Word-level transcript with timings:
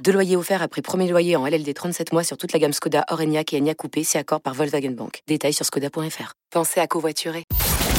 Deux 0.00 0.12
loyers 0.12 0.36
offerts 0.36 0.62
après 0.62 0.82
premier 0.82 1.08
loyer 1.08 1.36
en 1.36 1.46
LLD 1.46 1.72
37 1.72 2.12
mois 2.12 2.24
sur 2.24 2.36
toute 2.36 2.52
la 2.52 2.58
gamme 2.58 2.72
Skoda, 2.72 3.04
Orenia 3.10 3.42
et 3.52 3.60
Enya 3.60 3.74
Coupé, 3.74 4.02
c'est 4.02 4.18
accord 4.18 4.40
par 4.40 4.54
Volkswagen 4.54 4.90
Bank. 4.90 5.20
Détails 5.28 5.52
sur 5.52 5.64
skoda.fr. 5.64 6.32
Pensez 6.50 6.80
à 6.80 6.86
covoiturer. 6.86 7.44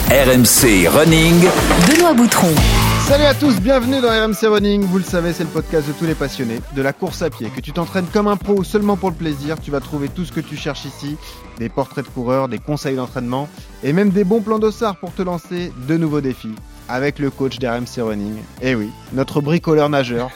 RMC 0.09 0.87
Running. 0.89 1.47
Benoît 1.87 2.13
Boutron. 2.13 2.53
Salut 3.07 3.23
à 3.23 3.33
tous, 3.33 3.59
bienvenue 3.61 4.01
dans 4.01 4.09
RMC 4.09 4.47
Running. 4.47 4.83
Vous 4.83 4.97
le 4.97 5.03
savez, 5.03 5.31
c'est 5.31 5.43
le 5.43 5.49
podcast 5.49 5.87
de 5.87 5.93
tous 5.93 6.05
les 6.05 6.15
passionnés 6.15 6.59
de 6.75 6.81
la 6.81 6.91
course 6.91 7.21
à 7.21 7.29
pied. 7.29 7.49
Que 7.49 7.61
tu 7.61 7.71
t'entraînes 7.71 8.07
comme 8.11 8.27
un 8.27 8.37
pro 8.37 8.55
ou 8.55 8.63
seulement 8.63 8.97
pour 8.97 9.09
le 9.09 9.15
plaisir, 9.15 9.59
tu 9.61 9.71
vas 9.71 9.79
trouver 9.79 10.09
tout 10.09 10.25
ce 10.25 10.33
que 10.33 10.41
tu 10.41 10.57
cherches 10.57 10.85
ici 10.85 11.15
des 11.59 11.69
portraits 11.69 12.05
de 12.05 12.09
coureurs, 12.09 12.49
des 12.49 12.59
conseils 12.59 12.95
d'entraînement 12.95 13.47
et 13.83 13.93
même 13.93 14.09
des 14.09 14.25
bons 14.25 14.41
plans 14.41 14.59
d'ossard 14.59 14.97
pour 14.97 15.13
te 15.13 15.21
lancer 15.21 15.71
de 15.87 15.97
nouveaux 15.97 16.21
défis 16.21 16.55
avec 16.89 17.19
le 17.19 17.29
coach 17.29 17.59
d'RMC 17.59 17.99
Running. 18.01 18.35
Eh 18.61 18.75
oui, 18.75 18.89
notre 19.13 19.41
bricoleur 19.41 19.89
nageur. 19.89 20.29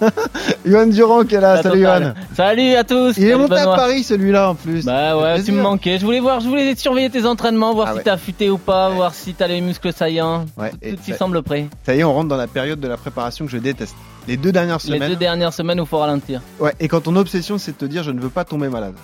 Yohan 0.64 0.86
Durand 0.86 1.24
qui 1.24 1.34
est 1.34 1.40
là. 1.40 1.62
Salut 1.62 1.80
Yohan. 1.80 2.14
Salut 2.36 2.74
à 2.74 2.84
tous. 2.84 3.16
Il 3.16 3.28
est 3.28 3.36
monté 3.36 3.56
à. 3.56 3.64
Paris 3.66 4.02
celui-là 4.02 4.50
en 4.50 4.54
plus. 4.54 4.84
Bah 4.84 5.16
ouais, 5.18 5.42
tu 5.42 5.52
me 5.52 5.60
manquais. 5.62 5.98
Je 5.98 6.04
voulais 6.04 6.20
voir, 6.20 6.40
je 6.40 6.48
voulais 6.48 6.74
surveiller 6.76 7.10
tes 7.10 7.26
entraînements, 7.26 7.74
voir 7.74 7.88
Ah 7.88 7.92
si 7.92 7.98
ouais. 7.98 8.04
t'as 8.04 8.12
affûté 8.14 8.50
ou 8.50 8.58
pas, 8.58 8.88
voir 8.90 9.14
si 9.14 9.34
t'as 9.34 9.46
les 9.46 9.60
muscles 9.60 9.92
saillants. 9.92 10.46
Ouais, 10.56 10.70
tout 10.70 10.76
et 10.82 10.94
tout 10.96 11.02
y 11.10 11.14
semble 11.14 11.42
prêt. 11.42 11.66
Ça 11.84 11.94
y 11.94 12.00
est, 12.00 12.04
on 12.04 12.12
rentre 12.12 12.28
dans 12.28 12.36
la 12.36 12.46
période 12.46 12.80
de 12.80 12.88
la 12.88 12.96
préparation 12.96 13.44
que 13.46 13.50
je 13.50 13.58
déteste. 13.58 13.94
Les 14.26 14.36
deux 14.36 14.52
dernières 14.52 14.76
Les 14.84 14.94
semaines. 14.94 15.08
deux 15.10 15.16
dernières 15.16 15.52
semaines 15.52 15.80
où 15.80 15.86
faut 15.86 15.98
ralentir. 15.98 16.40
Ouais, 16.60 16.74
et 16.80 16.88
quand 16.88 17.00
ton 17.02 17.16
obsession 17.16 17.58
c'est 17.58 17.72
de 17.72 17.76
te 17.78 17.84
dire 17.84 18.02
je 18.02 18.10
ne 18.10 18.20
veux 18.20 18.28
pas 18.30 18.44
tomber 18.44 18.68
malade. 18.68 18.94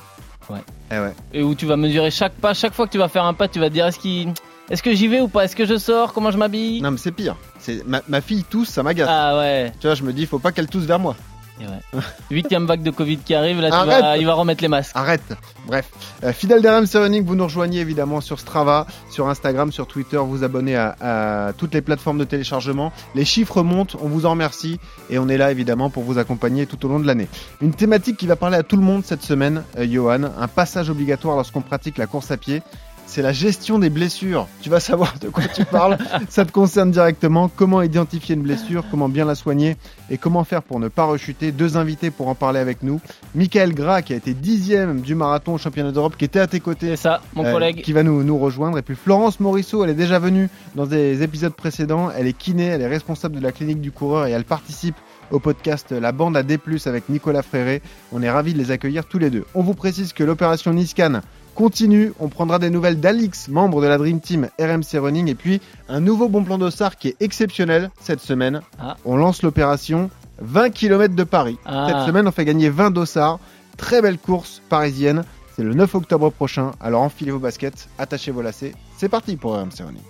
Ouais. 0.51 0.59
Eh 0.93 0.99
ouais. 0.99 1.13
Et 1.33 1.43
où 1.43 1.55
tu 1.55 1.65
vas 1.67 1.77
mesurer 1.77 2.11
chaque 2.11 2.35
pas, 2.35 2.53
chaque 2.53 2.75
fois 2.75 2.87
que 2.87 2.93
tu 2.93 2.99
vas 2.99 3.09
faire 3.09 3.25
un 3.25 3.33
pas, 3.33 3.49
tu 3.49 3.59
vas 3.61 3.69
te 3.69 3.75
dire 3.75 3.87
est-ce 3.87 3.99
qu'il, 3.99 4.29
est-ce 4.71 4.83
que 4.83 4.95
j'y 4.95 5.09
vais 5.09 5.21
ou 5.21 5.29
pas, 5.29 5.45
est-ce 5.45 5.57
que 5.57 5.67
je 5.67 5.77
sors, 5.77 6.13
comment 6.13 6.31
je 6.31 6.39
m'habille? 6.39 6.81
Non 6.81 6.91
mais 6.91 6.99
c'est 6.99 7.13
pire. 7.13 7.37
C'est 7.59 7.87
ma, 7.87 8.03
ma 8.09 8.21
fille 8.21 8.45
tousse, 8.45 8.69
ça 8.71 8.83
m'agace. 8.83 9.09
Ah 9.11 9.37
ouais. 9.39 9.73
Tu 9.81 9.87
vois, 9.87 9.95
je 9.95 10.03
me 10.03 10.13
dis 10.13 10.27
faut 10.27 10.39
pas 10.39 10.53
qu'elle 10.53 10.69
tousse 10.69 10.85
vers 10.85 10.99
moi. 10.99 11.17
Et 11.61 11.67
ouais. 11.67 12.03
Huitième 12.31 12.67
vague 12.67 12.83
de 12.83 12.91
Covid 12.91 13.19
qui 13.19 13.35
arrive, 13.35 13.61
là 13.61 13.71
tu 13.71 13.87
vas, 13.87 14.17
il 14.17 14.27
va 14.27 14.35
remettre 14.35 14.63
les 14.63 14.69
masques. 14.69 14.93
Arrête. 14.95 15.37
Bref, 15.67 15.89
euh, 16.25 16.33
fidèle 16.33 16.63
d'RMC 16.63 16.95
Running, 16.95 17.25
vous 17.25 17.37
nous 17.37 17.45
rejoignez 17.45 17.81
évidemment 17.81 18.21
sur 18.21 18.41
Strava, 18.41 18.87
sur 19.11 19.29
Instagram, 19.29 19.71
sur 19.71 19.87
Twitter, 19.87 20.17
vous 20.17 20.43
abonnez 20.43 20.77
à, 20.77 20.97
à 21.01 21.53
toutes 21.53 21.75
les 21.75 21.81
plateformes 21.81 22.19
de 22.19 22.25
téléchargement. 22.25 22.93
Les 23.15 23.25
chiffres 23.25 23.63
montent, 23.63 23.97
on 24.03 24.09
vous 24.09 24.27
en 24.27 24.31
remercie 24.31 24.81
et 25.11 25.19
on 25.19 25.29
est 25.29 25.37
là 25.37 25.51
évidemment 25.53 25.91
pour 25.91 26.03
vous 26.03 26.19
accompagner 26.19 26.67
tout 26.67 26.85
au 26.87 26.89
long 26.89 26.99
de 26.99 27.07
l'année. 27.07 27.29
Une 27.61 27.73
thématique 27.73 28.17
qui 28.17 28.27
va 28.27 28.35
parler 28.37 28.57
à 28.57 28.63
tout 28.63 28.77
le 28.77 28.83
monde 28.83 29.05
cette 29.05 29.23
semaine, 29.23 29.63
euh, 29.79 29.87
Johan, 29.89 30.25
un 30.37 30.49
passage 30.49 30.91
obligatoire 30.91 31.37
lorsqu'on 31.37 31.61
pratique 31.63 31.99
la 31.99 32.07
course 32.07 32.31
à 32.31 32.37
pied. 32.37 32.63
C'est 33.07 33.23
la 33.23 33.33
gestion 33.33 33.79
des 33.79 33.91
blessures. 33.91 34.49
Tu 34.61 34.71
vas 34.71 34.81
savoir 34.81 35.15
de 35.21 35.29
quoi 35.29 35.45
tu 35.45 35.65
parles. 35.65 35.99
Ça 36.29 36.45
te 36.45 36.53
concerne 36.53 36.91
directement. 36.91 37.49
Comment 37.49 37.83
identifier 37.83 38.35
une 38.35 38.43
blessure, 38.43 38.85
comment 38.91 39.09
bien 39.09 39.25
la 39.25 39.35
soigner 39.35 39.77
et 40.11 40.19
comment 40.19 40.45
faire 40.45 40.63
pour 40.63 40.81
ne 40.81 40.89
pas 40.89 41.05
rechuter. 41.05 41.53
Deux 41.53 41.77
invités 41.77 42.11
pour 42.11 42.29
en 42.29 42.35
parler 42.35 42.61
avec 42.61 42.83
nous. 42.83 43.01
Michael 43.35 43.75
Gras, 43.75 44.03
qui 44.03 44.15
a 44.15 44.17
été 44.17 44.35
dixième 44.35 45.01
du 45.01 45.15
marathon 45.15 45.55
au 45.55 45.59
championnat 45.59 45.93
d'Europe, 45.93 46.17
qui 46.17 46.25
était 46.25 46.41
à 46.41 46.47
tes 46.47 46.61
côtés. 46.61 46.91
C'est 46.91 47.03
ça, 47.03 47.21
mon 47.35 47.45
euh, 47.45 47.53
collègue. 47.53 47.83
qui 47.83 47.93
va 47.93 48.03
nous, 48.03 48.25
nous 48.25 48.39
rejoindre. 48.39 48.79
Et 48.79 48.83
puis 48.83 48.97
Florence 48.97 49.39
Morisseau, 49.39 49.85
elle 49.85 49.91
est 49.91 49.95
déjà 49.95 50.19
venue 50.19 50.49
dans 50.75 50.87
des 50.87 51.23
épisodes 51.23 51.55
précédents. 51.55 52.11
Elle 52.17 52.27
est 52.27 52.37
kiné, 52.37 52.65
elle 52.65 52.83
est 52.83 52.89
responsable 52.89 53.37
de 53.37 53.41
la 53.41 53.53
clinique 53.53 53.81
du 53.81 53.93
coureur 53.93 54.27
et 54.27 54.33
elle 54.33 54.45
participe 54.45 54.97
au 55.31 55.39
podcast 55.39 55.93
La 55.93 56.13
Bande 56.13 56.37
à 56.37 56.43
D+, 56.43 56.59
avec 56.87 57.09
Nicolas 57.09 57.43
Fréré. 57.43 57.83
On 58.13 58.23
est 58.23 58.31
ravis 58.31 58.55
de 58.55 58.59
les 58.59 58.71
accueillir 58.71 59.07
tous 59.07 59.19
les 59.19 59.31
deux. 59.31 59.45
On 59.55 59.63
vous 59.63 59.75
précise 59.75 60.13
que 60.13 60.25
l'opération 60.25 60.73
Niscan 60.73 61.21
continue. 61.55 62.13
On 62.21 62.29
prendra 62.29 62.59
des 62.59 62.71
nouvelles 62.71 63.01
d'Alix, 63.01 63.49
membre 63.49 63.81
de 63.81 63.87
la 63.87 63.97
Dream 63.97 64.21
Team 64.21 64.49
RMC 64.59 64.99
Running. 64.99 65.29
Et 65.29 65.35
puis 65.35 65.61
un 65.89 66.01
nouveau 66.01 66.29
bon 66.29 66.45
plan 66.45 66.59
d'Ossard 66.59 66.97
qui 66.97 67.09
est 67.09 67.17
exceptionnel 67.21 67.91
cette 68.01 68.21
semaine. 68.21 68.61
Ah. 68.79 68.97
On 69.05 69.17
lance 69.17 69.43
l'opération 69.43 70.11
20 70.41 70.71
km 70.71 71.15
de 71.15 71.25
Paris. 71.25 71.59
Ah. 71.65 71.87
Cette 71.89 72.07
semaine, 72.07 72.29
on 72.29 72.33
fait 72.33 72.45
gagner 72.45 72.69
20 72.69 72.91
dossards. 72.91 73.39
Très 73.77 74.03
belle 74.03 74.19
course 74.19 74.61
parisienne. 74.69 75.25
C'est 75.57 75.63
le 75.63 75.75
9 75.75 75.95
octobre 75.95 76.31
prochain. 76.31 76.73
Alors 76.81 77.03
enfilez 77.03 77.31
vos 77.31 77.39
baskets, 77.39 77.89
attachez 77.99 78.31
vos 78.31 78.43
lacets. 78.43 78.75
C'est 78.97 79.09
parti 79.09 79.37
pour 79.37 79.55
RMC 79.55 79.81
Running. 79.81 80.03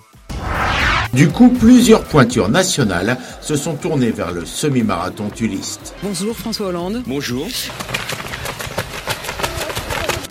Du 1.13 1.29
coup, 1.29 1.49
plusieurs 1.49 2.03
pointures 2.03 2.49
nationales 2.49 3.17
se 3.41 3.55
sont 3.55 3.75
tournées 3.75 4.11
vers 4.11 4.33
le 4.33 4.45
semi-marathon 4.45 5.29
Tuliste. 5.29 5.95
Bonjour 6.03 6.35
François 6.37 6.69
Hollande. 6.69 7.03
Bonjour. 7.07 7.47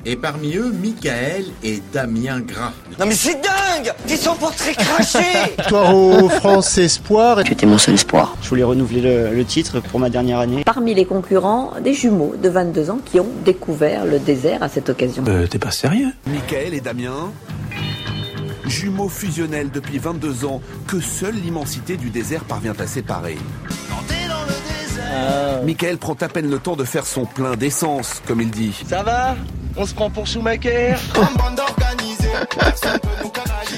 Et 0.06 0.18
parmi 0.18 0.56
eux, 0.58 0.74
Michael 0.74 1.46
et 1.64 1.82
Damien 1.94 2.42
Gras. 2.42 2.74
Non 3.00 3.06
mais 3.06 3.16
c'est 3.16 3.36
dingue 3.36 3.94
Ils 4.10 4.18
sont 4.18 4.36
pour 4.36 4.54
très 4.54 4.74
cracher 4.74 5.20
Victoire 5.58 5.96
au 5.96 6.28
France 6.28 6.78
Espoir. 6.78 7.42
Tu 7.46 7.54
étais 7.54 7.66
mon 7.66 7.78
seul 7.78 7.94
espoir. 7.96 8.36
Je 8.42 8.50
voulais 8.50 8.64
renouveler 8.64 9.00
le, 9.02 9.34
le 9.34 9.46
titre 9.46 9.80
pour 9.80 10.02
ma 10.02 10.10
dernière 10.10 10.40
année. 10.40 10.64
Parmi 10.66 10.94
les 10.94 11.06
concurrents, 11.06 11.72
des 11.82 11.94
jumeaux 11.94 12.36
de 12.42 12.50
22 12.50 12.90
ans 12.90 13.00
qui 13.06 13.20
ont 13.22 13.30
découvert 13.46 14.04
le 14.06 14.20
désert 14.20 14.62
à 14.62 14.68
cette 14.68 14.90
occasion. 14.90 15.24
Euh, 15.28 15.48
t'es 15.48 15.60
pas 15.60 15.72
sérieux? 15.72 16.10
Michael 16.28 16.74
et 16.74 16.82
Damien, 16.82 17.32
jumeaux 18.68 19.10
fusionnels 19.10 19.70
depuis 19.72 20.00
22 20.00 20.44
ans, 20.46 20.62
que 20.86 21.00
seule 21.00 21.36
l'immensité 21.36 21.96
du 21.96 22.10
désert 22.10 22.44
parvient 22.44 22.74
à 22.78 22.88
séparer. 22.88 23.38
Ah. 25.14 25.62
Michael 25.64 25.98
prend 25.98 26.16
à 26.20 26.28
peine 26.28 26.50
le 26.50 26.60
temps 26.60 26.76
de 26.76 26.84
faire 26.84 27.06
son 27.06 27.26
plein 27.26 27.56
d'essence, 27.56 28.22
comme 28.28 28.42
il 28.42 28.52
dit. 28.52 28.84
Ça 28.88 29.04
va 29.04 29.36
On 29.78 29.86
se 29.86 29.94
prend 29.94 30.10
pour 30.10 30.28
Schumacher 30.28 30.96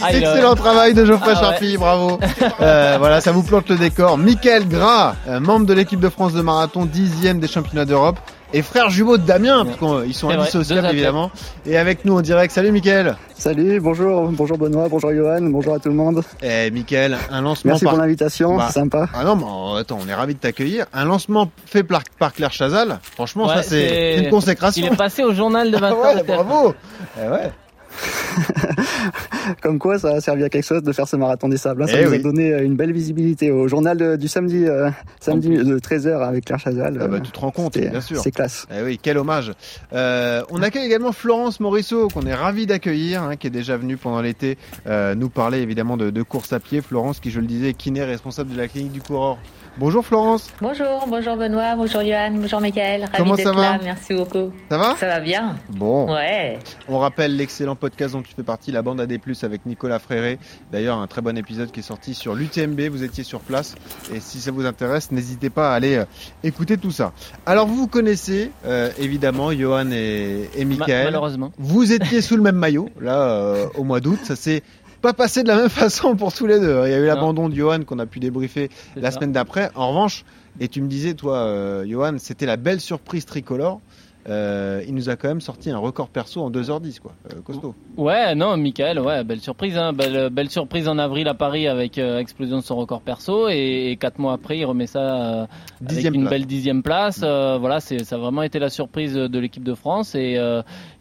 Ah, 0.01 0.07
a- 0.07 0.13
Excellent 0.13 0.56
travail 0.56 0.94
de 0.94 1.06
Geoffrey 1.06 1.34
Ah 1.35 1.51
ouais. 1.62 1.78
Bravo. 1.78 2.19
Euh, 2.62 2.96
voilà, 3.00 3.22
ça 3.22 3.31
vous 3.31 3.44
plante 3.44 3.69
le 3.69 3.75
décor. 3.78 4.18
Michael 4.18 4.68
Gras, 4.68 5.16
euh, 5.28 5.40
membre 5.40 5.66
de 5.66 5.73
l'équipe 5.73 6.00
de 6.00 6.09
France 6.09 6.34
de 6.34 6.41
marathon, 6.41 6.85
dixième 6.85 7.40
des 7.40 7.47
championnats 7.47 7.85
d'Europe, 7.85 8.17
et 8.55 8.61
frère 8.61 8.89
jumeau 8.89 9.17
de 9.17 9.23
Damien, 9.23 9.66
parce 9.66 10.03
qu'ils 10.03 10.13
sont 10.13 10.29
indissociables 10.29 10.88
évidemment. 10.88 11.29
Et 11.66 11.77
avec 11.77 12.05
nous 12.05 12.16
en 12.17 12.21
direct, 12.21 12.53
salut 12.53 12.71
Michael. 12.71 13.17
Salut, 13.38 13.81
bonjour, 13.81 14.29
bonjour 14.31 14.57
Benoît, 14.57 14.88
bonjour 14.89 15.13
Johan, 15.13 15.41
bonjour 15.41 15.73
à 15.75 15.79
tout 15.79 15.89
le 15.89 15.95
monde. 15.95 16.23
Eh 16.41 16.71
Michael, 16.71 17.17
un 17.29 17.41
lancement 17.41 17.71
Merci 17.71 17.83
par... 17.83 17.93
pour 17.95 18.01
l'invitation, 18.01 18.55
Bah, 18.55 18.67
c'est 18.67 18.79
sympa. 18.79 19.09
Ah 19.13 19.25
non, 19.25 19.35
mais 19.35 19.43
euh, 19.43 19.81
attends, 19.81 19.99
on 20.01 20.07
est 20.07 20.13
ravis 20.13 20.35
de 20.35 20.39
t'accueillir. 20.39 20.85
Un 20.93 21.03
lancement 21.03 21.51
fait 21.66 21.83
par, 21.83 22.01
par 22.17 22.31
Claire 22.31 22.53
Chazal, 22.53 22.99
franchement, 23.01 23.47
Ouais, 23.47 23.55
ça 23.55 23.63
c'est 23.63 23.89
c'est- 23.89 24.23
une 24.23 24.29
consécration. 24.29 24.85
Il 24.87 24.93
est 24.93 24.95
passé 24.95 25.25
au 25.25 25.33
journal 25.33 25.69
de 25.69 25.77
20 25.77 25.87
Ah 26.03 26.16
ouais, 26.16 26.23
bravo. 26.23 26.73
Eh 27.22 27.27
ouais. 27.29 27.51
Comme 29.61 29.79
quoi, 29.79 29.99
ça 29.99 30.09
a 30.16 30.21
servi 30.21 30.43
à 30.43 30.49
quelque 30.49 30.63
chose 30.66 30.83
de 30.83 30.91
faire 30.91 31.07
ce 31.07 31.16
marathon 31.16 31.49
des 31.49 31.57
sables. 31.57 31.83
hein. 31.83 31.88
Ça 31.88 31.99
Eh 32.01 32.05
nous 32.05 32.11
oui. 32.11 32.17
a 32.17 32.19
donné 32.21 32.51
euh, 32.53 32.63
une 32.63 32.75
belle 32.75 32.91
visibilité 32.91 33.51
au 33.51 33.67
journal 33.67 33.97
de- 33.97 34.16
du 34.16 34.27
samedi, 34.27 34.66
euh, 34.66 34.89
samedi 35.19 35.49
de 35.49 35.79
13h 35.79 36.21
avec 36.23 36.45
Claire 36.45 36.59
Chazal. 36.59 36.97
Ah 37.01 37.07
bah, 37.07 37.17
euh, 37.17 37.19
tu 37.19 37.31
te 37.31 37.39
rends 37.39 37.51
compte, 37.51 37.73
c'est- 37.75 37.89
bien 37.89 38.01
sûr. 38.01 38.19
C'est 38.21 38.31
classe. 38.31 38.67
Eh 38.75 38.83
oui, 38.83 38.99
quel 39.01 39.17
hommage. 39.17 39.51
Euh, 39.93 40.41
on 40.49 40.61
accueille 40.61 40.85
également 40.85 41.11
Florence 41.11 41.59
Morisseau, 41.59 42.07
qu'on 42.09 42.25
est 42.25 42.33
ravi 42.33 42.66
d'accueillir, 42.66 43.23
hein, 43.23 43.35
qui 43.35 43.47
est 43.47 43.51
déjà 43.51 43.77
venue 43.77 43.97
pendant 43.97 44.21
l'été 44.21 44.57
euh, 44.88 45.16
nous 45.16 45.29
parler 45.29 45.59
évidemment 45.59 45.97
de, 45.97 46.09
de 46.09 46.22
course 46.23 46.53
à 46.53 46.59
pied. 46.59 46.81
Florence, 46.81 47.19
qui 47.19 47.31
je 47.31 47.39
le 47.39 47.45
disais, 47.47 47.69
est 47.69 47.73
kiné 47.73 48.03
responsable 48.03 48.51
de 48.51 48.57
la 48.57 48.67
clinique 48.67 48.91
du 48.91 49.01
coureur. 49.01 49.37
Bonjour 49.78 50.06
Florence, 50.06 50.47
Bonjour, 50.62 51.06
bonjour 51.09 51.36
Benoît, 51.36 51.75
bonjour 51.75 52.02
Johan, 52.02 52.31
bonjour 52.31 52.62
Michael. 52.62 53.02
Ravi 53.02 53.18
Comment 53.18 53.36
d'être 53.36 53.46
ça 53.50 53.52
va 53.52 53.62
là, 53.74 53.80
merci 53.84 54.13
beaucoup. 54.13 54.53
ça 54.69 54.78
va 54.78 54.96
Ça 54.96 55.06
va 55.08 55.19
bien 55.19 55.58
Bon, 55.69 56.13
Ouais. 56.13 56.58
on 56.88 56.97
rappelle 56.97 57.36
l'excellent 57.36 57.75
podcast 57.75 58.14
dont 58.14 58.22
tu 58.22 58.34
fais 58.34 58.44
partie, 58.44 58.72
la 58.72 58.81
bande 58.81 59.02
AD+, 59.02 59.19
avec 59.44 59.66
Nicolas 59.66 60.00
Fréré. 60.00 60.40
D'ailleurs, 60.72 60.97
un 61.00 61.08
très 61.08 61.22
bon 61.22 61.38
épisode 61.38 61.72
qui 61.72 61.82
est 61.82 61.84
sorti 61.84 62.14
sur 62.14 62.35
l'UTMB, 62.35 62.88
vous 62.90 63.03
étiez 63.03 63.26
sur 63.26 63.41
place. 63.41 63.76
Et 64.14 64.22
si 64.22 64.40
ça 64.40 64.52
vous 64.52 64.66
intéresse, 64.66 65.11
n'hésitez 65.11 65.49
pas 65.49 65.73
à 65.73 65.76
aller 65.76 65.97
euh, 65.97 66.05
écouter 66.46 66.78
tout 66.78 66.91
ça. 66.91 67.11
Alors, 67.46 67.67
vous 67.67 67.76
vous 67.76 67.88
connaissez, 67.88 68.52
euh, 68.66 68.91
évidemment, 68.97 69.52
Johan 69.52 69.91
et, 69.91 70.49
et 70.55 70.64
Ma- 70.64 70.78
Michael. 70.78 71.03
malheureusement. 71.08 71.52
Vous 71.58 71.91
étiez 71.91 72.22
sous 72.22 72.38
le 72.38 72.44
même 72.44 72.55
maillot, 72.55 72.88
là, 73.02 73.23
euh, 73.23 73.66
au 73.76 73.84
mois 73.84 73.99
d'août. 73.99 74.20
Ça 74.23 74.38
s'est 74.38 74.64
pas 75.05 75.13
passé 75.13 75.43
de 75.43 75.47
la 75.47 75.55
même 75.57 75.69
façon 75.84 76.16
pour 76.16 76.34
tous 76.34 76.47
les 76.47 76.59
deux. 76.59 76.81
Il 76.85 76.91
y 76.91 76.93
a 76.93 76.99
eu 76.99 77.05
l'abandon 77.05 77.49
de 77.49 77.55
Johan 77.55 77.81
qu'on 77.85 77.99
a 77.99 78.05
pu 78.05 78.19
débriefer 78.19 78.69
la 78.96 79.11
ça. 79.11 79.17
semaine 79.17 79.31
d'après. 79.31 79.69
En 79.75 79.90
revanche, 79.90 80.25
et 80.59 80.67
tu 80.67 80.81
me 80.81 80.87
disais, 80.87 81.13
toi, 81.13 81.37
euh, 81.37 81.85
Johan, 81.87 82.16
c'était 82.17 82.46
la 82.46 82.57
belle 82.57 82.79
surprise 82.81 83.25
tricolore. 83.25 83.81
euh, 84.28 84.81
il 84.87 84.96
nous 84.96 85.09
a 85.09 85.16
quand 85.17 85.28
même 85.28 85.41
sorti 85.41 85.69
un 85.69 85.78
record 85.78 86.09
perso 86.09 86.41
en 86.41 86.49
2h10, 86.49 86.99
quoi. 86.99 87.11
Euh, 87.31 87.41
costaud. 87.43 87.75
Ouais, 87.96 88.34
non, 88.34 88.57
Michael, 88.57 88.99
ouais, 88.99 89.23
belle 89.23 89.40
surprise, 89.40 89.78
hein, 89.78 89.93
belle, 89.93 90.31
belle 90.31 90.49
surprise 90.49 90.87
en 90.87 90.97
avril 90.97 91.28
à 91.28 91.35
Paris 91.35 91.67
avec 91.67 91.99
euh, 91.99 92.17
explosion 92.17 92.58
de 92.58 92.63
son 92.63 92.75
record 92.75 93.01
perso 93.01 93.49
et, 93.49 93.91
et 93.91 93.97
quatre 93.97 94.17
mois 94.17 94.34
après 94.34 94.58
il 94.58 94.66
remet 94.66 94.87
ça 94.87 95.47
avec 95.87 96.05
une 96.05 96.22
place. 96.22 96.29
belle 96.31 96.46
dixième 96.47 96.81
place. 96.81 97.19
Voilà, 97.19 97.79
c'est 97.79 98.03
ça 98.03 98.16
a 98.16 98.17
vraiment 98.17 98.41
été 98.41 98.58
la 98.58 98.72
surprise 98.72 99.13
de 99.13 99.40
l'équipe 99.40 99.63
de 99.63 99.75
France 99.75 100.16
et 100.16 100.37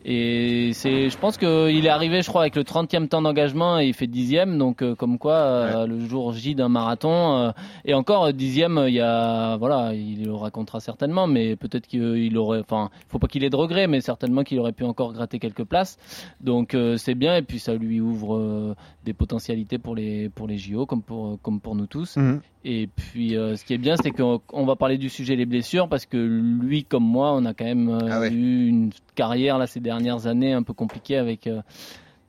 et 0.07 0.73
c'est, 0.75 1.09
je 1.09 1.17
pense 1.17 1.39
qu'il 1.39 1.87
est 1.87 1.89
arrivé, 1.89 2.21
je 2.21 2.29
crois, 2.29 2.43
avec 2.43 2.57
le 2.57 2.63
30e 2.63 3.09
temps 3.09 3.23
d'engagement 3.23 3.81
et 3.81 3.87
il 3.87 3.95
fait 3.95 4.07
dixième, 4.07 4.59
donc 4.59 4.83
euh, 4.83 4.95
comme 4.95 5.19
quoi 5.19 5.35
euh, 5.35 5.87
le 5.87 5.99
jour 6.01 6.35
J 6.35 6.55
d'un 6.55 6.69
marathon 6.69 7.39
euh, 7.39 7.51
et 7.87 7.95
encore 7.95 8.27
euh, 8.27 8.33
dixième, 8.33 8.85
il 8.87 8.93
y 8.93 9.01
a 9.01 9.57
voilà, 9.57 9.95
il 9.95 10.27
le 10.27 10.35
racontera 10.35 10.81
certainement, 10.81 11.27
mais 11.27 11.57
peut-être 11.57 11.87
qu'il 11.87 12.37
aurait, 12.37 12.61
enfin, 12.61 12.91
faut 13.09 13.19
pas 13.19 13.29
qu'il 13.29 13.45
ait 13.45 13.51
de 13.51 13.57
regrets, 13.57 13.87
mais 13.87 14.03
certainement 14.03 14.45
qu'il 14.45 14.59
aurait 14.59 14.73
pu 14.73 14.85
encore 14.85 15.15
gratter 15.15 15.39
quelques 15.39 15.65
places. 15.65 15.97
Donc 16.43 16.77
c'est 16.99 17.15
bien 17.15 17.37
et 17.37 17.43
puis 17.43 17.59
ça 17.59 17.75
lui 17.75 18.01
ouvre 18.01 18.75
des 19.05 19.15
potentialités 19.15 19.79
pour 19.79 19.95
les 19.95 20.29
pour 20.29 20.47
les 20.47 20.59
JO 20.59 20.85
comme 20.85 21.03
pour 21.03 21.41
comme 21.41 21.61
pour 21.61 21.75
nous 21.75 21.87
tous. 21.87 22.17
Mhm. 22.17 22.41
Et 22.67 22.89
puis 22.89 23.37
euh, 23.37 23.57
ce 23.57 23.65
qui 23.65 23.75
est 23.75 23.79
bien, 23.79 23.97
c'est 24.03 24.11
qu'on 24.11 24.41
on 24.53 24.65
va 24.65 24.75
parler 24.75 24.97
du 24.97 25.11
sujet 25.11 25.37
les 25.37 25.45
blessures 25.45 25.89
parce 25.89 26.07
que 26.07 26.17
lui 26.17 26.85
comme 26.85 27.05
moi, 27.05 27.33
on 27.35 27.45
a 27.45 27.53
quand 27.55 27.65
même 27.67 27.89
euh, 27.91 28.09
Ah 28.11 28.21
ouais. 28.21 28.31
eu 28.31 28.69
une 28.69 28.91
carrière 29.15 29.59
là 29.59 29.67
ces 29.67 29.81
dernières 29.81 30.27
années 30.27 30.53
un 30.55 30.63
peu 30.63 30.73
compliquée 30.73 31.17
avec 31.19 31.47
euh, 31.47 31.61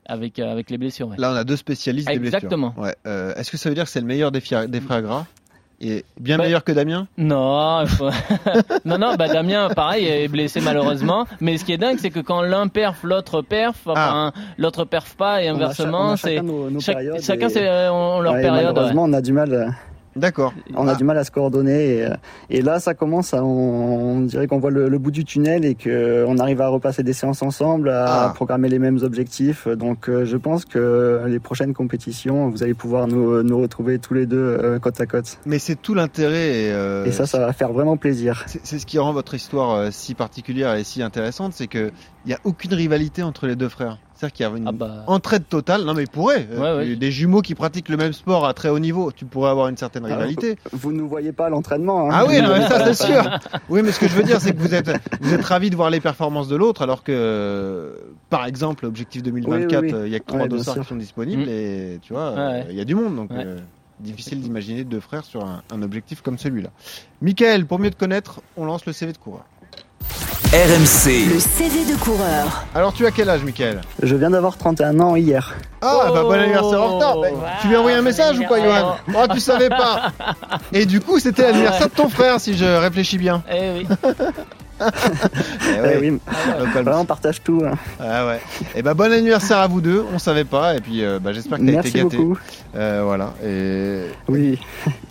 avec 0.04 0.38
euh, 0.38 0.52
avec 0.52 0.68
les 0.70 0.76
blessures. 0.78 1.08
ouais. 1.08 1.16
Là, 1.18 1.32
on 1.32 1.36
a 1.36 1.44
deux 1.44 1.56
spécialistes 1.56 2.06
des 2.08 2.18
blessures. 2.18 2.36
Exactement. 2.36 2.74
Ouais. 2.76 2.94
Euh, 3.06 3.34
Est-ce 3.34 3.50
que 3.50 3.56
ça 3.56 3.68
veut 3.70 3.74
dire 3.74 3.84
que 3.84 3.90
c'est 3.90 4.00
le 4.00 4.06
meilleur 4.06 4.30
des, 4.30 4.42
des 4.68 4.80
frères 4.80 5.00
Gras 5.02 5.24
Et 5.80 6.04
bien 6.20 6.36
Bah, 6.36 6.44
meilleur 6.44 6.62
que 6.64 6.72
Damien? 6.72 7.08
Non, 7.18 7.84
non, 8.84 8.98
non, 8.98 9.14
bah 9.16 9.28
Damien, 9.28 9.68
pareil, 9.74 10.04
est 10.06 10.28
blessé 10.28 10.60
malheureusement. 10.60 11.26
Mais 11.40 11.56
ce 11.58 11.64
qui 11.64 11.72
est 11.72 11.78
dingue, 11.78 11.96
c'est 11.98 12.10
que 12.10 12.20
quand 12.20 12.42
l'un 12.42 12.68
perf, 12.68 13.02
l'autre 13.04 13.40
perf, 13.42 13.86
enfin, 13.86 14.32
l'autre 14.58 14.84
perf 14.84 15.16
pas 15.16 15.42
et 15.42 15.46
cha- 15.46 15.52
inversement, 15.52 16.16
c'est 16.16 16.36
chacun 16.36 16.42
nos- 16.42 16.80
chacun 16.80 17.46
et- 17.46 17.50
c'est 17.50 17.66
euh, 17.66 17.90
on- 17.90 18.20
leur 18.20 18.34
Ouais, 18.34 18.42
période. 18.42 18.74
Malheureusement, 18.74 19.04
on 19.04 19.12
a 19.14 19.22
du 19.22 19.32
mal. 19.32 19.74
Euh, 20.16 20.20
D'accord. 20.20 20.52
On 20.74 20.88
a 20.88 20.92
Ah. 20.92 20.94
du 20.96 21.04
mal 21.04 21.18
à 21.18 21.24
se 21.24 21.30
coordonner 21.30 21.96
et, 21.96 22.04
euh, 22.06 22.14
et 22.50 22.62
là 22.62 22.80
ça 22.80 22.94
commence 22.94 23.34
à, 23.34 23.44
on, 23.44 24.16
on 24.16 24.20
dirait 24.20 24.46
qu'on 24.46 24.58
voit 24.58 24.70
le, 24.70 24.88
le 24.88 24.98
bout 24.98 25.10
du 25.10 25.24
tunnel 25.24 25.64
et 25.64 25.74
que 25.74 26.24
on 26.26 26.38
arrive 26.38 26.60
à 26.60 26.68
repasser 26.68 27.02
des 27.02 27.12
séances 27.12 27.42
ensemble, 27.42 27.90
à 27.90 28.26
Ah. 28.26 28.32
programmer 28.34 28.68
les 28.68 28.78
mêmes 28.78 28.98
objectifs. 29.02 29.68
Donc 29.68 30.08
euh, 30.08 30.24
je 30.24 30.36
pense 30.36 30.64
que 30.64 31.22
les 31.26 31.38
prochaines 31.38 31.74
compétitions, 31.74 32.48
vous 32.48 32.62
allez 32.62 32.74
pouvoir 32.74 33.06
nous, 33.08 33.42
nous 33.42 33.60
retrouver 33.60 33.98
tous 33.98 34.14
les 34.14 34.26
deux 34.26 34.36
euh, 34.38 34.78
côte 34.78 35.00
à 35.00 35.06
côte. 35.06 35.38
Mais 35.46 35.58
c'est 35.58 35.76
tout 35.76 35.94
l'intérêt. 35.94 36.48
Et, 36.64 36.70
euh, 36.72 37.04
Et 37.04 37.12
ça, 37.12 37.26
ça 37.26 37.38
va 37.38 37.52
faire 37.52 37.72
vraiment 37.72 37.96
plaisir. 37.96 38.44
C'est 38.46 38.78
ce 38.78 38.86
qui 38.86 38.98
rend 38.98 39.12
votre 39.12 39.34
histoire 39.34 39.72
euh, 39.74 39.88
si 39.90 40.14
particulière 40.14 40.74
et 40.74 40.84
si 40.84 41.02
intéressante, 41.02 41.52
c'est 41.54 41.66
que 41.66 41.90
il 42.24 42.30
y 42.30 42.34
a 42.34 42.38
aucune 42.44 42.74
rivalité 42.74 43.22
entre 43.22 43.46
les 43.46 43.54
deux 43.56 43.68
frères. 43.68 43.98
C'est-à-dire 44.16 44.32
qu'il 44.34 44.46
y 44.46 44.48
a 44.48 44.56
une 44.56 44.66
Ah 44.68 44.72
bah. 44.72 45.04
entraide 45.08 45.46
totale. 45.48 45.84
Non, 45.84 45.92
mais 45.94 46.04
il 46.04 46.08
pourrait. 46.08 46.48
Euh, 46.50 46.78
Ouais. 46.78 46.96
Des 46.96 47.10
jumeaux 47.10 47.42
qui 47.42 47.54
pratiquent 47.54 47.88
le 47.90 47.96
même 47.98 48.12
sport 48.14 48.46
à 48.46 48.54
très 48.54 48.70
haut 48.70 48.78
niveau, 48.78 49.12
tu 49.12 49.26
pourrais 49.26 49.50
avoir 49.50 49.68
une 49.68 49.76
certaine 49.76 50.04
rivalité. 50.06 50.56
Vous 50.72 50.90
ne 50.92 50.96
nous 50.98 51.08
voyez 51.08 51.32
pas 51.32 51.46
à 51.46 51.50
l'entraînement. 51.50 52.06
hein. 52.06 52.10
Ah 52.12 52.24
oui, 52.26 52.40
non, 52.40 52.48
mais 52.48 52.66
ça 52.66 52.92
c'est 52.92 53.06
sûr. 53.06 53.38
Oui, 53.68 53.82
mais 53.82 53.92
ce 53.92 54.00
que 54.00 54.08
je 54.08 54.14
veux 54.14 54.22
dire, 54.22 54.40
c'est 54.40 54.52
que 54.54 54.60
vous 54.60 54.74
êtes, 54.74 54.90
vous 55.20 55.34
êtes 55.34 55.44
ravis 55.44 55.68
de 55.70 55.76
voir 55.76 55.90
les 55.90 56.00
performances 56.00 56.48
de 56.48 56.56
l'autre, 56.56 56.82
alors 56.82 57.02
que, 57.04 57.94
par 58.30 58.46
exemple, 58.46 58.86
objectif 58.86 59.22
2024, 59.22 59.82
Oui, 59.82 59.88
oui, 59.88 59.92
oui. 59.92 60.00
euh, 60.00 60.06
il 60.06 60.12
y 60.12 60.16
a 60.16 60.20
que 60.20 60.24
trois 60.26 60.40
Ouais, 60.42 60.48
dossards 60.48 60.74
sûr. 60.74 60.82
qui 60.82 60.88
sont 60.88 60.96
disponibles 60.96 61.42
Mm. 61.44 61.48
et 61.48 61.98
tu 62.02 62.12
vois, 62.12 62.30
Ouais, 62.32 62.36
ouais. 62.38 62.66
il 62.70 62.76
y 62.76 62.80
a 62.80 62.84
du 62.84 62.94
monde, 62.94 63.16
donc 63.16 63.30
Ouais. 63.30 63.42
euh, 63.44 63.58
difficile 64.00 64.40
d'imaginer 64.40 64.84
deux 64.84 65.00
frères 65.00 65.24
sur 65.24 65.44
un, 65.44 65.62
un 65.72 65.82
objectif 65.82 66.22
comme 66.22 66.38
celui-là. 66.38 66.70
Michael, 67.22 67.66
pour 67.66 67.78
mieux 67.78 67.90
te 67.90 67.96
connaître, 67.96 68.40
on 68.56 68.64
lance 68.64 68.86
le 68.86 68.92
CV 68.92 69.12
de 69.12 69.18
coureur. 69.18 69.44
RMC. 70.52 71.28
Le 71.34 71.40
CV 71.40 71.84
de 71.92 71.98
coureur. 71.98 72.64
Alors, 72.74 72.92
tu 72.92 73.04
as 73.04 73.10
quel 73.10 73.28
âge, 73.28 73.42
Michael? 73.42 73.80
Je 74.02 74.14
viens 74.16 74.30
d'avoir 74.30 74.56
31 74.56 75.00
ans 75.00 75.16
hier. 75.16 75.54
Ah, 75.82 76.10
bah 76.14 76.22
bon 76.22 76.32
anniversaire 76.32 76.80
en 76.82 76.94
retard. 76.96 77.20
Bah, 77.20 77.28
tu 77.60 77.68
lui 77.68 77.74
as 77.74 77.80
envoyé 77.80 77.96
un 77.96 78.02
message 78.02 78.38
ou 78.38 78.44
pas, 78.46 78.58
Johan? 78.62 78.96
Oh, 79.14 79.24
tu 79.32 79.40
savais 79.40 79.68
pas. 79.68 80.12
Et 80.72 80.86
du 80.86 81.00
coup, 81.00 81.18
c'était 81.18 81.42
l'anniversaire 81.42 81.88
de 81.88 81.94
ton 81.94 82.08
frère, 82.08 82.40
si 82.40 82.56
je 82.56 82.64
réfléchis 82.64 83.18
bien. 83.18 83.42
Eh 83.52 83.70
oui. 83.80 83.86
Eh 84.78 85.80
ouais. 85.80 85.92
Eh 85.94 86.10
oui. 86.10 86.18
Voilà, 86.74 86.98
on 86.98 87.06
partage 87.06 87.42
tout. 87.42 87.62
hein. 87.66 87.76
Ah 87.98 88.26
ouais. 88.26 88.40
Et 88.74 88.82
bah 88.82 88.92
bon 88.92 89.10
anniversaire 89.10 89.56
à 89.56 89.66
vous 89.68 89.80
deux. 89.80 90.04
On 90.12 90.18
savait 90.18 90.44
pas. 90.44 90.74
Et 90.76 90.82
puis 90.82 91.02
euh, 91.02 91.18
bah, 91.18 91.32
j'espère 91.32 91.56
que 91.58 91.64
t'as 91.64 91.72
Merci 91.72 91.88
été 91.88 92.02
gâté. 92.02 92.16
beaucoup. 92.18 92.38
Euh, 92.76 93.00
voilà. 93.02 93.32
Et 93.42 94.02
Oui. 94.28 94.58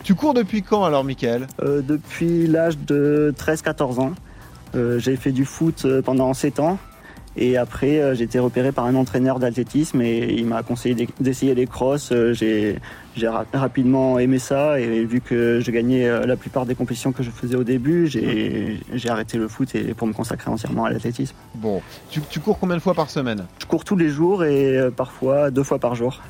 tu 0.03 0.13
cours 0.13 0.36
depuis 0.36 0.62
quand 0.62 0.83
alors, 0.86 1.03
Michael? 1.03 1.47
Euh, 1.63 1.81
depuis 1.83 2.45
l'âge 2.45 2.77
de 2.77 3.33
13-14 3.39 4.00
ans. 4.01 4.12
Euh, 4.75 5.00
j'ai 5.00 5.15
fait 5.15 5.31
du 5.31 5.45
foot 5.45 5.83
euh, 5.85 6.01
pendant 6.01 6.33
7 6.33 6.59
ans. 6.59 6.77
Et 7.38 7.57
après, 7.57 8.00
euh, 8.00 8.15
j'ai 8.15 8.23
été 8.23 8.39
repéré 8.39 8.71
par 8.71 8.85
un 8.85 8.95
entraîneur 8.95 9.39
d'athlétisme 9.39 10.01
et 10.01 10.33
il 10.38 10.45
m'a 10.45 10.63
conseillé 10.63 10.95
d'e- 10.95 11.12
d'essayer 11.19 11.53
les 11.53 11.67
crosses. 11.67 12.13
J'ai 12.31 12.77
j'ai 13.17 13.27
ra- 13.27 13.45
rapidement 13.53 14.19
aimé 14.19 14.39
ça 14.39 14.79
et 14.79 15.03
vu 15.06 15.19
que 15.21 15.59
je 15.62 15.71
gagnais 15.71 16.09
la 16.25 16.35
plupart 16.38 16.65
des 16.65 16.75
compétitions 16.75 17.12
que 17.13 17.23
je 17.23 17.31
faisais 17.31 17.56
au 17.56 17.63
début, 17.65 18.07
j'ai 18.07 19.09
arrêté 19.09 19.38
le 19.38 19.47
foot 19.50 19.73
et 19.75 19.94
pour 19.94 20.07
me 20.07 20.13
consacrer 20.13 20.50
entièrement 20.51 20.85
à 20.85 20.89
l'athlétisme. 20.91 21.35
Bon. 21.56 21.81
Tu, 22.09 22.21
tu 22.29 22.39
cours 22.41 22.57
combien 22.59 22.75
de 22.77 22.81
fois 22.81 22.94
par 22.94 23.09
semaine? 23.09 23.45
Je 23.59 23.65
cours 23.65 23.83
tous 23.85 23.95
les 23.97 24.09
jours 24.09 24.44
et 24.45 24.89
parfois 24.95 25.51
deux 25.51 25.63
fois 25.63 25.79
par 25.79 25.95
jour. 25.95 26.21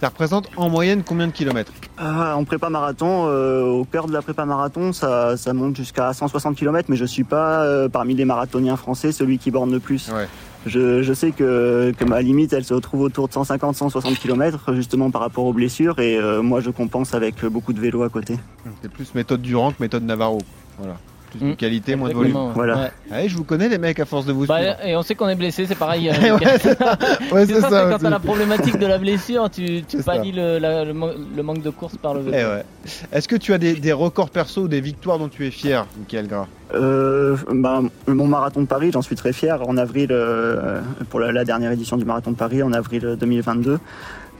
Ça 0.00 0.08
représente 0.08 0.50
en 0.56 0.68
moyenne 0.68 1.02
combien 1.02 1.26
de 1.26 1.32
kilomètres 1.32 1.72
Ah, 1.96 2.36
en 2.36 2.44
prépa 2.44 2.68
marathon, 2.68 3.26
euh, 3.28 3.62
au 3.64 3.84
cœur 3.84 4.06
de 4.06 4.12
la 4.12 4.20
prépa 4.20 4.44
marathon, 4.44 4.92
ça, 4.92 5.38
ça 5.38 5.54
monte 5.54 5.74
jusqu'à 5.76 6.12
160 6.12 6.54
km, 6.54 6.90
mais 6.90 6.96
je 6.96 7.06
suis 7.06 7.24
pas 7.24 7.62
euh, 7.64 7.88
parmi 7.88 8.14
les 8.14 8.26
marathoniens 8.26 8.76
français 8.76 9.10
celui 9.10 9.38
qui 9.38 9.50
borne 9.50 9.72
le 9.72 9.80
plus. 9.80 10.10
Ouais. 10.12 10.28
Je, 10.66 11.02
je 11.02 11.12
sais 11.14 11.30
que, 11.30 11.94
que 11.96 12.04
ma 12.04 12.20
limite, 12.20 12.52
elle 12.52 12.64
se 12.64 12.74
retrouve 12.74 13.02
autour 13.02 13.28
de 13.28 13.32
150-160 13.32 14.16
km, 14.18 14.74
justement 14.74 15.10
par 15.10 15.22
rapport 15.22 15.44
aux 15.44 15.52
blessures, 15.54 15.98
et 15.98 16.18
euh, 16.18 16.42
moi 16.42 16.60
je 16.60 16.70
compense 16.70 17.14
avec 17.14 17.44
beaucoup 17.46 17.72
de 17.72 17.80
vélo 17.80 18.02
à 18.02 18.10
côté. 18.10 18.36
C'est 18.82 18.90
plus 18.90 19.14
méthode 19.14 19.40
Durand 19.40 19.72
que 19.72 19.80
méthode 19.80 20.02
Navarro. 20.02 20.38
Voilà. 20.78 20.96
Plus 21.30 21.40
de 21.40 21.44
Mm. 21.46 21.56
qualité, 21.56 21.96
moins 21.96 22.08
de 22.08 22.14
Exactement, 22.14 22.40
volume. 22.40 22.54
Voilà. 22.54 22.76
ouais. 22.76 22.90
Ouais, 23.22 23.28
je 23.28 23.36
vous 23.36 23.44
connais 23.44 23.68
les 23.68 23.78
mecs 23.78 23.98
à 24.00 24.04
force 24.04 24.26
de 24.26 24.32
vous 24.32 24.44
suivre. 24.46 24.58
Bah, 24.58 24.86
et 24.86 24.96
on 24.96 25.02
sait 25.02 25.14
qu'on 25.14 25.28
est 25.28 25.34
blessé, 25.34 25.66
c'est 25.66 25.74
pareil. 25.74 26.08
euh, 26.10 26.12
Ouais, 26.12 26.32
Mickaël. 26.32 26.60
c'est 26.62 26.78
ça, 26.78 26.98
Ouais, 27.32 27.46
C'est 27.46 27.54
c'est 27.54 27.60
ça, 27.60 27.68
ça 27.68 27.68
c'est 27.68 27.82
quand 27.88 27.94
aussi. 27.94 28.02
t'as 28.04 28.10
la 28.10 28.18
problématique 28.20 28.78
de 28.78 28.86
la 28.86 28.98
blessure, 28.98 29.50
tu, 29.50 29.82
tu 29.82 29.96
le, 29.98 30.58
la- 30.58 30.84
le, 30.84 30.94
man- 30.94 31.14
le 31.36 31.42
manque 31.42 31.62
de 31.62 31.70
course 31.70 31.96
par 31.96 32.14
le 32.14 32.20
vélo. 32.20 32.36
Eh 32.38 32.44
ouais. 32.44 32.64
Est-ce 33.12 33.26
que 33.28 33.36
tu 33.36 33.52
as 33.52 33.58
des, 33.58 33.74
des 33.74 33.92
records 33.92 34.30
perso 34.30 34.62
ou 34.62 34.68
des 34.68 34.80
victoires 34.80 35.18
dont 35.18 35.28
tu 35.28 35.46
es 35.46 35.50
fier, 35.50 35.84
Michael 35.98 36.28
Gras? 36.28 36.46
Euh, 36.74 37.36
ben, 37.52 37.88
mon 38.08 38.26
marathon 38.26 38.60
de 38.62 38.66
Paris, 38.66 38.90
j'en 38.92 39.02
suis 39.02 39.14
très 39.16 39.32
fier. 39.32 39.60
En 39.68 39.76
avril, 39.76 40.08
euh, 40.10 40.80
pour 41.10 41.20
la, 41.20 41.30
la 41.32 41.44
dernière 41.44 41.70
édition 41.72 41.96
du 41.96 42.04
marathon 42.04 42.32
de 42.32 42.36
Paris, 42.36 42.62
en 42.62 42.72
avril 42.72 43.16
2022, 43.18 43.78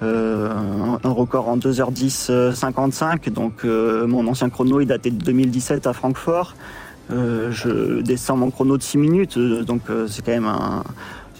euh, 0.02 0.50
un, 1.02 1.10
record 1.10 1.48
en 1.48 1.56
2h10 1.56 2.26
euh, 2.30 2.52
55. 2.52 3.30
Donc 3.30 3.64
euh, 3.64 4.06
mon 4.06 4.26
ancien 4.26 4.48
chrono, 4.50 4.80
il 4.80 4.86
datait 4.86 5.10
de 5.10 5.22
2017 5.24 5.86
à 5.86 5.92
Francfort. 5.92 6.54
Euh, 7.12 7.50
je 7.52 8.00
descends 8.02 8.36
mon 8.36 8.50
chrono 8.50 8.76
de 8.76 8.82
6 8.82 8.98
minutes, 8.98 9.38
donc 9.38 9.82
c'est 10.08 10.24
quand 10.24 10.32
même 10.32 10.46
un 10.46 10.82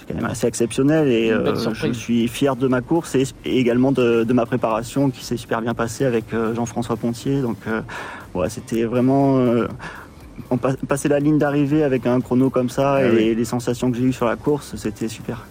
quand 0.08 0.14
même 0.14 0.26
assez 0.26 0.46
exceptionnel 0.46 1.08
et 1.08 1.32
euh, 1.32 1.56
je 1.74 1.92
suis 1.92 2.28
fier 2.28 2.54
de 2.54 2.68
ma 2.68 2.80
course 2.80 3.16
et, 3.16 3.24
et 3.44 3.58
également 3.58 3.90
de, 3.90 4.22
de 4.22 4.32
ma 4.32 4.46
préparation 4.46 5.10
qui 5.10 5.24
s'est 5.24 5.36
super 5.36 5.60
bien 5.60 5.74
passée 5.74 6.04
avec 6.04 6.32
euh, 6.32 6.54
Jean-François 6.54 6.94
Pontier. 6.96 7.40
Donc 7.42 7.56
euh, 7.66 7.80
ouais, 8.32 8.48
c'était 8.48 8.84
vraiment 8.84 9.40
on 10.50 10.58
pa- 10.58 10.76
passer 10.86 11.08
la 11.08 11.18
ligne 11.18 11.38
d'arrivée 11.38 11.82
avec 11.82 12.06
un 12.06 12.20
chrono 12.20 12.50
comme 12.50 12.68
ça 12.68 12.94
Ah 12.98 13.02
et 13.04 13.10
oui. 13.10 13.34
les 13.34 13.44
sensations 13.44 13.90
que 13.90 13.96
j'ai 13.96 14.04
eues 14.04 14.12
sur 14.12 14.26
la 14.26 14.36
course, 14.36 14.74
c'était 14.76 15.08
super. 15.08 15.44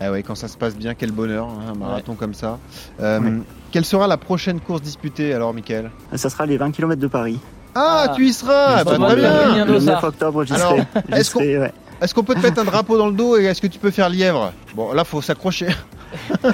Ah 0.00 0.10
ouais, 0.10 0.22
quand 0.22 0.34
ça 0.34 0.48
se 0.48 0.56
passe 0.56 0.74
bien, 0.76 0.94
quel 0.94 1.12
bonheur, 1.12 1.46
hein, 1.48 1.72
un 1.72 1.78
marathon 1.78 2.14
comme 2.14 2.34
ça. 2.34 2.58
Euh, 3.00 3.20
Ouais. 3.20 3.32
Quelle 3.70 3.84
sera 3.84 4.06
la 4.08 4.16
prochaine 4.16 4.58
course 4.60 4.82
disputée 4.82 5.32
alors, 5.34 5.52
Michael? 5.54 5.90
Ça 6.16 6.28
sera 6.30 6.46
les 6.46 6.56
20 6.56 6.70
km 6.72 7.00
de 7.00 7.06
Paris. 7.06 7.38
ah, 7.74 8.06
Ah. 8.08 8.12
tu 8.16 8.26
y 8.26 8.32
seras 8.32 8.82
bah, 8.82 8.96
Très 8.96 9.14
le 9.14 9.20
bien 9.20 9.64
Le 9.66 9.72
Dossard. 9.74 9.94
9 9.96 10.04
octobre, 10.04 10.44
j'y 10.44 10.54
Alors, 10.54 10.70
serai. 10.72 10.86
J'y 11.08 11.14
est-ce 11.14 11.30
qu'on- 11.32 11.38
serai, 11.40 11.58
ouais. 11.58 11.72
Est-ce 12.00 12.14
qu'on 12.14 12.22
peut 12.24 12.34
te 12.34 12.40
mettre 12.40 12.60
un 12.60 12.64
drapeau 12.64 12.96
dans 12.96 13.06
le 13.08 13.12
dos 13.12 13.36
et 13.38 13.44
est-ce 13.44 13.60
que 13.60 13.66
tu 13.66 13.78
peux 13.78 13.90
faire 13.90 14.08
lièvre? 14.08 14.52
Bon, 14.74 14.92
là, 14.92 15.04
faut 15.04 15.20
s'accrocher. 15.22 15.68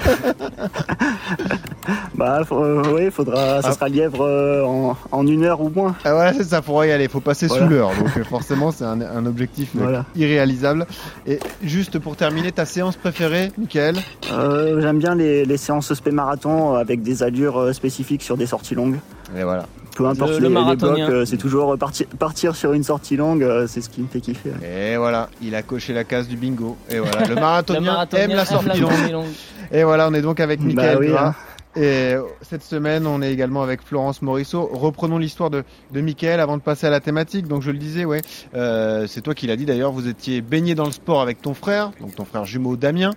Bah, 2.15 2.41
faut- 2.45 2.63
euh, 2.63 2.83
oui, 2.93 3.11
faudra, 3.11 3.61
ça 3.61 3.69
Ah. 3.69 3.73
sera 3.73 3.87
lièvre 3.89 4.21
euh, 4.21 4.63
en, 4.65 4.97
en 5.11 5.25
une 5.27 5.43
heure 5.45 5.61
ou 5.61 5.69
moins. 5.69 5.95
Ah 6.03 6.13
voilà, 6.13 6.33
c'est 6.33 6.43
ça, 6.43 6.61
faut 6.61 6.83
y 6.83 6.91
aller, 6.91 7.07
faut 7.07 7.19
passer 7.21 7.47
Voilà. 7.47 7.63
sous 7.65 7.69
l'heure. 7.71 7.89
Donc 7.97 8.17
euh, 8.17 8.23
forcément, 8.23 8.71
c'est 8.71 8.83
un, 8.83 8.99
un 9.01 9.25
objectif 9.25 9.69
Voilà. 9.73 10.03
irréalisable. 10.15 10.85
Et 11.25 11.39
juste 11.63 11.97
pour 11.99 12.15
terminer, 12.17 12.51
ta 12.51 12.65
séance 12.65 12.95
préférée, 12.97 13.51
Michael? 13.57 13.97
Euh, 14.31 14.81
J'aime 14.81 14.99
bien 14.99 15.15
les, 15.15 15.45
les 15.45 15.57
séances 15.57 15.93
spé 15.93 16.11
marathon 16.11 16.73
avec 16.75 17.01
des 17.03 17.23
allures 17.23 17.73
spécifiques 17.73 18.23
sur 18.23 18.35
des 18.35 18.47
sorties 18.47 18.75
longues. 18.75 18.97
Et 19.37 19.43
voilà. 19.43 19.65
Peu 19.97 20.05
importe 20.05 20.31
Le- 20.31 20.35
les, 20.37 20.41
le 20.43 20.47
les 20.47 20.53
blocs, 20.53 20.63
marathonien. 20.81 21.09
euh, 21.09 21.25
c'est 21.25 21.37
toujours 21.37 21.75
partir, 22.19 22.55
sur 22.55 22.73
une 22.73 22.83
sortie 22.83 23.17
longue, 23.17 23.43
euh, 23.43 23.65
c'est 23.67 23.81
ce 23.81 23.89
qui 23.89 24.01
me 24.01 24.07
fait 24.07 24.21
kiffer. 24.21 24.51
ouais. 24.61 24.91
Et 24.93 24.97
voilà, 24.97 25.29
il 25.41 25.55
a 25.55 25.63
coché 25.63 25.93
la 25.93 26.03
case 26.03 26.27
du 26.27 26.37
bingo. 26.37 26.77
Et 26.89 26.99
voilà, 26.99 27.25
le 27.27 27.35
marathonien, 27.35 27.79
Le 27.81 27.85
marathonien 27.85 28.23
aime 28.23 28.35
la 28.35 28.45
sortie 28.45 28.79
longue. 28.79 29.25
Et 29.71 29.83
voilà, 29.83 30.07
on 30.09 30.13
est 30.13 30.21
donc 30.21 30.39
avec 30.39 30.59
Bah 30.59 30.65
Michael 30.67 30.97
oui, 30.99 31.11
hein. 31.17 31.33
Et 31.79 32.15
cette 32.41 32.63
semaine, 32.63 33.05
on 33.05 33.21
est 33.21 33.31
également 33.31 33.61
avec 33.61 33.83
Florence 33.83 34.23
Morisseau. 34.23 34.67
Reprenons 34.73 35.19
l'histoire 35.19 35.51
de, 35.51 35.63
de 35.93 36.01
Michael 36.01 36.39
avant 36.39 36.57
de 36.57 36.61
passer 36.63 36.87
à 36.87 36.89
la 36.89 36.99
thématique. 37.01 37.47
Donc 37.47 37.61
je 37.61 37.69
le 37.69 37.77
disais, 37.77 38.03
ouais, 38.03 38.21
euh, 38.55 39.05
c'est 39.07 39.21
toi 39.21 39.35
qui 39.35 39.45
l'as 39.45 39.57
dit 39.57 39.65
d'ailleurs, 39.65 39.91
vous 39.91 40.07
étiez 40.07 40.41
baigné 40.41 40.73
dans 40.73 40.85
le 40.85 40.91
sport 40.91 41.21
avec 41.21 41.39
ton 41.39 41.53
frère, 41.53 41.91
donc 42.01 42.15
ton 42.15 42.25
frère 42.25 42.45
jumeau 42.45 42.77
Damien. 42.77 43.11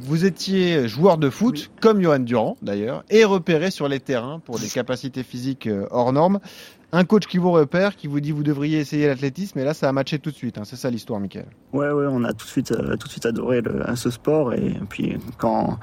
Vous 0.00 0.24
étiez 0.24 0.88
joueur 0.88 1.18
de 1.18 1.30
foot, 1.30 1.70
comme 1.80 2.00
Johan 2.02 2.20
Durand 2.20 2.56
d'ailleurs, 2.62 3.04
et 3.10 3.24
repéré 3.24 3.70
sur 3.70 3.88
les 3.88 4.00
terrains 4.00 4.40
pour 4.40 4.58
des 4.58 4.68
capacités 4.74 5.22
physiques 5.22 5.66
euh, 5.66 5.86
hors 5.90 6.12
normes. 6.12 6.40
Un 6.90 7.04
coach 7.04 7.26
qui 7.26 7.36
vous 7.36 7.50
repère, 7.50 7.96
qui 7.96 8.06
vous 8.06 8.20
dit 8.20 8.30
vous 8.32 8.42
devriez 8.42 8.78
essayer 8.78 9.06
l'athlétisme, 9.06 9.58
et 9.58 9.64
là 9.64 9.74
ça 9.74 9.88
a 9.88 9.92
matché 9.92 10.18
tout 10.18 10.30
de 10.30 10.34
suite. 10.36 10.56
Hein. 10.56 10.62
C'est 10.64 10.76
ça 10.76 10.90
l'histoire, 10.90 11.20
Michael. 11.20 11.46
Ouais, 11.72 11.90
ouais, 11.90 12.06
on 12.08 12.24
a 12.24 12.32
tout 12.32 12.46
de 12.46 12.50
suite, 12.50 12.72
euh, 12.72 12.96
tout 12.96 13.06
de 13.06 13.12
suite 13.12 13.26
adoré 13.26 13.60
le, 13.60 13.84
ce 13.94 14.10
sport, 14.10 14.54
et 14.54 14.74
puis 14.88 15.18
quand 15.36 15.78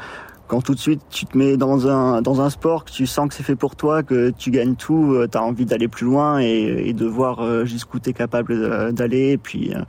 quand 0.47 0.61
tout 0.61 0.75
de 0.75 0.79
suite 0.79 1.01
tu 1.09 1.25
te 1.25 1.37
mets 1.37 1.57
dans 1.57 1.87
un 1.87 2.21
dans 2.21 2.41
un 2.41 2.49
sport 2.49 2.85
que 2.85 2.91
tu 2.91 3.07
sens 3.07 3.27
que 3.29 3.33
c'est 3.33 3.43
fait 3.43 3.55
pour 3.55 3.75
toi, 3.75 4.03
que 4.03 4.29
tu 4.29 4.51
gagnes 4.51 4.75
tout, 4.75 5.13
euh, 5.13 5.27
tu 5.31 5.37
as 5.37 5.43
envie 5.43 5.65
d'aller 5.65 5.87
plus 5.87 6.05
loin 6.05 6.39
et, 6.39 6.83
et 6.87 6.93
de 6.93 7.05
voir 7.05 7.39
euh, 7.39 7.65
jusqu'où 7.65 7.99
tu 7.99 8.11
es 8.11 8.13
capable 8.13 8.93
d'aller. 8.93 9.31
Et 9.31 9.37
puis 9.37 9.73
euh, 9.73 9.81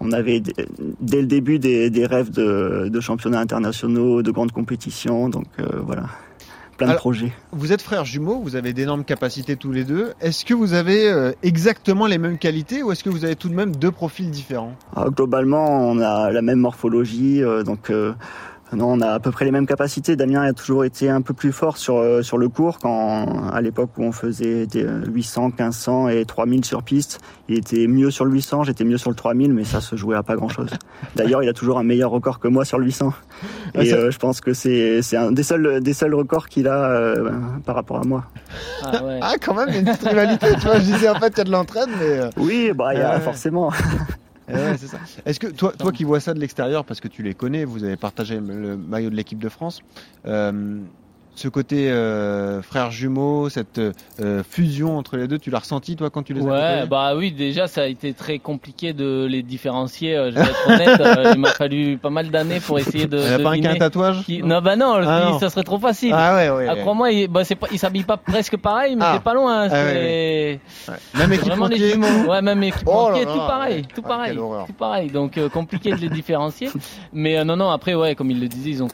on 0.00 0.12
avait 0.12 0.42
dès 1.00 1.20
le 1.20 1.26
début 1.26 1.58
des, 1.58 1.88
des 1.90 2.06
rêves 2.06 2.30
de, 2.30 2.88
de, 2.88 3.00
championnats 3.00 3.40
internationaux, 3.40 4.22
de 4.22 4.30
grandes 4.30 4.52
compétitions, 4.52 5.28
donc 5.28 5.46
voilà. 5.84 6.04
Plein 6.78 6.88
de 6.88 6.96
projets. 6.96 7.32
Vous 7.52 7.72
êtes 7.72 7.82
frères 7.82 8.04
jumeaux, 8.04 8.40
vous 8.40 8.56
avez 8.56 8.72
d'énormes 8.72 9.04
capacités 9.04 9.56
tous 9.56 9.70
les 9.70 9.84
deux. 9.84 10.14
Est-ce 10.20 10.44
que 10.44 10.54
vous 10.54 10.72
avez 10.72 11.32
exactement 11.42 12.06
les 12.06 12.18
mêmes 12.18 12.38
qualités 12.38 12.82
ou 12.82 12.90
est-ce 12.90 13.04
que 13.04 13.10
vous 13.10 13.24
avez 13.24 13.36
tout 13.36 13.48
de 13.48 13.54
même 13.54 13.76
deux 13.76 13.90
profils 13.90 14.30
différents? 14.30 14.74
Ah, 14.96 15.06
Globalement, 15.10 15.88
on 15.88 16.00
a 16.00 16.30
la 16.32 16.42
même 16.42 16.58
morphologie, 16.58 17.42
donc 17.64 17.92
non, 18.74 18.92
on 18.92 19.00
a 19.00 19.08
à 19.08 19.20
peu 19.20 19.30
près 19.30 19.44
les 19.44 19.50
mêmes 19.50 19.66
capacités. 19.66 20.16
Damien 20.16 20.42
a 20.42 20.52
toujours 20.52 20.84
été 20.84 21.10
un 21.10 21.20
peu 21.20 21.34
plus 21.34 21.52
fort 21.52 21.76
sur 21.76 21.96
euh, 21.96 22.22
sur 22.22 22.38
le 22.38 22.48
cours 22.48 22.78
quand 22.78 23.50
à 23.52 23.60
l'époque 23.60 23.90
où 23.98 24.02
on 24.02 24.12
faisait 24.12 24.66
des 24.66 24.86
800, 25.06 25.48
1500 25.48 26.08
et 26.08 26.24
3000 26.24 26.64
sur 26.64 26.82
piste, 26.82 27.20
il 27.48 27.58
était 27.58 27.86
mieux 27.86 28.10
sur 28.10 28.24
le 28.24 28.32
800, 28.32 28.64
j'étais 28.64 28.84
mieux 28.84 28.98
sur 28.98 29.10
le 29.10 29.16
3000 29.16 29.52
mais 29.52 29.64
ça 29.64 29.80
se 29.80 29.96
jouait 29.96 30.16
à 30.16 30.22
pas 30.22 30.36
grand-chose. 30.36 30.70
D'ailleurs, 31.16 31.42
il 31.42 31.48
a 31.48 31.52
toujours 31.52 31.78
un 31.78 31.82
meilleur 31.82 32.10
record 32.10 32.38
que 32.38 32.48
moi 32.48 32.64
sur 32.64 32.78
le 32.78 32.86
800. 32.86 33.12
Et 33.74 33.92
euh, 33.92 34.10
je 34.10 34.18
pense 34.18 34.40
que 34.40 34.52
c'est 34.54 35.02
c'est 35.02 35.16
un 35.16 35.32
des 35.32 35.42
seuls 35.42 35.80
des 35.80 35.92
seuls 35.92 36.14
records 36.14 36.48
qu'il 36.48 36.68
a 36.68 36.90
euh, 36.90 37.30
par 37.66 37.74
rapport 37.74 38.00
à 38.00 38.04
moi. 38.04 38.24
Ah, 38.82 39.04
ouais. 39.04 39.18
ah 39.22 39.34
quand 39.40 39.54
même, 39.54 39.68
il 39.68 39.74
y 39.74 39.76
a 39.76 39.80
une 39.80 39.86
petite 39.86 40.08
rivalité, 40.08 40.46
tu 40.54 40.66
vois, 40.66 40.78
je 40.78 40.84
disais 40.84 41.08
en 41.08 41.16
fait 41.16 41.32
il 41.34 41.38
y 41.38 41.40
a 41.42 41.44
de 41.44 41.50
l'entraide 41.50 41.88
mais 42.00 42.20
Oui, 42.36 42.72
bah 42.74 42.94
il 42.94 43.00
y 43.00 43.02
a 43.02 43.20
forcément 43.20 43.70
eh 44.52 44.76
c'est 44.78 44.86
ça. 44.86 44.98
Est-ce 45.24 45.40
que 45.40 45.46
toi, 45.48 45.72
toi 45.72 45.92
qui 45.92 46.04
vois 46.04 46.20
ça 46.20 46.34
de 46.34 46.40
l'extérieur, 46.40 46.84
parce 46.84 47.00
que 47.00 47.08
tu 47.08 47.22
les 47.22 47.34
connais, 47.34 47.64
vous 47.64 47.84
avez 47.84 47.96
partagé 47.96 48.38
le 48.38 48.76
maillot 48.76 49.10
de 49.10 49.16
l'équipe 49.16 49.38
de 49.38 49.48
France, 49.48 49.80
euh, 50.26 50.80
ce 51.34 51.48
côté 51.48 51.90
euh, 51.90 52.60
frère 52.62 52.90
jumeau, 52.90 53.48
cette 53.48 53.78
euh, 53.78 54.42
fusion 54.48 54.98
entre 54.98 55.16
les 55.16 55.28
deux, 55.28 55.38
tu 55.38 55.50
l'as 55.50 55.60
ressenti 55.60 55.96
toi 55.96 56.10
quand 56.10 56.22
tu 56.22 56.34
les 56.34 56.42
as 56.42 56.44
Ouais, 56.44 56.86
bah 56.86 57.14
oui, 57.16 57.32
déjà 57.32 57.66
ça 57.66 57.82
a 57.82 57.86
été 57.86 58.12
très 58.12 58.38
compliqué 58.38 58.92
de 58.92 59.24
les 59.24 59.42
différencier. 59.42 60.14
Euh, 60.14 60.30
je 60.30 60.36
vais 60.36 60.42
être 60.42 60.68
honnête, 60.68 61.00
euh, 61.00 61.32
il 61.34 61.40
m'a 61.40 61.50
fallu 61.50 61.96
pas 61.96 62.10
mal 62.10 62.30
d'années 62.30 62.60
pour 62.60 62.78
essayer 62.78 63.06
de. 63.06 63.18
Il 63.22 63.32
a 63.32 63.38
pas 63.38 63.52
un 63.54 63.76
tatouage 63.76 64.24
Non, 64.42 64.60
bah 64.60 64.76
non, 64.76 64.94
ah, 64.96 65.36
ça 65.40 65.48
serait 65.48 65.62
trop 65.62 65.78
facile. 65.78 66.12
Ah 66.14 66.34
ouais, 66.34 66.50
ouais. 66.50 66.66
Ah, 66.68 66.76
Crois-moi, 66.76 67.12
il, 67.12 67.28
bah, 67.28 67.42
pas, 67.58 67.68
il 67.72 67.78
s'habille 67.78 68.02
pas 68.02 68.16
presque 68.16 68.56
pareil, 68.56 68.96
mais 68.96 69.04
ah. 69.06 69.12
c'est 69.14 69.22
pas 69.22 69.34
loin. 69.34 69.68
Ah, 69.70 69.84
ouais, 69.84 70.60
Même 71.16 71.32
équipementier. 71.32 71.96
Ouais, 72.28 72.42
même 72.42 72.62
équipementier, 72.62 73.24
oh 73.26 73.32
tout 73.32 73.38
pareil, 73.38 73.86
tout 73.94 74.02
pareil, 74.02 74.36
tout 74.36 74.72
pareil. 74.74 75.10
Donc 75.10 75.38
compliqué 75.48 75.92
de 75.92 75.96
les 75.96 76.08
différencier. 76.08 76.68
Mais 77.12 77.42
non, 77.44 77.56
non, 77.56 77.70
après 77.70 77.94
ouais, 77.94 78.14
comme 78.14 78.30
il 78.30 78.40
le 78.40 78.48
disait, 78.48 78.70
ils 78.70 78.82
ont, 78.82 78.88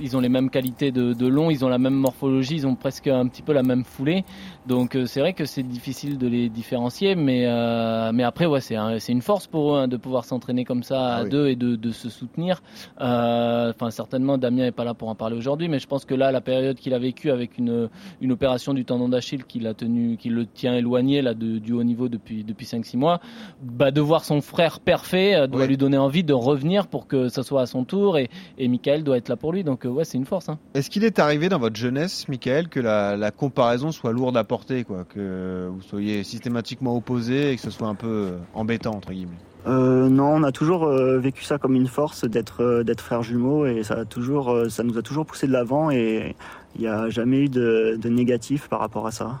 ils 0.00 0.16
ont 0.16 0.20
les 0.20 0.28
mêmes 0.28 0.50
qualités 0.50 0.90
de, 0.90 1.12
de 1.12 1.26
long, 1.26 1.50
ils 1.50 1.64
ont 1.64 1.69
la 1.70 1.78
même 1.78 1.94
morphologie, 1.94 2.56
ils 2.56 2.66
ont 2.66 2.74
presque 2.74 3.06
un 3.06 3.26
petit 3.26 3.42
peu 3.42 3.52
la 3.52 3.62
même 3.62 3.84
foulée. 3.84 4.24
Donc 4.66 4.94
euh, 4.94 5.06
c'est 5.06 5.20
vrai 5.20 5.32
que 5.32 5.46
c'est 5.46 5.62
difficile 5.62 6.18
de 6.18 6.26
les 6.26 6.48
différencier, 6.50 7.14
mais 7.14 7.46
euh, 7.46 8.12
mais 8.12 8.24
après 8.24 8.44
ouais 8.44 8.60
c'est 8.60 8.76
c'est 8.98 9.12
une 9.12 9.22
force 9.22 9.46
pour 9.46 9.74
eux 9.74 9.80
hein, 9.80 9.88
de 9.88 9.96
pouvoir 9.96 10.24
s'entraîner 10.26 10.64
comme 10.64 10.82
ça 10.82 11.00
à 11.00 11.16
ah 11.20 11.24
deux 11.24 11.48
et 11.48 11.56
de, 11.56 11.76
de 11.76 11.90
se 11.92 12.10
soutenir. 12.10 12.62
Euh, 13.00 13.70
enfin 13.70 13.90
certainement 13.90 14.36
Damien 14.36 14.66
est 14.66 14.72
pas 14.72 14.84
là 14.84 14.92
pour 14.92 15.08
en 15.08 15.14
parler 15.14 15.36
aujourd'hui, 15.36 15.68
mais 15.68 15.78
je 15.78 15.86
pense 15.86 16.04
que 16.04 16.14
là 16.14 16.30
la 16.30 16.42
période 16.42 16.76
qu'il 16.76 16.92
a 16.92 16.98
vécue 16.98 17.30
avec 17.30 17.56
une 17.56 17.88
une 18.20 18.32
opération 18.32 18.74
du 18.74 18.84
tendon 18.84 19.08
d'Achille 19.08 19.44
qui 19.44 19.60
tenu, 19.74 20.16
qui 20.18 20.28
le 20.28 20.46
tient 20.46 20.74
éloigné 20.74 21.22
là 21.22 21.32
de, 21.32 21.58
du 21.58 21.72
haut 21.72 21.84
niveau 21.84 22.08
depuis 22.08 22.44
depuis 22.44 22.66
5-6 22.66 22.98
mois, 22.98 23.20
bah 23.62 23.90
de 23.90 24.00
voir 24.00 24.24
son 24.24 24.42
frère 24.42 24.80
parfait 24.80 25.48
doit 25.48 25.66
lui 25.66 25.78
donner 25.78 25.96
envie 25.96 26.24
de 26.24 26.34
revenir 26.34 26.86
pour 26.86 27.06
que 27.06 27.28
ça 27.28 27.42
soit 27.42 27.62
à 27.62 27.66
son 27.66 27.84
tour 27.84 28.18
et 28.18 28.28
et 28.58 28.68
Michael 28.68 29.04
doit 29.04 29.16
être 29.16 29.28
là 29.30 29.36
pour 29.36 29.52
lui. 29.52 29.64
Donc 29.64 29.84
ouais 29.84 30.04
c'est 30.04 30.18
une 30.18 30.26
force. 30.26 30.50
Hein. 30.50 30.58
Est-ce 30.74 30.90
qu'il 30.90 31.04
est 31.04 31.18
arrivé 31.18 31.48
dans 31.48 31.58
votre 31.58 31.76
jeunesse, 31.76 32.28
Michael, 32.28 32.68
que 32.68 32.80
la, 32.80 33.16
la 33.16 33.30
comparaison 33.30 33.90
soit 33.90 34.12
lourde 34.12 34.36
à 34.36 34.44
quoi, 34.86 35.04
que 35.04 35.68
vous 35.70 35.82
soyez 35.82 36.24
systématiquement 36.24 36.96
opposé 36.96 37.52
et 37.52 37.56
que 37.56 37.62
ce 37.62 37.70
soit 37.70 37.88
un 37.88 37.94
peu 37.94 38.06
euh, 38.06 38.38
embêtant 38.54 38.94
entre 38.94 39.12
guillemets. 39.12 39.38
Euh, 39.66 40.08
non, 40.08 40.36
on 40.36 40.42
a 40.42 40.52
toujours 40.52 40.84
euh, 40.84 41.18
vécu 41.18 41.44
ça 41.44 41.58
comme 41.58 41.74
une 41.74 41.86
force 41.86 42.24
d'être 42.24 42.62
euh, 42.62 42.82
d'être 42.82 43.02
frères 43.02 43.22
jumeaux 43.22 43.66
et 43.66 43.82
ça 43.82 44.00
a 44.00 44.04
toujours 44.06 44.56
ça 44.70 44.82
nous 44.82 44.96
a 44.96 45.02
toujours 45.02 45.26
poussé 45.26 45.46
de 45.46 45.52
l'avant 45.52 45.90
et 45.90 46.34
il 46.76 46.80
n'y 46.80 46.86
a 46.86 47.10
jamais 47.10 47.40
eu 47.44 47.48
de, 47.48 47.98
de, 48.00 48.08
négatif 48.08 48.68
par 48.68 48.80
rapport 48.80 49.06
à 49.06 49.10
ça. 49.10 49.40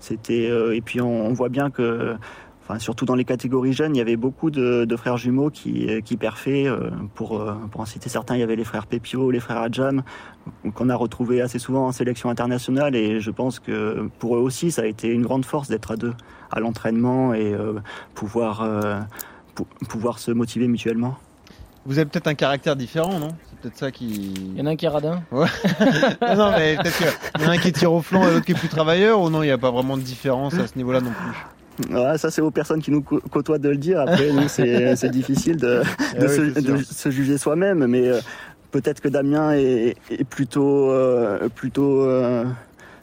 C'était 0.00 0.48
et 0.76 0.80
puis 0.80 1.00
on, 1.00 1.32
voit 1.32 1.48
bien 1.48 1.70
que 1.70 2.14
Enfin, 2.68 2.78
surtout 2.78 3.06
dans 3.06 3.14
les 3.14 3.24
catégories 3.24 3.72
jeunes, 3.72 3.96
il 3.96 3.98
y 3.98 4.02
avait 4.02 4.16
beaucoup 4.16 4.50
de, 4.50 4.84
de 4.84 4.96
frères 4.96 5.16
jumeaux 5.16 5.48
qui, 5.48 5.88
qui 6.04 6.18
perfaient. 6.18 6.66
Pour, 7.14 7.42
pour 7.70 7.80
en 7.80 7.86
citer 7.86 8.10
certains, 8.10 8.36
il 8.36 8.40
y 8.40 8.42
avait 8.42 8.56
les 8.56 8.64
frères 8.64 8.86
Pepio, 8.86 9.30
les 9.30 9.40
frères 9.40 9.56
Adjam, 9.56 10.02
qu'on 10.74 10.90
a 10.90 10.94
retrouvés 10.94 11.40
assez 11.40 11.58
souvent 11.58 11.86
en 11.86 11.92
sélection 11.92 12.28
internationale. 12.28 12.94
Et 12.94 13.20
je 13.20 13.30
pense 13.30 13.58
que 13.58 14.10
pour 14.18 14.36
eux 14.36 14.40
aussi, 14.40 14.70
ça 14.70 14.82
a 14.82 14.84
été 14.84 15.08
une 15.08 15.22
grande 15.22 15.46
force 15.46 15.68
d'être 15.68 15.92
à 15.92 15.96
deux, 15.96 16.12
à 16.50 16.60
l'entraînement 16.60 17.32
et 17.32 17.56
pouvoir 18.14 18.68
pouvoir 19.88 20.18
se 20.18 20.30
motiver 20.30 20.68
mutuellement. 20.68 21.16
Vous 21.86 21.98
avez 21.98 22.08
peut-être 22.08 22.26
un 22.26 22.34
caractère 22.34 22.76
différent, 22.76 23.18
non? 23.18 23.28
C'est 23.48 23.58
peut-être 23.60 23.78
ça 23.78 23.90
qui. 23.90 24.34
Il 24.34 24.58
y 24.58 24.62
en 24.62 24.66
a 24.66 24.70
un 24.70 24.76
qui 24.76 24.84
est 24.84 24.88
radin 24.88 25.22
Ouais. 25.30 25.46
non, 26.36 26.50
mais 26.50 26.76
peut-être 26.76 26.98
qu'il 26.98 27.42
y 27.42 27.46
en 27.46 27.48
a 27.48 27.52
un 27.52 27.58
qui 27.58 27.72
tire 27.72 27.92
au 27.92 28.02
flanc 28.02 28.28
et 28.28 28.32
l'autre 28.32 28.44
qui 28.44 28.52
est 28.52 28.58
plus 28.58 28.68
travailleur, 28.68 29.20
ou 29.20 29.30
non, 29.30 29.42
il 29.42 29.46
n'y 29.46 29.52
a 29.52 29.58
pas 29.58 29.70
vraiment 29.70 29.96
de 29.96 30.02
différence 30.02 30.54
à 30.54 30.66
ce 30.66 30.76
niveau-là 30.76 31.00
non 31.00 31.12
plus? 31.12 31.57
Ça 32.18 32.30
c'est 32.30 32.40
aux 32.40 32.50
personnes 32.50 32.82
qui 32.82 32.90
nous 32.90 33.02
côtoient 33.02 33.58
de 33.58 33.68
le 33.68 33.76
dire. 33.76 34.00
Après, 34.00 34.32
nous, 34.32 34.48
c'est 34.48 35.08
difficile 35.10 35.56
de, 35.56 35.82
de, 36.18 36.24
ah 36.24 36.28
se, 36.28 36.60
de, 36.60 36.76
se, 36.78 37.10
juger 37.10 37.38
soi-même, 37.38 37.86
mais 37.86 38.08
euh, 38.08 38.20
peut-être 38.70 39.00
que 39.00 39.08
Damien 39.08 39.52
est, 39.52 39.96
est 40.10 40.24
plutôt, 40.24 40.90
euh, 40.90 41.48
plutôt, 41.48 42.02
euh, 42.02 42.44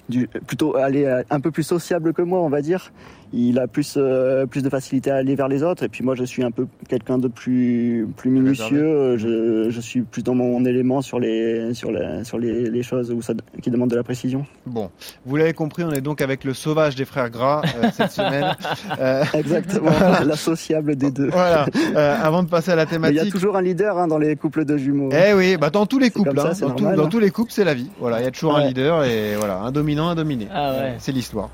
du, 0.10 0.28
plutôt 0.28 0.76
aller 0.76 1.22
un 1.30 1.40
peu 1.40 1.52
plus 1.52 1.64
sociable 1.64 2.14
que 2.14 2.22
moi, 2.22 2.40
on 2.42 2.50
va 2.50 2.62
dire 2.62 2.92
il 3.34 3.60
a 3.60 3.68
plus 3.68 3.96
euh, 3.98 4.46
plus 4.46 4.62
de 4.62 4.70
facilité 4.70 5.12
à 5.12 5.16
aller 5.16 5.36
vers 5.36 5.48
les 5.48 5.64
autres. 5.64 5.84
Et 5.84 5.90
puis 5.90 6.04
moi 6.04 6.16
je 6.16 6.24
suis 6.24 6.44
un 6.44 6.52
peu 6.52 6.68
quelqu'un 6.88 7.18
de 7.18 7.28
plus 7.28 8.08
plus 8.16 8.30
minutieux. 8.30 9.18
Je, 9.18 9.70
je, 9.70 9.82
suis 9.82 10.02
plus 10.02 10.24
dans 10.24 10.36
mon 10.36 10.64
élément 10.66 11.02
sur 11.02 11.20
les 11.20 11.74
sur 11.74 11.92
les 11.92 12.24
sur 12.24 12.38
les, 12.38 12.70
les 12.70 12.84
choses 12.84 13.12
où 13.12 13.22
ça, 13.22 13.34
qui 13.62 13.70
demandent 13.70 13.90
de 13.90 13.96
la 13.96 14.04
précision. 14.04 14.46
Bon. 14.66 14.90
Vous 15.26 15.36
l'avez 15.36 15.54
compris 15.54 15.84
on 15.84 15.92
est 15.92 16.02
donc 16.02 16.22
avec 16.22 16.44
le 16.44 16.54
sauvage 16.54 16.96
des 16.96 17.06
frères 17.06 17.30
gras 17.30 17.62
euh, 17.64 17.90
cette 17.94 18.12
semaine. 18.12 18.56
Euh... 19.00 19.24
exactement. 19.34 19.92
la 20.26 20.36
sociable 20.36 20.96
des 20.96 21.12
deux. 21.12 21.30
Voilà. 21.30 21.66
Euh, 21.96 22.16
avant 22.22 22.44
de 22.44 22.50
passer 22.50 22.72
à 22.72 22.76
la 22.76 22.86
thématique 22.86 23.20
il 23.22 23.26
y 23.26 23.28
a 23.28 23.32
toujours 23.32 23.58
un 23.58 23.62
leader 23.62 23.98
hein, 23.98 24.08
dans 24.08 24.18
les 24.18 24.36
couples 24.36 24.66
de 24.66 24.78
jumeaux. 24.78 25.10
Eh 25.12 25.34
oui 25.34 25.58
bah 25.58 25.70
dans 25.70 25.86
tous 25.86 26.00
les 26.00 26.10
couples 26.10 26.40
hein, 26.40 26.52
dans, 26.60 26.72
tout, 26.72 26.96
dans, 26.96 27.08
tous 27.08 27.20
les 27.20 27.32
couples 27.32 27.52
c'est 27.52 27.64
la 27.64 27.74
vie. 27.74 27.90
Voilà 28.00 28.20
il 28.20 28.26
y 28.26 28.28
a 28.28 28.32
toujours 28.32 28.56
un 28.56 28.66
leader 28.66 29.04
et 29.04 29.36
voilà 29.36 29.60
un 29.60 29.72
dominant 29.72 30.10
un 30.10 30.16
dominé. 30.16 30.48
Ah 30.54 30.72
ouais. 30.72 30.96
c'est 31.00 31.12
l'histoire. 31.12 31.50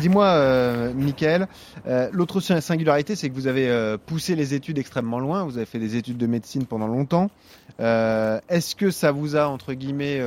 Dis-moi 0.00 0.41
euh, 0.42 0.92
Michael. 0.94 1.48
Euh, 1.86 2.08
l'autre 2.12 2.40
singularité, 2.40 3.16
c'est 3.16 3.28
que 3.28 3.34
vous 3.34 3.46
avez 3.46 3.68
euh, 3.68 3.96
poussé 4.04 4.34
les 4.36 4.54
études 4.54 4.78
extrêmement 4.78 5.18
loin. 5.18 5.44
Vous 5.44 5.56
avez 5.56 5.66
fait 5.66 5.78
des 5.78 5.96
études 5.96 6.18
de 6.18 6.26
médecine 6.26 6.66
pendant 6.66 6.88
longtemps. 6.88 7.30
Est-ce 7.78 8.76
que 8.76 8.90
ça 8.90 9.12
vous 9.12 9.34
a 9.34 9.48
entre 9.48 9.72
guillemets 9.72 10.20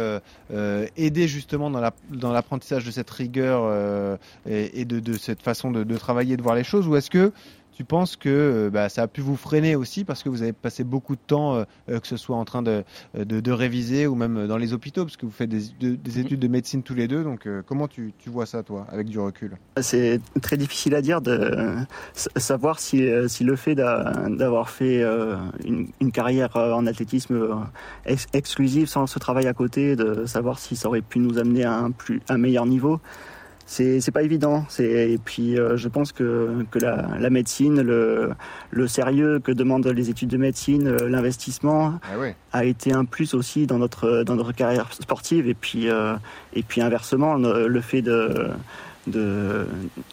aidé 0.98 1.28
justement 1.28 1.70
dans 1.70 2.34
l'apprentissage 2.34 2.84
de 2.86 2.92
cette 2.92 3.10
rigueur 3.10 4.18
et, 4.50 4.84
de, 4.84 5.14
cette 5.14 5.42
façon 5.42 5.72
de, 5.72 5.84
de 5.84 5.98
travailler, 5.98 6.36
de 6.38 6.42
voir 6.42 6.56
les 6.56 6.64
choses, 6.64 6.88
ou 6.88 6.96
est-ce 6.96 7.10
que 7.10 7.32
tu 7.76 7.84
penses 7.84 8.16
que 8.16 8.30
euh, 8.30 8.70
bah, 8.70 8.88
ça 8.88 9.04
a 9.04 9.08
pu 9.08 9.20
vous 9.20 9.36
freiner 9.36 9.76
aussi 9.76 10.06
parce 10.06 10.24
que 10.24 10.30
vous 10.30 10.42
avez 10.42 10.54
passé 10.54 10.86
beaucoup 10.86 11.16
de 11.16 11.22
temps, 11.28 11.56
euh, 11.56 11.64
euh, 11.90 12.00
que 12.00 12.08
ce 12.08 12.16
soit 12.16 12.38
en 12.38 12.46
train 12.46 12.62
de, 12.62 12.84
de, 13.14 13.52
réviser 13.52 14.08
ou 14.08 14.16
même 14.16 14.48
dans 14.48 14.58
les 14.58 14.74
hôpitaux, 14.74 15.04
parce 15.04 15.18
que 15.18 15.26
vous 15.26 15.32
faites 15.32 15.50
des, 15.50 15.98
des 15.98 16.20
études 16.20 16.40
de 16.40 16.48
médecine 16.48 16.84
tous 16.84 16.94
les 16.94 17.08
deux. 17.08 17.24
Donc, 17.24 17.48
comment 17.68 17.88
tu, 17.88 18.14
tu, 18.18 18.30
vois 18.30 18.46
ça, 18.46 18.64
toi, 18.64 18.88
avec 18.90 19.08
du 19.08 19.20
recul? 19.20 19.58
C'est 19.82 20.20
très 20.42 20.58
difficile 20.58 20.96
à 20.96 21.02
dire 21.02 21.22
de 21.22 21.76
savoir 22.14 22.80
si, 22.80 23.08
si 23.28 23.44
le 23.44 23.56
fait 23.56 23.76
d'avoir 23.76 24.70
fait 24.70 25.04
une, 25.64 25.88
une, 26.02 26.12
carrière 26.12 26.56
en 26.56 26.86
athlétisme 26.86 27.66
exclusive 28.34 28.88
sans 28.88 29.08
ce 29.08 29.20
travail 29.20 29.48
à 29.48 29.54
côté, 29.54 29.96
de 29.96 30.26
savoir 30.26 30.60
si 30.60 30.76
ça 30.76 30.88
aurait 30.88 31.02
pu 31.02 31.20
nous 31.20 31.38
amener 31.38 31.64
à 31.64 31.78
un, 31.78 31.92
plus, 31.92 32.22
un 32.30 32.38
meilleur 32.38 32.66
niveau. 32.66 33.00
C'est 33.66 34.12
pas 34.12 34.22
évident. 34.22 34.66
Et 34.80 35.18
puis 35.24 35.58
euh, 35.58 35.76
je 35.76 35.88
pense 35.88 36.12
que 36.12 36.64
que 36.70 36.80
la, 36.80 37.18
la 37.20 37.30
médecine, 37.30 37.82
le 37.82 38.32
le 38.72 38.88
sérieux 38.88 39.40
que 39.40 39.52
demandent 39.52 39.88
les 39.88 40.10
études 40.10 40.30
de 40.30 40.38
médecine, 40.38 40.88
euh, 40.88 41.10
l'investissement 41.10 42.00
Ah 42.04 42.16
a 42.54 42.66
été 42.66 42.94
un 42.94 43.06
plus 43.06 43.34
aussi 43.34 43.66
dans 43.66 43.80
notre 43.80 44.24
dans 44.24 44.36
notre 44.36 44.52
carrière 44.52 44.94
sportive 44.94 45.48
et 45.48 45.56
puis 45.56 45.90
euh, 45.90 46.16
et 46.54 46.62
puis 46.62 46.82
inversement 46.82 47.36
le, 47.36 47.68
le 47.68 47.82
fait 47.82 48.02
de 48.04 48.50
de 49.08 49.66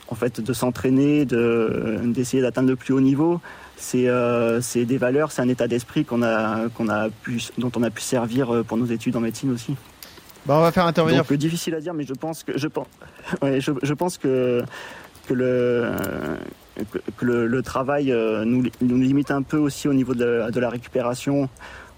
en 0.09 0.15
fait 0.15 0.41
de 0.41 0.53
s'entraîner, 0.53 1.27
de 1.27 2.01
d'essayer 2.05 2.43
d'atteindre 2.43 2.71
le 2.71 2.77
plus 2.77 2.95
haut 2.95 3.01
niveau. 3.01 3.41
C'est 3.77 4.09
euh, 4.09 4.61
des 4.75 4.97
valeurs, 4.97 5.33
c'est 5.33 5.43
un 5.43 5.49
état 5.49 5.67
d'esprit 5.69 6.05
qu'on 6.05 6.23
a 6.23 6.69
qu'on 6.71 6.89
a 6.89 7.11
pu 7.11 7.43
dont 7.59 7.73
on 7.77 7.83
a 7.83 7.91
pu 7.91 8.01
servir 8.01 8.65
pour 8.67 8.79
nos 8.79 8.87
études 8.87 9.17
en 9.17 9.21
médecine 9.21 9.51
aussi. 9.53 9.77
Bah, 10.47 10.57
on 10.57 10.61
va 10.61 10.73
faire 10.73 10.87
intervenir. 10.87 11.23
Donc, 11.23 11.33
euh, 11.33 11.37
difficile 11.37 11.75
à 11.75 11.81
dire, 11.81 11.95
mais 11.95 12.05
je 12.05 12.15
pense 12.15 12.43
que 12.43 12.59
je 12.59 12.67
pense, 12.69 12.87
je, 13.43 13.93
pense 13.95 14.19
que 14.19 14.63
que 15.29 15.35
le 15.35 15.93
que, 17.17 17.25
le, 17.25 17.63
travail 17.63 18.11
euh, 18.11 18.45
nous, 18.45 18.65
nous 18.81 18.97
limite 18.97 19.31
un 19.31 19.43
peu 19.43 19.59
aussi 19.59 19.89
au 19.89 19.93
niveau 19.95 20.15
de, 20.15 20.25
la- 20.25 20.51
de 20.51 20.59
la 20.61 20.69
récupération. 20.71 21.49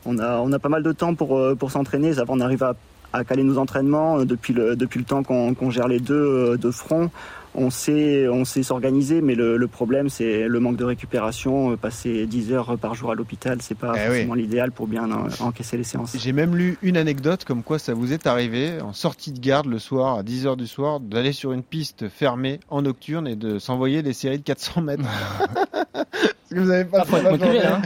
On 0.04 0.18
a 0.18 0.38
on 0.38 0.52
a 0.52 0.58
pas 0.58 0.68
mal 0.68 0.82
de 0.82 0.92
temps 0.92 1.14
pour 1.14 1.38
euh, 1.38 1.54
pour 1.54 1.70
s'entraîner. 1.70 2.12
Va, 2.12 2.24
On 2.28 2.40
arrive 2.40 2.62
à, 2.62 2.74
à 3.14 3.24
caler 3.24 3.42
nos 3.44 3.58
entraînements 3.58 4.18
euh, 4.20 4.24
depuis 4.24 4.52
le 4.52 4.76
depuis 4.76 4.98
le 4.98 5.04
temps 5.04 5.22
qu'on 5.22 5.54
qu'on 5.54 5.70
gère 5.70 5.88
les 5.88 6.00
deux 6.00 6.14
euh, 6.14 6.56
de 6.56 6.70
front. 6.70 7.10
On 7.56 7.70
sait 7.70 8.26
on 8.26 8.44
sait 8.44 8.64
s'organiser, 8.64 9.20
mais 9.20 9.36
le, 9.36 9.56
le 9.56 9.68
problème 9.68 10.08
c'est 10.08 10.48
le 10.48 10.58
manque 10.58 10.76
de 10.76 10.82
récupération. 10.84 11.70
Euh, 11.70 11.76
Passer 11.76 12.26
10 12.26 12.52
heures 12.52 12.76
par 12.78 12.94
jour 12.96 13.12
à 13.12 13.14
l'hôpital, 13.14 13.58
c'est 13.62 13.76
pas 13.78 13.92
Eh 13.94 14.00
oui. 14.00 14.06
forcément 14.06 14.34
l'idéal 14.34 14.72
pour 14.72 14.88
bien 14.88 15.08
en- 15.12 15.28
encaisser 15.38 15.76
les 15.76 15.84
séances. 15.84 16.16
J'ai 16.18 16.32
même 16.32 16.56
lu 16.56 16.76
une 16.82 16.96
anecdote 16.96 17.44
comme 17.44 17.62
quoi 17.62 17.78
ça 17.78 17.94
vous 17.94 18.12
est 18.12 18.26
arrivé 18.26 18.80
en 18.82 18.92
sortie 18.92 19.30
de 19.30 19.38
garde 19.38 19.66
le 19.66 19.78
soir 19.78 20.18
à 20.18 20.22
10h 20.24 20.56
du 20.56 20.66
soir 20.66 20.98
d'aller 20.98 21.30
sur 21.32 21.52
une 21.52 21.62
piste 21.62 22.08
fermée 22.08 22.58
en 22.70 22.82
nocturne 22.82 23.28
et 23.28 23.36
de 23.36 23.60
s'envoyer 23.60 24.02
des 24.02 24.14
séries 24.14 24.38
de 24.38 24.42
400 24.44 24.80
mètres. 24.82 25.04
Parce 25.92 26.06
que 26.50 26.58
vous 26.58 26.70
avez 26.70 26.84
pas 26.84 27.04
la 27.22 27.30
motivé, 27.30 27.60
hein. 27.64 27.82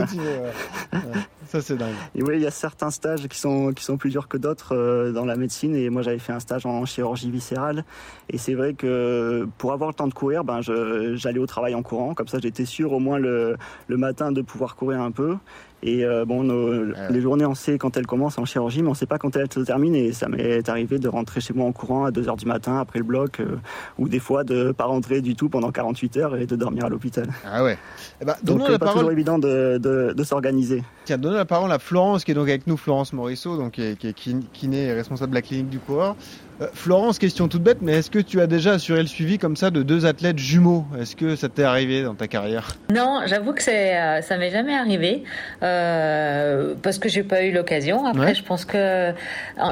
Motivé. 0.00 0.22
ouais. 0.22 0.98
Ouais. 1.00 1.00
Ça 1.52 1.62
c'est 1.62 1.76
dingue. 1.76 1.94
Et 2.14 2.22
oui, 2.22 2.34
il 2.36 2.42
y 2.42 2.46
a 2.46 2.50
certains 2.50 2.90
stages 2.90 3.26
qui 3.26 3.38
sont, 3.38 3.72
qui 3.72 3.82
sont 3.82 3.96
plus 3.96 4.10
durs 4.10 4.28
que 4.28 4.36
d'autres 4.36 4.76
euh, 4.76 5.12
dans 5.12 5.24
la 5.24 5.36
médecine. 5.36 5.74
Et 5.74 5.88
moi, 5.88 6.02
j'avais 6.02 6.18
fait 6.18 6.32
un 6.32 6.40
stage 6.40 6.66
en 6.66 6.84
chirurgie 6.84 7.30
viscérale. 7.30 7.84
Et 8.28 8.36
c'est 8.36 8.54
vrai 8.54 8.74
que 8.74 9.48
pour 9.56 9.72
avoir 9.72 9.88
le 9.88 9.94
temps 9.94 10.08
de 10.08 10.14
courir, 10.14 10.44
ben, 10.44 10.60
j'allais 10.60 11.38
au 11.38 11.46
travail 11.46 11.74
en 11.74 11.82
courant. 11.82 12.12
Comme 12.14 12.28
ça, 12.28 12.38
j'étais 12.38 12.66
sûr 12.66 12.92
au 12.92 12.98
moins 12.98 13.18
le, 13.18 13.56
le 13.86 13.96
matin 13.96 14.30
de 14.30 14.42
pouvoir 14.42 14.76
courir 14.76 15.00
un 15.00 15.10
peu. 15.10 15.36
Et 15.82 16.04
euh, 16.04 16.24
bon, 16.24 16.42
nos- 16.42 16.92
les 17.10 17.20
journées, 17.20 17.46
on 17.46 17.54
sait 17.54 17.78
quand 17.78 17.96
elles 17.96 18.06
commencent 18.06 18.36
en 18.38 18.44
chirurgie, 18.44 18.82
mais 18.82 18.88
on 18.88 18.94
sait 18.94 19.06
pas 19.06 19.18
quand 19.18 19.36
elles 19.36 19.52
se 19.52 19.60
terminent. 19.60 19.94
Et 19.96 20.12
ça 20.12 20.28
m'est 20.28 20.68
arrivé 20.68 20.98
de 20.98 21.08
rentrer 21.08 21.40
chez 21.40 21.54
moi 21.54 21.66
en 21.66 21.72
courant 21.72 22.04
à 22.04 22.10
2 22.10 22.28
heures 22.28 22.36
du 22.36 22.46
matin 22.46 22.78
après 22.78 22.98
le 22.98 23.04
bloc, 23.04 23.38
euh, 23.40 23.56
ou 23.98 24.08
des 24.08 24.18
fois 24.18 24.42
de 24.42 24.72
pas 24.72 24.84
rentrer 24.86 25.20
du 25.20 25.36
tout 25.36 25.48
pendant 25.48 25.70
48 25.70 26.16
heures 26.16 26.36
et 26.36 26.46
de 26.46 26.56
dormir 26.56 26.86
à 26.86 26.88
l'hôpital. 26.88 27.26
Ah 27.46 27.62
ouais. 27.62 27.78
Eh 28.20 28.24
ben, 28.24 28.34
Donc, 28.42 28.58
donnons 28.58 28.70
euh, 28.74 28.78
pas 28.78 28.92
toujours 28.92 29.12
évident 29.12 29.38
de, 29.38 29.78
de, 29.78 30.12
de 30.12 30.24
s'organiser. 30.24 30.82
Tiens, 31.04 31.16
donnons 31.18 31.36
la 31.36 31.44
parole 31.44 31.70
à 31.70 31.78
Florence 31.78 32.24
qui 32.24 32.32
est 32.32 32.34
donc 32.34 32.48
avec 32.48 32.66
nous, 32.66 32.76
Florence 32.76 33.12
Morisseau, 33.12 33.56
donc 33.56 33.72
qui 33.72 33.82
est, 33.82 33.96
qui 33.96 34.08
est 34.08 34.18
kin- 34.18 34.42
kiné 34.52 34.86
et 34.86 34.92
responsable 34.92 35.30
de 35.30 35.36
la 35.36 35.42
clinique 35.42 35.68
du 35.68 35.78
coureur. 35.78 36.16
Euh, 36.60 36.66
Florence, 36.74 37.18
question 37.18 37.46
toute 37.48 37.62
bête, 37.62 37.78
mais 37.80 37.92
est-ce 37.92 38.10
que 38.10 38.18
tu 38.18 38.40
as 38.40 38.46
déjà 38.46 38.72
assuré 38.72 39.00
le 39.00 39.06
suivi 39.06 39.38
comme 39.38 39.56
ça 39.56 39.70
de 39.70 39.82
deux 39.82 40.06
athlètes 40.06 40.38
jumeaux? 40.38 40.84
Est-ce 41.00 41.14
que 41.14 41.36
ça 41.36 41.48
t'est 41.48 41.62
arrivé 41.62 42.02
dans 42.02 42.14
ta 42.14 42.26
carrière? 42.26 42.72
Non, 42.92 43.20
j'avoue 43.26 43.52
que 43.52 43.62
c'est, 43.62 43.96
euh, 43.96 44.22
ça 44.22 44.36
m'est 44.38 44.50
jamais 44.50 44.74
arrivé 44.74 45.22
euh, 45.62 46.74
parce 46.82 46.98
que 46.98 47.08
j'ai 47.08 47.22
pas 47.22 47.42
eu 47.42 47.52
l'occasion. 47.52 48.04
Après, 48.06 48.18
Ouais. 48.28 48.34
je 48.34 48.42
pense 48.42 48.64
que, 48.64 49.12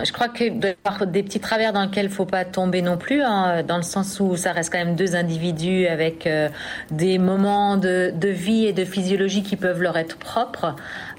je 0.05 0.13
crois 0.13 0.29
que 0.29 0.45
il 0.45 0.61
doit 0.61 0.71
y 0.71 0.75
avoir 0.85 1.07
des 1.07 1.23
petits 1.23 1.41
travers 1.41 1.73
dans 1.73 1.83
lesquels 1.83 2.09
faut 2.09 2.25
pas 2.27 2.45
tomber 2.45 2.83
non 2.83 2.97
plus, 2.97 3.23
hein, 3.23 3.63
dans 3.63 3.77
le 3.77 3.83
sens 3.83 4.21
où 4.21 4.37
ça 4.37 4.53
reste 4.53 4.73
quand 4.73 4.79
même 4.79 4.95
deux 4.95 5.17
individus 5.17 5.87
avec 5.89 6.27
euh, 6.27 6.49
des 6.91 7.19
moments 7.19 7.77
de, 7.77 8.13
de 8.15 8.29
vie 8.29 8.67
et 8.67 8.73
de 8.73 8.85
physiologie 8.85 9.43
qui 9.43 9.57
peuvent 9.57 9.83
leur 9.83 9.97
être 9.99 10.17
propres. 10.19 10.77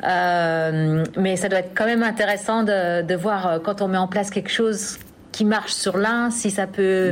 Euh, 0.08 1.04
mais 1.18 1.36
ça 1.36 1.50
doit 1.50 1.60
être 1.60 1.72
quand 1.76 1.86
même 1.86 2.04
intéressant 2.04 2.64
de, 2.64 3.02
de 3.02 3.16
voir 3.16 3.60
quand 3.64 3.82
on 3.82 3.88
met 3.88 3.98
en 3.98 4.08
place 4.08 4.30
quelque 4.30 4.52
chose 4.52 4.98
qui 5.38 5.46
marche 5.46 5.74
sur 5.74 5.98
l'un, 5.98 6.32
si 6.32 6.50
ça 6.50 6.65
peut 6.65 7.12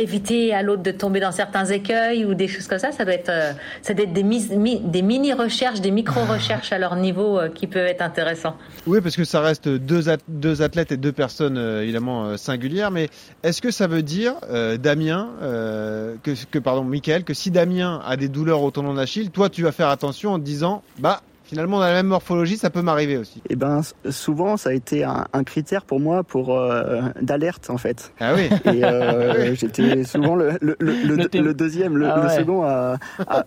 éviter 0.00 0.52
à 0.52 0.62
l'autre 0.62 0.82
de 0.82 0.90
tomber 0.90 1.20
dans 1.20 1.30
certains 1.30 1.66
écueils 1.66 2.24
ou 2.24 2.34
des 2.34 2.48
choses 2.48 2.66
comme 2.66 2.80
ça. 2.80 2.90
Ça 2.90 3.04
doit 3.04 3.14
être, 3.14 3.28
euh, 3.28 3.52
ça 3.80 3.94
doit 3.94 4.04
être 4.06 4.12
des, 4.12 4.24
mis- 4.24 4.48
mi- 4.56 4.80
des 4.80 5.02
mini-recherches, 5.02 5.80
des 5.80 5.92
micro-recherches 5.92 6.72
à 6.72 6.78
leur 6.78 6.96
niveau 6.96 7.38
euh, 7.38 7.48
qui 7.48 7.68
peuvent 7.68 7.86
être 7.86 8.02
intéressants. 8.02 8.56
Oui, 8.88 9.00
parce 9.00 9.14
que 9.14 9.22
ça 9.22 9.40
reste 9.40 9.68
deux, 9.68 10.08
at- 10.08 10.16
deux 10.26 10.62
athlètes 10.62 10.90
et 10.90 10.96
deux 10.96 11.12
personnes 11.12 11.58
euh, 11.58 11.82
évidemment 11.84 12.24
euh, 12.24 12.36
singulières, 12.36 12.90
mais 12.90 13.08
est-ce 13.44 13.62
que 13.62 13.70
ça 13.70 13.86
veut 13.86 14.02
dire, 14.02 14.34
euh, 14.50 14.76
Damien, 14.76 15.28
euh, 15.42 16.16
que, 16.24 16.32
que, 16.50 16.58
pardon, 16.58 16.82
Michael, 16.82 17.22
que 17.22 17.34
si 17.34 17.52
Damien 17.52 18.02
a 18.04 18.16
des 18.16 18.28
douleurs 18.28 18.62
au 18.62 18.72
tendon 18.72 18.94
d'Achille, 18.94 19.30
toi 19.30 19.48
tu 19.48 19.62
vas 19.62 19.70
faire 19.70 19.88
attention 19.90 20.32
en 20.32 20.38
te 20.40 20.44
disant, 20.44 20.82
bah 20.98 21.20
finalement 21.50 21.78
on 21.78 21.80
a 21.80 21.88
la 21.88 21.94
même 21.94 22.06
morphologie, 22.06 22.56
ça 22.56 22.70
peut 22.70 22.80
m'arriver 22.82 23.16
aussi. 23.16 23.42
Eh 23.50 23.56
ben, 23.56 23.80
souvent, 24.08 24.56
ça 24.56 24.70
a 24.70 24.72
été 24.72 25.04
un, 25.04 25.26
un 25.32 25.44
critère 25.44 25.84
pour 25.84 26.00
moi 26.00 26.22
pour 26.22 26.56
euh, 26.56 27.00
d'alerte 27.20 27.68
en 27.70 27.76
fait. 27.76 28.12
Ah 28.20 28.32
oui. 28.34 28.48
Et 28.72 28.84
euh, 28.84 29.54
j'étais 29.60 30.04
souvent 30.04 30.36
le, 30.36 30.52
le, 30.60 30.76
le, 30.78 30.92
le- 31.04 31.16
Le 31.16 31.26
té- 31.28 31.40
le 31.40 31.52
deuxième, 31.54 31.96
le, 31.96 32.06
Ah 32.08 32.20
ouais. 32.20 32.36
second 32.36 32.62
à, 32.64 32.96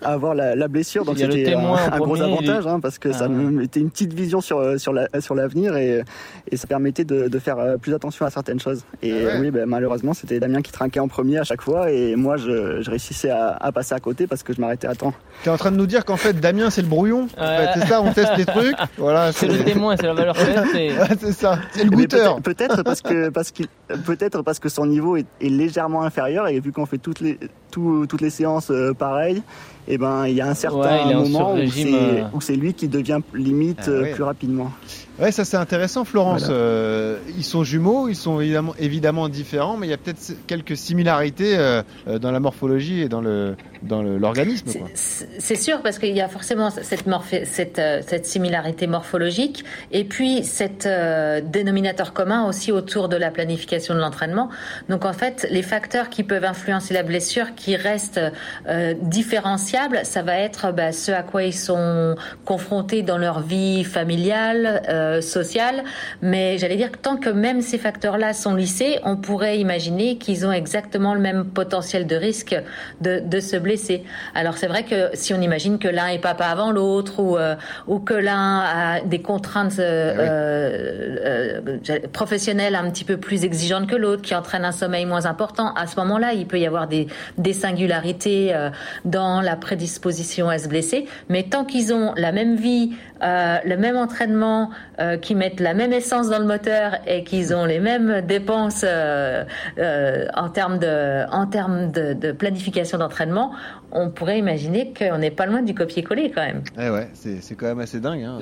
avoir 0.04 0.36
la, 0.36 0.56
la 0.56 0.68
blessure. 0.68 1.06
Donc 1.06 1.18
c'était 1.18 1.54
un, 1.54 1.98
gros 1.98 2.22
avantage 2.22 2.68
hein, 2.68 2.80
parce 2.80 3.00
que 3.00 3.10
Ah 3.10 3.14
ça 3.14 3.24
ouais. 3.28 3.30
me 3.34 3.50
mettait 3.52 3.80
une 3.80 3.90
petite 3.90 4.14
vision 4.14 4.42
sur 4.42 4.80
sur 4.80 4.92
la, 4.94 5.08
sur 5.22 5.34
l'avenir 5.36 5.76
et, 5.78 6.04
et 6.52 6.58
ça 6.58 6.68
permettait 6.68 7.06
de, 7.06 7.28
de 7.30 7.40
faire 7.40 7.58
euh, 7.58 7.78
plus 7.78 7.94
attention 7.94 8.26
à 8.26 8.30
certaines 8.30 8.60
choses. 8.60 8.84
Et 9.02 9.12
Ah 9.12 9.16
ouais. 9.36 9.40
oui, 9.40 9.52
ben, 9.52 9.66
malheureusement, 9.66 10.14
c'était 10.14 10.40
Damien 10.40 10.62
qui 10.62 10.72
trinquait 10.72 11.00
en 11.00 11.08
premier 11.08 11.38
à 11.40 11.44
chaque 11.44 11.62
fois 11.62 11.90
et 11.92 12.16
moi 12.16 12.36
je, 12.38 12.82
je 12.82 12.90
réussissais 12.90 13.30
à, 13.30 13.56
à 13.60 13.72
passer 13.72 13.96
à 13.96 14.00
côté 14.00 14.28
parce 14.28 14.44
que 14.44 14.54
je 14.54 14.60
m'arrêtais 14.62 14.88
à 14.88 14.96
temps. 14.96 15.14
Tu 15.44 15.50
es 15.50 15.52
en 15.52 15.58
train 15.58 15.72
de 15.72 15.78
nous 15.78 15.88
dire 15.88 16.04
qu'en 16.06 16.18
fait 16.18 16.34
Damien 16.34 16.70
c'est 16.70 16.82
le 16.82 16.88
brouillon 16.88 17.28
en 17.38 17.42
Ouais. 17.44 17.68
fait, 17.68 17.80
C'est 17.80 17.88
ça, 17.94 18.02
on 18.02 18.12
teste 18.14 18.36
des 18.38 18.46
trucs. 18.46 18.76
Voilà, 18.98 19.32
C'est 19.32 19.48
le 19.48 19.64
témoin, 19.64 19.96
c'est 19.98 20.06
la 20.08 20.14
valeur 20.14 20.36
faite. 20.38 20.60
c'est- 20.72 20.98
Ouais, 21.00 21.08
c'est 21.20 21.32
ça, 21.34 21.60
c'est 21.72 21.84
le 21.84 21.90
Mais 21.92 21.96
goûteur. 21.98 22.36
peut-être- 22.42 22.54
Peut-être 22.74 22.84
parce 22.84 23.02
que 23.02 23.30
parce 23.30 23.52
qu'il 23.52 23.68
peut-être 24.06 24.42
parce 24.42 24.60
que 24.60 24.70
son 24.70 24.86
niveau 24.86 25.18
est, 25.18 25.26
est 25.42 25.50
légèrement 25.50 26.04
inférieur 26.04 26.48
et 26.48 26.60
vu 26.60 26.72
qu'on 26.72 26.86
fait 26.86 26.98
toutes 26.98 27.20
les 27.20 27.38
tout- 27.72 28.06
toutes 28.08 28.22
les 28.22 28.30
séances 28.30 28.70
euh, 28.72 28.94
pareilles, 28.94 29.42
et 29.88 29.98
ben 29.98 30.28
il 30.28 30.36
y 30.36 30.42
a 30.42 30.48
un 30.48 30.54
certain 30.54 31.08
Ouais, 31.08 31.14
moment 31.16 31.54
où 31.54 31.56
sur-régime, 31.58 31.88
c'est 31.92 32.22
euh. 32.22 32.24
où 32.34 32.42
c'est 32.42 32.56
lui 32.56 32.74
qui 32.76 32.88
devient 32.88 33.20
limite 33.34 33.82
Ah 33.88 33.90
euh, 33.90 34.14
plus 34.14 34.24
rapidement. 34.24 34.72
Ouais, 35.20 35.32
ça 35.32 35.46
c'est 35.46 35.58
intéressant, 35.58 36.06
Florence. 36.06 36.46
Voilà. 36.46 36.56
Euh, 36.56 37.18
ils 37.38 37.44
sont 37.44 37.64
jumeaux, 37.64 38.08
ils 38.08 38.16
sont 38.16 38.42
évidemment, 38.42 38.74
évidemment 38.80 39.30
différents, 39.30 39.78
mais 39.78 39.88
il 39.88 39.90
y 39.92 39.94
a 39.94 39.98
peut-être 39.98 40.34
quelques 40.48 40.76
similarités 40.76 41.56
euh, 41.56 41.84
euh, 42.08 42.18
dans 42.18 42.32
la 42.32 42.40
morphologie 42.40 43.02
et 43.02 43.10
dans 43.10 43.22
le 43.22 43.56
dans 43.84 44.02
l'organisme. 44.02 44.70
C'est 44.96 45.56
sûr 45.56 45.82
parce 45.82 46.00
qu'il 46.00 46.16
y 46.16 46.22
a 46.22 46.28
forcément 46.28 46.70
cette, 46.70 47.06
cette, 47.46 47.80
euh, 47.80 48.02
cette 48.06 48.26
similarité 48.26 48.88
morphologique 48.88 49.64
et 49.92 50.04
puis 50.04 50.44
cet 50.44 50.86
euh, 50.86 51.42
dénominateur 51.42 52.14
commun 52.14 52.48
aussi 52.48 52.72
autour 52.72 53.10
de 53.10 53.18
la 53.18 53.30
planification 53.32 53.94
de 53.94 54.00
l'entraînement. 54.00 54.50
Donc 54.90 55.06
en 55.06 55.14
fait, 55.14 55.48
les 55.52 55.62
facteurs 55.62 56.10
qui 56.10 56.24
peuvent 56.24 56.46
influencer 56.46 56.94
la 56.94 57.04
blessure 57.04 57.56
qui 57.56 57.76
restent 57.76 58.22
euh, 58.68 58.94
différenciables, 59.02 60.02
ça 60.04 60.22
va 60.22 60.38
être 60.38 60.72
bah, 60.72 60.92
ce 60.92 61.12
à 61.12 61.24
quoi 61.24 61.44
ils 61.44 61.54
sont 61.54 62.16
confrontés 62.46 63.02
dans 63.02 63.18
leur 63.18 63.42
vie 63.42 63.84
familiale, 63.84 64.82
euh, 65.04 65.22
sociale. 65.22 65.84
Mais 66.22 66.58
j'allais 66.58 66.78
dire 66.78 66.92
que 66.92 66.98
tant 66.98 67.18
que 67.18 67.30
même 67.30 67.62
ces 67.62 67.78
facteurs-là 67.78 68.34
sont 68.34 68.56
lissés, 68.56 69.00
on 69.04 69.16
pourrait 69.18 69.60
imaginer 69.60 70.18
qu'ils 70.18 70.46
ont 70.48 70.52
exactement 70.52 71.14
le 71.14 71.20
même 71.20 71.46
potentiel 71.46 72.08
de 72.08 72.16
risque 72.16 72.56
de, 73.02 73.20
de 73.20 73.40
se 73.40 73.58
blesser. 73.58 74.04
Alors 74.34 74.56
c'est 74.58 74.68
vrai 74.68 74.84
que 74.84 75.10
si 75.14 75.34
on 75.34 75.42
imagine 75.42 75.78
que 75.80 75.88
l'un 75.88 76.08
est 76.08 76.20
papa 76.20 76.46
avant 76.46 76.72
l'autre 76.72 77.20
ou, 77.20 77.38
euh, 77.38 77.56
ou 77.88 78.00
que 78.00 78.14
l'un 78.14 78.60
a 78.60 79.02
des 79.02 79.22
contraintes 79.22 79.80
euh, 79.80 80.16
euh, 80.20 81.80
euh, 81.90 82.00
professionnelles 82.12 82.76
un 82.76 82.90
petit 82.90 83.06
peu 83.06 83.18
plus 83.18 83.44
exigeantes 83.44 83.88
que 83.88 83.96
l'autre, 83.96 84.22
qui 84.22 84.36
entraînent 84.36 84.66
un 84.66 84.72
sommeil 84.72 85.06
moins 85.06 85.26
important, 85.26 85.74
à 85.76 85.88
ce 85.88 85.96
moment-là, 86.02 86.34
il 86.34 86.46
peut 86.48 86.60
y 86.60 86.66
avoir 86.66 86.88
des, 86.88 87.08
des 87.38 87.54
singularités 87.54 88.54
euh, 88.54 88.70
dans 89.06 89.42
la 89.42 89.56
prédisposition 89.56 90.50
à 90.50 90.58
se 90.58 90.68
blesser. 90.68 91.08
Mais 91.30 91.44
tant 91.44 91.66
qu'ils 91.66 91.94
ont 91.94 92.14
la 92.16 92.32
même 92.32 92.56
vie, 92.56 92.94
euh, 93.22 93.58
le 93.66 93.78
même 93.78 93.98
entraînement, 93.98 94.70
euh, 95.00 95.18
qui 95.18 95.36
mettent 95.36 95.60
la 95.60 95.74
même 95.74 95.94
essence 95.94 96.30
dans 96.30 96.40
le 96.40 96.46
moteur 96.46 96.98
et 97.08 97.24
qu'ils 97.24 97.54
ont 97.54 97.66
les 97.66 97.80
mêmes 97.80 98.22
dépenses 98.22 98.84
euh, 98.84 99.44
euh, 99.78 100.26
en 100.36 100.50
termes 100.50 100.80
de, 100.80 101.26
en 101.32 101.48
termes 101.48 101.92
de, 101.92 102.14
de 102.14 102.32
planification 102.32 102.98
d'entraînement, 102.98 103.54
on 103.92 104.10
pourrait 104.10 104.40
imaginer 104.40 104.94
qu'on 104.94 105.18
n'est 105.18 105.32
pas 105.32 105.46
loin 105.46 105.62
du 105.62 105.74
copier-coller 105.74 106.32
quand 106.34 106.46
même. 106.46 106.64
Eh 106.80 106.90
ouais, 106.90 107.10
c'est 107.14 107.42
c'est 107.42 107.56
quand 107.56 107.68
même 107.68 107.80
assez 107.80 108.00
dingue, 108.00 108.24
hein. 108.24 108.40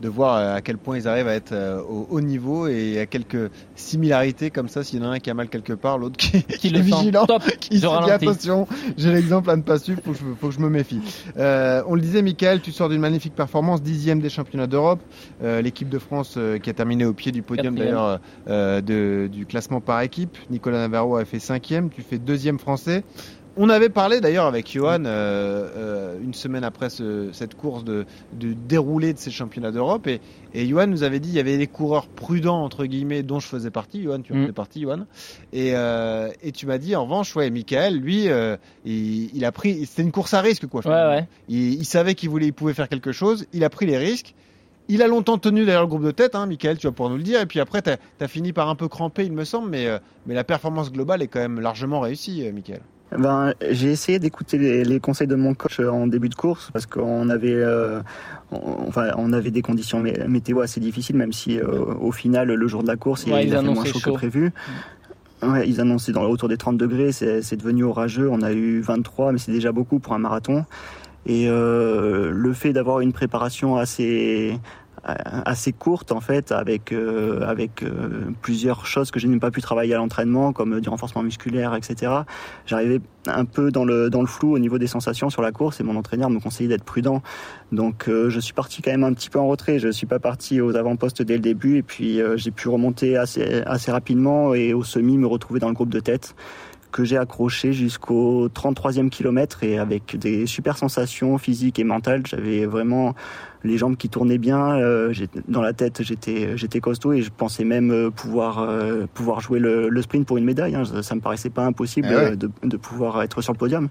De, 0.00 0.08
voir 0.08 0.36
euh, 0.36 0.54
à 0.56 0.60
quel 0.60 0.78
point 0.78 0.96
ils 0.98 1.06
arrivent 1.08 1.28
à 1.28 1.34
être 1.34 1.52
euh, 1.52 1.80
au 1.80 2.06
haut 2.10 2.20
niveau 2.20 2.66
et 2.66 2.98
à 3.00 3.06
quelques 3.06 3.50
similarités 3.74 4.50
comme 4.50 4.68
ça. 4.68 4.84
S'il 4.84 5.00
y 5.00 5.02
en 5.04 5.10
a 5.10 5.14
un 5.14 5.18
qui 5.18 5.30
a 5.30 5.34
mal 5.34 5.48
quelque 5.48 5.72
part, 5.72 5.98
l'autre 5.98 6.16
qui, 6.16 6.42
Qui 6.60 6.68
est 6.68 6.70
le 6.70 6.80
vigilant, 6.80 7.26
top. 7.26 7.42
il 7.70 7.80
se 7.80 7.86
dit 8.04 8.10
attention, 8.28 8.66
j'ai 8.96 9.12
l'exemple 9.12 9.50
à 9.50 9.56
ne 9.56 9.62
pas 9.62 9.78
suivre, 9.78 10.00
faut, 10.04 10.12
que 10.12 10.18
je- 10.18 10.34
faut 10.40 10.48
que 10.48 10.54
je 10.54 10.60
me 10.60 10.68
méfie. 10.68 11.00
Euh, 11.38 11.82
on 11.86 11.94
le 11.94 12.00
disait, 12.00 12.22
Michael, 12.22 12.60
tu 12.60 12.72
sors 12.72 12.88
d'une 12.88 13.00
magnifique 13.00 13.34
performance, 13.34 13.82
dixième 13.82 14.20
des 14.20 14.30
championnats 14.30 14.66
d'Europe. 14.66 15.00
Euh, 15.42 15.60
L'équipe 15.62 15.88
de 15.88 15.98
France 15.98 16.34
euh, 16.36 16.58
qui 16.58 16.70
a 16.70 16.72
terminé 16.72 17.04
au 17.04 17.12
pied 17.12 17.32
du 17.32 17.42
podium 17.42 17.74
d'ailleurs 17.74 18.20
euh, 18.48 18.80
de- 18.80 19.28
du 19.30 19.46
classement 19.46 19.80
par 19.80 20.00
équipe. 20.02 20.36
Nicolas 20.50 20.78
Navarro 20.78 21.16
a 21.16 21.24
fait 21.24 21.38
cinquième, 21.38 21.90
tu 21.90 22.02
fais 22.02 22.18
deuxième 22.18 22.58
français. 22.58 23.04
On 23.56 23.68
avait 23.68 23.88
parlé 23.88 24.20
d'ailleurs 24.20 24.46
avec 24.46 24.70
Johan 24.70 25.04
euh, 25.04 25.68
euh, 25.76 26.18
une 26.22 26.34
semaine 26.34 26.62
après 26.64 26.88
ce- 26.88 27.30
cette 27.32 27.54
course 27.56 27.82
de, 27.84 28.06
de 28.32 28.52
déroulé 28.52 29.12
de 29.12 29.18
ces 29.18 29.30
championnats 29.32 29.72
d'Europe 29.72 30.06
et, 30.06 30.20
et 30.54 30.66
Johan 30.66 30.86
nous 30.86 31.02
avait 31.02 31.18
dit 31.18 31.30
il 31.30 31.34
y 31.34 31.40
avait 31.40 31.58
des 31.58 31.66
coureurs 31.66 32.06
prudents 32.06 32.62
entre 32.62 32.86
guillemets 32.86 33.22
dont 33.22 33.40
je 33.40 33.48
faisais 33.48 33.70
partie. 33.70 34.02
Johan, 34.02 34.20
tu 34.22 34.32
en 34.32 34.36
Mm. 34.36 34.42
faisais 34.42 34.52
partie, 34.52 34.80
Johan. 34.82 35.00
Et, 35.52 35.72
euh, 35.74 36.30
et 36.42 36.52
tu 36.52 36.66
m'as 36.66 36.78
dit 36.78 36.94
en 36.94 37.04
revanche, 37.04 37.34
ouais, 37.36 37.50
Michael, 37.50 37.96
lui, 37.98 38.28
il, 38.84 39.30
il 39.36 39.44
a 39.44 39.52
pris, 39.52 39.84
c'était 39.84 40.02
une 40.02 40.12
course 40.12 40.32
à 40.34 40.40
risque 40.40 40.66
quoi. 40.66 40.78
Ouais, 40.78 40.84
finalement. 40.84 41.10
ouais. 41.16 41.28
Il, 41.48 41.74
il 41.74 41.84
savait 41.84 42.14
qu'il 42.14 42.28
voulait, 42.30 42.46
il 42.46 42.52
pouvait 42.52 42.74
faire 42.74 42.88
quelque 42.88 43.12
chose. 43.12 43.46
Il 43.52 43.64
a 43.64 43.70
pris 43.70 43.86
les 43.86 43.98
risques. 43.98 44.34
Il 44.88 45.02
a 45.02 45.06
longtemps 45.08 45.38
tenu 45.38 45.64
derrière 45.64 45.82
le 45.82 45.86
groupe 45.88 46.02
de 46.04 46.10
tête, 46.10 46.34
hein, 46.34 46.46
Michael, 46.46 46.76
tu 46.78 46.86
vas 46.88 46.92
pouvoir 46.92 47.10
nous 47.10 47.16
le 47.16 47.22
dire. 47.22 47.40
Et 47.40 47.46
puis 47.46 47.60
après, 47.60 47.80
tu 47.82 47.90
as, 47.90 48.28
fini 48.28 48.52
par 48.52 48.68
un 48.68 48.74
peu 48.74 48.88
cramper, 48.88 49.24
il 49.24 49.32
me 49.32 49.44
semble, 49.44 49.70
mais, 49.70 49.86
mais 50.26 50.34
la 50.34 50.42
performance 50.42 50.90
globale 50.90 51.22
est 51.22 51.28
quand 51.28 51.38
même 51.38 51.60
largement 51.60 52.00
réussie, 52.00 52.42
Michael. 52.52 52.80
Ben, 53.18 53.54
j'ai 53.70 53.90
essayé 53.90 54.18
d'écouter 54.18 54.56
les, 54.58 54.84
les 54.84 55.00
conseils 55.00 55.26
de 55.26 55.34
mon 55.34 55.54
coach 55.54 55.80
en 55.80 56.06
début 56.06 56.28
de 56.28 56.34
course 56.36 56.70
parce 56.72 56.86
qu'on 56.86 57.28
avait, 57.28 57.52
euh, 57.54 58.00
on, 58.52 58.86
enfin, 58.88 59.08
on 59.18 59.32
avait 59.32 59.50
des 59.50 59.62
conditions 59.62 60.00
mé- 60.02 60.26
météo 60.28 60.60
assez 60.60 60.78
difficiles, 60.80 61.16
même 61.16 61.32
si 61.32 61.58
euh, 61.58 61.64
au 62.00 62.12
final, 62.12 62.48
le 62.52 62.68
jour 62.68 62.82
de 62.82 62.88
la 62.88 62.96
course, 62.96 63.24
il, 63.26 63.32
Ouais, 63.32 63.46
il 63.46 63.54
a 63.54 63.60
fait 63.62 63.66
moins 63.66 63.84
chaud, 63.84 63.98
chaud. 63.98 64.10
que 64.12 64.16
prévu. 64.16 64.52
Ouais, 65.42 65.68
ils 65.68 65.80
annonçaient 65.80 66.12
dans 66.12 66.22
autour 66.24 66.48
des 66.48 66.56
30 66.58 66.76
degrés, 66.76 67.12
c'est 67.12 67.40
c'est 67.42 67.56
devenu 67.56 67.82
orageux. 67.84 68.28
On 68.30 68.42
a 68.42 68.52
eu 68.52 68.80
23, 68.80 69.32
mais 69.32 69.38
c'est 69.38 69.52
déjà 69.52 69.72
beaucoup 69.72 69.98
pour 69.98 70.12
un 70.12 70.18
marathon. 70.18 70.64
Et 71.26 71.46
euh, 71.48 72.30
le 72.32 72.52
fait 72.52 72.72
d'avoir 72.72 73.00
une 73.00 73.12
préparation 73.12 73.76
assez 73.76 74.58
assez 75.04 75.72
courte 75.72 76.12
en 76.12 76.20
fait 76.20 76.52
avec 76.52 76.92
euh, 76.92 77.40
avec 77.46 77.82
euh, 77.82 78.30
plusieurs 78.42 78.86
choses 78.86 79.10
que 79.10 79.18
je 79.18 79.26
n'ai 79.26 79.38
pas 79.38 79.50
pu 79.50 79.62
travailler 79.62 79.94
à 79.94 79.98
l'entraînement 79.98 80.52
comme 80.52 80.80
du 80.80 80.88
renforcement 80.88 81.22
musculaire 81.22 81.74
etc 81.74 82.12
j'arrivais 82.66 83.00
un 83.26 83.44
peu 83.44 83.70
dans 83.70 83.84
le 83.84 84.10
dans 84.10 84.20
le 84.20 84.26
flou 84.26 84.54
au 84.54 84.58
niveau 84.58 84.78
des 84.78 84.86
sensations 84.86 85.30
sur 85.30 85.42
la 85.42 85.52
course 85.52 85.80
et 85.80 85.82
mon 85.82 85.96
entraîneur 85.96 86.30
me 86.30 86.40
conseillait 86.40 86.68
d'être 86.68 86.84
prudent. 86.84 87.22
Donc 87.72 88.08
euh, 88.08 88.30
je 88.30 88.40
suis 88.40 88.54
parti 88.54 88.82
quand 88.82 88.90
même 88.90 89.04
un 89.04 89.12
petit 89.12 89.30
peu 89.30 89.38
en 89.38 89.46
retrait. 89.46 89.78
Je 89.78 89.90
suis 89.90 90.06
pas 90.06 90.18
parti 90.18 90.60
aux 90.60 90.76
avant-postes 90.76 91.22
dès 91.22 91.34
le 91.34 91.40
début 91.40 91.76
et 91.78 91.82
puis 91.82 92.20
euh, 92.20 92.36
j'ai 92.36 92.50
pu 92.50 92.68
remonter 92.68 93.16
assez 93.16 93.62
assez 93.66 93.90
rapidement 93.90 94.54
et 94.54 94.72
au 94.72 94.84
semi 94.84 95.18
me 95.18 95.26
retrouver 95.26 95.60
dans 95.60 95.68
le 95.68 95.74
groupe 95.74 95.90
de 95.90 96.00
tête 96.00 96.34
que 96.92 97.04
j'ai 97.04 97.16
accroché 97.16 97.72
jusqu'au 97.72 98.48
33e 98.48 99.10
kilomètre. 99.10 99.62
Et 99.62 99.78
avec 99.78 100.16
des 100.16 100.46
super 100.46 100.76
sensations 100.76 101.38
physiques 101.38 101.78
et 101.78 101.84
mentales. 101.84 102.26
J'avais 102.26 102.66
vraiment 102.66 103.14
les 103.64 103.76
jambes 103.78 103.96
qui 103.96 104.08
tournaient 104.08 104.38
bien. 104.38 104.78
euh, 104.78 105.12
dans 105.48 105.62
la 105.62 105.72
tête, 105.72 106.02
j'étais 106.02 106.56
j'étais 106.56 106.80
costaud 106.80 107.12
et 107.12 107.22
je 107.22 107.30
pensais 107.36 107.64
même 107.64 107.90
euh, 107.90 108.10
pouvoir 108.10 108.60
euh, 108.60 109.06
pouvoir 109.12 109.40
jouer 109.40 109.58
le, 109.58 109.88
le 109.88 110.02
sprint 110.02 110.26
pour 110.26 110.38
une 110.38 110.44
médaille. 110.44 110.74
hein. 110.74 110.84
Ça, 110.84 111.02
ça 111.02 111.14
me 111.14 111.20
paraissait 111.20 111.50
pas 111.50 111.64
impossible 111.66 112.08
Ah 112.10 112.16
ouais. 112.16 112.30
euh, 112.32 112.36
de, 112.36 112.50
de 112.62 112.76
pouvoir 112.76 113.22
être 113.22 113.42
sur 113.42 113.52
le 113.52 113.58
podium. 113.58 113.88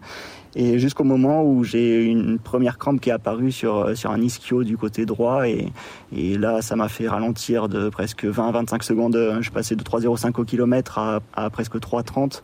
Et 0.56 0.80
jusqu'au 0.80 1.04
moment 1.04 1.44
où 1.44 1.64
j'ai 1.64 2.04
une 2.06 2.40
première 2.40 2.78
crampe 2.80 3.00
qui 3.00 3.10
est 3.10 3.14
apparue 3.14 3.52
sur 3.52 3.96
sur 3.96 4.10
un 4.12 4.20
ischio 4.22 4.64
du 4.64 4.78
côté 4.78 5.06
droit 5.06 5.48
et 5.48 5.68
et 6.16 6.38
là 6.38 6.62
ça 6.64 6.76
m'a 6.76 6.88
fait 6.90 7.08
ralentir 7.08 7.70
de 7.70 7.90
presque 7.90 8.26
20-25 8.26 8.82
secondes. 8.84 9.16
Je 9.38 9.42
suis 9.44 9.52
passé 9.52 9.76
de 9.76 9.84
3,05 9.84 10.40
au 10.42 10.44
kilomètre 10.46 10.98
à, 10.98 11.20
à 11.36 11.50
presque 11.52 11.76
3,30. 11.76 12.42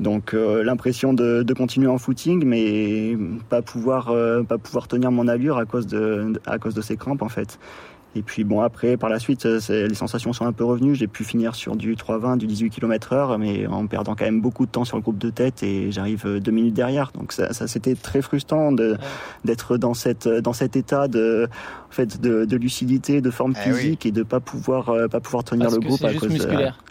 Donc 0.00 0.34
euh, 0.34 0.64
l'impression 0.64 1.12
de, 1.12 1.44
de 1.44 1.54
continuer 1.54 1.86
en 1.86 1.98
footing, 1.98 2.44
mais 2.44 3.16
pas 3.48 3.62
pouvoir 3.62 4.08
euh, 4.10 4.42
pas 4.42 4.58
pouvoir 4.58 4.88
tenir 4.88 5.12
mon 5.12 5.28
allure 5.28 5.56
à 5.56 5.66
cause 5.66 5.86
de 5.86 6.32
à 6.46 6.58
cause 6.64 6.74
de 6.74 6.80
ces 6.80 6.96
crampes 6.96 7.22
en 7.22 7.28
fait. 7.28 7.58
Et 8.16 8.22
puis 8.22 8.44
bon 8.44 8.60
après 8.60 8.96
par 8.96 9.10
la 9.10 9.18
suite 9.18 9.46
euh, 9.46 9.60
les 9.68 9.94
sensations 9.94 10.32
sont 10.32 10.46
un 10.46 10.52
peu 10.52 10.64
revenues. 10.64 10.94
J'ai 10.94 11.06
pu 11.06 11.24
finir 11.24 11.54
sur 11.54 11.76
du 11.76 11.94
3,20, 11.96 12.38
du 12.38 12.46
18 12.46 12.70
km 12.70 13.12
heure, 13.12 13.38
mais 13.38 13.66
en 13.66 13.86
perdant 13.86 14.14
quand 14.14 14.24
même 14.24 14.40
beaucoup 14.40 14.66
de 14.66 14.70
temps 14.70 14.84
sur 14.84 14.96
le 14.96 15.02
groupe 15.02 15.18
de 15.18 15.30
tête 15.30 15.62
et 15.62 15.90
j'arrive 15.90 16.22
euh, 16.26 16.40
deux 16.40 16.52
minutes 16.52 16.74
derrière. 16.74 17.10
Donc 17.14 17.32
ça, 17.32 17.52
ça 17.52 17.66
c'était 17.66 17.94
très 17.94 18.22
frustrant 18.22 18.72
d'être 19.44 19.76
dans 19.76 19.94
cette 19.94 20.28
dans 20.28 20.52
cet 20.52 20.76
état 20.76 21.08
de 21.08 21.48
en 21.88 21.92
fait 21.92 22.20
de, 22.20 22.44
de 22.44 22.56
lucidité, 22.56 23.20
de 23.20 23.30
forme 23.30 23.54
Eh 23.66 23.70
oui. 23.70 23.76
physique 23.78 24.06
et 24.06 24.10
de 24.12 24.22
pas 24.22 24.40
pouvoir 24.40 24.88
euh, 24.90 25.06
pas 25.08 25.20
pouvoir 25.20 25.44
tenir 25.44 25.64
Parce 25.66 25.74
le 25.74 25.80
groupe 25.80 26.04
à 26.04 26.12
cause 26.14 26.46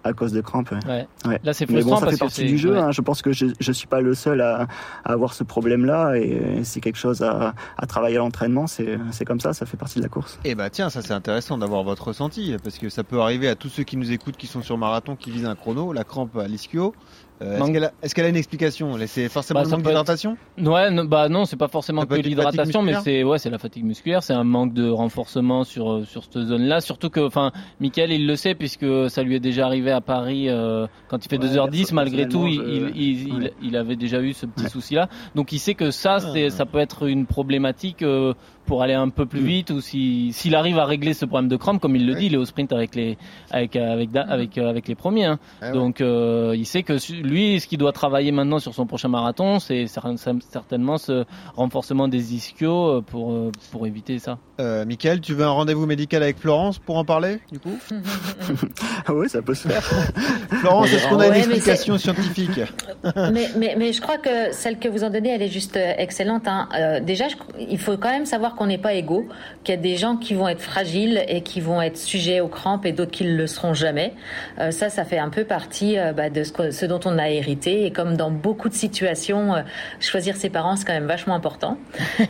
à 0.06 0.14
cause 0.14 0.32
de 0.34 0.42
crampes. 0.42 0.72
ouais. 0.88 1.08
Ouais. 1.26 1.40
Là, 1.44 1.54
c'est 1.54 1.70
Mais 1.70 1.82
bon, 1.82 1.90
frustrant 1.96 2.00
ça 2.00 2.06
parce 2.06 2.14
fait 2.16 2.20
partie 2.20 2.46
du 2.46 2.58
jeu. 2.58 2.74
ouais. 2.74 2.80
hein. 2.80 2.92
Je 2.92 3.02
pense 3.02 3.22
que 3.22 3.32
je 3.32 3.48
je 3.60 3.72
suis 3.72 3.88
pas 3.88 4.02
le 4.02 4.14
seul 4.14 4.42
à, 4.42 4.68
à 5.06 5.12
avoir 5.14 5.34
ce 5.34 5.44
problème-là 5.44 6.16
et 6.18 6.62
c'est 6.64 6.80
quelque 6.82 6.98
chose 6.98 7.22
à, 7.22 7.54
à 7.78 7.86
travailler 7.86 8.16
à 8.18 8.20
l'entraînement. 8.20 8.68
C'est 8.68 8.98
c'est 9.12 9.26
comme 9.26 9.40
ça, 9.40 9.54
ça 9.54 9.66
fait 9.66 9.78
partie 9.78 10.00
de 10.00 10.04
la 10.04 10.10
course. 10.10 10.40
Eh 10.46 10.56
bah 10.56 10.70
tiens, 10.70 10.90
ça 10.90 11.02
c'est 11.14 11.18
intéressant 11.18 11.60
d'avoir 11.60 11.84
votre 11.84 12.08
ressenti, 12.08 12.56
parce 12.64 12.80
que 12.80 12.90
ça 12.90 13.04
peut 13.04 13.22
arriver 13.22 13.48
à 13.48 13.54
tous 13.56 13.70
ceux 13.70 13.84
qui 13.84 13.98
nous 13.98 14.12
écoutent, 14.12 14.36
qui 14.36 14.48
sont 14.48 14.64
sur 14.64 14.78
marathon, 14.80 15.16
qui 15.16 15.30
visent 15.30 15.46
un 15.46 15.54
chrono, 15.56 15.94
la 15.94 16.04
crampe 16.04 16.36
à 16.38 16.48
l'ischio. 16.48 16.96
Euh, 17.42 17.60
est-ce 18.02 18.16
qu'elle 18.16 18.26
a, 18.26 18.30
une 18.30 18.36
explication? 18.38 18.96
C'est 19.08 19.28
forcément 19.28 19.60
Bah, 19.60 19.64
le 19.66 19.70
ça 19.70 19.76
manque 19.76 19.84
peut 19.84 19.90
être- 19.90 19.96
d'hydratation 19.98 20.38
Ouais, 20.60 20.90
non, 20.92 21.04
bah 21.04 21.28
non, 21.30 21.46
c'est 21.46 21.58
pas 21.58 21.68
forcément 21.68 22.06
que 22.06 22.14
l'hydratation, 22.16 22.82
fatigue 22.82 22.96
mais 22.96 23.02
c'est 23.04 23.24
ouais, 23.24 23.38
c'est 23.38 23.50
la 23.50 23.58
fatigue 23.58 23.84
musculaire, 23.84 24.24
c'est 24.24 24.34
un 24.34 24.44
manque 24.46 24.74
de 24.74 24.88
renforcement 24.88 25.64
sur 25.66 25.92
euh, 25.92 26.06
sur 26.06 26.24
cette 26.24 26.38
zone-là. 26.44 26.80
Surtout 26.80 27.10
que, 27.10 27.20
enfin, 27.20 27.52
Michael, 27.82 28.12
il 28.14 28.28
le 28.28 28.36
sait 28.38 28.56
puisque 28.56 28.86
ça 29.10 29.24
lui 29.24 29.36
est 29.36 29.40
déjà 29.42 29.66
arrivé 29.66 29.92
à 29.92 30.00
Paris 30.00 30.48
euh, 30.48 30.88
quand 31.10 31.26
il 31.26 31.28
fait 31.30 31.38
Ouais, 31.38 31.48
2h10. 31.50 31.94
Malgré 31.94 32.28
tout, 32.30 32.48
il, 32.48 32.92
il, 32.96 33.52
il, 33.62 33.76
avait 33.76 33.98
déjà 33.98 34.22
eu 34.22 34.32
ce 34.34 34.46
petit 34.46 34.64
Ouais. 34.64 34.70
souci-là. 34.70 35.10
Donc 35.36 35.52
il 35.52 35.60
sait 35.60 35.74
que 35.76 35.92
ça, 35.92 36.20
c'est 36.20 36.46
Ah. 36.46 36.50
ça 36.50 36.66
peut 36.66 36.80
être 36.80 37.08
une 37.08 37.26
problématique 37.26 38.04
euh, 38.04 38.34
pour 38.66 38.82
aller 38.84 38.94
un 38.94 39.10
peu 39.10 39.26
plus 39.26 39.42
Mm. 39.42 39.46
vite 39.46 39.70
ou 39.72 39.82
si 39.82 40.32
s'il 40.34 40.56
arrive 40.56 40.78
à 40.80 40.86
régler 40.86 41.14
ce 41.14 41.26
problème 41.26 41.50
de 41.50 41.56
crampe, 41.58 41.82
comme 41.82 41.96
il 41.96 42.06
le 42.06 42.14
Ouais. 42.14 42.20
dit, 42.20 42.26
il 42.28 42.34
est 42.34 42.38
au 42.38 42.46
sprint 42.46 42.72
avec 42.74 42.96
les 42.96 43.18
avec 43.52 43.76
avec 43.76 44.12
da- 44.12 44.26
avec 44.28 44.58
euh, 44.58 44.70
avec 44.70 44.88
les 44.88 44.96
premiers. 44.96 45.26
hein. 45.26 45.40
Ah 45.62 45.68
ouais. 45.68 45.74
Donc 45.74 46.02
euh, 46.02 46.54
il 46.56 46.66
sait 46.66 46.84
que 46.84 46.94
lui, 47.22 47.60
ce 47.60 47.68
qu'il 47.68 47.78
doit 47.78 47.92
travailler 47.92 48.32
maintenant 48.32 48.60
sur 48.60 48.74
son 48.74 48.86
prochain 48.86 49.08
marathon, 49.10 49.60
c'est 49.60 49.86
cer- 49.86 50.18
cer- 50.18 50.42
certainement 50.50 50.98
ce 50.98 51.26
renforcement 51.56 52.08
des 52.08 52.34
ischios 52.36 52.88
euh, 52.98 53.02
pour 53.02 53.32
euh, 53.32 53.52
pour 53.72 53.86
éviter 53.88 54.20
ça. 54.20 54.38
Euh, 54.60 54.86
Michael, 54.86 55.20
tu 55.22 55.34
veux 55.34 55.44
un 55.46 55.50
rendez-vous 55.50 55.86
médical 55.86 56.22
avec 56.24 56.38
Florence 56.38 56.80
pour 56.80 56.98
en 56.98 57.06
parler, 57.06 57.40
du 57.52 57.60
coup? 57.60 57.78
Ah 59.06 59.14
oui, 59.14 59.28
ça 59.30 59.42
peut 59.42 59.54
se 59.54 59.68
faire. 59.68 59.82
Florence, 60.50 60.92
est-ce 60.94 61.08
qu'on 61.08 61.20
a 61.20 61.26
une 61.28 61.32
Ouais, 61.34 61.40
explication 61.40 61.98
scientifique? 61.98 62.60
Mais, 63.34 63.50
mais, 63.58 63.76
mais 63.78 63.92
je 63.94 64.02
crois 64.02 64.18
que 64.18 64.52
celle 64.52 64.80
que 64.80 64.88
vous 64.88 65.04
en 65.04 65.10
donnez, 65.10 65.30
elle 65.30 65.42
est 65.42 65.50
juste 65.50 65.76
euh, 65.78 65.94
excellente. 65.98 66.48
hein. 66.48 66.70
Euh, 66.78 67.00
déjà, 67.00 67.28
je- 67.28 67.36
il 67.60 67.78
faut 67.78 67.98
quand 67.98 68.10
même 68.10 68.26
savoir 68.26 68.53
qu'on 68.56 68.68
n'est 68.68 68.78
pas 68.78 68.94
égaux, 68.94 69.28
qu'il 69.64 69.76
y 69.76 69.78
a 69.78 69.82
des 69.82 69.96
gens 69.98 70.16
qui 70.16 70.34
vont 70.34 70.48
être 70.48 70.62
fragiles 70.62 71.24
et 71.28 71.42
qui 71.42 71.60
vont 71.62 71.82
être 71.82 71.98
sujets 71.98 72.40
aux 72.40 72.48
crampes 72.48 72.86
et 72.86 72.92
d'autres 72.92 73.12
qui 73.12 73.26
ne 73.26 73.36
le 73.36 73.48
seront 73.48 73.74
jamais. 73.74 74.14
Euh, 74.60 74.72
ça, 74.72 74.90
ça 74.90 75.04
fait 75.06 75.18
un 75.20 75.30
peu 75.30 75.44
partie 75.44 75.98
euh, 76.00 76.14
bah, 76.14 76.30
de 76.30 76.44
ce, 76.44 76.52
que- 76.52 76.72
ce 76.72 76.86
dont 76.86 77.00
on 77.06 77.18
a 77.18 77.30
hérité. 77.30 77.86
Et 77.86 77.92
comme 77.92 78.16
dans 78.18 78.32
beaucoup 78.32 78.70
de 78.70 78.74
situations, 78.74 79.56
euh, 79.56 79.62
choisir 80.00 80.36
ses 80.36 80.50
parents, 80.50 80.76
c'est 80.76 80.86
quand 80.86 80.94
même 80.94 81.06
vachement 81.08 81.36
important. 81.36 81.78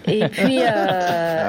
Et 0.07 0.27
puis... 0.29 0.59
euh, 0.61 0.65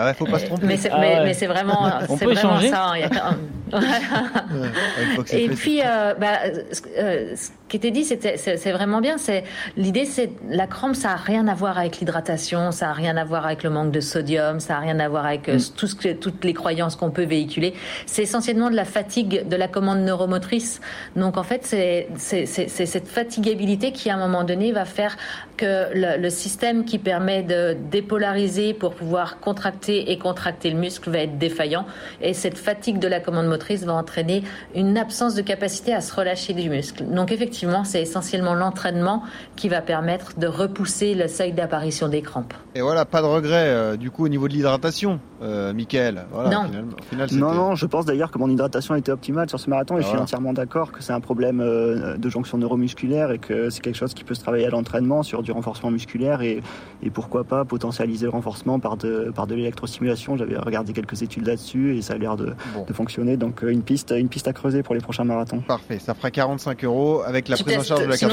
Ah 0.00 0.06
ouais, 0.06 0.14
faut 0.14 0.26
pas 0.26 0.38
se 0.38 0.46
tromper. 0.46 0.66
mais 0.66 0.76
c'est 0.76 0.90
Ah 0.90 0.98
mais, 1.00 1.14
ouais. 1.18 1.24
mais 1.24 1.34
c'est 1.34 1.46
vraiment, 1.46 1.90
On 2.08 2.16
c'est 2.16 2.24
peut 2.26 2.32
vraiment 2.34 2.58
échanger 2.60 2.68
ça. 2.70 2.90
hein. 2.92 3.36
A 3.72 3.74
et 5.32 5.48
puis, 5.48 5.80
euh, 5.84 6.14
bah, 6.14 6.38
ce, 6.72 6.80
euh, 6.98 7.34
ce 7.36 7.48
qui 7.68 7.76
était 7.78 7.90
dit, 7.90 8.04
c'était, 8.04 8.36
c'est, 8.36 8.56
c'est 8.56 8.72
vraiment 8.72 9.00
bien. 9.00 9.18
C'est 9.18 9.44
l'idée, 9.76 10.04
c'est 10.04 10.30
la 10.48 10.66
crampe, 10.66 10.94
ça 10.94 11.12
a 11.12 11.16
rien 11.16 11.48
à 11.48 11.54
voir 11.54 11.78
avec 11.78 11.98
l'hydratation, 11.98 12.70
ça 12.70 12.90
a 12.90 12.92
rien 12.92 13.16
à 13.16 13.24
voir 13.24 13.46
avec 13.46 13.62
le 13.62 13.70
manque 13.70 13.90
de 13.90 14.00
sodium, 14.00 14.60
ça 14.64 14.76
a 14.76 14.80
rien 14.80 14.98
à 15.00 15.08
voir 15.08 15.26
avec 15.26 15.48
euh, 15.48 15.58
tout 15.76 15.86
ce 15.86 15.94
que, 15.94 16.12
toutes 16.12 16.44
les 16.44 16.54
croyances 16.54 16.96
qu'on 16.96 17.10
peut 17.10 17.24
véhiculer. 17.24 17.74
C'est 18.06 18.22
essentiellement 18.22 18.70
de 18.70 18.76
la 18.76 18.84
fatigue 18.84 19.46
de 19.48 19.56
la 19.56 19.68
commande 19.68 20.00
neuromotrice. 20.00 20.80
Donc, 21.16 21.36
en 21.36 21.42
fait, 21.42 21.64
c'est, 21.64 22.08
cette 22.46 23.08
fatigabilité 23.08 23.92
qui, 23.92 24.10
à 24.10 24.16
un 24.16 24.18
moment 24.18 24.44
donné, 24.44 24.72
va 24.72 24.84
faire 24.84 25.16
que 25.56 25.94
le, 25.94 26.20
le 26.20 26.30
système 26.30 26.84
qui 26.84 26.98
permet 26.98 27.42
de 27.42 27.76
dépolariser 27.90 28.74
pour 28.74 28.94
pouvoir 28.94 29.40
contracter 29.40 30.10
et 30.10 30.18
contracter 30.18 30.70
le 30.70 30.78
muscle 30.78 31.10
va 31.10 31.18
être 31.18 31.38
défaillant. 31.38 31.86
Et 32.20 32.34
cette 32.34 32.58
fatigue 32.58 32.98
de 32.98 33.08
la 33.08 33.20
commande 33.20 33.46
motrice 33.46 33.84
va 33.84 33.94
entraîner 33.94 34.42
une 34.74 34.98
absence 34.98 35.34
de 35.34 35.42
capacité 35.42 35.94
à 35.94 36.00
se 36.00 36.14
relâcher 36.14 36.54
du 36.54 36.68
muscle. 36.68 37.04
Donc 37.04 37.32
effectivement, 37.32 37.84
c'est 37.84 38.02
essentiellement 38.02 38.54
l'entraînement 38.54 39.22
qui 39.56 39.68
va 39.68 39.80
permettre 39.80 40.38
de 40.38 40.46
repousser 40.46 41.14
le 41.14 41.28
seuil 41.28 41.52
d'apparition 41.52 42.08
des 42.08 42.22
crampes. 42.22 42.54
Et 42.74 42.80
voilà, 42.80 43.04
pas 43.04 43.22
de 43.22 43.26
regret 43.26 43.66
euh, 43.66 43.96
du 43.96 44.10
coup 44.10 44.24
au 44.24 44.28
niveau 44.28 44.48
de 44.48 44.53
l'hydratation, 44.54 45.20
euh, 45.42 45.72
Michael. 45.72 46.24
Voilà, 46.32 46.50
Non. 46.50 46.64
finalement, 46.64 46.92
au 46.98 47.02
final, 47.04 47.28
Non, 47.34 47.54
non, 47.54 47.74
je 47.74 47.86
pense 47.86 48.06
d'ailleurs 48.06 48.30
que 48.30 48.38
mon 48.38 48.48
hydratation 48.48 48.94
était 48.94 49.12
optimale 49.12 49.48
sur 49.48 49.60
ce 49.60 49.68
marathon 49.68 49.96
et 49.96 49.98
Ah, 49.98 50.00
je 50.00 50.06
suis 50.06 50.10
voilà. 50.12 50.22
entièrement 50.22 50.52
d'accord 50.52 50.92
que 50.92 51.02
c'est 51.02 51.12
un 51.12 51.20
problème 51.20 51.60
euh, 51.60 52.16
de 52.16 52.28
jonction 52.30 52.56
neuromusculaire 52.58 53.30
et 53.30 53.38
que 53.38 53.68
c'est 53.70 53.80
quelque 53.82 53.96
chose 53.96 54.14
qui 54.14 54.24
peut 54.24 54.34
se 54.34 54.40
travailler 54.40 54.66
à 54.66 54.70
l'entraînement 54.70 55.22
sur 55.22 55.42
du 55.42 55.52
renforcement 55.52 55.90
musculaire 55.90 56.40
et, 56.42 56.62
et 57.02 57.10
pourquoi 57.10 57.44
pas 57.44 57.64
potentialiser 57.64 58.24
le 58.26 58.30
renforcement 58.30 58.78
par 58.80 58.96
de, 58.96 59.30
par 59.34 59.46
de 59.46 59.54
l'électrostimulation. 59.54 60.36
J'avais 60.36 60.56
regardé 60.56 60.92
quelques 60.92 61.20
études 61.22 61.46
là-dessus 61.46 61.96
et 61.96 62.02
ça 62.02 62.14
a 62.14 62.16
l'air 62.18 62.36
de, 62.36 62.54
Bon. 62.74 62.84
de 62.86 62.92
fonctionner. 62.92 63.36
Donc 63.36 63.62
euh, 63.64 63.68
une 63.70 63.82
piste, 63.82 64.14
une 64.16 64.28
piste 64.28 64.48
à 64.48 64.52
creuser 64.52 64.82
pour 64.82 64.94
les 64.94 65.00
prochains 65.00 65.24
marathons. 65.24 65.60
Parfait, 65.60 65.98
ça 65.98 66.14
fera 66.14 66.30
45 66.30 66.84
euros 66.84 67.22
avec 67.26 67.48
la 67.48 67.56
Tu 67.56 67.64
prise 67.64 67.78
en 67.78 67.82
charge 67.82 68.02
de 68.02 68.06
la 68.08 68.16
carte. 68.16 68.32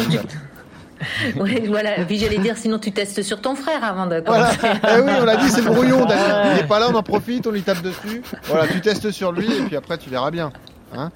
Oui, 1.37 1.63
voilà. 1.67 2.05
Puis 2.05 2.17
j'allais 2.19 2.37
dire, 2.37 2.55
sinon 2.57 2.79
tu 2.79 2.91
testes 2.91 3.21
sur 3.23 3.41
ton 3.41 3.55
frère 3.55 3.83
avant 3.83 4.07
de 4.07 4.21
Voilà. 4.25 4.55
commencer. 4.55 4.79
Eh 4.97 5.01
oui, 5.01 5.11
on 5.21 5.25
l'a 5.25 5.35
dit, 5.37 5.49
c'est 5.49 5.61
le 5.61 5.71
brouillon. 5.71 6.07
Il 6.55 6.59
est 6.59 6.67
pas 6.67 6.79
là, 6.79 6.87
on 6.91 6.95
en 6.95 7.03
profite, 7.03 7.47
on 7.47 7.51
lui 7.51 7.61
tape 7.61 7.81
dessus. 7.81 8.21
Voilà, 8.45 8.67
tu 8.67 8.81
testes 8.81 9.11
sur 9.11 9.31
lui 9.31 9.45
et 9.51 9.61
puis 9.63 9.75
après 9.75 9.97
tu 9.97 10.09
verras 10.09 10.31
bien. 10.31 10.51
Hein 10.95 11.09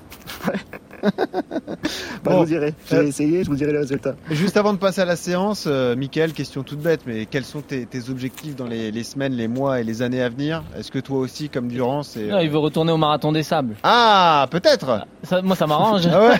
Bah, 2.23 2.31
je 2.31 2.37
vous 2.37 2.45
dirai. 2.45 2.73
J'ai 2.89 2.95
Euh, 2.97 3.03
essayé, 3.07 3.43
je 3.43 3.49
vous 3.49 3.55
dirai 3.55 3.71
les 3.71 3.77
résultats. 3.79 4.15
Juste 4.31 4.57
avant 4.57 4.73
de 4.73 4.79
passer 4.79 5.01
à 5.01 5.05
la 5.05 5.15
séance, 5.15 5.65
euh, 5.67 5.95
Mickaël, 5.95 6.33
question 6.33 6.63
toute 6.63 6.79
bête, 6.79 7.01
mais 7.05 7.25
quels 7.27 7.43
sont 7.45 7.61
tes, 7.61 7.85
tes 7.85 8.09
objectifs 8.09 8.55
dans 8.55 8.65
les, 8.65 8.91
les 8.91 9.03
semaines, 9.03 9.33
les 9.33 9.47
mois 9.47 9.79
et 9.79 9.83
les 9.83 10.01
années 10.01 10.21
à 10.23 10.29
venir? 10.29 10.63
Est-ce 10.77 10.91
que 10.91 10.97
toi 10.99 11.19
aussi, 11.19 11.49
comme 11.49 11.67
Durand, 11.67 12.01
c'est... 12.03 12.23
Non, 12.27 12.39
il 12.39 12.49
veut 12.49 12.57
retourner 12.57 12.91
au 12.91 12.97
marathon 12.97 13.31
des 13.31 13.43
sables. 13.43 13.75
Ah, 13.83 14.47
peut-être 14.49 15.05
Ça, 15.23 15.41
moi, 15.43 15.55
ça 15.55 15.67
m'arrange. 15.67 16.07
Ah 16.11 16.27
ouais, 16.27 16.35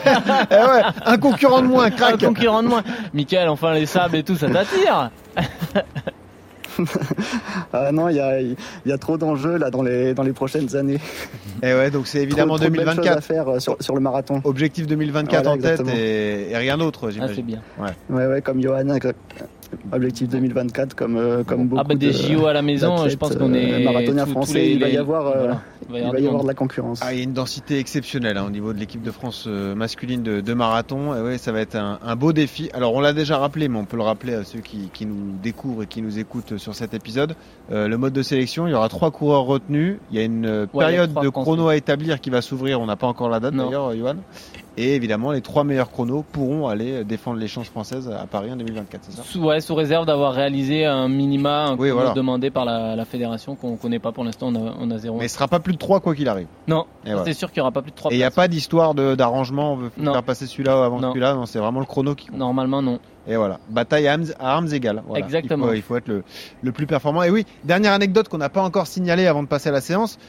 eh 0.52 0.56
ouais, 0.56 0.82
un 1.06 1.18
concurrent 1.18 1.62
de 1.62 1.68
moins, 1.68 1.86
Un 1.86 1.92
crac 1.92 2.20
concurrent 2.20 2.64
de 2.64 2.68
moins. 2.70 2.84
Michael, 3.14 3.50
enfin 3.50 3.74
les 3.74 3.86
sables 3.86 4.16
et 4.16 4.24
tout, 4.24 4.36
ça 4.36 4.50
t'attire. 4.50 5.12
Ah 7.74 7.92
non, 7.92 8.10
il 8.10 8.16
y 8.16 8.20
a, 8.20 8.42
il 8.42 8.56
y 8.86 8.92
a 8.92 8.98
trop 8.98 9.18
d'enjeux 9.18 9.58
là 9.58 9.70
dans 9.70 9.82
les, 9.84 10.14
dans 10.14 10.24
les 10.24 10.34
prochaines 10.34 10.76
années. 10.76 11.00
Et 11.64 11.74
ouais, 11.74 11.90
donc 11.92 12.08
c'est 12.08 12.22
évidemment 12.22 12.56
Trop- 12.58 12.66
trop 12.66 12.72
de 12.74 12.78
belles 12.78 12.86
choses 12.86 12.96
2024. 12.98 13.18
à 13.18 13.22
faire 13.22 13.48
euh, 13.50 13.60
sur, 13.60 13.78
sur 13.80 13.96
le 13.96 14.02
marathon. 14.02 14.42
Objectif 14.44 14.88
2024 14.88 15.44
Voilà, 15.44 15.58
en 15.58 15.62
tête 15.62 15.82
et, 15.96 16.52
et 16.52 16.58
rien 16.58 16.78
d'autre, 16.78 17.06
Ah, 17.08 17.12
j'imagine. 17.12 17.36
c'est 17.36 17.42
bien. 17.42 17.62
Ouais. 17.80 17.90
Ouais, 18.10 18.28
ouais, 18.28 18.42
comme 18.42 18.62
Johan, 18.62 18.90
exact. 18.94 19.18
objectif 19.92 20.30
2024, 20.30 20.96
comme, 20.96 21.18
euh, 21.18 21.44
comme 21.44 21.68
beaucoup 21.68 21.82
Ah 21.82 21.88
bah 21.88 21.96
des 21.96 22.08
de- 22.08 22.12
JO 22.14 22.46
à 22.46 22.54
la 22.54 22.62
maison, 22.62 23.08
je 23.10 23.16
pense 23.16 23.36
qu'on 23.36 23.54
euh, 23.54 23.80
est 23.80 23.84
marathoniens 23.84 24.24
tous- 24.24 24.30
tous 24.30 24.32
français. 24.34 24.54
les- 24.60 24.70
il 24.72 24.80
va 24.80 24.90
y 24.90 24.98
avoir, 24.98 25.28
euh, 25.28 25.34
voilà. 25.40 25.62
Il 25.90 25.94
va 25.94 26.00
y 26.00 26.02
il 26.02 26.06
avoir 26.06 26.14
va 26.14 26.20
y 26.20 26.22
du 26.22 26.28
avoir 26.28 26.38
monde. 26.38 26.44
de 26.44 26.48
la 26.48 26.54
concurrence. 26.56 27.00
Ah, 27.04 27.14
il 27.14 27.18
y 27.18 27.22
a 27.22 27.24
une 27.24 27.34
densité 27.34 27.80
exceptionnelle 27.80 28.38
hein, 28.38 28.46
au 28.46 28.50
niveau 28.50 28.74
de 28.74 28.80
l'équipe 28.80 29.02
de 29.02 29.12
France 29.12 29.46
euh, 29.48 29.76
masculine 29.76 30.24
de, 30.24 30.42
de 30.42 30.54
marathon. 30.54 31.16
Et 31.16 31.22
ouais, 31.22 31.38
ça 31.38 31.52
va 31.52 31.60
être 31.62 31.76
un, 31.76 32.00
un 32.04 32.16
beau 32.16 32.34
défi. 32.34 32.70
Alors, 32.74 32.94
on 32.94 33.00
l'a 33.00 33.14
déjà 33.14 33.38
rappelé, 33.38 33.68
mais 33.68 33.78
on 33.78 33.86
peut 33.86 33.98
le 33.98 34.04
rappeler 34.04 34.34
à 34.34 34.44
ceux 34.44 34.60
qui, 34.60 34.90
qui 34.94 35.06
nous 35.06 35.34
découvrent 35.44 35.84
et 35.84 35.88
qui 35.88 36.02
nous 36.02 36.18
écoutent 36.20 36.58
sur 36.58 36.74
cet 36.76 36.94
épisode. 36.94 37.36
Euh, 37.72 37.88
le 37.88 37.98
mode 37.98 38.14
de 38.14 38.24
sélection, 38.24 38.68
il 38.68 38.72
y 38.72 38.74
aura 38.74 38.90
trois 38.90 39.12
coureurs 39.12 39.44
retenus. 39.44 39.98
Il 40.12 40.18
y 40.18 40.22
a 40.22 40.24
une 40.24 40.46
euh, 40.46 40.66
Ouais, 40.74 40.84
a 40.84 40.88
période 40.88 41.14
de 41.14 41.30
chrono 41.30 41.68
à 41.68 41.76
établir 41.76 42.20
qui 42.20 42.30
va 42.30 42.42
s'ouvrir. 42.42 42.82
On 42.82 42.86
n'a 42.88 42.96
pas 42.96 43.08
encore 43.08 43.30
la 43.30 43.40
date 43.40 43.54
d'ailleurs, 43.56 43.96
Johan. 43.96 44.16
Et 44.78 44.96
évidemment, 44.96 45.32
les 45.32 45.42
trois 45.42 45.64
meilleurs 45.64 45.90
chronos 45.90 46.24
pourront 46.32 46.68
aller 46.68 47.04
défendre 47.06 47.40
les 47.40 47.48
chances 47.48 47.68
françaises 47.70 48.10
à 48.10 48.26
Paris 48.28 48.52
en 48.52 48.58
2024, 48.58 49.04
c'est 49.06 49.16
ça? 49.16 49.24
Sous, 49.24 49.40
ouais, 49.42 49.62
sous 49.62 49.74
réserve 49.74 50.06
d'avoir 50.06 50.34
réalisé 50.34 50.86
un 50.86 51.08
minima, 51.08 51.68
un 51.68 51.78
Oui, 51.78 51.92
voilà. 51.92 52.12
demandé 52.12 52.52
par 52.52 52.66
la, 52.66 52.96
la 52.96 53.06
fédération 53.06 53.56
qu'on 53.56 53.78
connaît 53.78 54.00
pas 54.00 54.12
pour 54.12 54.24
l'instant, 54.26 54.48
on 54.48 54.56
a, 54.56 54.74
on 54.80 54.92
a 54.92 54.98
zéro. 54.98 55.18
Mais 55.18 55.28
il 55.28 55.30
sera 55.30 55.48
pas 55.48 55.60
plus 55.60 55.74
de 55.74 55.78
trois 55.78 56.02
quoi 56.02 56.14
qu'il 56.14 56.28
arrive. 56.28 56.48
Non, 56.68 56.86
voilà. 57.06 57.24
c'est 57.24 57.34
sûr 57.34 57.50
qu'il 57.52 57.60
y 57.60 57.62
aura 57.62 57.72
pas 57.72 57.82
plus 57.82 57.92
de 57.92 57.96
3 57.96 58.12
Et 58.12 58.16
il 58.16 58.18
n'y 58.18 58.24
a 58.26 58.32
pas 58.32 58.48
d'histoire 58.50 58.94
d'arrangement, 58.96 59.74
on 59.74 59.76
veut 59.78 59.92
Non. 59.98 60.12
faire 60.12 60.24
passer 60.24 60.46
celui-là 60.46 60.84
avant 60.86 61.00
Non. 61.00 61.10
celui-là. 61.12 61.36
Non, 61.36 61.46
c'est 61.46 61.60
vraiment 61.60 61.80
le 61.80 61.86
chrono 61.86 62.14
qui 62.16 62.28
compte. 62.28 62.38
Normalement, 62.38 62.82
non. 62.82 63.00
Et 63.28 63.38
voilà, 63.38 63.60
bataille 63.70 64.08
à 64.08 64.14
armes, 64.14 64.26
à 64.40 64.54
armes 64.56 64.68
égales. 64.74 65.02
Voilà. 65.08 65.24
Exactement. 65.26 65.66
Il 65.68 65.70
faut, 65.70 65.76
il 65.76 65.82
faut 65.82 65.96
être 65.98 66.08
le, 66.10 66.24
le 66.62 66.72
plus 66.74 66.86
performant. 66.86 67.24
Et 67.24 67.30
oui, 67.32 67.46
dernière 67.64 67.94
anecdote 67.94 68.28
qu'on 68.30 68.38
n'a 68.38 68.50
pas 68.50 68.62
encore 68.62 68.88
signalée 68.88 69.26
avant 69.26 69.42
de 69.42 69.48
passer 69.48 69.70
à 69.70 69.72
la 69.72 69.82
séance. 69.82 70.20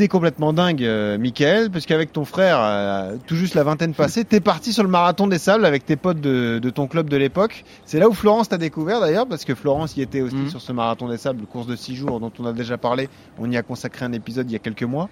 T'es 0.00 0.08
complètement 0.08 0.54
dingue, 0.54 0.82
euh, 0.82 1.18
Michael, 1.18 1.70
parce 1.70 1.84
qu'avec 1.84 2.10
ton 2.10 2.24
frère, 2.24 2.56
euh, 2.58 3.16
tout 3.26 3.36
juste 3.36 3.54
la 3.54 3.64
vingtaine 3.64 3.92
passée, 3.92 4.24
t'es 4.24 4.40
parti 4.40 4.72
sur 4.72 4.82
le 4.82 4.88
marathon 4.88 5.26
des 5.26 5.36
sables 5.36 5.66
avec 5.66 5.84
tes 5.84 5.96
potes 5.96 6.22
de, 6.22 6.58
de 6.58 6.70
ton 6.70 6.86
club 6.86 7.10
de 7.10 7.18
l'époque. 7.18 7.66
C'est 7.84 7.98
là 7.98 8.08
où 8.08 8.14
Florence 8.14 8.48
t'a 8.48 8.56
découvert 8.56 9.00
d'ailleurs, 9.02 9.26
parce 9.26 9.44
que 9.44 9.54
Florence 9.54 9.98
y 9.98 10.00
était 10.00 10.22
aussi 10.22 10.36
Mhm. 10.36 10.48
sur 10.48 10.62
ce 10.62 10.72
marathon 10.72 11.06
des 11.06 11.18
sables, 11.18 11.44
course 11.44 11.66
de 11.66 11.76
6 11.76 11.96
jours 11.96 12.18
dont 12.18 12.32
on 12.38 12.46
a 12.46 12.54
déjà 12.54 12.78
parlé. 12.78 13.10
On 13.38 13.50
y 13.50 13.58
a 13.58 13.62
consacré 13.62 14.06
un 14.06 14.12
épisode 14.14 14.48
il 14.50 14.54
y 14.54 14.56
a 14.56 14.58
quelques 14.58 14.84
mois. 14.84 15.10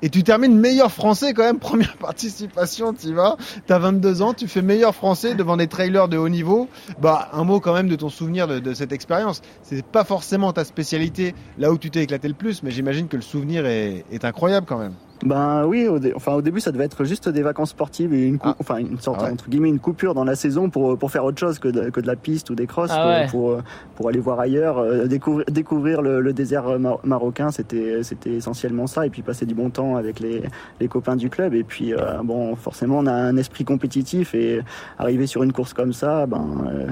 Et 0.00 0.10
tu 0.10 0.22
termines 0.22 0.56
meilleur 0.58 0.92
français 0.92 1.34
quand 1.34 1.42
même, 1.42 1.58
première 1.60 1.96
participation, 1.96 2.92
tu 2.94 3.12
vas. 3.14 3.36
T'as 3.66 3.78
22 3.78 4.22
ans, 4.22 4.34
tu 4.34 4.46
fais 4.46 4.62
meilleur 4.62 4.94
français 4.94 5.34
devant 5.34 5.56
des 5.56 5.66
trailers 5.66 6.08
de 6.08 6.16
haut 6.16 6.28
niveau. 6.28 6.68
Bah, 7.00 7.28
un 7.32 7.44
mot 7.44 7.60
quand 7.60 7.74
même 7.74 7.88
de 7.88 7.96
ton 7.96 8.08
souvenir 8.08 8.46
de, 8.46 8.58
de 8.60 8.74
cette 8.74 8.92
expérience. 8.92 9.42
C'est 9.62 9.84
pas 9.84 10.04
forcément 10.04 10.52
ta 10.52 10.64
spécialité 10.64 11.34
là 11.58 11.72
où 11.72 11.78
tu 11.78 11.90
t'es 11.90 12.02
éclaté 12.02 12.28
le 12.28 12.34
plus, 12.34 12.62
mais 12.62 12.70
j'imagine 12.70 13.08
que 13.08 13.16
le 13.16 13.22
souvenir 13.22 13.66
est, 13.66 14.04
est 14.12 14.24
incroyable 14.24 14.66
quand 14.68 14.78
même. 14.78 14.94
Ben 15.24 15.66
oui, 15.66 15.88
au, 15.88 15.98
dé- 15.98 16.12
enfin, 16.14 16.34
au 16.34 16.42
début 16.42 16.60
ça 16.60 16.70
devait 16.70 16.84
être 16.84 17.04
juste 17.04 17.28
des 17.28 17.42
vacances 17.42 17.70
sportives 17.70 18.14
et 18.14 18.26
une, 18.26 18.38
Ah. 18.42 18.54
enfin, 18.60 18.76
une 18.76 19.00
sorte 19.00 19.18
Ah 19.20 19.24
ouais. 19.24 19.32
entre 19.32 19.48
guillemets 19.48 19.68
une 19.68 19.80
coupure 19.80 20.14
dans 20.14 20.22
la 20.24 20.36
saison 20.36 20.70
pour, 20.70 20.96
pour 20.96 21.10
faire 21.10 21.24
autre 21.24 21.40
chose 21.40 21.58
que 21.58 21.66
de, 21.66 21.90
que 21.90 22.00
de 22.00 22.06
la 22.06 22.14
piste 22.14 22.50
ou 22.50 22.54
des 22.54 22.66
crosses, 22.68 22.92
Ah 22.92 23.26
pour, 23.30 23.44
ouais. 23.50 23.56
pour, 23.56 23.62
pour 23.96 24.08
aller 24.08 24.20
voir 24.20 24.38
ailleurs, 24.38 24.78
euh, 24.78 25.06
découvrir, 25.06 25.44
découvrir 25.50 26.02
le, 26.02 26.20
le 26.20 26.32
désert 26.32 26.68
euh, 26.68 26.78
mar- 26.78 27.00
marocain, 27.02 27.50
c'était 27.50 28.04
c'était 28.04 28.34
essentiellement 28.34 28.86
ça 28.86 29.06
et 29.06 29.10
puis 29.10 29.22
passer 29.22 29.44
du 29.44 29.54
bon 29.56 29.70
temps 29.70 29.96
avec 29.96 30.20
les, 30.20 30.42
les 30.78 30.86
copains 30.86 31.16
du 31.16 31.30
club 31.30 31.52
et 31.52 31.64
puis 31.64 31.92
euh, 31.94 31.98
bon 32.22 32.54
forcément 32.54 32.98
on 32.98 33.06
a 33.06 33.12
un 33.12 33.36
esprit 33.36 33.64
compétitif 33.64 34.36
et 34.36 34.60
arriver 35.00 35.26
sur 35.26 35.42
une 35.42 35.52
course 35.52 35.74
comme 35.74 35.92
ça, 35.92 36.26
ben 36.26 36.46
euh, 36.72 36.86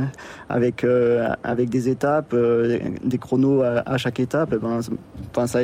avec 0.49 0.85
avec 1.45 1.69
des 1.69 1.89
étapes, 1.89 2.35
des 3.05 3.19
chronos 3.19 3.63
à, 3.63 3.83
à 3.87 3.97
chaque 3.99 4.19
étape, 4.19 4.51
ben, 4.57 4.81
enfin 5.31 5.47
ça 5.47 5.61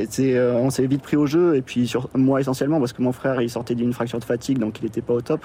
on 0.61 0.71
s'est 0.71 0.87
vite 0.87 1.03
pris 1.03 1.17
au 1.17 1.27
jeu 1.27 1.57
et 1.57 1.63
puis 1.63 1.89
sur 1.89 2.09
moi 2.15 2.39
essentiellement 2.41 2.52
parce 2.53 2.93
que 2.93 3.03
mon 3.03 3.13
frère 3.13 3.41
il 3.41 3.51
sortait 3.51 3.75
d'une 3.75 3.93
fracture 3.93 4.19
de 4.19 4.25
fatigue 4.25 4.59
donc 4.59 4.79
il 4.81 4.87
était 4.87 5.01
pas 5.03 5.15
au 5.15 5.21
top 5.21 5.45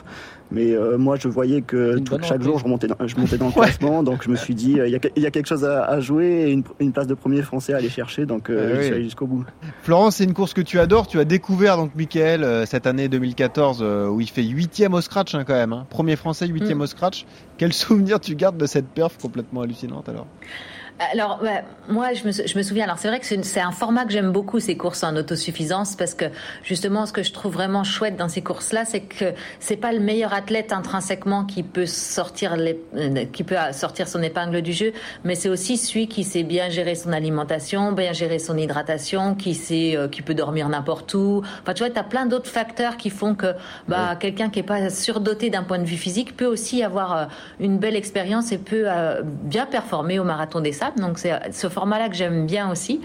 mais 0.52 0.72
euh, 0.74 0.98
moi 0.98 1.16
je 1.18 1.28
voyais 1.28 1.62
que 1.62 1.98
tout- 2.00 2.18
chaque 2.22 2.42
jour 2.42 2.60
je 2.60 2.68
montais 2.68 2.88
dans, 2.88 2.96
je 3.06 3.16
montais 3.18 3.38
dans 3.38 3.48
le 3.48 3.52
classement 3.62 4.04
donc 4.04 4.24
je 4.24 4.30
me 4.30 4.36
suis 4.36 4.56
dit 4.56 4.80
euh, 4.80 4.88
il 4.88 4.92
y, 4.94 4.96
a, 4.96 5.00
il 5.16 5.24
y 5.24 5.26
a 5.26 5.32
quelque 5.32 5.48
chose 5.48 5.66
à, 5.66 5.84
à 5.86 6.00
jouer 6.00 6.26
et 6.48 6.52
une, 6.52 6.64
une 6.80 6.92
place 6.92 7.08
de 7.08 7.14
premier 7.14 7.42
français 7.42 7.74
à 7.74 7.78
aller 7.78 7.90
chercher 7.90 8.26
donc 8.26 8.50
euh, 8.50 8.68
Eh 8.70 8.74
je 8.74 8.78
oui. 8.80 8.86
suis 8.86 8.94
allé 8.96 9.04
jusqu'au 9.04 9.28
bout 9.28 9.46
Florence, 9.82 10.16
c'est 10.18 10.24
une 10.26 10.34
course 10.34 10.54
que 10.54 10.62
tu 10.62 10.80
adores. 10.80 11.08
Tu 11.08 11.20
as 11.20 11.26
découvert 11.26 11.78
donc 11.78 11.92
Michael 11.96 12.44
euh, 12.44 12.66
cette 12.66 12.88
année 12.88 13.08
2014 13.08 13.80
euh, 13.82 14.08
où 14.08 14.20
il 14.22 14.30
fait 14.30 14.44
huitième 14.44 14.94
au 14.94 15.02
scratch 15.02 15.34
hein, 15.36 15.44
quand 15.48 15.54
même. 15.54 15.72
hein. 15.74 15.86
Premier 15.90 16.16
français, 16.16 16.46
huitième 16.48 16.80
Mm. 16.80 16.82
au 16.82 16.86
scratch. 16.88 17.26
Quel 17.58 17.72
souvenir 17.74 18.20
tu 18.20 18.36
gardes 18.36 18.58
de 18.58 18.66
cette 18.66 18.88
perf 18.88 19.18
complètement 19.18 19.62
hallucinante 19.62 20.10
alors? 20.10 20.28
Alors, 21.14 21.40
ouais, 21.44 21.64
moi, 21.90 22.14
je 22.14 22.24
me, 22.26 22.32
sou- 22.32 22.42
je 22.46 22.58
me 22.58 22.64
souviens. 22.64 22.86
Alors, 22.86 22.98
c'est 22.98 23.08
vrai 23.08 23.20
que 23.20 23.26
c'est 23.26 23.60
un 23.62 23.72
format 23.72 24.04
que 24.06 24.12
j'aime 24.12 24.32
beaucoup, 24.32 24.60
ces 24.60 24.76
courses 24.78 25.04
en 25.04 25.16
autosuffisance, 25.16 25.96
parce 25.96 26.16
que 26.16 26.26
justement, 26.64 27.06
ce 27.06 27.14
que 27.14 27.22
je 27.22 27.32
trouve 27.32 27.54
vraiment 27.54 27.84
chouette 27.84 28.16
dans 28.18 28.28
ces 28.30 28.42
courses-là, 28.42 28.84
c'est 28.84 29.02
que 29.02 29.34
c'est 29.60 29.76
pas 29.78 29.94
le 29.94 30.00
meilleur 30.00 30.34
athlète 30.34 30.74
intrinsèquement 30.74 31.44
qui 31.46 31.62
peut 31.62 31.86
sortir 31.86 32.56
les, 32.58 32.80
euh, 32.96 33.26
qui 33.32 33.44
peut 33.44 33.56
sortir 33.74 34.08
son 34.08 34.24
épingle 34.24 34.64
du 34.64 34.74
jeu, 34.74 34.92
mais 35.24 35.36
c'est 35.36 35.50
aussi 35.50 35.78
celui 35.78 36.08
qui 36.08 36.24
sait 36.24 36.42
bien 36.44 36.70
gérer 36.70 36.96
son 36.96 37.14
alimentation, 37.14 37.92
bien 37.92 38.12
gérer 38.14 38.40
son 38.40 38.58
hydratation, 38.58 39.36
qui 39.36 39.54
sait, 39.54 39.96
euh, 39.96 40.08
qui 40.08 40.24
peut 40.24 40.34
dormir 40.34 40.68
n'importe 40.68 41.14
où. 41.14 41.44
Enfin, 41.62 41.76
tu 41.76 41.84
vois, 41.84 41.92
t'as 41.94 42.04
plein 42.04 42.26
d'autres 42.26 42.50
facteurs 42.50 42.98
qui 42.98 43.12
font 43.12 43.36
que, 43.36 43.54
bah, 43.88 44.16
quelqu'un 44.20 44.50
qui 44.50 44.60
est 44.60 44.64
pas 44.64 44.90
surdoté 44.90 45.52
d'un 45.52 45.64
point 45.64 45.78
de 45.78 45.86
vue 45.86 45.96
physique 45.98 46.36
peut 46.36 46.48
aussi 46.48 46.82
avoir 46.82 47.16
euh, 47.16 47.26
une 47.60 47.78
belle 47.78 47.96
expérience 47.96 48.52
et 48.52 48.58
peut 48.58 48.86
euh, 48.88 49.22
bien 49.24 49.68
performer 49.68 50.18
au 50.18 50.24
marathon 50.24 50.60
des 50.60 50.72
sables. 50.72 50.87
Donc 50.96 51.18
c'est 51.20 51.32
euh, 51.34 51.38
ce 51.52 51.68
format-là 51.70 52.10
que 52.10 52.16
j'aime 52.16 52.46
bien 52.46 52.72
aussi. 52.72 53.02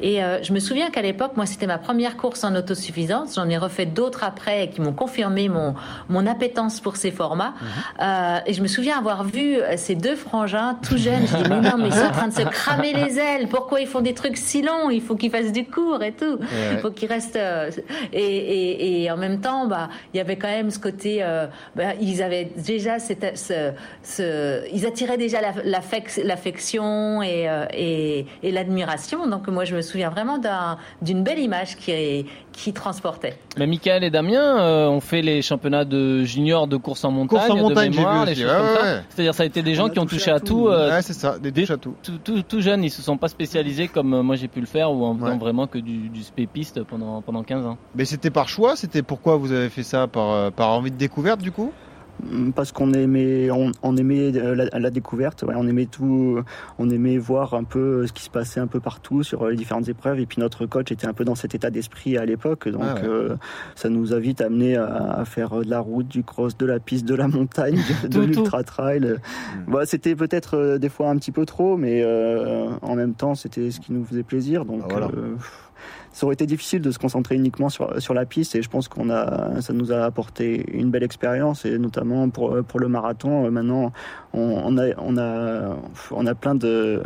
Et 0.00 0.22
euh, 0.22 0.42
je 0.42 0.52
me 0.52 0.60
souviens 0.60 0.90
qu'à 0.90 1.02
l'époque, 1.02 1.32
moi, 1.36 1.46
c'était 1.46 1.66
ma 1.66 1.78
première 1.78 2.16
course 2.16 2.44
en 2.44 2.54
autosuffisance. 2.54 3.34
J'en 3.36 3.48
ai 3.48 3.58
refait 3.58 3.86
d'autres 3.86 4.24
après 4.24 4.68
qui 4.68 4.80
m'ont 4.80 4.92
confirmé 4.92 5.48
mon 5.48 5.74
mon 6.08 6.26
appétence 6.26 6.80
pour 6.80 6.96
ces 6.96 7.10
formats. 7.10 7.54
Euh, 8.02 8.38
et 8.46 8.52
je 8.54 8.62
me 8.62 8.66
souviens 8.68 8.98
avoir 8.98 9.24
vu 9.24 9.56
ces 9.76 9.94
deux 9.94 10.16
frangins 10.16 10.78
tout 10.88 10.96
jeunes. 10.96 11.26
Je 11.26 11.36
dis 11.42 11.48
mais 11.48 11.60
non, 11.60 11.76
mais 11.78 11.88
ils 11.88 11.92
sont 11.94 12.06
en 12.06 12.10
train 12.12 12.28
de 12.28 12.34
se 12.34 12.42
cramer 12.42 12.92
les 12.92 13.18
ailes. 13.18 13.48
Pourquoi 13.48 13.80
ils 13.80 13.86
font 13.86 14.00
des 14.00 14.14
trucs 14.14 14.36
si 14.36 14.62
longs? 14.62 14.90
Il 14.90 15.02
faut 15.02 15.16
qu'ils 15.16 15.30
fassent 15.30 15.52
du 15.52 15.64
court 15.66 16.02
et 16.02 16.12
tout. 16.12 16.38
Il 16.72 16.78
faut 16.78 16.90
qu'ils 16.90 17.08
restent. 17.08 17.36
euh, 17.36 17.70
et, 18.12 18.20
et, 18.20 19.02
et 19.04 19.10
en 19.10 19.16
même 19.16 19.40
temps, 19.40 19.66
bah, 19.66 19.88
il 20.14 20.18
y 20.18 20.20
avait 20.20 20.36
quand 20.36 20.48
même 20.48 20.70
ce 20.70 20.78
côté. 20.78 21.24
bah, 21.74 21.94
ils 22.00 22.22
avaient 22.22 22.50
déjà 22.56 22.98
cette, 22.98 23.36
ce, 23.38 23.72
ce, 24.02 24.62
ils 24.72 24.86
attiraient 24.86 25.16
déjà 25.18 25.40
la- 25.40 25.52
l'affec- 25.64 26.22
l'affection 26.24 27.22
et, 27.26 27.48
euh, 27.48 27.66
et, 27.72 28.26
et 28.42 28.50
l'admiration. 28.52 29.26
Donc 29.26 29.48
moi, 29.48 29.64
je 29.64 29.74
me 29.76 29.82
souviens 29.82 30.10
vraiment 30.10 30.38
d'un- 30.38 30.78
d'une 31.02 31.22
belle 31.22 31.38
image 31.38 31.76
qui, 31.76 32.26
qui 32.52 32.72
transportait. 32.72 33.38
Mais 33.58 33.66
Michael 33.66 34.04
et 34.04 34.10
Damien 34.10 34.58
euh, 34.60 34.88
ont 34.88 35.00
fait 35.00 35.22
les 35.22 35.42
championnats 35.42 35.84
de 35.84 36.22
juniors 36.24 36.66
de 36.66 36.76
course 36.76 37.04
en 37.04 37.10
montagne, 37.10 37.38
Course 37.38 37.50
en 37.50 37.56
montagne, 37.56 37.88
de 37.88 37.94
j'ai 37.94 38.00
vu 38.00 38.06
mémoire, 38.06 38.24
les 38.24 38.32
aussi. 38.32 38.42
choses 38.42 38.50
Ouais, 38.50 38.56
comme 38.58 38.66
ouais, 38.66 38.74
ça. 38.74 38.82
ouais. 38.96 39.00
C'est-à-dire 39.10 39.34
ça 39.34 39.42
a 39.42 39.46
été 39.46 39.62
des 39.62 39.74
gens 39.74 39.88
qui 39.88 39.98
ont 39.98 40.06
touché 40.06 40.30
à 40.30 40.40
tout. 40.40 40.46
tout. 40.46 40.68
euh, 40.68 40.90
Ouais, 40.90 41.02
c'est 41.02 41.12
ça, 41.12 41.38
des 41.38 41.52
touches 41.52 41.70
à 41.70 41.76
tout. 41.76 41.94
tout, 42.02 42.18
tout, 42.22 42.42
tout 42.42 42.60
jeune, 42.60 42.84
ils 42.84 42.90
se 42.90 43.02
sont 43.02 43.16
pas 43.16 43.28
spécialisés 43.28 43.88
comme 43.88 44.14
euh, 44.14 44.22
moi 44.22 44.36
j'ai 44.36 44.48
pu 44.48 44.60
le 44.60 44.66
faire 44.66 44.90
ou 44.92 45.04
en 45.04 45.14
faisant 45.14 45.26
Ouais. 45.32 45.38
vraiment 45.38 45.66
que 45.66 45.78
du, 45.78 46.08
du 46.08 46.22
spé-piste 46.22 46.82
pendant, 46.84 47.20
pendant 47.22 47.42
15 47.42 47.66
ans. 47.66 47.78
Mais 47.94 48.04
c'était 48.04 48.30
par 48.30 48.48
choix, 48.48 48.76
c'était 48.76 49.02
pourquoi 49.02 49.36
vous 49.36 49.52
avez 49.52 49.68
fait 49.68 49.82
ça 49.82 50.06
par, 50.06 50.52
par 50.52 50.70
envie 50.70 50.90
de 50.90 50.96
découverte 50.96 51.40
du 51.40 51.52
coup? 51.52 51.72
Parce 52.54 52.72
qu'on 52.72 52.92
aimait 52.92 53.50
on, 53.50 53.72
on 53.82 53.96
aimait 53.96 54.34
euh, 54.36 54.54
la, 54.54 54.78
la 54.78 54.90
découverte 54.90 55.42
ouais, 55.42 55.54
on 55.56 55.66
aimait 55.66 55.86
tout 55.86 56.40
on 56.78 56.88
aimait 56.90 57.18
voir 57.18 57.54
un 57.54 57.64
peu 57.64 58.06
ce 58.06 58.12
qui 58.12 58.22
se 58.22 58.30
passait 58.30 58.60
un 58.60 58.66
peu 58.66 58.80
partout 58.80 59.22
sur 59.22 59.42
euh, 59.44 59.50
les 59.50 59.56
différentes 59.56 59.88
épreuves 59.88 60.18
et 60.20 60.26
puis 60.26 60.40
notre 60.40 60.66
coach 60.66 60.90
était 60.92 61.06
un 61.06 61.12
peu 61.12 61.24
dans 61.24 61.34
cet 61.34 61.54
état 61.54 61.70
d'esprit 61.70 62.16
à 62.16 62.24
l'époque 62.24 62.68
donc 62.68 62.82
Ah 62.84 62.94
ouais. 62.94 63.00
euh, 63.04 63.36
ça 63.74 63.88
nous 63.88 64.12
a 64.12 64.18
vite 64.18 64.40
amené 64.40 64.76
à, 64.76 64.86
à 65.18 65.24
faire 65.24 65.60
de 65.60 65.68
la 65.70 65.80
route 65.80 66.08
du 66.08 66.24
cross 66.24 66.56
de 66.56 66.66
la 66.66 66.78
piste 66.80 67.04
de 67.04 67.14
la 67.14 67.28
montagne 67.28 67.78
de, 68.08 68.20
l'ultra 68.20 68.62
trail 68.62 69.16
Mm. 69.66 69.72
bah, 69.72 69.86
c'était 69.86 70.14
peut-être 70.16 70.56
euh, 70.56 70.78
des 70.78 70.88
fois 70.88 71.08
un 71.10 71.16
petit 71.16 71.32
peu 71.32 71.44
trop 71.46 71.76
mais 71.76 72.02
euh, 72.02 72.68
en 72.82 72.94
même 72.96 73.14
temps 73.14 73.34
c'était 73.34 73.70
ce 73.70 73.80
qui 73.80 73.92
nous 73.92 74.04
faisait 74.04 74.22
plaisir 74.22 74.64
donc 74.64 74.82
Ah, 74.84 74.88
voilà. 74.90 75.08
Euh, 76.16 76.18
ça 76.18 76.26
aurait 76.26 76.34
été 76.34 76.46
difficile 76.46 76.80
de 76.80 76.90
se 76.90 76.98
concentrer 76.98 77.34
uniquement 77.34 77.68
sur, 77.68 78.00
sur 78.00 78.14
la 78.14 78.24
piste 78.26 78.54
et 78.54 78.62
je 78.62 78.68
pense 78.70 78.88
qu'on 78.88 79.10
a, 79.10 79.60
ça 79.60 79.72
nous 79.72 79.92
a 79.92 80.04
apporté 80.04 80.64
une 80.72 80.90
belle 80.90 81.04
expérience 81.04 81.64
et 81.64 81.78
notamment 81.78 82.30
pour, 82.30 82.64
pour 82.64 82.80
le 82.80 82.88
marathon. 82.88 83.50
Maintenant, 83.50 83.92
on, 84.32 84.40
on, 84.40 84.78
a, 84.78 84.88
on, 84.98 85.18
a, 85.18 85.76
on 86.10 86.26
a 86.26 86.34
plein 86.34 86.54
de 86.54 87.02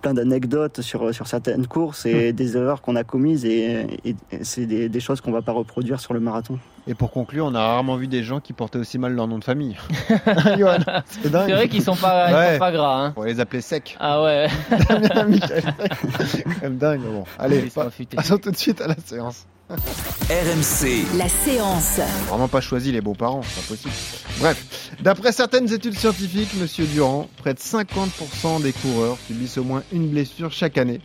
plein 0.00 0.14
d'anecdotes 0.14 0.80
sur, 0.80 1.14
sur 1.14 1.26
certaines 1.26 1.66
courses 1.66 2.06
et 2.06 2.32
des 2.32 2.56
erreurs 2.56 2.80
qu'on 2.82 2.96
a 2.96 3.04
commises 3.04 3.44
et, 3.44 3.86
et 4.04 4.14
c'est 4.42 4.66
des, 4.66 4.88
des 4.88 5.00
choses 5.00 5.20
qu'on 5.20 5.32
va 5.32 5.42
pas 5.42 5.52
reproduire 5.52 6.00
sur 6.00 6.14
le 6.14 6.20
marathon. 6.20 6.58
Et 6.86 6.94
pour 6.94 7.10
conclure, 7.10 7.44
on 7.46 7.54
a 7.54 7.60
rarement 7.60 7.96
vu 7.96 8.06
des 8.08 8.22
gens 8.22 8.40
qui 8.40 8.52
portaient 8.54 8.78
aussi 8.78 8.98
mal 8.98 9.12
leur 9.14 9.28
nom 9.28 9.38
de 9.38 9.44
famille. 9.44 9.76
C'est 10.08 11.30
dingue. 11.30 11.46
C'est 11.46 11.52
vrai 11.52 11.68
qu'ils 11.68 11.82
sont 11.82 11.94
pas, 11.96 12.32
Ouais. 12.32 12.52
sont 12.54 12.58
pas 12.58 12.72
gras. 12.72 13.04
Hein. 13.06 13.12
On 13.16 13.20
va 13.20 13.26
les 13.26 13.40
appeler 13.40 13.60
secs. 13.60 13.96
Ah 14.00 14.22
ouais. 14.22 14.48
Damien 14.88 15.24
Michael 15.24 15.62
Sec. 15.62 15.92
C'est 16.26 16.42
quand 16.44 16.62
même 16.62 16.76
dingue. 16.78 17.00
Bon, 17.02 17.24
allez, 17.38 17.58
Ils 17.64 17.70
sont 17.70 17.80
pa- 17.82 17.86
affûtés. 17.88 18.16
passons 18.16 18.38
tout 18.38 18.50
de 18.50 18.56
suite 18.56 18.80
à 18.80 18.88
la 18.88 18.96
séance. 19.04 19.46
RMC, 19.70 21.16
La 21.16 21.28
séance. 21.28 22.00
Vraiment 22.26 22.48
pas 22.48 22.60
choisi 22.60 22.90
les 22.90 23.00
beaux-parents, 23.00 23.42
c'est 23.44 23.60
pas 23.60 23.68
possible. 23.68 23.94
Bref, 24.40 24.90
d'après 25.00 25.30
certaines 25.30 25.72
études 25.72 25.94
scientifiques, 25.94 26.52
Monsieur 26.60 26.86
Durand, 26.86 27.28
près 27.36 27.54
de 27.54 27.60
50% 27.60 28.62
des 28.62 28.72
coureurs 28.72 29.16
subissent 29.28 29.58
au 29.58 29.62
moins 29.62 29.84
une 29.92 30.08
blessure 30.08 30.50
chaque 30.50 30.76
année. 30.76 31.00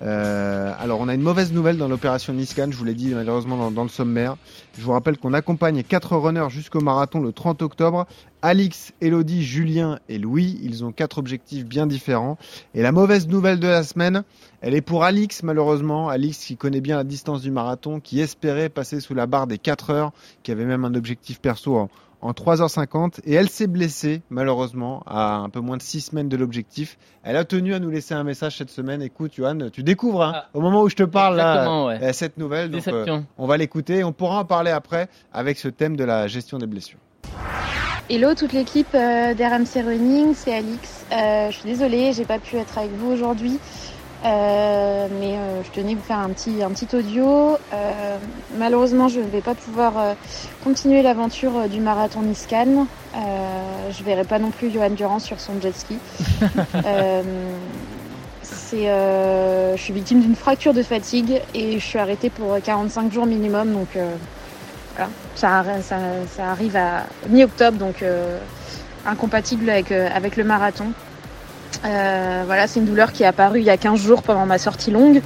Euh, 0.00 0.72
alors, 0.78 1.00
on 1.00 1.08
a 1.08 1.14
une 1.14 1.20
mauvaise 1.20 1.52
nouvelle 1.52 1.76
dans 1.76 1.88
l'opération 1.88 2.32
Niscan, 2.32 2.68
je 2.70 2.76
vous 2.76 2.84
l'ai 2.84 2.94
dit 2.94 3.12
malheureusement 3.14 3.58
dans, 3.58 3.70
dans 3.70 3.82
le 3.82 3.88
sommaire. 3.90 4.36
Je 4.78 4.82
vous 4.82 4.92
rappelle 4.92 5.18
qu'on 5.18 5.34
accompagne 5.34 5.82
quatre 5.82 6.16
runners 6.16 6.48
jusqu'au 6.48 6.80
marathon 6.80 7.20
le 7.20 7.32
30 7.32 7.60
octobre. 7.60 8.06
Alix, 8.40 8.92
Elodie, 9.02 9.44
Julien 9.44 9.98
et 10.08 10.18
Louis, 10.18 10.58
ils 10.62 10.84
ont 10.84 10.92
quatre 10.92 11.18
objectifs 11.18 11.66
bien 11.66 11.86
différents. 11.86 12.38
Et 12.74 12.80
la 12.80 12.92
mauvaise 12.92 13.28
nouvelle 13.28 13.58
de 13.58 13.66
la 13.66 13.82
semaine, 13.82 14.22
elle 14.60 14.74
est 14.74 14.80
pour 14.80 15.04
Alix 15.04 15.42
malheureusement. 15.42 16.08
Alix 16.08 16.38
qui 16.38 16.56
connaît 16.56 16.80
bien 16.80 16.96
la 16.96 17.04
distance 17.04 17.42
du 17.42 17.50
marathon, 17.50 18.00
qui 18.00 18.20
espérait 18.20 18.68
passer 18.68 19.00
sous 19.00 19.14
la 19.14 19.26
barre 19.26 19.46
des 19.46 19.58
4 19.58 19.90
heures, 19.90 20.12
qui 20.42 20.50
avait 20.52 20.64
même 20.64 20.84
un 20.84 20.94
objectif 20.94 21.40
perso 21.40 21.76
en, 21.76 21.88
en 22.20 22.32
3h50 22.32 23.20
et 23.24 23.34
elle 23.34 23.48
s'est 23.48 23.68
blessée 23.68 24.22
malheureusement 24.30 25.02
à 25.06 25.36
un 25.36 25.48
peu 25.48 25.60
moins 25.60 25.76
de 25.76 25.82
6 25.82 26.00
semaines 26.00 26.28
de 26.28 26.36
l'objectif. 26.36 26.98
Elle 27.22 27.36
a 27.36 27.44
tenu 27.44 27.74
à 27.74 27.78
nous 27.78 27.90
laisser 27.90 28.14
un 28.14 28.24
message 28.24 28.56
cette 28.58 28.70
semaine. 28.70 29.02
Écoute 29.02 29.32
Johan, 29.36 29.70
tu 29.72 29.82
découvres 29.84 30.22
hein, 30.22 30.42
au 30.54 30.60
moment 30.60 30.82
où 30.82 30.88
je 30.88 30.96
te 30.96 31.04
parle 31.04 31.36
là, 31.36 31.52
Exactement, 31.52 31.86
ouais. 31.86 31.98
euh, 32.02 32.12
cette 32.12 32.36
nouvelle. 32.38 32.70
Donc, 32.70 32.84
Déception. 32.84 33.14
euh, 33.18 33.20
on 33.38 33.46
va 33.46 33.56
l'écouter 33.56 33.98
et 33.98 34.04
on 34.04 34.12
pourra 34.12 34.40
en 34.40 34.44
parler 34.44 34.70
après 34.72 35.08
avec 35.32 35.58
ce 35.58 35.68
thème 35.68 35.96
de 35.96 36.04
la 36.04 36.26
gestion 36.26 36.58
des 36.58 36.66
blessures. 36.66 36.98
Hello 38.10 38.34
toute 38.34 38.54
l'équipe 38.54 38.88
euh, 38.94 39.34
d'RMC 39.34 39.84
Running, 39.84 40.32
c'est 40.34 40.54
Alix. 40.54 41.04
Euh, 41.12 41.50
je 41.50 41.56
suis 41.58 41.68
désolée, 41.68 42.14
j'ai 42.14 42.24
pas 42.24 42.38
pu 42.38 42.56
être 42.56 42.78
avec 42.78 42.90
vous 42.92 43.12
aujourd'hui, 43.12 43.58
euh, 44.24 45.06
mais 45.20 45.36
euh, 45.36 45.62
je 45.62 45.70
tenais 45.70 45.92
à 45.92 45.94
vous 45.94 46.02
faire 46.02 46.18
un 46.18 46.30
petit, 46.30 46.62
un 46.62 46.70
petit 46.70 46.94
audio. 46.96 47.56
Euh, 47.72 48.16
malheureusement, 48.56 49.08
je 49.08 49.20
ne 49.20 49.26
vais 49.26 49.40
pas 49.40 49.54
pouvoir 49.54 49.98
euh, 49.98 50.14
continuer 50.64 51.02
l'aventure 51.02 51.56
euh, 51.56 51.68
du 51.68 51.80
marathon 51.80 52.22
Niscan. 52.22 52.86
Euh, 53.14 53.90
je 53.90 54.02
verrai 54.04 54.24
pas 54.24 54.38
non 54.38 54.50
plus 54.50 54.70
Johan 54.70 54.90
Durand 54.90 55.18
sur 55.18 55.40
son 55.40 55.60
jet 55.60 55.72
ski. 55.76 55.98
Euh, 56.84 57.22
c'est, 58.42 58.88
euh, 58.88 59.76
je 59.76 59.82
suis 59.82 59.92
victime 59.92 60.20
d'une 60.20 60.36
fracture 60.36 60.74
de 60.74 60.82
fatigue 60.82 61.40
et 61.54 61.78
je 61.78 61.84
suis 61.84 61.98
arrêtée 61.98 62.30
pour 62.30 62.56
45 62.62 63.12
jours 63.12 63.26
minimum, 63.26 63.72
donc. 63.72 63.88
euh, 63.96 64.14
voilà. 64.96 65.10
Ça, 65.34 65.62
ça, 65.82 65.96
ça 66.34 66.50
arrive 66.50 66.76
à 66.76 67.04
mi-octobre, 67.28 67.78
donc 67.78 68.02
euh, 68.02 68.38
incompatible 69.06 69.70
avec, 69.70 69.92
avec 69.92 70.36
le 70.36 70.44
marathon. 70.44 70.92
Euh, 71.84 72.42
voilà, 72.46 72.66
c'est 72.66 72.80
une 72.80 72.86
douleur 72.86 73.12
qui 73.12 73.22
est 73.22 73.26
apparue 73.26 73.60
il 73.60 73.64
y 73.64 73.70
a 73.70 73.76
15 73.76 74.00
jours 74.00 74.22
pendant 74.22 74.46
ma 74.46 74.58
sortie 74.58 74.90
longue. 74.90 75.22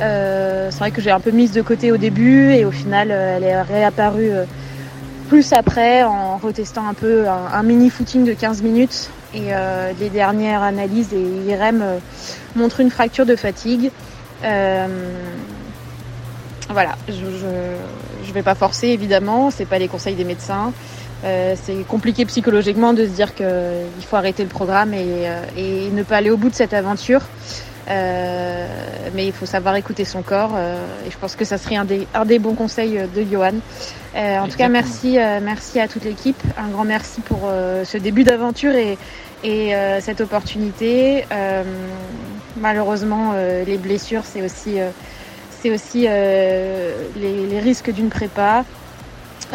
Euh, 0.00 0.68
c'est 0.70 0.78
vrai 0.78 0.90
que 0.90 1.00
j'ai 1.00 1.10
un 1.10 1.20
peu 1.20 1.30
mise 1.30 1.52
de 1.52 1.62
côté 1.62 1.92
au 1.92 1.96
début 1.96 2.52
et 2.52 2.64
au 2.64 2.70
final, 2.70 3.10
euh, 3.10 3.36
elle 3.36 3.44
est 3.44 3.62
réapparue 3.62 4.32
euh, 4.32 4.44
plus 5.28 5.52
après 5.52 6.02
en 6.02 6.36
retestant 6.36 6.86
un 6.86 6.94
peu 6.94 7.26
un, 7.28 7.62
mini 7.62 7.90
footing 7.90 8.24
de 8.24 8.32
15 8.32 8.62
minutes. 8.62 9.10
Et 9.36 9.50
les 9.98 10.10
dernières 10.10 10.62
analyses 10.62 11.12
et 11.12 11.50
IRM 11.50 11.82
montrent 12.54 12.78
une 12.78 12.90
fracture 12.90 13.26
de 13.26 13.34
fatigue. 13.34 13.90
Voilà, 16.70 16.96
je, 17.08 17.14
je 18.22 18.32
vais 18.32 18.42
pas 18.42 18.54
forcer 18.54 18.88
évidemment, 18.88 19.50
c'est 19.50 19.64
pas 19.64 19.80
les 19.80 19.88
conseils 19.88 20.14
des 20.14 20.22
médecins. 20.22 20.72
Euh, 21.24 21.54
c'est 21.62 21.86
compliqué 21.86 22.26
psychologiquement 22.26 22.92
de 22.92 23.04
se 23.04 23.10
dire 23.10 23.34
qu'il 23.34 23.46
faut 24.06 24.16
arrêter 24.16 24.42
le 24.42 24.48
programme 24.48 24.92
et, 24.92 25.26
euh, 25.26 25.42
et 25.56 25.90
ne 25.90 26.02
pas 26.02 26.16
aller 26.16 26.30
au 26.30 26.36
bout 26.36 26.50
de 26.50 26.54
cette 26.54 26.74
aventure. 26.74 27.22
Euh, 27.90 28.66
mais 29.14 29.26
il 29.26 29.32
faut 29.32 29.44
savoir 29.44 29.76
écouter 29.76 30.06
son 30.06 30.22
corps 30.22 30.52
euh, 30.56 30.82
et 31.06 31.10
je 31.10 31.18
pense 31.18 31.36
que 31.36 31.44
ça 31.44 31.58
serait 31.58 31.76
un 31.76 31.84
des, 31.84 32.06
un 32.14 32.24
des 32.24 32.38
bons 32.38 32.54
conseils 32.54 32.98
de 33.14 33.24
Johan. 33.30 33.52
Euh, 34.16 34.38
en 34.38 34.48
tout 34.48 34.56
cas, 34.56 34.68
merci, 34.68 35.18
euh, 35.18 35.40
merci 35.42 35.80
à 35.80 35.88
toute 35.88 36.04
l'équipe. 36.04 36.40
Un 36.56 36.68
grand 36.68 36.84
merci 36.84 37.20
pour 37.20 37.40
euh, 37.44 37.84
ce 37.84 37.98
début 37.98 38.24
d'aventure 38.24 38.74
et, 38.74 38.96
et 39.42 39.74
euh, 39.74 40.00
cette 40.00 40.20
opportunité. 40.20 41.26
Euh, 41.32 41.62
malheureusement, 42.56 43.32
euh, 43.34 43.64
les 43.64 43.76
blessures, 43.76 44.22
c'est 44.24 44.40
aussi, 44.42 44.80
euh, 44.80 44.88
c'est 45.60 45.70
aussi 45.70 46.06
euh, 46.08 46.94
les, 47.16 47.46
les 47.46 47.60
risques 47.60 47.92
d'une 47.92 48.08
prépa. 48.08 48.64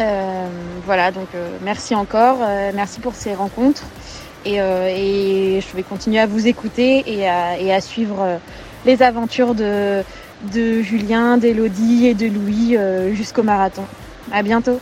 Euh, 0.00 0.46
voilà, 0.86 1.10
donc 1.12 1.28
euh, 1.34 1.58
merci 1.62 1.94
encore, 1.94 2.38
euh, 2.40 2.70
merci 2.74 3.00
pour 3.00 3.14
ces 3.14 3.34
rencontres 3.34 3.84
et, 4.46 4.60
euh, 4.60 4.88
et 4.88 5.60
je 5.60 5.76
vais 5.76 5.82
continuer 5.82 6.18
à 6.18 6.26
vous 6.26 6.46
écouter 6.46 7.04
et 7.06 7.28
à, 7.28 7.58
et 7.58 7.72
à 7.72 7.80
suivre 7.82 8.16
euh, 8.20 8.36
les 8.86 9.02
aventures 9.02 9.54
de, 9.54 10.02
de 10.54 10.80
Julien, 10.80 11.36
d'Elodie 11.36 12.06
et 12.06 12.14
de 12.14 12.26
Louis 12.26 12.76
euh, 12.76 13.12
jusqu'au 13.14 13.42
marathon. 13.42 13.84
À 14.32 14.42
bientôt. 14.42 14.80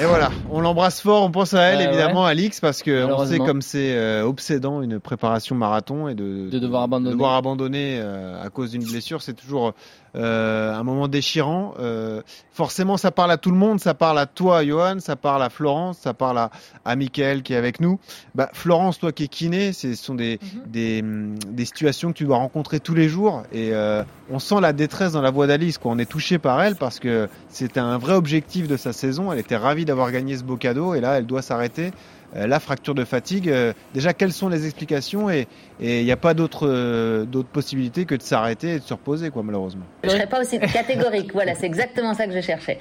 Et 0.00 0.06
voilà, 0.06 0.30
on 0.50 0.60
l'embrasse 0.62 1.02
fort, 1.02 1.22
on 1.22 1.30
pense 1.30 1.52
à 1.52 1.60
elle 1.64 1.80
Ouais, 1.80 1.84
évidemment, 1.84 2.24
Alix, 2.24 2.60
parce 2.60 2.82
que 2.82 3.04
on 3.12 3.26
sait 3.26 3.38
comme 3.38 3.60
c'est 3.60 3.94
euh, 3.94 4.24
obsédant 4.24 4.80
une 4.80 4.98
préparation 4.98 5.54
marathon 5.54 6.08
et 6.08 6.14
de, 6.14 6.48
De 6.48 6.58
devoir 6.58 6.84
abandonner. 6.84 7.10
devoir 7.10 7.34
abandonner 7.34 7.98
euh, 8.00 8.42
à 8.42 8.48
cause 8.48 8.70
d'une 8.70 8.84
blessure, 8.84 9.20
c'est 9.20 9.34
toujours 9.34 9.74
euh, 10.14 10.74
un 10.74 10.82
moment 10.82 11.08
déchirant. 11.08 11.74
Euh, 11.78 12.22
forcément, 12.52 12.96
ça 12.96 13.10
parle 13.10 13.30
à 13.30 13.36
tout 13.36 13.50
le 13.50 13.56
monde, 13.56 13.80
ça 13.80 13.94
parle 13.94 14.18
à 14.18 14.26
toi, 14.26 14.64
Johan, 14.64 15.00
ça 15.00 15.16
parle 15.16 15.42
à 15.42 15.50
Florence, 15.50 15.98
ça 15.98 16.14
parle 16.14 16.38
à, 16.38 16.50
à 16.84 16.96
Michael 16.96 17.42
qui 17.42 17.54
est 17.54 17.56
avec 17.56 17.80
nous. 17.80 17.98
Bah, 18.34 18.50
Florence, 18.52 18.98
toi 18.98 19.12
qui 19.12 19.24
es 19.24 19.28
kiné, 19.28 19.72
ce 19.72 19.94
sont 19.94 20.14
des, 20.14 20.38
des, 20.66 21.00
hum, 21.02 21.38
des 21.48 21.64
situations 21.64 22.12
que 22.12 22.18
tu 22.18 22.24
dois 22.24 22.36
rencontrer 22.36 22.80
tous 22.80 22.94
les 22.94 23.08
jours 23.08 23.42
et 23.52 23.70
euh, 23.72 24.02
on 24.30 24.38
sent 24.38 24.60
la 24.60 24.72
détresse 24.72 25.12
dans 25.12 25.22
la 25.22 25.30
voix 25.30 25.46
d'Alice. 25.46 25.78
On 25.84 25.98
est 25.98 26.06
touché 26.06 26.38
par 26.38 26.62
elle 26.62 26.76
parce 26.76 26.98
que 26.98 27.28
c'était 27.48 27.80
un 27.80 27.98
vrai 27.98 28.14
objectif 28.14 28.68
de 28.68 28.76
sa 28.76 28.92
saison. 28.92 29.32
Elle 29.32 29.38
était 29.38 29.56
ravie 29.56 29.84
d'avoir 29.84 30.12
gagné 30.12 30.36
ce 30.36 30.44
beau 30.44 30.56
cadeau 30.56 30.94
et 30.94 31.00
là, 31.00 31.18
elle 31.18 31.26
doit 31.26 31.42
s'arrêter. 31.42 31.90
Euh, 32.36 32.46
la 32.46 32.60
fracture 32.60 32.94
de 32.94 33.04
fatigue. 33.04 33.48
euh, 33.48 33.72
déjà, 33.94 34.12
quelles 34.14 34.32
sont 34.32 34.48
les 34.48 34.64
explications 34.64 35.30
Et 35.30 35.46
il 35.80 36.04
n'y 36.04 36.12
a 36.12 36.16
pas 36.16 36.34
d'autre 36.34 36.66
euh, 36.66 37.26
possibilité 37.52 38.04
que 38.04 38.14
de 38.14 38.22
s'arrêter 38.22 38.74
et 38.74 38.78
de 38.78 38.84
se 38.84 38.94
reposer, 38.94 39.30
quoi, 39.30 39.42
malheureusement. 39.42 39.84
Je 40.02 40.08
ne 40.08 40.14
serais 40.14 40.26
pas 40.26 40.40
aussi 40.40 40.58
catégorique. 40.58 41.32
voilà, 41.34 41.54
c'est 41.54 41.66
exactement 41.66 42.14
ça 42.14 42.26
que 42.26 42.32
je 42.32 42.40
cherchais. 42.40 42.78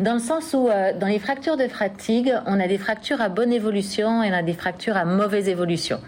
Dans 0.00 0.14
le 0.14 0.20
sens 0.20 0.54
où, 0.54 0.68
dans 1.00 1.06
les 1.06 1.18
fractures 1.18 1.56
de 1.56 1.68
fatigue, 1.68 2.34
on 2.46 2.60
a 2.60 2.68
des 2.68 2.78
fractures 2.78 3.20
à 3.20 3.28
bonne 3.28 3.52
évolution 3.52 4.22
et 4.22 4.30
on 4.30 4.34
a 4.34 4.42
des 4.42 4.54
fractures 4.54 4.96
à 4.96 5.04
mauvaise 5.04 5.48
évolution. 5.48 6.00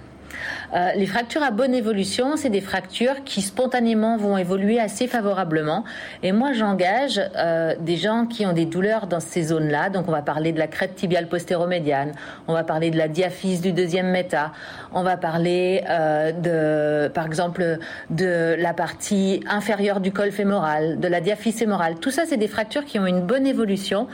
Euh, 0.74 0.92
les 0.94 1.06
fractures 1.06 1.42
à 1.42 1.50
bonne 1.50 1.74
évolution, 1.74 2.36
c'est 2.36 2.50
des 2.50 2.60
fractures 2.60 3.24
qui 3.24 3.42
spontanément 3.42 4.16
vont 4.16 4.38
évoluer 4.38 4.80
assez 4.80 5.06
favorablement. 5.06 5.84
Et 6.22 6.32
moi, 6.32 6.52
j'engage 6.52 7.20
euh, 7.36 7.74
des 7.80 7.96
gens 7.96 8.26
qui 8.26 8.46
ont 8.46 8.52
des 8.52 8.66
douleurs 8.66 9.06
dans 9.06 9.20
ces 9.20 9.44
zones-là. 9.44 9.90
Donc, 9.90 10.08
on 10.08 10.12
va 10.12 10.22
parler 10.22 10.52
de 10.52 10.58
la 10.58 10.66
crête 10.66 10.94
tibiale 10.94 11.28
postéromédiane, 11.28 12.12
on 12.48 12.52
va 12.52 12.64
parler 12.64 12.90
de 12.90 12.98
la 12.98 13.08
diaphyse 13.08 13.60
du 13.60 13.72
deuxième 13.72 14.10
méta, 14.10 14.52
on 14.92 15.02
va 15.02 15.16
parler 15.16 15.84
euh, 15.88 17.08
par 17.08 17.26
exemple, 17.26 17.78
de 18.10 18.54
la 18.58 18.74
partie 18.74 19.40
inférieure 19.48 20.00
du 20.00 20.12
col 20.12 20.32
fémoral, 20.32 20.98
de 21.00 21.08
la 21.08 21.20
diaphyse 21.20 21.58
fémorale. 21.58 21.96
Tout 21.96 22.10
ça, 22.10 22.22
c'est 22.26 22.36
des 22.36 22.48
fractures 22.48 22.84
qui 22.84 22.98
ont 22.98 23.06
une 23.06 23.22
bonne 23.22 23.46
évolution. 23.46 24.08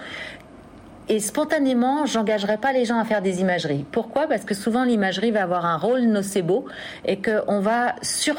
Et 1.08 1.18
spontanément, 1.20 2.06
j'engagerai 2.06 2.58
pas 2.58 2.72
les 2.72 2.84
gens 2.84 2.98
à 2.98 3.04
faire 3.04 3.22
des 3.22 3.40
imageries. 3.40 3.84
Pourquoi? 3.90 4.26
Parce 4.28 4.44
que 4.44 4.54
souvent 4.54 4.84
l'imagerie 4.84 5.30
va 5.32 5.42
avoir 5.42 5.66
un 5.66 5.76
rôle 5.76 6.02
nocebo 6.02 6.66
et 7.04 7.20
qu'on 7.20 7.60
va 7.60 7.94
sur 8.02 8.36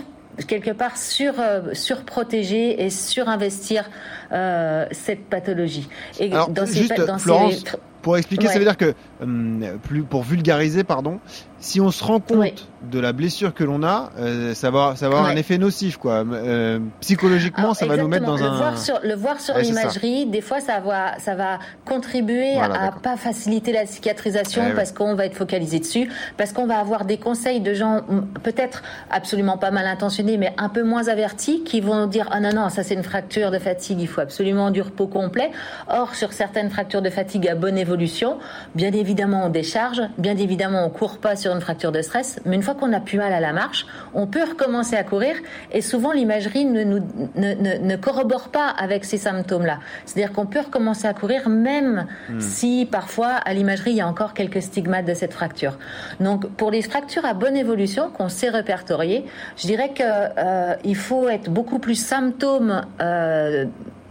quelque 0.47 0.71
part 0.71 0.97
sur 0.97 1.34
euh, 1.39 1.73
surprotéger 1.73 2.84
et 2.84 2.89
surinvestir 2.89 3.89
euh, 4.32 4.86
cette 4.91 5.26
pathologie. 5.26 5.88
Et 6.19 6.32
Alors, 6.32 6.49
dans 6.49 6.65
ces 6.65 6.73
juste, 6.80 6.97
dans 7.06 7.17
ces- 7.17 7.23
Florence, 7.26 7.63
pour 8.02 8.17
expliquer, 8.17 8.47
ça 8.47 8.54
Ouais. 8.54 8.60
veut 8.60 8.65
dire 8.65 8.78
que, 8.78 8.93
hum, 9.21 9.63
plus, 9.84 10.04
pour 10.04 10.23
vulgariser, 10.23 10.84
pardon, 10.84 11.19
si 11.63 11.80
on 11.80 11.91
se 11.91 12.04
rend 12.04 12.19
compte 12.19 12.67
de 12.91 12.99
la 12.99 13.13
blessure 13.13 13.54
que 13.54 13.63
l'on 13.63 13.84
a, 13.84 14.12
euh, 14.19 14.54
ça 14.54 14.69
va, 14.69 14.95
ça 14.97 15.08
va 15.08 15.15
avoir 15.15 15.30
Ouais. 15.30 15.34
un 15.34 15.38
effet 15.39 15.58
nocif, 15.58 15.95
quoi. 15.95 16.26
Euh, 16.30 16.80
psychologiquement, 16.99 17.63
Alors, 17.63 17.76
ça 17.78 17.86
va 17.86 17.95
nous 17.95 18.10
mettre 18.10 18.26
dans 18.26 18.43
un. 18.43 18.52
le 18.52 18.58
Voir 18.58 18.78
sur, 18.78 18.99
le 19.02 19.15
voir 19.15 19.39
sur 19.39 19.56
Ouais, 19.56 19.62
l'imagerie, 19.62 20.26
des 20.26 20.41
fois, 20.41 20.60
ça 20.60 20.82
va, 20.82 21.17
ça 21.19 21.36
va 21.36 21.60
contribuer 21.86 22.56
Voilà, 22.56 22.82
à 22.88 22.91
pas 22.91 23.15
faciliter 23.15 23.71
la 23.71 23.86
cicatrisation 23.86 24.63
ouais. 24.63 24.73
parce 24.73 24.91
qu'on 24.91 25.15
va 25.15 25.26
être 25.26 25.38
focalisé 25.38 25.80
dessus, 25.80 26.10
parce 26.36 26.52
qu'on 26.52 26.67
va 26.67 26.78
avoir 26.80 27.06
des 27.06 27.17
conseils 27.17 27.62
de 27.62 27.73
gens 27.73 28.02
peut-être 28.43 28.84
absolument 29.10 29.58
pas 29.58 29.71
mal 29.71 29.88
intentionnés, 29.88 30.36
mais 30.38 30.54
un 30.58 30.67
peu 30.67 30.84
moins 30.84 31.08
avertis, 31.08 31.63
qui 31.63 31.80
vont 31.80 31.95
nous 31.95 32.08
dire 32.08 32.28
ah 32.32 32.41
non 32.41 32.52
non, 32.54 32.67
ça 32.67 32.84
c'est 32.84 32.95
une 32.95 33.04
fracture 33.04 33.52
de 33.52 33.60
fatigue, 33.60 34.02
il 34.02 34.08
faut 34.08 34.19
absolument 34.21 34.71
du 34.71 34.82
repos 34.82 35.08
complet. 35.08 35.52
Or, 35.89 36.15
sur 36.15 36.34
certaines 36.34 36.69
fractures 36.69 37.02
de 37.02 37.10
fatigue 37.10 37.47
à 37.47 37.56
bonne 37.56 37.78
évolution, 37.78 38.39
bien 38.76 38.91
évidemment 38.91 39.45
on 39.45 39.49
décharge, 39.49 40.02
bien 40.17 40.36
évidemment 40.36 40.86
on 40.86 40.89
court 40.89 41.19
pas 41.19 41.38
sur 41.38 41.53
une 41.54 41.62
fracture 41.62 41.92
de 41.92 42.02
stress, 42.02 42.39
mais 42.46 42.56
une 42.56 42.63
fois 42.63 42.76
qu'on 42.76 42.94
a 42.94 43.00
plus 43.00 43.18
mal 43.18 43.34
à 43.34 43.39
la 43.39 43.54
marche, 43.54 43.86
on 44.13 44.28
peut 44.28 44.44
recommencer 44.44 44.96
à 44.96 45.04
courir 45.04 45.36
et 45.72 45.82
souvent 45.82 46.12
l'imagerie 46.12 46.66
ne, 46.66 46.84
nous, 46.84 47.00
ne, 47.36 47.54
ne, 47.54 47.78
ne 47.78 47.96
corrobore 47.96 48.50
pas 48.50 48.70
avec 48.70 49.06
ces 49.06 49.18
symptômes-là. 49.18 49.80
C'est-à-dire 50.06 50.34
qu'on 50.34 50.45
peut 50.45 50.62
recommencer 50.62 51.08
à 51.08 51.14
courir 51.14 51.49
même 51.49 52.08
Hmm. 52.30 52.39
si 52.39 52.88
parfois 52.89 53.32
à 53.34 53.54
l'imagerie 53.54 53.91
il 53.91 53.97
y 53.97 54.01
a 54.01 54.08
encore 54.08 54.34
quelques 54.34 54.62
stigmates 54.62 55.06
de 55.06 55.14
cette 55.14 55.34
fracture. 55.34 55.78
Donc 56.20 56.47
pour 56.56 56.72
les 56.72 56.82
fractures 56.82 57.26
à 57.26 57.34
bonne 57.34 57.58
évolution 57.58 58.10
qu'on 58.10 58.30
sait 58.30 58.49
répertorier, 58.49 59.26
je 59.58 59.68
dirais 59.68 59.89
que 59.89 60.04
euh, 60.04 60.95
faut 60.95 61.28
être 61.28 61.49
beaucoup 61.49 61.80
plus 61.80 61.95
symptôme 61.95 62.86
euh, 63.01 63.66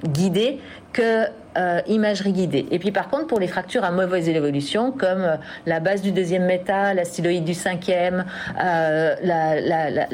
guidé 0.05 0.61
que 0.93 1.27
euh, 1.59 1.81
imagerie 1.87 2.33
guidée. 2.33 2.67
Et 2.71 2.79
puis 2.79 2.93
par 2.93 3.09
contre, 3.09 3.27
pour 3.27 3.41
les 3.41 3.47
fractures 3.47 3.85
à 3.85 3.91
mauvaise 3.91 4.29
évolution, 4.29 4.91
comme 4.93 5.23
euh, 5.23 5.37
la 5.67 5.81
base 5.81 6.03
du 6.03 6.13
deuxième 6.13 6.45
méta, 6.45 6.95
la 6.95 7.05
styloïde 7.05 7.45
du 7.45 7.55
cinquième, 7.55 8.25
euh, 8.63 9.15
la, 9.23 9.61
la, 9.61 9.91
la, 9.91 10.07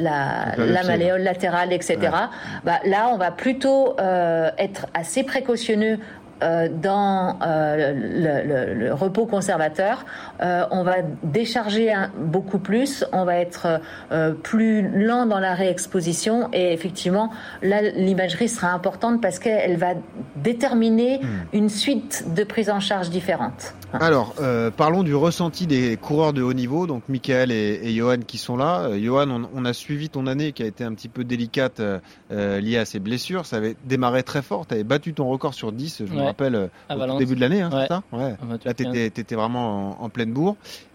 la, 0.57 0.83
malléole 0.83 1.21
latérale, 1.21 1.71
etc., 1.73 1.97
bah, 2.65 2.79
là, 2.85 3.09
on 3.13 3.17
va 3.17 3.31
plutôt 3.31 3.95
euh, 3.99 4.49
être 4.57 4.87
assez 4.93 5.23
précautionneux 5.23 5.99
euh, 6.41 6.69
dans 6.71 7.37
euh, 7.45 7.93
le, 7.93 8.47
le- 8.47 8.73
le 8.73 8.93
repos 8.93 9.25
conservateur, 9.25 10.05
euh, 10.41 10.65
on 10.71 10.83
va 10.83 10.95
décharger 11.23 11.91
un- 11.91 12.11
beaucoup 12.17 12.59
plus, 12.59 13.03
on 13.11 13.25
va 13.25 13.35
être 13.37 13.67
euh, 14.11 14.33
plus 14.33 14.87
lent 14.89 15.25
dans 15.25 15.39
la 15.39 15.53
réexposition 15.53 16.49
et 16.53 16.73
effectivement 16.73 17.31
là 17.61 17.81
l'imagerie 17.81 18.49
sera 18.49 18.71
importante 18.71 19.21
parce 19.21 19.39
qu'elle 19.39 19.77
va 19.77 19.93
déterminer 20.35 21.19
une 21.53 21.69
suite 21.69 22.25
de 22.35 22.43
prises 22.43 22.69
en 22.69 22.79
charge 22.79 23.09
différentes. 23.09 23.73
Alors, 23.91 24.35
euh, 24.39 24.69
parlons 24.69 25.01
du 25.03 25.15
ressenti 25.15 25.65
des 25.65 25.97
coureurs 25.97 26.31
de 26.31 26.43
haut 26.43 26.53
niveau, 26.53 26.85
donc 26.85 27.03
Michael 27.09 27.51
et, 27.51 27.79
et 27.83 27.91
Johan 27.95 28.17
qui 28.25 28.37
sont 28.37 28.55
là. 28.55 28.81
Euh, 28.81 28.99
Johan, 29.01 29.27
on, 29.31 29.49
on 29.55 29.65
a 29.65 29.73
suivi 29.73 30.09
ton 30.09 30.27
année 30.27 30.51
qui 30.51 30.61
a 30.61 30.67
été 30.67 30.83
un 30.83 30.93
petit 30.93 31.09
peu 31.09 31.23
délicate 31.23 31.81
liée 32.29 32.77
à 32.77 32.85
ces 32.85 32.99
blessures. 32.99 33.45
Ça 33.47 33.57
avait 33.57 33.75
démarré 33.85 34.21
très 34.23 34.41
fort. 34.43 34.67
Tu 34.67 34.75
avais 34.75 34.83
battu 34.83 35.13
ton 35.13 35.27
record 35.27 35.53
sur 35.55 35.71
10, 35.71 36.03
je 36.07 36.13
me 36.13 36.21
rappelle, 36.21 36.69
À 36.87 36.95
au 36.95 36.99
Valence. 36.99 37.17
début 37.19 37.35
de 37.35 37.41
l'année, 37.41 37.61
hein, 37.61 37.69
Ouais. 37.73 37.81
c'est 37.81 37.87
ça? 37.87 38.03
Ouais. 38.11 38.35
À 38.41 38.45
28, 38.47 38.65
Là, 38.65 38.73
tu 38.75 38.83
15. 38.83 38.95
étais, 38.95 39.35
vraiment 39.35 39.99
en, 40.01 40.05
en 40.05 40.09
pleine 40.09 40.28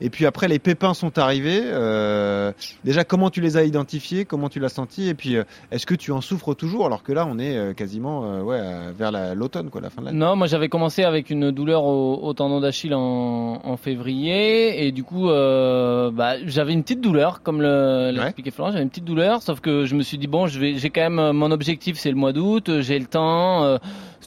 Et 0.00 0.10
puis 0.10 0.26
après, 0.26 0.48
les 0.48 0.58
pépins 0.58 0.94
sont 0.94 1.18
arrivés. 1.18 1.60
Euh, 1.64 2.52
déjà, 2.84 3.04
comment 3.04 3.30
tu 3.30 3.40
les 3.40 3.56
as 3.56 3.64
identifiés? 3.64 4.24
Comment 4.24 4.48
tu 4.48 4.60
l'as 4.60 4.68
senti? 4.68 5.08
Et 5.08 5.14
puis, 5.14 5.36
euh, 5.36 5.44
est-ce 5.70 5.86
que 5.86 5.94
tu 5.94 6.12
en 6.12 6.20
souffres 6.20 6.54
toujours? 6.54 6.86
Alors 6.86 7.02
que 7.02 7.12
là, 7.12 7.26
on 7.28 7.38
est 7.38 7.56
euh, 7.56 7.72
quasiment 7.72 8.40
ouais, 8.42 8.60
vers 8.96 9.10
la- 9.12 9.34
l'automne, 9.34 9.70
quoi, 9.70 9.80
la 9.80 9.90
fin 9.90 10.00
de 10.00 10.06
l'année. 10.06 10.18
Non, 10.18 10.36
moi 10.36 10.46
j'avais 10.46 10.68
commencé 10.68 11.04
avec 11.04 11.30
une 11.30 11.50
douleur 11.50 11.84
au, 11.84 12.20
au 12.22 12.32
tendon 12.34 12.60
d'Achille 12.60 12.94
en, 12.94 13.60
en 13.64 13.76
février. 13.76 14.86
Et 14.86 14.92
du 14.92 15.02
coup 15.04 15.30
euh, 15.30 16.10
bah, 16.10 16.34
j'avais 16.46 16.72
une 16.72 16.82
petite 16.82 17.00
douleur 17.00 17.42
comme 17.42 17.60
le 17.62 18.10
l'expliquait 18.12 18.50
Florent, 18.50 18.70
j'avais 18.70 18.82
une 18.82 18.90
petite 18.90 19.04
douleur. 19.04 19.42
Sauf 19.42 19.60
que 19.60 19.84
je 19.84 19.94
me 19.94 20.02
suis 20.02 20.18
dit 20.18 20.26
bon 20.26 20.46
j'ai 20.46 20.90
quand 20.90 21.08
même 21.10 21.32
mon 21.36 21.50
objectif 21.50 21.98
c'est 21.98 22.10
le 22.10 22.16
mois 22.16 22.32
d'août, 22.32 22.80
j'ai 22.80 22.98
le 22.98 23.06
temps 23.06 23.64
euh, 23.64 23.78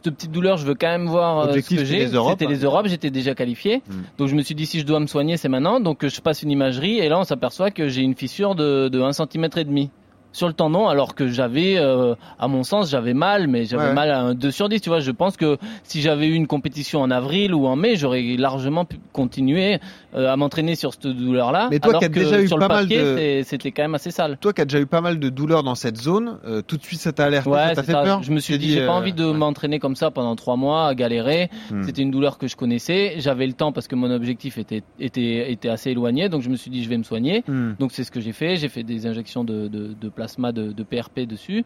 cette 0.03 0.15
petite 0.15 0.31
douleur 0.31 0.57
je 0.57 0.65
veux 0.65 0.75
quand 0.75 0.87
même 0.87 1.07
voir 1.07 1.39
euh, 1.39 1.53
ce 1.53 1.75
que 1.75 1.85
j'ai. 1.85 2.07
C'était 2.07 2.45
les 2.45 2.63
Europes, 2.63 2.87
j'étais 2.87 3.09
déjà 3.09 3.35
qualifié. 3.35 3.81
Donc 4.17 4.27
je 4.27 4.35
me 4.35 4.41
suis 4.41 4.55
dit 4.55 4.65
si 4.65 4.79
je 4.79 4.85
dois 4.85 4.99
me 4.99 5.07
soigner 5.07 5.37
c'est 5.37 5.49
maintenant 5.49 5.79
donc 5.79 6.05
je 6.07 6.21
passe 6.21 6.43
une 6.43 6.51
imagerie 6.51 6.99
et 6.99 7.09
là 7.09 7.19
on 7.19 7.23
s'aperçoit 7.23 7.71
que 7.71 7.87
j'ai 7.87 8.01
une 8.01 8.15
fissure 8.15 8.55
de, 8.55 8.87
de 8.89 9.01
1 9.01 9.11
cm 9.13 9.47
et 9.57 9.63
demi 9.63 9.89
sur 10.33 10.47
le 10.47 10.53
tendon 10.53 10.87
alors 10.87 11.15
que 11.15 11.27
j'avais 11.27 11.77
euh, 11.77 12.13
à 12.39 12.47
mon 12.47 12.63
sens 12.63 12.89
j'avais 12.91 13.13
mal 13.13 13.47
mais 13.47 13.65
j'avais 13.65 13.87
Ouais. 13.87 13.93
mal 13.93 14.11
à 14.11 14.19
un 14.21 14.33
2 14.35 14.51
sur 14.51 14.69
10 14.69 14.81
tu 14.81 14.89
vois 14.89 14.99
je 14.99 15.11
pense 15.11 15.37
que 15.37 15.57
si 15.83 16.01
j'avais 16.01 16.27
eu 16.27 16.33
une 16.33 16.47
compétition 16.47 17.01
en 17.01 17.09
avril 17.11 17.53
ou 17.53 17.65
en 17.67 17.75
mai 17.75 17.95
j'aurais 17.95 18.21
largement 18.37 18.85
pu 18.85 18.97
continuer 19.13 19.79
euh, 20.15 20.31
à 20.31 20.35
m'entraîner 20.37 20.75
sur 20.75 20.93
cette 20.93 21.07
douleur 21.07 21.51
là 21.51 21.67
Mais 21.71 21.79
toi 21.79 21.89
alors 21.91 21.99
qui 22.01 22.05
as 22.05 22.09
que 22.09 22.19
déjà 22.19 22.41
eu 22.41 22.47
sur 22.47 22.57
pas 22.59 22.63
le 22.67 22.67
mal 22.73 22.83
papier 22.83 23.01
de- 23.39 23.43
c'était 23.43 23.71
quand 23.71 23.81
même 23.83 23.95
assez 23.95 24.11
sale 24.11 24.37
Toi 24.39 24.53
qui 24.53 24.61
as 24.61 24.65
déjà 24.65 24.79
eu 24.79 24.85
pas 24.85 25.01
mal 25.01 25.19
de 25.19 25.29
douleurs 25.29 25.63
dans 25.63 25.75
cette 25.75 25.97
zone, 25.97 26.37
euh, 26.45 26.61
tout 26.61 26.77
de 26.77 26.83
suite 26.83 26.99
ça 26.99 27.11
t'a 27.11 27.25
alerté, 27.25 27.49
ça 27.49 27.55
Ouais, 27.55 27.73
t'a 27.73 27.81
c'est 27.81 27.87
fait 27.87 27.91
ça. 27.93 28.03
peur 28.03 28.21
Je 28.23 28.31
me 28.31 28.39
suis 28.39 28.57
dit, 28.59 28.69
j'ai 28.69 28.85
pas 28.85 28.93
envie 28.93 29.13
de 29.13 29.25
m'entraîner 29.31 29.79
comme 29.79 29.95
ça 29.95 30.11
pendant 30.11 30.35
trois 30.35 30.55
mois, 30.55 30.87
à 30.87 30.93
galérer. 30.95 31.49
Hmm. 31.71 31.81
C'était 31.83 32.01
une 32.03 32.11
douleur 32.11 32.37
que 32.37 32.47
je 32.47 32.55
connaissais. 32.55 33.15
J'avais 33.17 33.47
le 33.47 33.53
temps 33.53 33.71
parce 33.71 33.87
que 33.87 33.95
mon 33.95 34.11
objectif 34.11 34.57
était, 34.57 34.83
était, 34.99 35.51
était 35.51 35.69
assez 35.69 35.91
éloigné. 35.91 36.29
Donc 36.29 36.41
je 36.43 36.49
me 36.49 36.55
suis 36.55 36.69
dit, 36.71 36.83
je 36.83 36.89
vais 36.89 36.97
me 36.97 37.03
soigner. 37.03 37.43
Hmm. 37.47 37.71
Donc 37.79 37.91
c'est 37.91 38.03
ce 38.03 38.11
que 38.11 38.19
j'ai 38.19 38.33
fait. 38.33 38.55
J'ai 38.57 38.69
fait 38.69 38.83
des 38.83 39.07
injections 39.07 39.43
de, 39.43 39.67
de, 39.67 39.93
de 39.99 40.09
plasma 40.09 40.26
de, 40.51 40.85
PRP 40.85 41.27
dessus. 41.27 41.63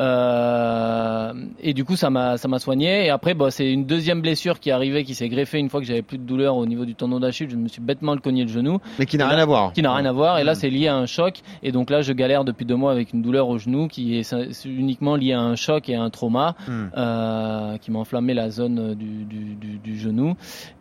Euh, 0.00 1.32
et 1.62 1.74
du 1.74 1.84
coup, 1.84 1.96
ça 1.96 2.10
m'a, 2.10 2.36
ça 2.36 2.48
m'a 2.48 2.58
soigné. 2.58 3.06
Et 3.06 3.10
après, 3.10 3.34
bah, 3.34 3.50
c'est 3.50 3.70
une 3.70 3.84
deuxième 3.84 4.20
blessure 4.20 4.58
qui 4.60 4.70
est 4.70 4.72
arrivée, 4.72 5.04
qui 5.04 5.14
s'est 5.14 5.28
greffée 5.28 5.58
une 5.58 5.68
fois 5.68 5.80
que 5.80 5.86
j'avais 5.86 6.02
plus 6.02 6.18
de 6.18 6.24
douleur 6.24 6.56
au 6.56 6.66
niveau 6.66 6.84
du 6.84 6.94
tendon 6.94 7.20
d'Achille. 7.20 7.48
Je 7.50 7.56
me 7.56 7.68
suis 7.68 7.80
bêtement 7.80 8.14
le 8.14 8.20
cogné 8.20 8.42
le 8.44 8.48
genou. 8.48 8.78
Mais 8.98 9.06
qui 9.06 9.16
n'a 9.18 9.28
rien 9.28 9.36
là- 9.36 9.42
à 9.42 9.46
voir. 9.46 9.72
Qui 9.72 9.82
n'a 9.82 9.94
rien 9.94 10.06
à 10.06 10.12
voir. 10.12 10.38
Et 10.38 10.44
là, 10.44 10.54
c'est 10.54 10.70
lié 10.70 10.88
à 10.88 10.96
un 10.96 11.06
choc. 11.06 11.40
Et 11.62 11.72
donc 11.72 11.90
là, 11.90 12.02
je 12.02 12.12
galère 12.12 12.44
depuis 12.44 12.64
deux 12.64 12.76
mois 12.76 12.92
avec 12.92 13.12
une 13.12 13.22
douleur 13.22 13.48
au 13.48 13.58
genou 13.58 13.88
qui 13.88 14.16
est 14.18 14.34
uniquement 14.64 15.16
liée 15.16 15.32
à 15.32 15.40
un 15.40 15.56
choc 15.56 15.88
et 15.88 15.94
à 15.94 16.02
un 16.02 16.10
trauma 16.10 16.54
Mm. 16.66 16.72
euh, 16.96 17.76
qui 17.78 17.90
m'a 17.90 17.98
enflammé 17.98 18.34
la 18.34 18.50
zone 18.50 18.94
du, 18.94 19.24
du, 19.24 19.54
du, 19.54 19.78
du 19.78 19.98
genou. 19.98 20.34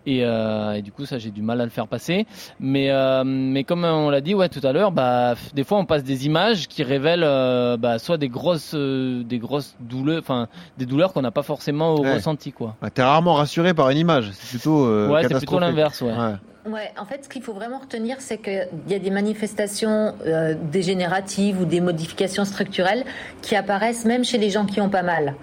Et, 0.06 0.24
euh, 0.24 0.74
et 0.74 0.82
du 0.82 0.92
coup, 0.92 1.06
ça, 1.06 1.18
j'ai 1.18 1.30
du 1.32 1.42
mal 1.42 1.62
à 1.62 1.66
le 1.66 1.70
faire 1.70 1.88
passer. 1.88 2.26
Mais, 2.60 2.90
euh, 2.90 3.24
mais 3.26 3.64
comme 3.64 3.84
on 3.84 4.10
l'a 4.10 4.22
dit 4.22 4.34
ouais, 4.34 4.50
tout 4.50 4.66
à 4.66 4.72
l'heure, 4.72 4.92
bah, 4.92 5.36
des 5.54 5.64
fois, 5.64 5.78
on 5.78 5.86
passe 5.86 6.04
des 6.04 6.26
images 6.26 6.68
qui 6.68 6.84
révèlent 6.84 7.24
euh, 7.24 7.78
bah, 7.78 8.00
soit 8.00 8.18
des 8.18 8.30
grosses, 8.30 8.74
des 9.24 9.40
grosses 9.40 9.76
douleurs, 9.80 10.20
enfin, 10.20 10.48
des 10.78 10.86
douleurs 10.86 11.14
qu'on 11.14 11.22
n'a 11.22 11.32
pas 11.32 11.44
forcément 11.44 12.00
Ouais. 12.00 12.16
ressenti, 12.16 12.52
quoi. 12.52 12.76
Bah, 12.82 12.90
T'es 12.90 13.04
rarement 13.04 13.34
rassuré 13.36 13.74
par 13.74 13.90
une 13.90 13.98
image, 13.98 14.32
c'est 14.34 14.50
plutôt 14.50 14.86
euh, 14.86 15.10
Ouais, 15.10 15.24
c'est 15.28 15.38
plutôt 15.38 15.60
l'inverse, 15.60 16.02
ouais. 16.02 16.14
Ouais, 16.16 16.34
en 16.98 17.06
fait, 17.06 17.24
ce 17.24 17.30
qu'il 17.30 17.42
faut 17.42 17.54
vraiment 17.54 17.80
retenir, 17.80 18.18
c'est 18.20 18.38
qu'il 18.38 18.68
y 18.88 18.94
a 18.94 19.00
des 19.00 19.10
manifestations 19.10 20.16
euh, 20.26 20.56
dégénératives 20.72 21.62
ou 21.62 21.66
des 21.66 21.82
modifications 21.82 22.46
structurelles 22.46 23.06
qui 23.42 23.56
apparaissent 23.56 24.06
même 24.06 24.24
chez 24.24 24.38
les 24.38 24.50
gens 24.50 24.66
qui 24.66 24.82
ont 24.82 24.90
pas 24.90 25.04
mal. 25.04 25.36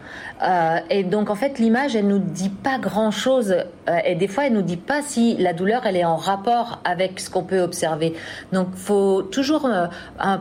Euh, 0.42 0.78
et 0.90 1.02
donc, 1.04 1.30
en 1.30 1.34
fait, 1.34 1.58
l'image, 1.58 1.96
elle 1.96 2.06
nous 2.06 2.18
dit 2.18 2.50
pas 2.50 2.78
grand-chose. 2.78 3.52
euh, 3.88 3.98
et 4.04 4.14
des 4.14 4.28
fois, 4.28 4.46
elle 4.46 4.52
nous 4.52 4.62
dit 4.62 4.76
pas 4.76 5.02
si 5.02 5.36
la 5.36 5.52
douleur, 5.52 5.86
elle 5.86 5.96
est 5.96 6.04
en 6.04 6.16
rapport 6.16 6.80
avec 6.84 7.20
ce 7.20 7.30
qu'on 7.30 7.44
peut 7.44 7.60
observer. 7.60 8.14
Donc, 8.52 8.74
faut 8.74 9.22
toujours 9.22 9.68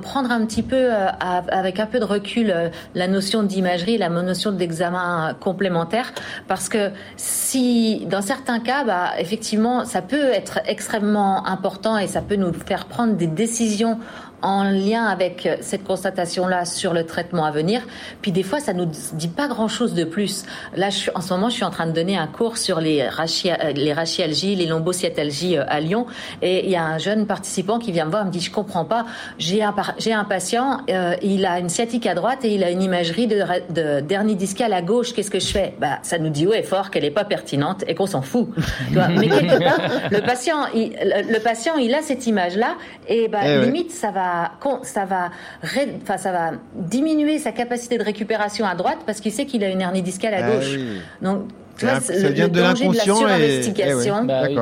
prendre 0.02 0.32
un 0.32 0.46
petit 0.46 0.64
peu, 0.64 0.90
avec 0.92 1.80
un 1.80 1.86
peu 1.86 2.00
de 2.00 2.06
recul, 2.06 2.54
la 2.94 3.08
notion 3.08 3.44
d'imagerie, 3.44 3.98
la 3.98 4.10
notion 4.10 4.52
d'examen 4.52 5.36
complémentaire, 5.40 6.14
parce 6.48 6.70
que 6.70 6.92
si, 7.18 8.06
dans 8.08 8.22
certains 8.22 8.60
cas, 8.60 8.84
bah, 8.84 9.12
effectivement, 9.20 9.86
ça 9.86 10.02
peut 10.02 10.30
être 10.30 10.60
extrêmement 10.76 11.48
important 11.48 11.98
et 11.98 12.08
ça 12.08 12.22
peut 12.22 12.36
nous 12.36 12.52
faire 12.52 12.86
prendre 12.86 13.14
des 13.16 13.28
décisions 13.28 13.98
en 14.46 14.64
lien 14.64 15.04
avec 15.06 15.46
euh, 15.46 15.58
cette 15.62 15.84
constatation-là 15.84 16.64
sur 16.66 16.94
le 16.94 17.06
traitement 17.06 17.46
à 17.46 17.52
venir. 17.52 17.82
Puis 18.22 18.32
des 18.32 18.44
fois, 18.44 18.60
ça 18.60 18.74
nous 18.74 18.86
dit 19.14 19.28
pas 19.28 19.48
grand-chose 19.48 19.94
de 19.96 20.04
plus. 20.04 20.44
Là, 20.76 20.90
je 20.92 20.98
suis, 20.98 21.12
en 21.16 21.22
ce 21.22 21.34
moment, 21.34 21.50
je 21.50 21.56
suis 21.56 21.64
en 21.66 21.72
train 21.72 21.88
de 21.88 21.92
donner 21.92 22.16
un 22.18 22.28
cours 22.28 22.58
sur 22.58 22.80
les, 22.80 23.02
rachia- 23.08 23.58
euh, 23.66 23.72
les 23.74 23.92
rachialgies, 23.92 24.56
les 24.56 24.68
lombosciatalgies 24.68 25.58
euh, 25.58 25.64
à 25.68 25.80
Lyon. 25.80 26.06
Et 26.44 26.64
il 26.66 26.70
y 26.72 26.76
a 26.76 26.84
un 26.84 27.00
jeune 27.00 27.26
participant 27.26 27.80
qui 27.80 27.92
vient 27.92 28.06
me 28.06 28.12
voir, 28.12 28.22
il 28.24 28.28
me 28.28 28.32
dit, 28.32 28.40
je 28.40 28.52
comprends 28.52 28.86
pas. 28.86 29.06
J'ai 29.40 29.64
un, 29.64 29.74
par- 29.74 29.96
j'ai 29.98 30.14
un 30.14 30.24
patient, 30.26 30.82
euh, 30.92 31.16
il 31.24 31.46
a 31.46 31.60
une 31.60 31.70
sciatique 31.70 32.06
à 32.06 32.14
droite 32.14 32.46
et 32.46 32.54
il 32.54 32.64
a 32.64 32.70
une 32.70 32.84
imagerie 32.84 33.26
de, 33.28 33.44
de 33.72 34.00
dernier 34.02 34.36
discal 34.36 34.72
à 34.74 34.82
gauche. 34.84 35.14
Qu'est-ce 35.14 35.32
que 35.32 35.40
je 35.40 35.48
fais? 35.48 35.74
Bah, 35.80 35.98
ça 36.04 36.20
nous 36.20 36.30
dit 36.30 36.46
haut 36.46 36.54
et 36.54 36.64
fort 36.64 36.92
qu'elle 36.92 37.06
est 37.06 37.12
pas 37.12 37.26
pertinente 37.26 37.84
et 37.88 37.96
qu'on 37.96 38.06
s'en 38.06 38.22
fout. 38.22 38.50
Mais 38.92 39.28
quelque 39.28 39.64
part, 39.64 39.80
le 40.12 40.20
patient, 40.22 40.58
il, 40.76 40.92
le, 41.02 41.40
patient, 41.40 41.76
il 41.78 41.94
a 41.96 42.02
cette 42.04 42.28
image-là 42.28 42.76
et 43.08 43.28
bah, 43.28 43.40
Eh 43.44 43.48
ouais. 43.58 43.66
limite, 43.66 43.92
ça 43.92 44.12
va, 44.12 44.35
ça 44.84 45.06
va, 45.06 45.32
ré- 45.62 45.98
enfin, 46.02 46.18
ça 46.18 46.32
va 46.32 46.52
diminuer 46.76 47.40
sa 47.40 47.52
capacité 47.52 47.98
de 47.98 48.04
récupération 48.04 48.66
à 48.66 48.76
droite 48.76 49.00
parce 49.06 49.20
qu'il 49.20 49.32
sait 49.32 49.46
qu'il 49.46 49.64
a 49.64 49.70
une 49.70 49.82
hernie 49.82 50.02
discale 50.02 50.34
à 50.34 50.38
Ah 50.46 50.52
gauche. 50.56 50.72
oui. 50.76 51.00
Donc, 51.22 51.48
tu 51.78 51.86
vois, 51.86 52.00
ça 52.00 52.14
le, 52.14 52.30
vient 52.30 52.46
le 52.46 52.52
de 52.52 52.60
danger 52.62 52.88
de 52.88 52.94
la 52.94 53.06
l'inconscient 53.06 53.16
et- 53.16 53.20
surinvestigation. 53.20 54.16
eh 54.18 54.22
ouais, 54.22 54.28
Bah 54.28 54.42
oui. 54.48 54.56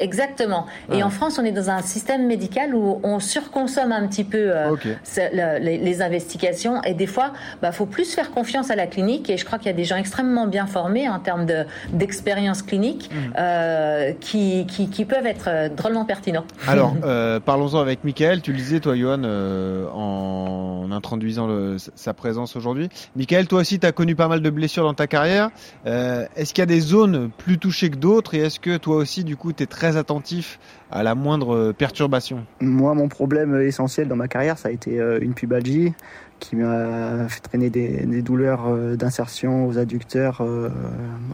Exactement. 0.00 0.66
Et 0.92 1.02
en 1.02 1.10
France, 1.10 1.38
on 1.38 1.44
est 1.44 1.52
dans 1.52 1.70
un 1.70 1.82
système 1.82 2.26
médical 2.26 2.74
où 2.74 3.00
on 3.02 3.20
surconsomme 3.20 3.92
un 3.92 4.06
petit 4.08 4.24
peu 4.24 4.50
euh, 4.52 5.58
les, 5.58 6.02
investigations. 6.02 6.82
Et 6.84 6.94
des 6.94 7.06
fois, 7.06 7.32
bah, 7.60 7.72
faut 7.72 7.86
plus 7.86 8.14
faire 8.14 8.30
confiance 8.30 8.70
à 8.70 8.76
la 8.76 8.86
clinique. 8.86 9.28
Et 9.28 9.36
je 9.36 9.44
crois 9.44 9.58
qu'il 9.58 9.66
y 9.66 9.70
a 9.70 9.76
des 9.76 9.84
gens 9.84 9.96
extrêmement 9.96 10.46
bien 10.46 10.66
formés 10.66 11.08
en 11.08 11.18
termes 11.18 11.46
d'expérience 11.92 12.62
clinique 12.62 13.10
mmh. 13.12 13.34
euh, 13.38 14.12
qui, 14.18 14.66
qui, 14.66 15.04
peuvent 15.04 15.26
être 15.26 15.48
euh, 15.48 15.68
drôlement 15.68 16.06
pertinents. 16.06 16.44
Alors, 16.66 16.94
parlons-en 17.44 17.80
avec 17.80 18.04
Michael. 18.04 18.40
Tu 18.40 18.52
le 18.52 18.58
disais, 18.58 18.80
toi, 18.80 18.96
Johan, 18.96 19.22
en 19.22 20.90
introduisant 20.90 21.76
sa 21.94 22.14
présence 22.14 22.56
aujourd'hui. 22.56 22.88
Michael, 23.16 23.46
toi 23.46 23.60
aussi, 23.60 23.78
tu 23.78 23.86
as 23.86 23.92
connu 23.92 24.16
pas 24.16 24.28
mal 24.28 24.40
de 24.40 24.50
blessures 24.50 24.84
dans 24.84 24.94
ta 24.94 25.06
carrière. 25.06 25.50
est-ce 25.84 26.54
qu'il 26.54 26.62
y 26.62 26.62
a 26.62 26.66
des 26.66 26.80
zones 26.80 27.30
plus 27.36 27.58
touchées 27.58 27.90
que 27.90 27.96
d'autres? 27.96 28.34
Et 28.34 28.38
est-ce 28.38 28.60
que 28.60 28.78
toi 28.78 28.96
aussi, 28.96 29.24
du 29.24 29.36
coup, 29.36 29.52
tu 29.52 29.62
es 29.62 29.66
très 29.66 29.89
attentif 29.96 30.58
à 30.90 31.02
la 31.02 31.14
moindre 31.14 31.72
perturbation. 31.72 32.44
Moi, 32.60 32.94
mon 32.94 33.08
problème 33.08 33.60
essentiel 33.60 34.08
dans 34.08 34.16
ma 34.16 34.28
carrière, 34.28 34.58
ça 34.58 34.68
a 34.68 34.72
été 34.72 35.00
euh, 35.00 35.18
une 35.20 35.34
pubalgie 35.34 35.92
qui 36.40 36.56
m'a 36.56 37.28
fait 37.28 37.40
traîner 37.40 37.70
des, 37.70 38.22
douleurs 38.22 38.66
euh, 38.66 38.96
d'insertion 38.96 39.66
aux 39.66 39.78
adducteurs 39.78 40.40
euh, 40.40 40.70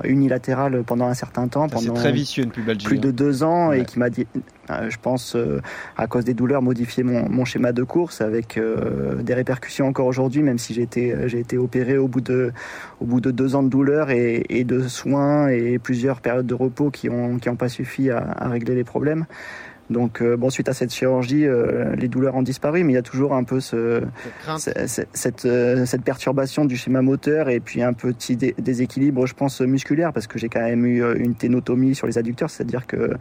unilatérales 0.04 0.82
pendant 0.84 1.06
un 1.06 1.14
certain 1.14 1.48
temps. 1.48 1.66
C'est 1.78 1.94
très 1.94 2.12
vicieux 2.12 2.44
une 2.44 2.50
pubalgie. 2.50 2.86
Plus 2.86 2.98
de 2.98 3.10
deux 3.10 3.42
ans 3.42 3.72
et 3.72 3.84
qui 3.84 3.98
m'a 3.98 4.10
dit, 4.10 4.26
je 4.68 4.96
pense, 5.00 5.36
à 5.96 6.06
cause 6.06 6.24
des 6.24 6.34
douleurs, 6.34 6.60
modifié 6.60 7.02
mon, 7.02 7.44
schéma 7.44 7.72
de 7.72 7.84
course 7.84 8.20
avec 8.20 8.60
des 9.22 9.34
répercussions 9.34 9.86
encore 9.86 10.06
aujourd'hui, 10.06 10.42
même 10.42 10.58
si 10.58 10.74
j'ai 10.74 10.82
été, 10.82 11.14
j'ai 11.26 11.38
été 11.38 11.56
opéré 11.56 11.96
au 11.96 12.08
bout, 12.08 12.20
de, 12.20 12.52
au 13.00 13.04
bout 13.06 13.20
de 13.20 13.30
deux 13.30 13.54
ans 13.54 13.62
de 13.62 13.68
douleurs 13.68 14.10
et, 14.10 14.64
de 14.64 14.88
soins 14.88 15.48
et 15.48 15.78
plusieurs 15.78 16.20
périodes 16.20 16.46
de 16.46 16.54
repos 16.54 16.90
qui 16.90 17.08
n'ont 17.08 17.38
qui 17.38 17.48
ont 17.48 17.56
pas 17.56 17.68
suffi 17.68 18.10
à, 18.10 18.18
à 18.18 18.48
régler 18.48 18.74
les 18.74 18.84
problèmes. 18.84 19.26
Donc 19.90 20.20
euh, 20.20 20.36
bon, 20.36 20.50
suite 20.50 20.68
à 20.68 20.72
cette 20.72 20.92
chirurgie, 20.92 21.46
euh, 21.46 21.94
les 21.94 22.08
douleurs 22.08 22.34
ont 22.34 22.42
disparu, 22.42 22.82
mais 22.82 22.92
il 22.92 22.96
y 22.96 22.98
a 22.98 23.02
toujours 23.02 23.34
un 23.34 23.44
peu 23.44 23.60
ce, 23.60 24.02
cette, 24.58 25.44
euh, 25.44 25.86
cette, 25.86 26.02
perturbation 26.02 26.64
du 26.64 26.76
schéma 26.76 27.02
moteur 27.02 27.48
et 27.48 27.60
puis 27.60 27.82
un 27.82 27.92
petit 27.92 28.36
déséquilibre, 28.36 29.26
je 29.26 29.34
pense, 29.34 29.60
musculaire, 29.60 30.12
parce 30.12 30.26
que 30.26 30.38
j'ai 30.38 30.48
quand 30.48 30.60
même 30.60 30.84
eu 30.86 31.04
une 31.16 31.34
ténotomie 31.34 31.94
sur 31.94 32.06
les 32.06 32.18
adducteurs, 32.18 32.50
c'est-à-dire 32.50 32.86
que 32.86 33.12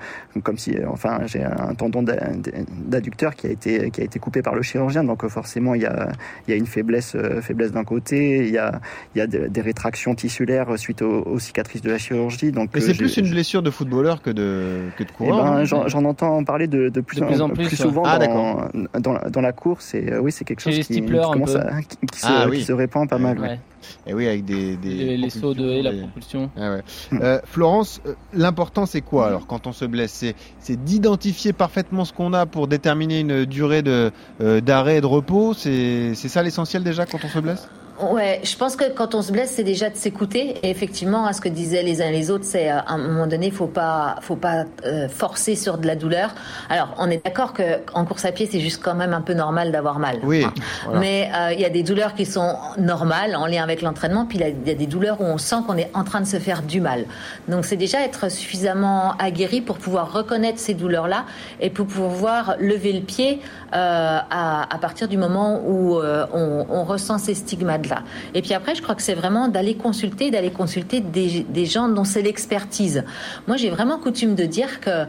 comme 0.44 0.58
si, 0.58 0.76
enfin, 0.88 1.20
j'ai 1.26 1.44
un 1.44 1.76
tendon 1.76 2.04
d'adducteur 2.04 3.36
qui 3.36 3.48
a 3.48 3.52
été 3.52 3.92
qui 3.92 4.02
a 4.02 4.04
été 4.04 4.20
coupé 4.20 4.42
par 4.42 4.56
le 4.56 4.62
chirurgien, 4.62 5.04
donc 5.04 5.28
forcément 5.28 5.76
il 5.76 5.82
y 5.82 5.86
a 5.86 6.12
il 6.48 6.52
y 6.52 6.54
a 6.54 6.58
une 6.58 6.66
faiblesse 6.66 7.16
faiblesse 7.42 7.72
d'un 7.72 7.84
côté, 7.84 8.46
il 8.48 8.54
y 8.54 8.58
a 8.58 8.82
il 9.14 9.20
y 9.20 9.22
a 9.22 9.28
des, 9.28 9.62
rétractions 9.62 10.16
tissulaires 10.16 10.78
suite 10.78 11.02
aux, 11.02 11.40
cicatrices 11.40 11.82
de 11.82 11.90
la 11.90 11.98
chirurgie. 11.98 12.52
Donc 12.52 12.70
c'est 12.80 12.96
plus 12.96 13.18
une 13.18 13.30
blessure 13.30 13.62
de 13.62 13.70
footballeur 13.70 14.22
que 14.22 14.30
de 14.30 14.82
que 14.98 15.04
de 15.04 15.12
coureur. 15.12 15.60
Eh 15.64 15.70
ben. 15.70 15.88
J'en 15.88 16.06
entends 16.06 16.44
parler 16.44 16.55
de, 16.58 16.90
de, 16.90 17.02
plus, 17.02 17.22
en, 17.42 17.50
plus, 17.50 17.76
souvent 17.76 18.04
ah, 18.06 18.20
dans, 18.20 18.70
dans, 19.00 19.30
dans, 19.30 19.42
la 19.42 19.52
course. 19.52 19.94
Et 19.94 20.12
euh, 20.12 20.20
oui, 20.20 20.32
c'est 20.32 20.46
quelque 20.46 20.62
chose 20.62 20.80
qui, 20.80 21.06
commence 21.06 21.56
à, 21.56 21.82
qui, 21.82 22.20
se, 22.20 22.26
ah 22.26 22.48
qui, 22.52 22.64
se, 22.64 22.74
répand 22.74 23.08
pas 23.08 23.18
mal. 23.18 23.40
Ouais. 23.40 23.60
Et 24.08 24.14
oui, 24.14 24.28
avec 24.28 24.46
des, 24.46 24.78
des 24.78 25.18
les, 25.18 25.30
sauts 25.30 25.54
de 25.54 25.70
haie, 25.70 25.82
la 25.82 25.92
propulsion. 25.92 26.50
Ah 26.58 26.72
ouais. 26.72 26.84
euh, 27.22 27.40
Florence, 27.46 28.02
euh, 28.06 28.14
l'important 28.34 28.86
c'est 28.86 29.02
quoi 29.02 29.28
alors 29.28 29.48
quand 29.48 29.68
on 29.68 29.74
se 29.74 29.86
blesse? 29.86 30.26
C'est 30.60 30.84
d'identifier 30.84 31.54
parfaitement 31.54 32.06
ce 32.06 32.14
qu'on 32.14 32.34
a 32.34 32.46
pour 32.46 32.68
déterminer 32.68 33.20
une 33.20 33.46
durée 33.46 33.82
de 33.82 34.12
euh, 34.42 34.62
d'arrêt 34.62 34.98
et 34.98 35.02
de 35.02 35.06
repos? 35.06 35.54
C'est 35.54 36.16
ça 36.16 36.44
l'essentiel 36.44 36.84
déjà 36.84 37.06
quand 37.06 37.20
on 37.24 37.30
se 37.30 37.40
blesse? 37.40 37.68
Ouais, 38.02 38.42
je 38.44 38.58
pense 38.58 38.76
que 38.76 38.90
quand 38.92 39.16
on 39.16 39.22
se 39.22 39.32
blesse, 39.32 39.52
c'est 39.52 39.64
déjà 39.64 39.90
de 39.90 39.96
s'écouter. 39.96 40.56
Et 40.64 40.70
effectivement, 40.70 41.26
à 41.26 41.34
ce 41.34 41.40
que 41.40 41.48
disaient 41.48 41.84
les 41.84 42.02
uns 42.02 42.08
et 42.08 42.12
les 42.12 42.30
autres, 42.30 42.44
c'est 42.44 42.70
euh, 42.70 42.80
à 42.80 42.94
un 42.94 42.98
moment 42.98 43.26
donné, 43.26 43.52
faut 43.52 43.68
pas, 43.68 44.18
faut 44.22 44.36
pas 44.36 44.66
euh, 44.86 45.08
forcer 45.08 45.56
sur 45.56 45.78
de 45.78 45.88
la 45.88 45.96
douleur. 45.96 46.36
Alors, 46.70 46.94
on 46.98 47.10
est 47.10 47.24
d'accord 47.24 47.54
que 47.54 47.64
en 47.94 48.04
course 48.04 48.26
à 48.26 48.34
pied, 48.34 48.50
c'est 48.52 48.60
juste 48.60 48.84
quand 48.84 48.96
même 48.96 49.14
un 49.14 49.22
peu 49.22 49.34
normal 49.34 49.72
d'avoir 49.72 50.00
mal. 50.00 50.20
Oui. 50.24 50.44
Hein. 50.44 50.54
Mais 51.00 51.32
euh, 51.34 51.54
il 51.54 51.62
y 51.62 51.66
a 51.66 51.70
des 51.70 51.84
douleurs 51.84 52.16
qui 52.16 52.26
sont 52.26 52.56
normales 52.78 53.36
en 53.36 53.46
lien 53.46 53.64
avec 53.64 53.82
l'entraînement, 53.82 54.26
puis 54.26 54.40
il 54.40 54.68
y, 54.68 54.72
a 54.72 54.76
des 54.76 54.88
douleurs 54.88 55.22
où 55.22 55.26
on 55.26 55.38
sent 55.38 55.58
qu'on 55.66 55.78
est 55.78 55.90
en 55.94 56.04
train 56.04 56.20
de 56.20 56.28
se 56.28 56.38
faire 56.38 56.64
du 56.64 56.82
mal. 56.82 57.06
Donc, 57.48 57.64
c'est 57.64 57.78
déjà 57.78 58.02
être 58.02 58.30
suffisamment 58.30 59.14
aguerri 59.20 59.62
pour 59.62 59.78
pouvoir 59.78 60.12
reconnaître 60.12 60.60
ces 60.60 60.74
douleurs-là 60.74 61.26
et 61.62 61.70
pour 61.70 61.88
pouvoir 61.88 62.56
lever 62.60 62.92
le 62.92 63.02
pied 63.02 63.42
à, 63.72 64.74
à, 64.74 64.78
partir 64.80 65.08
du 65.08 65.18
moment 65.18 65.62
où 65.66 66.00
on, 66.00 66.66
on 66.70 66.84
ressent 66.84 67.18
ces 67.18 67.34
stigmates 67.34 67.85
et 68.34 68.42
puis 68.42 68.54
après, 68.54 68.76
je 68.76 68.82
crois 68.82 68.96
que 68.96 69.02
c'est 69.02 69.14
vraiment 69.14 69.48
d'aller 69.48 69.76
consulter, 69.76 70.32
d'aller 70.32 70.52
consulter 70.52 71.02
des, 71.02 71.66
gens 71.66 71.88
dont 71.88 72.04
c'est 72.04 72.22
l'expertise. 72.22 73.04
Moi, 73.48 73.58
j'ai 73.58 73.70
vraiment 73.70 73.98
coutume 73.98 74.36
de 74.36 74.46
dire 74.46 74.80
que 74.80 75.06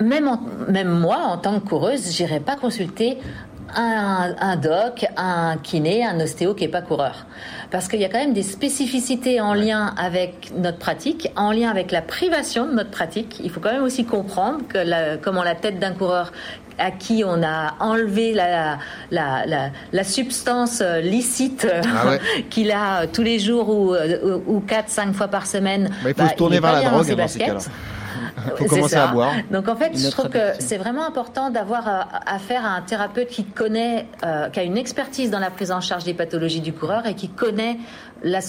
même, 0.00 0.30
même 0.68 0.88
moi, 0.88 1.18
en 1.18 1.36
tant 1.36 1.60
que 1.60 1.68
coureuse, 1.68 2.10
j'irai 2.10 2.40
pas 2.40 2.56
consulter 2.56 3.18
un, 3.76 4.56
doc, 4.56 5.06
un 5.16 5.56
kiné, 5.58 6.04
un 6.04 6.18
ostéo 6.20 6.54
qui 6.54 6.64
est 6.64 6.68
pas 6.68 6.82
coureur. 6.82 7.26
Parce 7.70 7.86
qu'il 7.86 8.00
y 8.00 8.04
a 8.04 8.08
quand 8.08 8.18
même 8.18 8.32
des 8.32 8.42
spécificités 8.42 9.40
en 9.40 9.54
lien 9.54 9.94
avec 9.96 10.52
notre 10.56 10.78
pratique, 10.78 11.30
en 11.36 11.52
lien 11.52 11.70
avec 11.70 11.92
la 11.92 12.02
privation 12.02 12.66
de 12.66 12.72
notre 12.72 12.90
pratique. 12.90 13.40
Il 13.44 13.50
faut 13.50 13.60
quand 13.60 13.72
même 13.72 13.84
aussi 13.84 14.04
comprendre 14.04 14.66
que 14.68 15.16
comment 15.16 15.44
la 15.44 15.54
tête 15.54 15.78
d'un 15.78 15.92
coureur 15.92 16.32
à 16.80 16.90
qui 16.90 17.22
on 17.24 17.42
a 17.42 17.74
enlevé 17.78 18.32
la, 18.32 18.78
la, 19.10 19.44
la, 19.92 20.04
substance 20.04 20.80
euh, 20.80 21.00
licite 21.00 21.66
euh, 21.70 21.82
ah 21.84 22.14
qu'il 22.50 22.72
a 22.72 23.06
tous 23.06 23.22
les 23.22 23.38
jours 23.38 23.68
ou, 23.68 23.94
euh, 23.94 24.40
ou 24.46 24.60
4-5 24.66 25.12
fois 25.12 25.28
par 25.28 25.46
semaine. 25.46 25.90
Bah, 26.02 26.10
il 26.10 26.14
faut 26.14 26.28
se 26.28 26.34
tourner 26.34 26.58
vers 26.58 26.72
la 26.72 26.90
drogue 26.90 27.14
dans 27.14 27.28
ces 27.28 27.38
cas-là. 27.38 27.60
faut 28.56 28.64
commencer 28.64 28.96
à 28.96 29.08
boire. 29.08 29.32
Donc 29.50 29.68
en 29.68 29.76
fait, 29.76 29.96
je 29.96 30.08
trouve 30.08 30.30
que 30.30 30.52
c'est 30.58 30.78
vraiment 30.78 31.06
important 31.06 31.50
d'avoir 31.50 32.08
affaire 32.26 32.64
à 32.64 32.70
un 32.70 32.80
thérapeute 32.80 33.28
qui 33.28 33.44
connaît, 33.44 34.06
qui 34.52 34.60
a 34.60 34.62
une 34.62 34.78
expertise 34.78 35.30
dans 35.30 35.38
la 35.38 35.50
prise 35.50 35.70
en 35.70 35.80
charge 35.80 36.04
des 36.04 36.14
pathologies 36.14 36.60
du 36.60 36.72
coureur 36.72 37.06
et 37.06 37.14
qui 37.14 37.28
connaît 37.28 37.78
la, 38.22 38.40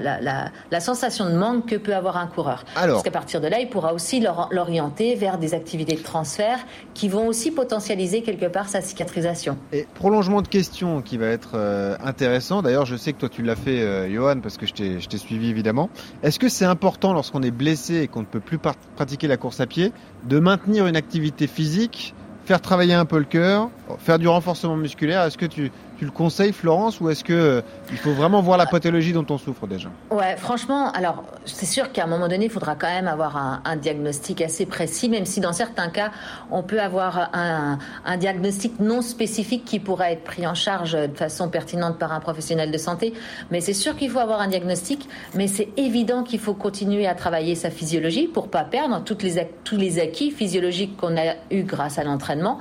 la, 0.00 0.50
la, 0.70 0.80
sensation 0.80 1.26
de 1.26 1.34
manque 1.34 1.66
que 1.66 1.76
peut 1.76 1.94
avoir 1.94 2.16
un 2.16 2.26
coureur. 2.26 2.64
Parce 2.74 3.02
qu'à 3.02 3.10
partir 3.10 3.40
de 3.40 3.48
là, 3.48 3.60
il 3.60 3.68
pourra 3.68 3.92
aussi 3.94 4.20
l'orienter 4.50 5.14
vers 5.14 5.38
des 5.38 5.54
activités 5.54 5.96
de 5.96 6.02
transfert 6.02 6.58
qui 6.94 7.08
vont 7.08 7.26
aussi 7.26 7.50
potentialiser 7.50 8.22
quelque 8.22 8.46
part 8.46 8.68
sa 8.68 8.80
cicatrisation. 8.80 9.56
Et 9.72 9.86
prolongement 9.94 10.42
de 10.42 10.48
question 10.48 11.02
qui 11.02 11.16
va 11.16 11.26
être 11.26 11.52
euh, 11.54 11.96
intéressant. 12.04 12.62
D'ailleurs, 12.62 12.86
je 12.86 12.96
sais 12.96 13.12
que 13.12 13.18
toi 13.18 13.28
tu 13.28 13.42
l'as 13.42 13.56
fait, 13.56 13.80
euh, 13.80 14.12
Johan, 14.12 14.40
parce 14.40 14.56
que 14.56 14.66
je 14.66 14.72
t'ai 14.72 15.18
suivi 15.18 15.50
évidemment. 15.50 15.90
Est-ce 16.22 16.38
que 16.38 16.48
c'est 16.48 16.64
important 16.64 17.12
lorsqu'on 17.12 17.42
est 17.42 17.50
blessé 17.50 18.02
et 18.02 18.08
qu'on 18.08 18.20
ne 18.20 18.26
peut 18.26 18.40
plus 18.40 18.58
pratiquer 18.58 19.28
la 19.28 19.36
course 19.36 19.60
à 19.60 19.66
pied 19.66 19.92
de 20.24 20.38
maintenir 20.38 20.86
une 20.86 20.96
activité 20.96 21.46
physique 21.46 22.14
faire 22.46 22.60
travailler 22.60 22.94
un 22.94 23.04
peu 23.04 23.18
le 23.18 23.24
cœur, 23.24 23.70
faire 23.98 24.18
du 24.18 24.28
renforcement 24.28 24.76
musculaire? 24.76 25.22
Est-ce 25.24 25.36
que 25.36 25.46
tu, 25.46 25.72
tu 25.98 26.04
le 26.04 26.10
conseilles, 26.10 26.52
Florence, 26.52 27.00
ou 27.00 27.08
est-ce 27.08 27.24
que 27.24 27.32
euh, 27.32 27.62
il 27.90 27.96
faut 27.96 28.12
vraiment 28.12 28.42
voir 28.42 28.58
la 28.58 28.66
pathologie 28.66 29.12
dont 29.12 29.24
on 29.30 29.38
souffre 29.38 29.66
déjà? 29.66 29.88
Ouais, 30.10 30.36
franchement, 30.36 30.90
alors 30.92 31.24
c'est 31.44 31.66
sûr 31.66 31.92
qu'à 31.92 32.04
un 32.04 32.06
moment 32.06 32.28
donné, 32.28 32.46
il 32.46 32.50
faudra 32.50 32.74
quand 32.74 32.88
même 32.88 33.08
avoir 33.08 33.36
un, 33.64 33.76
diagnostic 33.76 34.42
assez 34.42 34.66
précis, 34.66 35.08
même 35.08 35.26
si 35.26 35.40
dans 35.40 35.52
certains 35.52 35.88
cas, 35.88 36.10
on 36.50 36.62
peut 36.62 36.80
avoir 36.80 37.30
un, 37.32 37.78
diagnostic 38.18 38.78
non 38.80 39.02
spécifique 39.02 39.64
qui 39.64 39.80
pourrait 39.80 40.12
être 40.12 40.24
pris 40.24 40.46
en 40.46 40.54
charge 40.54 40.92
de 40.92 41.14
façon 41.14 41.48
pertinente 41.48 41.98
par 41.98 42.12
un 42.12 42.20
professionnel 42.20 42.70
de 42.70 42.78
santé. 42.78 43.14
Mais 43.50 43.60
c'est 43.60 43.74
sûr 43.74 43.96
qu'il 43.96 44.10
faut 44.10 44.18
avoir 44.18 44.40
un 44.40 44.48
diagnostic, 44.48 45.08
mais 45.34 45.46
c'est 45.46 45.68
évident 45.76 46.22
qu'il 46.22 46.40
faut 46.40 46.54
continuer 46.54 47.06
à 47.06 47.14
travailler 47.14 47.54
sa 47.54 47.70
physiologie 47.70 48.26
pour 48.26 48.48
pas 48.48 48.64
perdre 48.64 49.02
toutes 49.04 49.22
les, 49.22 49.46
tous 49.64 49.76
les 49.76 49.98
acquis 49.98 50.30
physiologiques 50.30 50.96
qu'on 50.96 51.16
a 51.16 51.34
eu 51.50 51.62
grâce 51.62 51.98
à 51.98 52.04
l'entraînement. 52.04 52.58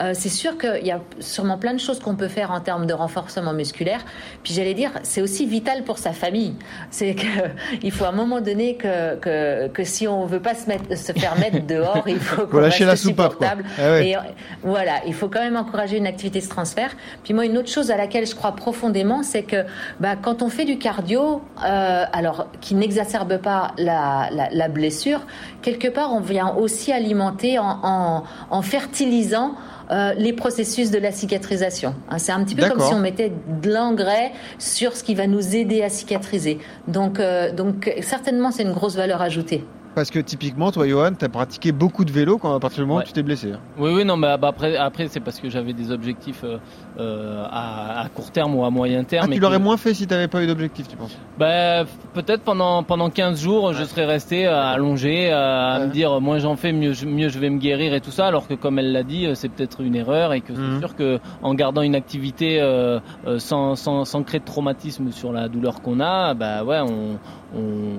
Euh, 0.00 0.12
c'est 0.14 0.28
sûr 0.28 0.56
qu'il 0.58 0.86
y 0.86 0.90
a 0.90 1.00
sûrement 1.18 1.58
plein 1.58 1.74
de 1.74 1.80
choses 1.80 1.98
qu'on 1.98 2.14
peut 2.14 2.28
faire 2.28 2.50
en 2.50 2.60
termes 2.60 2.86
de 2.86 2.92
renforcement 2.92 3.52
musculaire. 3.52 4.04
Puis 4.42 4.54
j'allais 4.54 4.74
dire, 4.74 4.90
c'est 5.02 5.22
aussi 5.22 5.46
vital 5.46 5.82
pour 5.82 5.98
sa 5.98 6.12
famille. 6.12 6.54
C'est 6.90 7.14
qu'il 7.14 7.92
faut 7.92 8.04
à 8.04 8.08
un 8.08 8.12
moment 8.12 8.40
donné 8.40 8.76
que, 8.76 9.16
que, 9.16 9.68
que, 9.68 9.84
si 9.84 10.06
on 10.06 10.26
veut 10.26 10.40
pas 10.40 10.54
se, 10.54 10.68
mettre, 10.68 10.96
se 10.96 11.12
faire 11.12 11.38
mettre 11.38 11.66
dehors, 11.66 12.04
il 12.06 12.20
faut 12.20 12.46
qu'on 12.46 12.60
reste 12.60 12.80
la 12.80 12.96
supportable. 12.96 13.64
Ah 13.78 14.00
Et 14.00 14.14
voilà, 14.62 15.00
il 15.06 15.14
faut 15.14 15.28
quand 15.28 15.40
même 15.40 15.56
encourager 15.56 15.96
une 15.96 16.06
activité 16.06 16.40
de 16.40 16.48
transfert. 16.48 16.90
Puis 17.24 17.34
moi, 17.34 17.44
une 17.44 17.58
autre 17.58 17.70
chose 17.70 17.90
à 17.90 17.96
laquelle 17.96 18.26
je 18.26 18.34
crois 18.34 18.52
profondément, 18.52 19.22
c'est 19.22 19.42
que 19.42 19.64
bah, 20.00 20.14
quand 20.20 20.42
on 20.42 20.48
fait 20.48 20.64
du 20.64 20.78
cardio, 20.78 21.42
euh, 21.64 22.04
alors 22.12 22.48
qui 22.60 22.74
n'exacerbe 22.74 23.38
pas 23.38 23.72
la, 23.78 24.28
la, 24.32 24.48
la, 24.50 24.68
blessure, 24.68 25.20
quelque 25.62 25.88
part, 25.88 26.12
on 26.12 26.20
vient 26.20 26.54
aussi 26.54 26.92
alimenter 26.92 27.58
en, 27.58 27.80
en, 27.82 28.24
en 28.50 28.62
fertilisant 28.62 29.54
euh, 29.90 30.12
les 30.14 30.32
processus 30.32 30.90
de 30.90 30.98
la 30.98 31.12
cicatrisation. 31.12 31.94
Hein, 32.10 32.18
c'est 32.18 32.32
un 32.32 32.44
petit 32.44 32.54
peu 32.54 32.68
comme 32.68 32.80
si 32.80 32.92
on 32.92 32.98
mettait 32.98 33.32
de 33.62 33.72
l'engrais 33.72 34.32
sur 34.58 34.94
ce 34.94 35.02
qui 35.02 35.14
va 35.14 35.26
nous 35.26 35.56
aider 35.56 35.82
à 35.82 35.88
cicatriser. 35.88 36.58
Donc, 36.86 37.20
euh, 37.20 37.52
donc 37.52 37.92
certainement, 38.02 38.50
c'est 38.50 38.64
une 38.64 38.72
grosse 38.72 38.96
valeur 38.96 39.22
ajoutée. 39.22 39.64
Parce 39.98 40.10
que 40.10 40.20
typiquement, 40.20 40.70
toi, 40.70 40.86
Johan, 40.86 41.10
tu 41.18 41.24
as 41.24 41.28
pratiqué 41.28 41.72
beaucoup 41.72 42.04
de 42.04 42.12
vélo 42.12 42.38
quand 42.38 42.54
à 42.54 42.60
partir 42.60 42.82
du 42.84 42.86
moment 42.86 42.98
Ouais. 43.00 43.04
où 43.04 43.06
tu 43.06 43.12
t'es 43.12 43.22
blessé. 43.24 43.52
hein. 43.52 43.58
Oui, 43.78 43.90
oui, 43.92 44.04
non, 44.04 44.16
mais 44.16 44.38
bah, 44.38 44.48
après, 44.48 44.76
après 44.76 45.08
c'est 45.08 45.18
parce 45.20 45.40
que 45.40 45.50
j'avais 45.50 45.72
des 45.72 45.90
objectifs 45.90 46.42
euh, 46.44 46.58
euh, 47.00 47.44
à, 47.50 48.00
à 48.02 48.08
court 48.08 48.30
terme 48.30 48.54
ou 48.54 48.64
à 48.64 48.70
moyen 48.70 49.02
terme. 49.04 49.26
Ah, 49.28 49.32
tu 49.32 49.38
que- 49.38 49.44
l'aurais 49.44 49.58
moins 49.58 49.76
fait 49.76 49.94
si 49.94 50.06
tu 50.06 50.14
n'avais 50.14 50.28
pas 50.28 50.42
eu 50.42 50.46
d'objectif, 50.46 50.86
tu 50.88 50.96
penses? 50.96 51.16
Bah, 51.36 51.84
peut-être 52.14 52.42
pendant 52.42 52.82
pendant 52.84 53.10
15 53.10 53.40
jours, 53.42 53.72
je 53.74 53.82
serais 53.84 54.04
resté 54.06 54.46
euh, 54.46 54.56
allongé 54.72 55.30
à 55.30 55.80
me 55.86 55.92
dire 55.92 56.20
moins 56.20 56.38
j'en 56.38 56.54
fais, 56.56 56.72
mieux 56.72 56.92
je, 56.92 57.04
mieux 57.06 57.28
je 57.28 57.38
vais 57.40 57.50
me 57.50 57.58
guérir 57.58 57.92
et 57.94 58.00
tout 58.00 58.10
ça. 58.12 58.26
Alors 58.28 58.46
que 58.46 58.54
comme 58.54 58.78
elle 58.78 58.92
l'a 58.92 59.02
dit, 59.02 59.26
c'est 59.34 59.48
peut-être 59.48 59.80
une 59.80 59.96
erreur 59.96 60.32
et 60.32 60.40
que 60.40 60.54
c'est 60.54 60.60
Mhm. 60.60 60.78
sûr 60.78 60.94
que 60.94 61.18
en 61.42 61.54
gardant 61.54 61.82
une 61.82 61.94
activité 61.96 62.60
euh, 62.60 63.00
sans, 63.38 63.74
sans 63.74 64.04
sans 64.04 64.22
créer 64.22 64.40
de 64.40 64.44
traumatisme 64.44 65.10
sur 65.10 65.32
la 65.32 65.48
douleur 65.48 65.82
qu'on 65.82 65.98
a, 66.00 66.34
bah 66.34 66.62
ouais, 66.64 66.80
on, 66.80 67.18
on 67.56 67.96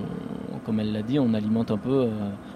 comme 0.70 0.80
elle 0.80 0.91
l'a 0.93 1.01
dit, 1.01 1.17
on 1.17 1.34
alimente 1.34 1.72
un 1.72 1.78
peu 1.80 2.03
euh, 2.03 2.07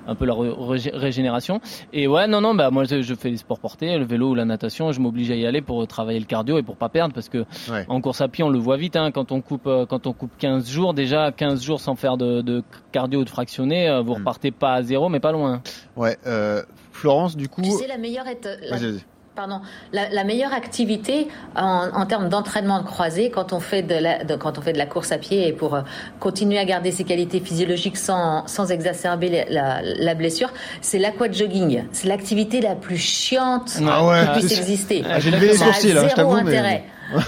un 0.06 0.14
peu 0.14 0.26
la 0.26 0.36
ré- 0.36 0.54
régé- 0.56 0.92
régénération. 0.94 1.60
Et 1.94 2.08
ouais, 2.08 2.28
non 2.28 2.42
non, 2.42 2.54
bah 2.54 2.70
moi 2.70 2.84
je, 2.84 3.02
je 3.02 3.16
fais 3.16 3.32
les 3.32 3.38
sports 3.38 3.58
portés, 3.58 3.98
le 3.98 4.06
vélo 4.06 4.30
ou 4.30 4.36
la 4.36 4.46
natation, 4.46 4.92
je 4.92 5.00
m'oblige 5.00 5.32
à 5.32 5.36
y 5.36 5.48
aller 5.48 5.62
pour 5.62 5.88
travailler 5.88 6.20
le 6.20 6.26
cardio 6.26 6.60
et 6.60 6.62
pour 6.62 6.76
pas 6.76 6.90
perdre 6.90 7.16
parce 7.16 7.28
que 7.30 7.40
Ouais. 7.72 7.86
en 7.88 8.02
course 8.02 8.22
à 8.22 8.28
pied, 8.28 8.44
on 8.44 8.50
le 8.50 8.60
voit 8.60 8.78
vite, 8.78 8.96
hein, 8.96 9.10
quand 9.12 9.32
on 9.32 9.42
coupe, 9.42 9.66
euh, 9.66 9.88
quand 9.88 10.06
on 10.06 10.14
coupe 10.14 10.30
15 10.38 10.70
jours, 10.70 10.94
déjà 10.94 11.32
15 11.32 11.64
jours 11.64 11.80
sans 11.80 11.96
faire 11.96 12.18
de, 12.18 12.42
de 12.42 12.62
cardio 12.92 13.22
ou 13.22 13.24
de 13.26 13.30
fractionné, 13.32 13.90
euh, 13.90 14.02
vous 14.02 14.14
repartez 14.14 14.52
pas 14.52 14.74
à 14.76 14.84
zéro, 14.84 15.10
mais 15.10 15.20
pas 15.20 15.32
loin. 15.32 15.64
Ouais, 15.98 16.18
euh, 16.28 16.62
Florence, 16.92 17.36
du 17.36 17.50
coup. 17.50 17.64
Tu 17.64 17.72
sais, 17.72 17.88
la 17.88 17.98
meilleure 17.98 18.28
est. 18.28 18.46
la- 18.46 18.78
Vas-y, 18.78 18.92
vas-y. 18.92 19.02
Pardon. 19.36 19.62
La, 19.94 20.10
la 20.10 20.24
meilleure 20.24 20.54
activité 20.54 21.28
en, 21.56 21.90
en 21.92 22.06
termes 22.06 22.30
d'entraînement 22.30 22.80
de 22.80 22.86
croisée 22.86 23.32
quand 23.32 23.52
on 23.52 23.60
fait 23.60 23.82
de 23.82 23.96
la 23.96 24.24
de- 24.24 24.36
quand 24.36 24.60
on 24.60 24.62
fait 24.62 24.74
de 24.74 24.78
la 24.78 24.86
course 24.86 25.12
à 25.12 25.18
pied 25.18 25.48
et 25.48 25.54
pour 25.54 25.74
euh, 25.74 25.82
continuer 26.20 26.60
à 26.60 26.66
garder 26.66 26.92
ses 26.92 27.04
qualités 27.04 27.40
physiologiques 27.40 27.98
sans 27.98 28.46
sans 28.46 28.70
exacerber 28.72 29.44
la, 29.50 29.82
la, 29.82 30.14
blessure, 30.14 30.52
c'est 30.82 31.00
l'aquajogging. 31.00 31.86
C'est 31.94 32.08
l'activité 32.08 32.62
la 32.62 32.76
plus 32.76 32.98
chiante 32.98 33.72
Ah 33.88 34.06
ouais, 34.06 34.22
qui 34.36 34.40
puisse 34.42 34.54
c'est- 34.54 34.60
exister. 34.62 35.04
Ah, 35.10 35.20
j'ai 35.20 35.32
levé 35.32 35.48
les 35.48 35.58
sourcils, 35.58 35.92
hein, 35.94 35.96
je 35.96 36.00
zéro 36.02 36.16
t'avoue, 36.16 36.34
mais- 36.36 36.52
intérêt. 36.52 36.84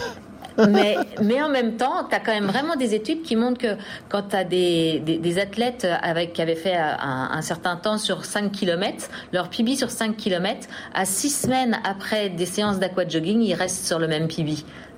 mais, 0.69 0.97
mais 1.21 1.41
en 1.41 1.49
même 1.49 1.75
temps, 1.77 2.05
tu 2.09 2.15
as 2.15 2.19
quand 2.19 2.33
même 2.33 2.45
vraiment 2.45 2.75
des 2.75 2.93
études 2.95 3.21
qui 3.23 3.35
montrent 3.35 3.59
que 3.59 3.75
quand 4.09 4.23
tu 4.29 4.35
as 4.35 4.43
des, 4.43 4.99
des, 5.05 5.17
des 5.17 5.39
athlètes 5.39 5.87
avec, 6.01 6.33
qui 6.33 6.41
avaient 6.41 6.55
fait 6.55 6.75
un, 6.75 7.29
un 7.31 7.41
certain 7.41 7.75
temps 7.75 7.97
sur 7.97 8.25
5 8.25 8.51
km, 8.51 9.09
leur 9.33 9.49
PB 9.49 9.75
sur 9.75 9.89
5 9.91 10.15
km, 10.17 10.67
à 10.93 11.05
6 11.05 11.29
semaines 11.29 11.77
après 11.83 12.29
des 12.29 12.45
séances 12.45 12.79
d'aquajogging, 12.79 13.41
ils 13.41 13.53
restent 13.53 13.85
sur 13.85 13.99
le 13.99 14.07
même 14.07 14.27
PB. 14.27 14.49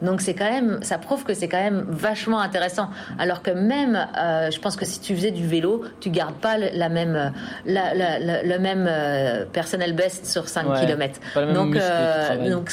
Donc 0.03 0.21
c'est 0.21 0.35
quand 0.35 0.49
même, 0.51 0.77
ça 0.83 0.99
prouve 0.99 1.23
que 1.23 1.33
c'est 1.33 1.47
quand 1.47 1.57
même 1.61 1.83
vachement 1.89 2.39
intéressant. 2.39 2.89
Alors 3.17 3.41
que 3.41 3.49
même, 3.49 4.07
euh, 4.15 4.51
je 4.51 4.59
pense 4.59 4.75
que 4.75 4.85
si 4.85 4.99
tu 4.99 5.15
faisais 5.15 5.31
du 5.31 5.47
vélo, 5.47 5.85
tu 5.99 6.11
gardes 6.11 6.35
pas 6.35 6.59
le- 6.59 6.69
la 6.73 6.87
même, 6.89 7.33
la, 7.65 7.95
la- 7.95 8.19
la- 8.19 8.43
le 8.43 8.59
même 8.59 8.85
euh, 8.87 9.45
personnel 9.51 9.93
best 9.93 10.27
sur 10.27 10.49
5 10.49 10.67
Ouais, 10.69 10.79
km. 10.81 11.19
pas 11.33 11.41
le 11.41 11.47
même 11.47 11.55
Donc, 11.55 11.75
euh, 11.75 12.49
donc 12.51 12.71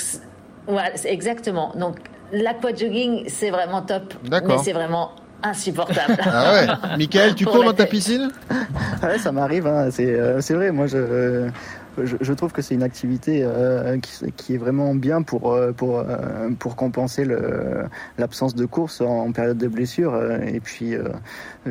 voilà, 0.67 0.91
exactement. 1.07 1.73
Donc 1.77 1.97
l'aquajogging, 2.35 3.25
c'est 3.29 3.51
vraiment 3.51 3.83
top, 3.83 4.15
D'accord. 4.25 4.57
mais 4.57 4.63
c'est 4.63 4.73
vraiment 4.73 5.13
insupportable. 5.43 6.17
Ah 6.25 6.53
ouais. 6.53 6.97
Michael, 6.99 7.35
tu 7.35 7.45
cours 7.45 7.65
dans 7.65 7.73
ta 7.73 7.87
piscine? 7.87 8.31
Ouais, 9.03 9.19
ça 9.19 9.33
m'arrive, 9.33 9.67
hein, 9.67 9.89
c'est 9.91 10.07
euh, 10.07 10.41
c'est 10.41 10.55
vrai. 10.55 10.73
Moi, 10.73 10.87
je, 10.87 10.97
euh, 10.97 11.49
je, 12.03 12.17
je 12.21 12.33
trouve 12.33 12.53
que 12.53 12.63
c'est 12.63 12.75
une 12.75 12.83
activité 12.83 13.43
euh, 13.43 13.99
qui, 13.99 14.33
qui 14.33 14.55
est 14.55 14.59
vraiment 14.59 14.95
bien 14.95 15.23
pour, 15.23 15.57
pour, 15.77 16.05
pour 16.59 16.77
compenser 16.77 17.27
l'absence 18.19 18.55
de 18.55 18.67
course 18.67 19.01
en, 19.01 19.33
période 19.33 19.59
de 19.59 19.69
blessure. 19.69 20.19
Et 20.43 20.61
puis, 20.61 20.95
euh, 20.95 21.09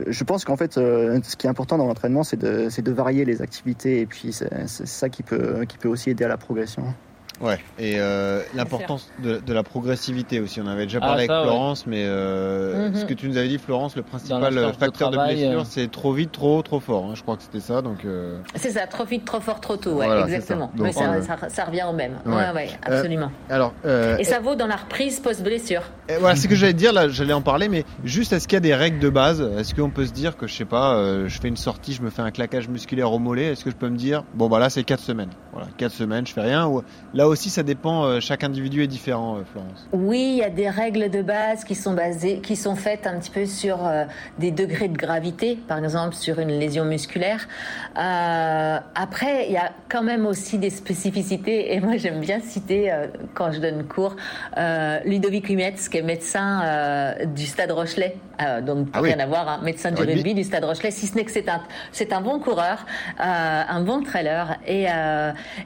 je 0.08 0.24
pense 0.24 0.46
qu'en 0.46 0.58
fait, 0.58 0.78
euh, 0.78 1.20
ce 1.24 1.36
qui 1.36 1.48
est 1.48 1.50
important 1.50 1.78
dans 1.78 1.86
l'entraînement, 1.86 2.24
c'est 2.24 2.38
de, 2.38 2.68
c'est 2.70 2.82
de 2.82 2.92
varier 2.92 3.26
les 3.26 3.42
activités. 3.42 4.02
Et 4.02 4.06
puis, 4.06 4.34
c'est 4.34 4.50
c'est 4.68 4.88
ça 4.88 5.10
qui 5.10 5.24
peut, 5.24 5.66
qui 5.68 5.78
peut 5.78 5.90
aussi 5.90 6.10
aider 6.10 6.24
à 6.24 6.28
la 6.28 6.38
progression. 6.38 6.84
Ouais, 7.42 7.58
et 7.80 7.96
euh, 7.98 8.42
l'importance 8.56 9.10
de, 9.22 9.40
de 9.40 9.54
la 9.54 9.64
progressivité 9.64 10.40
aussi. 10.40 10.62
On 10.62 10.68
avait 10.68 10.86
déjà 10.86 11.00
Ah, 11.02 11.08
parlé 11.08 11.26
ça, 11.28 11.34
avec 11.38 11.46
ouais. 11.46 11.52
Florence, 11.52 11.88
mais 11.88 12.04
euh, 12.06 12.90
Mhm. 12.90 12.96
ce 12.96 13.06
que 13.06 13.14
tu 13.14 13.28
nous 13.28 13.38
avais 13.38 13.48
dit, 13.48 13.58
Florence, 13.58 13.96
le 13.96 14.04
principal 14.04 14.58
euh, 14.58 14.68
de 14.72 14.76
facteur 14.78 15.10
de, 15.10 15.18
blessure, 15.18 15.62
euh. 15.62 15.64
c'est 15.68 15.92
trop 15.92 16.14
vite, 16.14 16.32
trop 16.32 16.60
haut, 16.60 16.62
trop 16.62 16.80
fort. 16.80 17.06
hein. 17.06 17.14
Je 17.16 17.22
crois 17.24 17.36
que 17.36 17.44
c'était 17.44 17.60
ça. 17.60 17.82
Donc, 17.82 18.06
euh, 18.06 18.38
c'est 18.56 18.70
ça, 18.72 18.86
trop 18.88 19.04
vite, 19.04 19.26
trop 19.26 19.40
fort, 19.40 19.60
trop 19.60 19.76
tôt, 19.78 19.92
ouais, 19.96 20.06
Voilà, 20.06 20.28
c'est 20.28 20.36
exactement. 20.36 20.68
ça. 20.72 20.78
Donc, 20.78 20.86
mais 20.86 20.94
ça, 20.94 21.22
ça, 21.22 21.50
ça 21.50 21.66
revient 21.66 21.86
au 21.90 21.94
même. 21.94 22.14
ouais. 22.26 22.34
Ouais, 22.34 22.52
ouais, 22.54 22.70
Euh, 22.88 22.96
absolument. 22.98 23.32
alors, 23.50 23.74
euh, 23.86 24.18
Et 24.18 24.24
ça 24.24 24.40
vaut 24.40 24.56
dans 24.56 24.68
la 24.68 24.76
reprise 24.78 25.20
post-blessure. 25.20 25.82
Voilà, 26.20 26.36
c'est 26.36 26.44
ce 26.44 26.48
que 26.48 26.56
j'allais 26.56 26.74
dire, 26.74 26.94
là, 26.94 27.10
j'allais 27.10 27.34
en 27.34 27.42
parler, 27.42 27.68
mais 27.68 27.84
juste, 28.04 28.32
est-ce 28.34 28.48
qu'il 28.48 28.56
y 28.56 28.58
a 28.58 28.62
des 28.62 28.76
règles 28.76 29.00
de 29.00 29.10
base? 29.10 29.42
Est-ce 29.58 29.74
qu'on 29.74 29.90
peut 29.90 30.06
se 30.06 30.12
dire 30.14 30.38
que, 30.38 30.48
je 30.48 30.54
sais 30.54 30.66
pas, 30.66 30.96
euh, 30.96 31.28
je 31.28 31.40
fais 31.42 31.48
une 31.48 31.58
sortie, 31.58 31.94
je 31.94 32.02
me 32.04 32.10
fais 32.10 32.22
un 32.22 32.32
claquage 32.32 32.68
musculaire 32.70 33.12
au 33.12 33.20
mollet, 33.20 33.46
est-ce 33.54 33.64
que 33.66 33.72
je 33.72 33.76
peux 33.76 33.90
me 33.90 33.98
dire, 33.98 34.24
bon, 34.36 34.48
bah 34.50 34.60
là, 34.60 34.70
c'est 34.70 34.84
4 34.84 35.00
semaines. 35.00 35.30
Voilà, 35.52 35.68
4 35.78 35.92
semaines, 35.92 36.28
je 36.28 36.34
fais 36.34 36.42
rien. 36.42 36.68
Ou... 36.68 36.84
Là 37.14 37.23
aussi, 37.28 37.50
ça 37.50 37.64
dépend, 37.64 38.06
euh, 38.06 38.20
chaque 38.20 38.44
individu 38.44 38.84
est 38.84 38.88
différent, 38.88 39.38
euh, 39.38 39.42
Florence. 39.52 39.88
Oui, 39.92 40.34
il 40.34 40.38
y 40.38 40.44
a 40.44 40.50
des 40.50 40.70
règles 40.70 41.10
de 41.10 41.22
base 41.22 41.64
qui 41.64 41.76
sont 41.76 41.94
basées, 41.94 42.40
qui 42.40 42.56
sont 42.56 42.76
faites 42.76 43.06
un 43.08 43.20
petit 43.20 43.30
peu 43.32 43.46
sur 43.46 43.86
euh, 43.86 44.06
des 44.40 44.52
degrés 44.52 44.88
de 44.88 44.98
gravité, 44.98 45.58
par 45.68 45.78
exemple 45.84 46.16
sur 46.16 46.40
une 46.40 46.50
lésion 46.60 46.86
musculaire. 46.86 47.48
Euh, 47.98 48.78
après, 48.96 49.46
il 49.48 49.54
y 49.54 49.58
a 49.58 49.72
quand 49.90 50.04
même 50.04 50.26
aussi 50.26 50.58
des 50.58 50.70
spécificités, 50.70 51.74
et 51.74 51.80
moi 51.80 51.98
j'aime 51.98 52.20
bien 52.20 52.40
citer 52.40 52.92
euh, 52.92 53.08
quand 53.34 53.52
je 53.52 53.60
donne 53.60 53.84
cours 53.84 54.16
euh, 54.58 55.00
Ludovic 55.06 55.50
Lumetz, 55.50 55.90
qui 55.90 55.98
est 55.98 56.02
médecin 56.02 57.14
du 57.36 57.46
Stade 57.46 57.72
Rochelet, 57.72 58.16
donc 58.64 58.88
Ah 58.94 59.02
oui. 59.02 59.10
rien 59.14 59.20
à 59.24 59.28
voir, 59.28 59.48
hein, 59.48 59.60
médecin 59.64 59.92
du 59.92 60.02
Rugby. 60.02 60.16
rugby 60.16 60.34
du 60.34 60.44
Stade 60.44 60.64
Rochelet, 60.66 60.92
si 60.92 61.08
ce 61.08 61.16
n'est 61.16 61.24
que 61.26 61.32
c'est 61.32 61.50
un, 61.50 61.62
c'est 61.92 62.12
un 62.14 62.22
bon 62.22 62.40
coureur, 62.40 62.86
un 63.18 63.82
bon 63.82 64.02
trailer. 64.04 64.58
Et, 64.68 64.86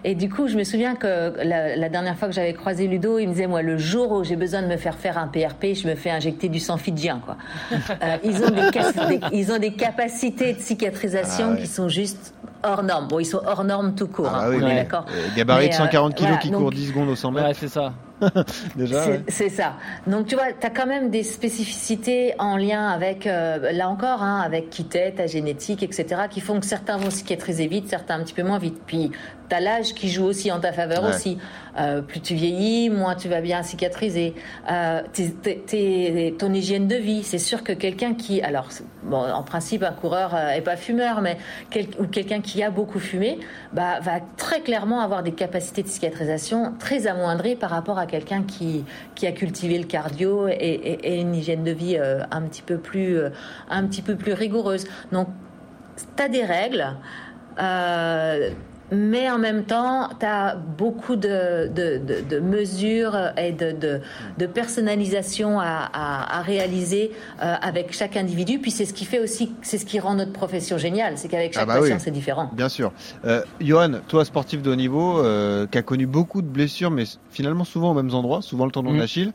et 0.04 0.16
du 0.16 0.30
coup, 0.30 0.48
je 0.48 0.58
me 0.58 0.64
souviens 0.64 0.96
que 0.96 1.34
la, 1.48 1.76
la 1.76 1.90
dernière 1.90 2.18
fois 2.18 2.28
que 2.28 2.34
j'avais 2.34 2.54
croisé 2.54 2.88
Ludo, 2.88 3.18
il 3.20 3.28
me 3.28 3.34
disait, 3.34 3.48
moi, 3.48 3.62
le 3.62 3.78
jour 3.78 4.12
où 4.12 4.24
j'ai 4.24 4.36
besoin 4.36 4.62
de 4.62 4.68
me 4.68 4.78
faire 4.78 4.96
faire 4.96 5.18
un 5.18 5.28
PRP, 5.28 5.74
je 5.74 5.88
me 5.88 5.96
fais 5.96 6.10
injecter 6.12 6.50
du 6.50 6.60
sang 6.60 6.78
fidjien, 6.78 7.22
quoi. 7.24 7.38
Euh, 8.04 8.18
ils, 8.24 8.44
ont 8.44 8.50
des, 8.50 8.72
cas- 8.72 8.92
des- 9.08 9.20
ils 9.32 9.52
ont 9.52 9.58
des 9.60 9.74
capacités 9.74 10.54
de 10.54 10.60
cicatrisation 10.60 11.48
Ah 11.50 11.54
ouais. 11.54 11.62
qui 11.62 11.68
sont 11.68 11.90
juste 11.90 12.34
hors 12.64 12.84
normes. 12.84 13.08
Bon, 13.08 13.20
ils 13.20 13.26
sont 13.26 13.42
hors 13.46 13.64
normes 13.64 13.96
tout 13.96 14.08
court, 14.08 14.30
Ah 14.32 14.44
hein, 14.46 14.50
oui, 14.50 14.58
on 14.62 14.66
est 14.68 14.70
mais, 14.70 14.76
d'accord. 14.84 15.06
euh, 15.10 15.28
gabarit 15.36 15.66
de 15.66 15.70
Mais, 15.70 15.76
euh, 15.76 15.78
140 15.86 16.16
kilos 16.16 16.28
voilà, 16.30 16.42
qui 16.42 16.50
donc- 16.52 16.62
court 16.62 16.72
10 16.72 16.88
secondes 16.90 17.10
au 17.10 17.16
100 17.16 17.32
mètres. 17.32 17.48
Ouais, 17.48 17.54
c'est 17.54 17.68
ça. 17.70 17.94
Déjà, 18.76 19.04
C'est 19.28 19.44
ouais. 19.46 19.50
ça. 19.50 19.74
Donc 20.08 20.26
tu 20.26 20.36
vois, 20.36 20.46
tu 20.60 20.66
as 20.66 20.72
quand 20.72 20.88
même 20.88 21.10
des 21.12 21.22
spécificités 21.24 22.34
en 22.40 22.58
lien 22.58 22.88
avec, 22.88 23.28
euh, 23.28 23.72
là 23.72 23.90
encore, 23.90 24.24
hein, 24.24 24.42
avec 24.44 24.70
qui 24.72 24.86
t'es, 24.86 25.12
ta 25.12 25.28
génétique, 25.28 25.84
etc., 25.84 26.22
qui 26.30 26.42
font 26.42 26.60
que 26.60 26.66
certains 26.66 26.98
vont 26.98 27.10
cicatriser 27.12 27.68
vite, 27.68 27.88
certains 27.90 28.16
un 28.20 28.24
petit 28.24 28.34
peu 28.34 28.44
moins 28.44 28.58
vite. 28.60 28.82
Puis 28.88 29.12
tu 29.50 29.56
as 29.56 29.60
l'âge 29.60 29.94
qui 29.94 30.10
joue 30.10 30.26
aussi 30.26 30.52
en 30.52 30.60
ta 30.60 30.72
faveur 30.74 31.04
Ouais. 31.04 31.10
aussi. 31.10 31.38
Euh, 31.80 32.02
plus 32.02 32.20
tu 32.22 32.34
vieillis, 32.34 32.90
moins 32.90 33.14
tu 33.16 33.30
vas 33.30 33.40
bien 33.40 33.62
cicatriser. 33.62 34.34
Euh, 34.72 35.02
t'es- 35.14 35.30
t'es- 35.30 35.64
t'es- 35.66 36.34
ton 36.40 36.52
hygiène 36.52 36.88
de 36.88 36.96
vie, 36.96 37.22
c'est 37.24 37.38
sûr 37.38 37.64
que 37.64 37.72
quelqu'un 37.72 38.16
qui, 38.16 38.42
alors 38.42 38.70
bon, 39.04 39.18
en 39.32 39.44
principe 39.44 39.84
un 39.84 39.92
coureur 39.92 40.34
euh, 40.34 40.50
est 40.50 40.62
pas 40.62 40.76
fumeur, 40.76 41.22
mais 41.22 41.38
quel- 41.70 41.86
ou 42.00 42.08
quelqu'un 42.08 42.42
qui 42.42 42.64
a 42.64 42.72
beaucoup 42.72 43.00
fumé, 43.00 43.38
bah, 43.74 44.00
va 44.02 44.14
très 44.38 44.62
clairement 44.62 45.02
avoir 45.02 45.22
des 45.22 45.34
capacités 45.34 45.84
de 45.84 45.88
cicatrisation 45.88 46.74
très 46.80 47.06
amoindries 47.06 47.56
par 47.56 47.70
rapport 47.70 48.00
à 48.00 48.08
quelqu'un 48.08 48.42
qui, 48.42 48.84
qui 49.14 49.28
a 49.28 49.32
cultivé 49.32 49.78
le 49.78 49.86
cardio 49.86 50.48
et, 50.48 50.54
et- 50.54 51.14
et 51.14 51.20
une 51.22 51.36
hygiène 51.36 51.64
de 51.64 51.72
vie 51.72 51.96
euh, 52.00 52.24
un 52.32 52.42
petit 52.42 52.64
peu 52.64 52.78
plus 52.80 53.20
un 53.70 53.86
petit 53.86 54.02
peu 54.02 54.16
plus 54.16 54.34
rigoureuse. 54.34 54.86
Donc 55.12 55.28
tu 56.16 56.24
as 56.24 56.28
des 56.30 56.44
règles. 56.44 56.88
euh, 57.60 58.50
mais 58.92 59.30
en 59.30 59.38
même 59.38 59.64
temps, 59.66 60.10
tu 60.20 60.26
as 60.26 60.56
beaucoup 60.56 61.16
de, 61.16 61.68
de, 61.68 61.98
de- 61.98 62.22
de 62.30 62.40
mesures 62.40 63.18
et 63.38 63.52
de, 63.52 63.72
de, 63.72 64.00
de 64.38 64.46
personnalisation 64.46 65.60
à, 65.60 65.90
à- 65.94 66.40
à 66.40 66.42
réaliser 66.42 67.12
euh, 67.42 67.56
avec 67.62 67.94
chaque 67.94 68.16
individu. 68.18 68.60
Puis 68.60 68.72
c'est 68.72 68.86
ce 68.86 68.94
qui 68.94 69.06
fait 69.06 69.20
aussi, 69.20 69.52
c'est 69.62 69.78
ce 69.78 69.86
qui 69.86 70.00
rend 70.00 70.16
notre 70.16 70.32
profession 70.34 70.78
géniale, 70.78 71.14
c'est 71.18 71.28
qu'avec 71.28 71.52
Ah 71.56 71.60
chaque 71.60 71.68
bah 71.68 71.80
patient, 71.80 71.96
oui. 71.96 72.02
c'est 72.04 72.12
différent. 72.12 72.50
Bien 72.54 72.70
sûr. 72.70 72.92
Euh, 73.26 73.42
Johan, 73.60 73.92
toi, 74.08 74.24
sportif 74.26 74.62
de 74.62 74.72
haut 74.72 74.76
niveau, 74.76 75.20
euh, 75.20 75.68
qui 75.68 75.78
a 75.78 75.82
connu 75.82 76.06
beaucoup 76.08 76.42
de 76.42 76.48
blessures, 76.48 76.92
mais 76.92 77.04
finalement 77.32 77.64
souvent 77.66 77.92
aux 77.92 77.96
mêmes 77.96 78.14
endroits, 78.14 78.42
souvent 78.42 78.66
le 78.66 78.72
tendon 78.72 78.94
d'Achille. 78.96 79.34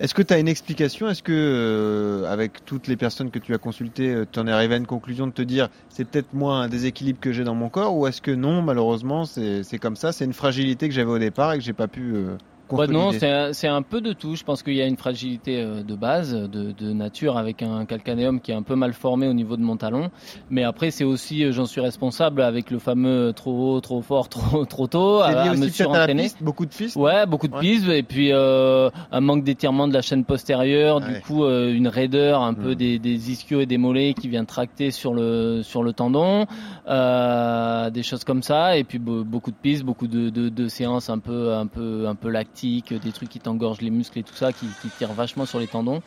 Est-ce 0.00 0.12
que 0.12 0.22
tu 0.22 0.34
as 0.34 0.38
une 0.38 0.48
explication? 0.48 1.08
Est-ce 1.08 1.22
que, 1.22 1.32
euh, 1.32 2.32
avec 2.32 2.64
toutes 2.64 2.88
les 2.88 2.96
personnes 2.96 3.30
que 3.30 3.38
tu 3.38 3.54
as 3.54 3.58
consultées, 3.58 4.24
tu 4.32 4.40
en 4.40 4.46
es 4.48 4.50
arrivé 4.50 4.74
à 4.74 4.78
une 4.78 4.86
conclusion 4.86 5.28
de 5.28 5.32
te 5.32 5.42
dire 5.42 5.68
c'est 5.88 6.04
peut-être 6.04 6.32
moi 6.34 6.56
un 6.56 6.68
déséquilibre 6.68 7.20
que 7.20 7.32
j'ai 7.32 7.44
dans 7.44 7.54
mon 7.54 7.68
corps? 7.68 7.96
Ou 7.96 8.06
est-ce 8.08 8.20
que 8.20 8.32
non, 8.32 8.60
malheureusement, 8.60 9.24
c'est 9.24 9.62
c'est 9.62 9.78
comme 9.78 9.96
ça, 9.96 10.10
c'est 10.12 10.24
une 10.24 10.32
fragilité 10.32 10.88
que 10.88 10.94
j'avais 10.94 11.10
au 11.10 11.18
départ 11.18 11.52
et 11.52 11.58
que 11.58 11.64
j'ai 11.64 11.72
pas 11.72 11.86
pu 11.88 12.12
euh, 12.14 12.36
bah 12.76 12.86
Non, 12.86 13.10
c'est 13.12 13.68
un, 13.68 13.82
peu 13.82 14.00
de 14.00 14.12
tout. 14.12 14.36
Je 14.36 14.44
pense 14.44 14.62
qu'il 14.62 14.74
y 14.74 14.82
a 14.82 14.86
une 14.86 14.96
fragilité 14.96 15.60
euh, 15.60 15.82
de 15.82 15.94
base, 15.94 16.32
de, 16.34 16.72
de, 16.72 16.92
nature, 16.92 17.36
avec 17.36 17.62
un 17.62 17.84
calcanéum 17.84 18.40
qui 18.40 18.50
est 18.52 18.54
un 18.54 18.62
peu 18.62 18.74
mal 18.74 18.92
formé 18.92 19.28
au 19.28 19.32
niveau 19.32 19.56
de 19.56 19.62
mon 19.62 19.76
talon. 19.76 20.10
Mais 20.50 20.64
après, 20.64 20.90
c'est 20.90 21.04
aussi, 21.04 21.44
euh, 21.44 21.52
j'en 21.52 21.66
suis 21.66 21.80
responsable 21.80 22.42
avec 22.42 22.70
le 22.70 22.78
fameux 22.78 23.32
trop 23.34 23.74
haut, 23.74 23.80
trop 23.80 24.02
fort, 24.02 24.28
trop, 24.30 24.64
trop 24.64 24.86
tôt, 24.86 25.20
à, 25.20 25.28
à 25.28 25.54
me 25.54 25.68
surentraîner. 25.68 26.28
Beaucoup 26.40 26.66
de 26.66 26.70
pistes 26.70 26.96
Ouais, 26.96 27.26
beaucoup 27.26 27.48
de 27.48 27.58
pistes. 27.58 27.88
Et 27.88 28.02
puis 28.02 28.30
euh, 28.32 28.90
un 29.10 29.20
manque 29.20 29.44
d'étirement 29.44 29.88
de 29.88 29.94
la 29.94 30.02
chaîne 30.02 30.24
postérieure, 30.24 31.00
du 31.00 31.20
coup 31.20 31.44
une 31.44 31.88
raideur 31.88 32.42
un 32.42 32.54
peu 32.54 32.72
mm. 32.72 32.74
des, 32.74 32.98
des 32.98 33.30
ischios 33.30 33.60
et 33.60 33.66
des 33.66 33.78
mollets 33.78 34.14
qui 34.14 34.28
vient 34.28 34.44
tracter 34.44 34.90
sur 34.90 35.14
le, 35.14 35.62
sur 35.62 35.82
le 35.82 35.92
tendon, 35.92 36.46
des 36.86 38.02
choses 38.02 38.24
comme 38.24 38.42
ça. 38.42 38.76
Et 38.76 38.84
puis 38.84 38.98
beaucoup 38.98 39.50
de 39.50 39.56
pistes, 39.56 39.84
beaucoup 39.84 40.06
de, 40.06 40.30
de, 40.30 40.48
de 40.48 40.68
séances 40.68 41.10
un 41.10 41.18
peu, 41.18 41.54
un 41.54 41.66
peu, 41.66 42.06
un 42.06 42.14
peu 42.14 42.28
lactiques, 42.28 42.63
des 42.66 43.12
trucs 43.12 43.28
qui 43.28 43.40
t'engorgent 43.40 43.80
les 43.80 43.90
muscles 43.90 44.18
et 44.18 44.22
tout 44.22 44.34
ça, 44.34 44.52
qui, 44.52 44.66
qui 44.82 44.88
tirent 44.88 45.12
vachement 45.12 45.46
sur 45.46 45.58
les 45.58 45.66
tendons. 45.66 46.02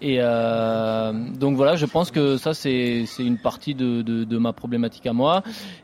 Et 0.00 0.18
euh, 0.20 1.12
donc 1.38 1.56
voilà, 1.56 1.76
je 1.76 1.86
pense 1.86 2.10
que 2.10 2.36
ça 2.36 2.52
c'est 2.52 3.06
une 3.18 3.38
partie 3.38 3.74
de, 3.74 4.02
de, 4.02 4.24
de, 4.24 4.38
ma 4.38 4.52
problématique 4.52 5.06
à 5.06 5.12
moi. 5.12 5.42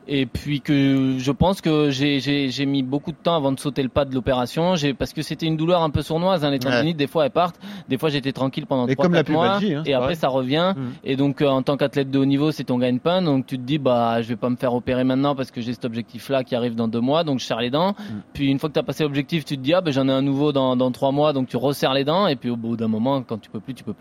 Et 0.08 0.26
puis 0.26 0.60
que 0.60 1.16
je 1.18 1.32
pense 1.32 1.60
que 1.60 1.90
j'ai 1.90 2.66
mis 2.66 2.82
beaucoup 2.82 3.12
de 3.12 3.16
temps 3.16 3.36
avant 3.36 3.52
de 3.52 3.60
sauter 3.60 3.82
le 3.82 3.88
pas 3.88 4.04
de 4.04 4.14
l'opération. 4.14 4.74
Parce 4.98 5.12
que 5.12 5.22
c'était 5.22 5.46
une 5.46 5.56
douleur 5.56 5.82
un 5.82 5.90
peu 5.90 6.02
sournoise. 6.02 6.44
Hein, 6.44 6.50
les 6.50 6.58
tendinites, 6.58 6.96
des 6.96 7.06
fois 7.06 7.24
elles 7.24 7.30
partent. 7.30 7.58
Des 7.88 7.98
fois 7.98 8.08
j'étais 8.08 8.32
tranquille 8.32 8.66
pendant 8.66 8.86
3-4 8.86 9.32
mois. 9.32 9.56
Hein, 9.56 9.82
et 9.86 9.94
après 9.94 10.16
ça 10.16 10.28
revient. 10.28 10.74
Mmh. 10.76 10.82
Et 11.04 11.16
donc 11.16 11.40
euh, 11.40 11.48
en 11.48 11.62
tant 11.62 11.76
qu'athlète 11.76 12.10
de 12.10 12.18
haut 12.18 12.24
niveau, 12.24 12.50
c'est 12.50 12.64
ton 12.64 12.78
gagne-pain. 12.78 13.22
Donc 13.22 13.46
tu 13.46 13.56
te 13.56 13.62
dis 13.62 13.78
bah 13.78 14.20
je 14.22 14.28
vais 14.28 14.36
pas 14.36 14.50
me 14.50 14.56
faire 14.56 14.74
opérer 14.74 15.04
maintenant 15.04 15.34
parce 15.34 15.50
que 15.50 15.60
j'ai 15.60 15.72
cet 15.72 15.84
objectif 15.84 16.28
là 16.28 16.44
qui 16.44 16.54
arrive 16.54 16.74
dans 16.74 16.88
deux 16.88 17.00
mois. 17.00 17.24
Donc 17.24 17.38
je 17.38 17.44
serre 17.44 17.60
les 17.60 17.70
dents. 17.70 17.92
Mmh. 17.92 18.14
Puis 18.34 18.50
une 18.50 18.58
fois 18.58 18.68
que 18.68 18.74
tu 18.74 18.80
as 18.80 18.84
passé 18.84 19.04
l'objectif, 19.04 19.44
tu 19.44 19.56
te 19.56 19.62
dis 19.62 19.72
ah 19.72 19.80
ben 19.80 19.92
j'en 19.92 20.08
ai 20.08 20.12
un 20.12 20.22
nouveau 20.22 20.52
dans, 20.52 20.76
dans 20.76 20.90
3 20.90 21.12
mois. 21.12 21.32
Donc 21.32 21.48
tu 21.48 21.56
resserres 21.56 21.94
les 21.94 22.04
dents. 22.04 22.26
Et 22.26 22.36
puis 22.36 22.50
au 22.50 22.56
bout 22.56 22.76
d'un 22.76 22.88
moment, 22.88 23.22
quand 23.22 23.38
tu 23.38 23.48
peux 23.48 23.60
plus, 23.60 23.74
tu 23.74 23.84
peux 23.84 23.94
plus 23.94 23.99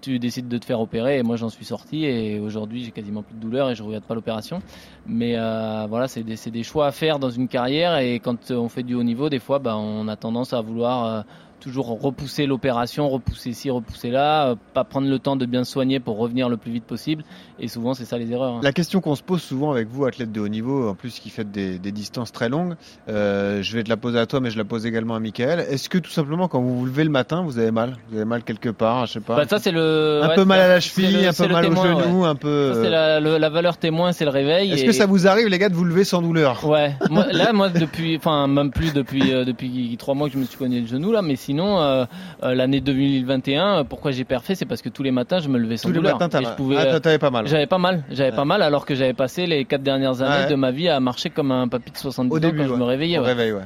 tu 0.00 0.18
décides 0.18 0.48
de 0.48 0.58
te 0.58 0.64
faire 0.64 0.80
opérer. 0.80 1.18
Et 1.18 1.22
moi, 1.22 1.36
j'en 1.36 1.48
suis 1.48 1.64
sorti 1.64 2.04
et 2.04 2.38
aujourd'hui, 2.38 2.84
j'ai 2.84 2.90
quasiment 2.90 3.22
plus 3.22 3.34
de 3.34 3.40
douleur 3.40 3.70
et 3.70 3.74
je 3.74 3.82
regrette 3.82 4.04
pas 4.04 4.14
l'opération. 4.14 4.60
Mais 5.06 5.34
euh, 5.36 5.86
voilà, 5.88 6.08
c'est 6.08 6.22
des, 6.22 6.62
choix 6.62 6.86
à 6.86 6.92
faire 6.92 7.18
dans 7.18 7.30
une 7.30 7.48
carrière 7.48 7.98
et 7.98 8.20
quand 8.20 8.50
on 8.50 8.68
fait 8.68 8.82
du 8.82 8.94
haut 8.94 9.02
niveau, 9.02 9.28
des 9.28 9.38
fois, 9.38 9.58
bah, 9.58 9.76
on 9.76 10.08
a 10.08 10.16
tendance 10.16 10.52
à 10.52 10.60
vouloir 10.60 11.04
euh, 11.04 11.22
toujours 11.60 12.00
repousser 12.00 12.46
l'opération, 12.46 13.08
repousser 13.08 13.50
ici, 13.50 13.70
repousser 13.70 14.10
là, 14.10 14.48
euh, 14.48 14.54
pas 14.74 14.84
prendre 14.84 15.08
le 15.08 15.18
temps 15.18 15.36
de 15.36 15.46
bien 15.46 15.64
soigner 15.64 16.00
pour 16.00 16.18
revenir 16.18 16.48
le 16.48 16.56
plus 16.56 16.72
vite 16.72 16.84
possible. 16.84 17.22
Et 17.60 17.68
souvent, 17.68 17.94
c'est 17.94 18.04
ça 18.04 18.18
les 18.18 18.32
erreurs. 18.32 18.54
Hein. 18.54 18.60
La 18.62 18.72
question 18.72 19.00
qu'on 19.00 19.14
se 19.14 19.22
pose 19.22 19.42
souvent 19.42 19.70
avec 19.70 19.88
vous, 19.88 20.06
athlète 20.06 20.32
de 20.32 20.40
haut 20.40 20.48
niveau, 20.48 20.88
en 20.88 20.94
plus 20.94 21.18
qui 21.20 21.30
fait 21.30 21.48
des, 21.50 21.78
des 21.78 21.92
distances 21.92 22.32
très 22.32 22.48
longues, 22.48 22.74
euh, 23.08 23.62
je 23.62 23.76
vais 23.76 23.84
te 23.84 23.88
la 23.88 23.96
poser 23.96 24.18
à 24.18 24.26
toi, 24.26 24.40
mais 24.40 24.50
je 24.50 24.58
la 24.58 24.64
pose 24.64 24.86
également 24.86 25.14
à 25.14 25.20
Michael. 25.20 25.60
Est-ce 25.60 25.88
que 25.88 25.98
tout 25.98 26.10
simplement, 26.10 26.48
quand 26.48 26.60
vous 26.60 26.78
vous 26.78 26.86
levez 26.86 27.04
le 27.04 27.10
matin, 27.10 27.42
vous 27.42 27.58
avez 27.58 27.70
mal? 27.70 27.96
Vous 28.10 28.16
avez 28.16 28.24
mal 28.24 28.42
quelque 28.42 28.70
part, 28.70 29.06
je 29.06 29.14
sais 29.14 29.20
pas? 29.20 29.36
Bah, 29.36 29.44
ça, 29.48 29.58
c'est 29.58 29.72
le. 29.72 30.22
Un 30.22 30.34
peu 30.34 30.44
mal 30.44 30.60
à 30.60 30.68
la 30.68 30.80
cheville, 30.80 31.26
un 31.26 31.32
peu 31.32 31.48
mal 31.48 31.66
au 31.66 31.76
genou, 31.76 32.24
un 32.24 32.34
peu. 32.34 32.72
c'est 32.82 32.90
la, 32.90 33.20
la, 33.20 33.50
valeur 33.50 33.76
témoin, 33.76 34.12
c'est 34.12 34.24
le 34.24 34.30
réveil. 34.30 34.72
Est-ce 34.72 34.84
que 34.84 34.92
ça 34.92 35.06
vous 35.06 35.26
arrive, 35.26 35.48
les 35.48 35.58
gars, 35.58 35.68
de 35.68 35.74
vous 35.74 35.84
lever 35.84 36.04
sans 36.04 36.22
douleur? 36.22 36.66
Ouais. 36.66 36.94
là, 37.32 37.52
moi, 37.52 37.68
depuis, 37.68 38.16
enfin, 38.16 38.46
même 38.46 38.70
plus 38.70 38.92
depuis 38.92 39.32
euh, 39.32 39.44
depuis 39.44 39.96
trois 39.98 40.14
mois 40.14 40.28
que 40.28 40.34
je 40.34 40.38
me 40.38 40.44
suis 40.44 40.56
cogné 40.56 40.80
le 40.80 40.86
genou 40.86 41.12
là, 41.12 41.22
mais 41.22 41.36
sinon. 41.50 41.80
Euh, 41.80 42.04
euh, 42.42 42.54
l'année 42.54 42.80
2021, 42.80 43.84
pourquoi 43.84 44.12
j'ai 44.12 44.24
perfait, 44.24 44.54
c'est 44.54 44.64
parce 44.64 44.82
que 44.82 44.88
tous 44.88 45.02
les 45.02 45.10
matins 45.10 45.40
je 45.40 45.48
me 45.48 45.58
levais 45.58 45.76
sans 45.76 45.88
tous 45.88 45.94
douleur. 45.94 46.12
Tous 46.12 46.18
les 46.18 46.76
matins, 46.76 46.94
ah, 46.94 47.00
t'avais 47.00 47.18
pas 47.18 47.30
mal. 47.30 47.46
J'avais 47.46 47.66
pas 47.66 47.78
mal, 47.78 48.02
j'avais 48.10 48.32
pas 48.32 48.44
mal, 48.44 48.62
alors 48.62 48.86
que 48.86 48.94
j'avais 48.94 49.12
passé 49.12 49.46
les 49.46 49.64
quatre 49.64 49.82
dernières 49.82 50.22
années 50.22 50.48
de 50.48 50.54
ma 50.54 50.70
vie 50.70 50.88
à 50.88 51.00
marcher 51.00 51.30
comme 51.30 51.50
un 51.50 51.68
papy 51.68 51.90
de 51.90 51.96
70 51.96 52.36
ans 52.36 52.50
quand 52.56 52.66
je 52.66 52.74
me 52.74 52.84
réveillais. 52.84 53.18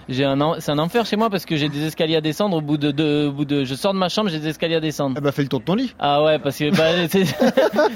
J'ai 0.08 0.24
un, 0.24 0.38
c'est 0.58 0.72
un 0.72 0.78
enfer 0.78 1.04
chez 1.06 1.16
moi 1.16 1.30
parce 1.30 1.44
que 1.44 1.56
j'ai 1.56 1.68
des 1.68 1.86
escaliers 1.86 2.16
à 2.16 2.20
descendre. 2.20 2.56
Au 2.56 2.60
bout 2.60 2.76
de, 2.76 2.90
de, 2.90 3.28
bout 3.28 3.44
de, 3.44 3.64
je 3.64 3.74
sors 3.74 3.92
de 3.92 3.98
ma 3.98 4.08
chambre, 4.08 4.30
j'ai 4.30 4.38
des 4.38 4.48
escaliers 4.48 4.76
à 4.76 4.80
descendre. 4.80 5.16
Eh 5.18 5.20
bah 5.20 5.32
fais 5.32 5.42
le 5.42 5.48
tour 5.48 5.60
de 5.60 5.64
ton 5.64 5.74
lit. 5.74 5.94
Ah 5.98 6.22
ouais, 6.24 6.38
parce 6.38 6.56
que 6.58 6.70
bah, 6.70 6.84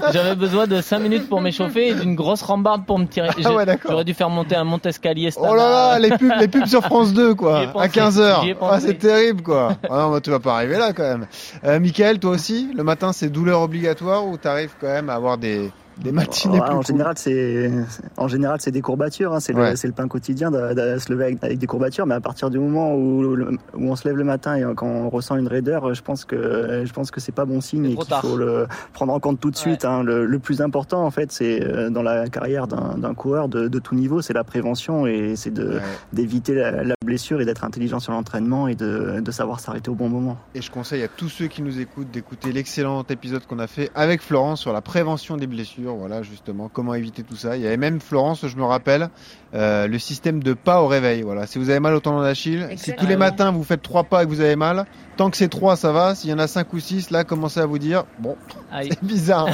j'avais 0.12 0.34
besoin 0.34 0.66
de 0.66 0.80
5 0.80 0.98
minutes 0.98 1.28
pour 1.28 1.40
m'échauffer 1.40 1.88
et 1.88 1.94
d'une 1.94 2.14
grosse 2.14 2.42
rambarde 2.42 2.84
pour 2.86 2.98
me 2.98 3.06
tirer. 3.06 3.28
Ah 3.44 3.52
ouais, 3.54 3.64
J'aurais 3.88 4.04
dû 4.04 4.14
faire 4.14 4.30
monter 4.30 4.56
un 4.56 4.64
mont 4.64 4.80
escalier. 4.84 5.30
Oh 5.36 5.54
là 5.54 5.70
là, 5.70 5.98
les 5.98 6.10
pubs, 6.10 6.32
les 6.40 6.48
pubs 6.48 6.66
sur 6.66 6.82
France 6.82 7.12
2 7.12 7.34
quoi, 7.34 7.72
à 7.78 7.88
15 7.88 8.20
h 8.20 8.54
Ah, 8.60 8.80
c'est 8.80 8.98
terrible 8.98 9.42
quoi. 9.42 9.76
Ah 9.84 9.98
non, 10.00 10.10
bah, 10.10 10.20
tu 10.20 10.30
vas 10.30 10.40
pas 10.40 10.56
arriver 10.56 10.78
là 10.78 10.92
quand 10.92 11.02
même. 11.02 11.26
Euh, 11.64 11.78
Michael, 11.80 12.18
toi 12.18 12.32
aussi, 12.32 12.72
le 12.74 12.82
matin 12.82 13.12
c'est 13.12 13.28
douleur 13.28 13.60
obligatoire 13.60 14.26
ou 14.26 14.36
t'arrives 14.36 14.74
quand 14.80 14.88
même 14.88 15.10
à 15.10 15.14
avoir 15.14 15.38
des, 15.38 15.70
des 16.02 16.12
matinées 16.12 16.60
en 16.60 16.82
général 16.82 17.14
c'est 17.16 17.70
en 18.16 18.28
général 18.28 18.60
c'est 18.60 18.70
des 18.70 18.80
courbatures 18.80 19.34
hein. 19.34 19.40
c'est 19.40 19.52
le, 19.52 19.70
le, 19.70 19.92
pain 19.92 20.08
quotidien 20.08 20.50
de, 20.50 20.74
de, 20.74 20.98
se 20.98 21.12
lever 21.12 21.36
avec, 21.40 21.58
des 21.58 21.66
courbatures. 21.66 22.06
Mais 22.06 22.14
à 22.14 22.20
partir 22.20 22.50
du 22.50 22.58
moment 22.58 22.94
où, 22.94 23.24
où, 23.24 23.58
on 23.74 23.96
se 23.96 24.06
lève 24.06 24.16
le 24.16 24.24
matin 24.24 24.54
et 24.54 24.74
quand 24.74 24.86
on 24.86 25.08
ressent 25.10 25.36
une 25.36 25.48
raideur 25.48 25.94
je 25.94 26.02
pense 26.02 26.24
que 26.24 26.82
je 26.84 26.92
pense 26.92 27.10
que 27.10 27.20
c'est 27.20 27.32
pas 27.32 27.44
bon 27.44 27.60
signe 27.60 27.86
et 27.86 27.96
qu'il 27.96 28.14
faut 28.14 28.36
le 28.36 28.66
prendre 28.92 29.12
en 29.12 29.20
compte 29.20 29.40
tout 29.40 29.50
de 29.50 29.56
suite 29.56 29.84
hein. 29.84 30.02
le, 30.02 30.24
le, 30.26 30.38
plus 30.38 30.60
important 30.60 31.04
en 31.04 31.10
fait 31.10 31.32
c'est 31.32 31.62
euh, 31.62 31.90
dans 31.90 32.02
la 32.02 32.28
carrière 32.28 32.66
d'un 32.68 33.14
coureur 33.14 33.48
de, 33.48 33.68
de, 33.68 33.78
tout 33.78 33.94
niveau 33.94 34.22
c'est 34.22 34.32
la 34.32 34.44
prévention 34.44 35.06
et 35.06 35.34
c'est 35.36 35.50
de 35.50 35.80
d'éviter 36.12 36.54
la, 36.54 36.84
la, 36.84 36.94
blessure 37.04 37.40
et 37.40 37.46
d'être 37.46 37.64
intelligent 37.64 38.00
sur 38.00 38.12
l'entraînement 38.12 38.68
et 38.68 38.74
de, 38.74 39.20
de 39.20 39.30
savoir 39.30 39.60
s'arrêter 39.60 39.90
au 39.90 39.94
bon 39.94 40.10
moment. 40.10 40.36
Et 40.54 40.60
je 40.60 40.70
conseille 40.70 41.02
à 41.02 41.08
tous 41.08 41.30
ceux 41.30 41.46
qui 41.46 41.62
nous 41.62 41.80
écoutent 41.80 42.10
d'écouter 42.10 42.52
l'excellent 42.52 43.02
épisode 43.08 43.46
qu'on 43.46 43.58
a 43.58 43.66
fait 43.66 43.90
avec 43.94 44.20
Florence 44.20 44.60
sur 44.60 44.74
la 44.74 44.82
prévention 44.82 45.38
des 45.38 45.46
blessures 45.46 45.87
voilà 45.96 46.22
justement 46.22 46.70
comment 46.72 46.94
éviter 46.94 47.22
tout 47.22 47.36
ça. 47.36 47.56
Il 47.56 47.62
y 47.62 47.66
avait 47.66 47.76
même 47.76 48.00
Florence, 48.00 48.46
je 48.46 48.56
me 48.56 48.64
rappelle, 48.64 49.10
euh, 49.54 49.86
le 49.86 49.98
système 49.98 50.42
de 50.42 50.52
pas 50.52 50.82
au 50.82 50.86
réveil. 50.86 51.22
Voilà, 51.22 51.46
si 51.46 51.58
vous 51.58 51.70
avez 51.70 51.80
mal 51.80 51.94
au 51.94 52.00
tendon 52.00 52.22
d'Achille, 52.22 52.68
si 52.76 52.94
tous 52.94 53.06
les 53.06 53.16
matins 53.16 53.50
vous 53.50 53.64
faites 53.64 53.82
trois 53.82 54.04
pas 54.04 54.22
et 54.22 54.26
que 54.26 54.30
vous 54.30 54.40
avez 54.40 54.56
mal, 54.56 54.86
tant 55.16 55.30
que 55.30 55.36
c'est 55.36 55.48
trois, 55.48 55.76
ça 55.76 55.92
va. 55.92 56.14
S'il 56.14 56.30
y 56.30 56.32
en 56.32 56.38
a 56.38 56.46
cinq 56.46 56.72
ou 56.72 56.80
six, 56.80 57.10
là, 57.10 57.24
commencez 57.24 57.60
à 57.60 57.66
vous 57.66 57.78
dire, 57.78 58.04
bon, 58.18 58.36
c'est 58.82 59.02
bizarre. 59.02 59.48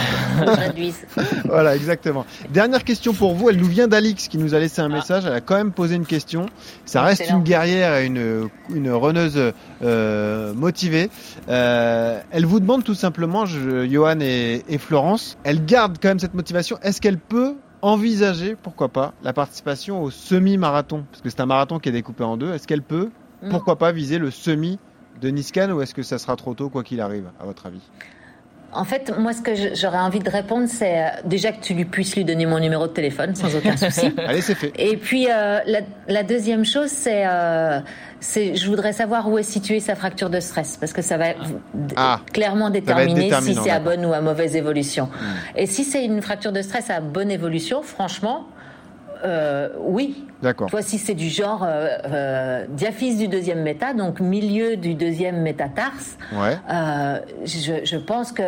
voilà, 1.45 1.75
exactement. 1.75 2.27
Dernière 2.51 2.85
question 2.85 3.13
pour 3.13 3.35
vous. 3.35 3.51
Elle 3.51 3.57
nous 3.57 3.69
vient 3.69 3.89
d'Alix 3.89 4.29
qui 4.29 4.39
nous 4.39 4.55
a 4.55 4.59
laissé 4.59 4.83
un 4.83 4.91
ah. 4.91 4.95
message. 4.95 5.25
Elle 5.27 5.33
a 5.33 5.41
quand 5.41 5.57
même 5.57 5.73
posé 5.73 5.97
une 5.97 6.07
question. 6.07 6.47
Ça 6.85 7.03
reste 7.03 7.29
une 7.31 7.43
guerrière 7.43 7.97
et 7.97 8.07
une, 8.07 8.49
une 8.71 8.91
runneuse 8.91 9.53
euh, 9.83 10.55
motivée. 10.55 11.11
Euh, 11.49 12.21
elle 12.31 12.47
vous 12.47 12.61
demande 12.61 12.85
tout 12.85 12.95
simplement, 12.95 13.47
je, 13.47 13.87
Johan 13.87 14.21
et, 14.21 14.65
et 14.69 14.79
Florence, 14.79 15.39
elle 15.45 15.65
garde 15.65 15.99
quand 16.01 16.09
même 16.09 16.21
cette 16.25 16.35
motivation. 16.35 16.79
Est-ce 16.83 17.03
qu'elle 17.03 17.19
peut 17.19 17.57
envisager, 17.83 18.57
pourquoi 18.57 18.89
pas, 18.89 19.13
la 19.23 19.35
participation 19.35 20.03
au 20.03 20.11
semi-marathon? 20.11 21.05
Parce 21.11 21.21
que 21.21 21.29
c'est 21.29 21.41
un 21.41 21.47
marathon 21.47 21.79
qui 21.79 21.91
est 21.91 21.93
découpé 21.93 22.25
en 22.25 22.39
deux. 22.39 22.51
Est-ce 22.55 22.67
qu'elle 22.67 22.83
peut, 22.83 23.11
mm. 23.43 23.51
pourquoi 23.51 23.77
pas, 23.77 23.93
viser 23.93 24.19
le 24.19 24.31
semi 24.31 24.79
de 25.21 25.29
Niskan 25.29 25.71
ou 25.71 25.83
est-ce 25.83 25.93
que 25.95 26.03
ça 26.03 26.17
sera 26.17 26.35
trop 26.37 26.55
tôt, 26.55 26.71
quoi 26.71 26.83
qu'il 26.83 27.03
arrive, 27.03 27.31
à 27.39 27.45
votre 27.45 27.67
avis? 27.67 27.83
En 28.75 28.85
fait, 28.85 29.13
moi, 29.17 29.33
ce 29.33 29.41
que 29.41 29.53
j'aurais 29.75 29.99
envie 29.99 30.19
de 30.19 30.31
répondre, 30.31 30.67
c'est 30.69 30.99
euh, 30.99 31.09
déjà 31.25 31.53
que 31.53 31.61
tu 31.61 31.75
lui 31.75 31.85
puisses 31.85 32.17
lui 32.17 32.25
donner 32.25 32.47
mon 32.47 32.59
numéro 32.59 32.87
de 32.87 32.93
téléphone 32.93 33.35
sans 33.35 33.55
aucun 33.55 33.77
souci. 33.77 34.13
Allez, 34.27 34.41
c'est 34.41 34.55
fait. 34.55 34.73
Et 34.77 34.97
puis, 34.97 35.29
euh, 35.31 35.61
la, 36.09 36.23
deuxième 36.23 36.65
chose, 36.65 36.91
c'est, 36.91 37.25
euh, 37.27 37.81
c'est, 38.21 38.57
je 38.57 38.69
voudrais 38.69 38.93
savoir 38.93 39.29
où 39.29 39.39
est 39.39 39.43
située 39.45 39.81
sa 39.81 39.95
fracture 39.95 40.31
de 40.31 40.41
stress, 40.41 40.77
parce 40.77 40.93
que 40.93 41.03
ça 41.03 41.17
va 41.17 41.27
ah. 41.97 42.21
clairement 42.33 42.71
déterminer 42.71 43.31
si 43.41 43.55
c'est 43.55 43.71
à 43.71 43.81
bonne 43.81 44.05
ou 44.05 44.13
à 44.13 44.21
mauvaise 44.21 44.57
évolution. 44.57 45.07
Hmm. 45.07 45.59
Et 45.59 45.67
si 45.67 45.85
c'est 45.85 46.05
une 46.05 46.21
fracture 46.21 46.53
de 46.53 46.63
stress 46.63 46.91
à 46.91 47.01
bonne 47.01 47.31
évolution, 47.31 47.83
franchement, 47.83 48.47
euh, 49.25 49.69
oui. 49.79 50.25
D'accord. 50.43 50.69
Toi, 50.69 50.83
si 50.83 50.99
c'est 50.99 51.15
du 51.15 51.29
genre 51.29 51.65
euh, 51.65 51.89
euh, 52.05 52.67
diaphyse 52.69 53.19
du 53.19 53.29
deuxième 53.29 53.63
méta, 53.63 53.95
donc 53.95 54.21
milieu 54.21 54.77
du 54.77 54.95
deuxième 54.95 55.41
métatarse, 55.41 56.19
ouais. 56.33 56.59
je, 57.45 57.97
pense 57.97 58.33
que 58.33 58.43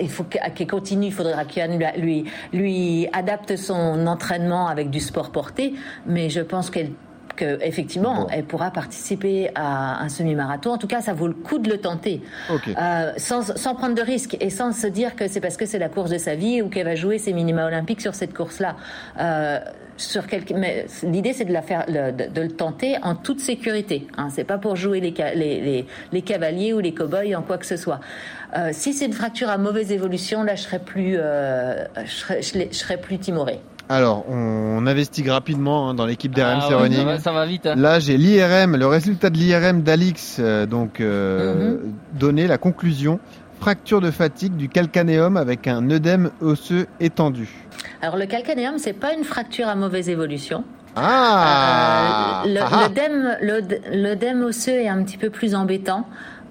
il 0.00 0.10
faut 0.10 0.24
qu'elle 0.24 0.66
continue. 0.66 1.06
Il 1.06 1.12
faudra 1.12 1.44
qu'il 1.44 1.64
lui, 1.96 2.24
lui 2.52 3.08
adapte 3.12 3.56
son 3.56 4.06
entraînement 4.06 4.66
avec 4.68 4.90
du 4.90 5.00
sport 5.00 5.30
porté, 5.30 5.74
mais 6.06 6.28
je 6.28 6.40
pense 6.40 6.70
qu'elle 6.70 6.90
que 7.36 7.62
effectivement, 7.62 8.26
elle 8.30 8.44
pourra 8.44 8.70
participer 8.70 9.50
à 9.54 10.02
un 10.02 10.08
semi-marathon. 10.08 10.72
En 10.72 10.78
tout 10.78 10.86
cas, 10.86 11.00
ça 11.00 11.12
vaut 11.12 11.28
le 11.28 11.34
coup 11.34 11.58
de 11.58 11.68
le 11.68 11.78
tenter, 11.78 12.22
euh, 12.50 13.12
sans, 13.16 13.56
sans, 13.56 13.74
prendre 13.74 13.94
de 13.94 14.02
risques 14.02 14.36
et 14.40 14.50
sans 14.50 14.72
se 14.72 14.86
dire 14.86 15.14
que 15.14 15.28
c'est 15.28 15.40
parce 15.40 15.56
que 15.56 15.66
c'est 15.66 15.78
la 15.78 15.88
course 15.88 16.10
de 16.10 16.18
sa 16.18 16.34
vie 16.34 16.62
ou 16.62 16.68
qu'elle 16.68 16.86
va 16.86 16.94
jouer 16.94 17.18
ses 17.18 17.32
minima 17.32 17.66
olympiques 17.66 18.00
sur 18.00 18.14
cette 18.14 18.34
course-là. 18.34 18.76
Euh, 19.20 19.60
sur 19.98 20.26
quelque... 20.26 20.52
Mais 20.52 20.86
l'idée, 21.04 21.32
c'est 21.32 21.46
de 21.46 21.52
la 21.52 21.62
faire, 21.62 21.86
de, 21.86 22.28
de, 22.28 22.40
le 22.42 22.50
tenter 22.50 22.96
en 23.02 23.14
toute 23.14 23.40
sécurité. 23.40 24.06
Hein. 24.18 24.28
C'est 24.30 24.44
pas 24.44 24.58
pour 24.58 24.76
jouer 24.76 25.00
les, 25.00 25.14
les, 25.34 25.60
les, 25.60 25.86
les, 26.12 26.22
cavaliers 26.22 26.74
ou 26.74 26.80
les 26.80 26.92
cow-boys 26.92 27.34
en 27.34 27.42
quoi 27.42 27.56
que 27.56 27.64
ce 27.64 27.76
soit. 27.76 28.00
Euh, 28.56 28.70
si 28.72 28.92
c'est 28.92 29.06
une 29.06 29.14
fracture 29.14 29.48
à 29.48 29.56
mauvaise 29.56 29.92
évolution, 29.92 30.42
là, 30.42 30.54
je 30.54 30.62
serais 30.62 30.80
plus, 30.80 31.14
je 31.14 32.10
serais, 32.10 32.42
je 32.42 32.76
serais 32.76 32.98
plus 32.98 33.18
timoré. 33.18 33.60
Alors, 33.88 34.24
on 34.28 34.84
investigue 34.86 35.28
rapidement 35.28 35.88
hein, 35.90 35.94
dans 35.94 36.06
l'équipe 36.06 36.34
d'RMC 36.34 36.62
ah, 36.70 36.76
Running. 36.76 37.18
Ça 37.18 37.32
va, 37.32 37.46
vite. 37.46 37.66
Hein. 37.66 37.74
Là, 37.76 38.00
j'ai 38.00 38.16
l'IRM, 38.16 38.76
le 38.76 38.86
résultat 38.86 39.30
de 39.30 39.36
l'IRM 39.38 39.82
d'Alix, 39.82 40.38
euh, 40.40 40.66
donc 40.66 41.00
euh, 41.00 41.74
mhm. 41.76 41.92
donné 42.18 42.46
la 42.48 42.58
conclusion 42.58 43.20
fracture 43.60 44.00
de 44.00 44.10
fatigue 44.10 44.54
du 44.56 44.68
calcanéum 44.68 45.36
avec 45.36 45.66
un 45.66 45.88
œdème 45.90 46.30
osseux 46.42 46.86
étendu. 47.00 47.48
Alors 48.02 48.16
le 48.16 48.26
calcanéum, 48.26 48.78
c'est 48.78 48.92
pas 48.92 49.14
une 49.14 49.24
fracture 49.24 49.68
à 49.68 49.74
mauvaise 49.74 50.08
évolution. 50.10 50.64
Ah, 50.94 52.42
Euh, 52.44 52.54
le, 52.54 52.60
ah, 52.60 52.68
ah. 52.70 52.88
l'œdème- 52.88 53.36
l'œd- 53.40 53.80
l'œdème 53.92 54.42
osseux 54.42 54.72
est 54.80 54.88
un 54.88 55.02
petit 55.02 55.16
peu 55.18 55.30
plus 55.30 55.54
embêtant 55.54 56.06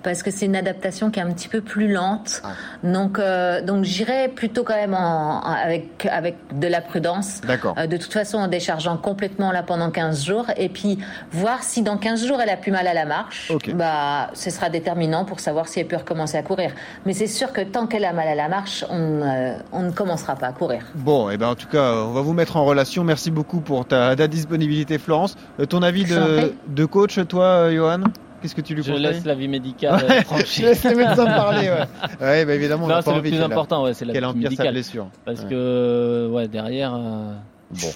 parce 0.05 0.21
que 0.21 0.29
c'est 0.31 0.45
une 0.45 0.55
adaptation 0.55 1.09
qui 1.09 1.19
est 1.19 1.23
un 1.23 1.33
petit 1.33 1.49
peu 1.49 1.61
plus 1.61 1.91
lente. 1.91 2.41
Ah. 2.43 2.49
Donc, 2.83 3.17
euh, 3.17 3.61
donc 3.61 3.83
j'irai 3.83 4.29
plutôt 4.29 4.63
quand 4.63 4.75
même 4.75 4.93
en, 4.93 5.41
avec, 5.41 6.05
avec 6.05 6.35
de 6.53 6.67
la 6.67 6.79
prudence. 6.79 7.41
D'accord. 7.41 7.73
Euh, 7.77 7.87
de 7.87 7.97
toute 7.97 8.13
façon, 8.13 8.37
en 8.37 8.47
déchargeant 8.47 8.97
complètement 8.97 9.51
là 9.51 9.63
pendant 9.63 9.89
15 9.89 10.23
jours 10.23 10.45
et 10.57 10.69
puis 10.69 10.99
voir 11.31 11.63
si 11.63 11.81
dans 11.81 11.97
15 11.97 12.25
jours 12.25 12.39
elle 12.39 12.51
a 12.51 12.57
plus 12.57 12.71
mal 12.71 12.85
à 12.87 12.93
la 12.93 13.05
marche. 13.05 13.51
Bah, 13.73 14.29
ce 14.33 14.51
sera 14.51 14.69
déterminant 14.69 15.25
pour 15.25 15.39
savoir 15.39 15.67
si 15.67 15.79
elle 15.79 15.87
peut 15.87 15.97
recommencer 15.97 16.37
à 16.37 16.43
courir. 16.43 16.71
Mais 17.07 17.13
c'est 17.13 17.27
sûr 17.27 17.51
que 17.51 17.61
tant 17.61 17.87
qu'elle 17.87 18.05
a 18.05 18.13
mal 18.13 18.27
à 18.27 18.35
la 18.35 18.47
marche, 18.47 18.85
on, 18.89 19.21
euh, 19.23 19.57
on 19.71 19.81
ne 19.81 19.91
commencera 19.91 20.35
pas 20.35 20.47
à 20.47 20.51
courir. 20.51 20.83
Bon, 20.93 21.31
et 21.31 21.37
ben 21.37 21.47
en 21.47 21.55
tout 21.55 21.67
cas, 21.67 21.93
on 21.93 22.11
va 22.11 22.21
vous 22.21 22.33
mettre 22.33 22.57
en 22.57 22.65
relation. 22.65 23.03
Merci 23.03 23.31
beaucoup 23.31 23.59
pour 23.59 23.87
ta, 23.87 24.15
ta 24.15 24.27
disponibilité, 24.27 24.99
Florence. 24.99 25.35
Euh, 25.59 25.65
ton 25.65 25.81
avis 25.81 26.05
de, 26.05 26.53
de 26.67 26.85
coach, 26.85 27.19
toi, 27.27 27.73
Johan? 27.73 28.01
Qu'est-ce 28.41 28.55
que 28.55 28.61
tu 28.61 28.75
lui 28.75 28.83
Je 28.83 28.91
conseilles 28.91 29.03
laisse 29.07 29.25
la 29.25 29.35
vie 29.35 29.47
médicale 29.47 29.95
Ouais, 30.07 30.19
euh, 30.19 30.23
tranquille. 30.23 30.45
je 30.47 30.61
laisse 30.69 30.83
les 30.83 30.95
médecins 30.95 31.25
parler, 31.25 31.69
ouais. 31.69 31.85
Ouais, 32.21 32.45
bah 32.45 32.53
évidemment, 32.53 32.87
Non, 32.87 32.99
c'est 33.01 33.11
le 33.11 33.17
envie 33.17 33.31
plus 33.31 33.41
important, 33.41 33.83
ouais, 33.83 33.93
c'est 33.93 34.05
la 34.05 34.13
qu'elle 34.13 34.23
vie 34.23 34.29
empire 34.29 34.43
sa 34.43 34.49
médicale. 34.49 34.73
blessure. 34.73 35.07
Parce 35.25 35.41
Ouais. 35.41 35.49
que, 35.49 36.29
ouais, 36.31 36.47
derrière. 36.47 36.93
euh, 36.95 37.33
Bon. 37.71 37.87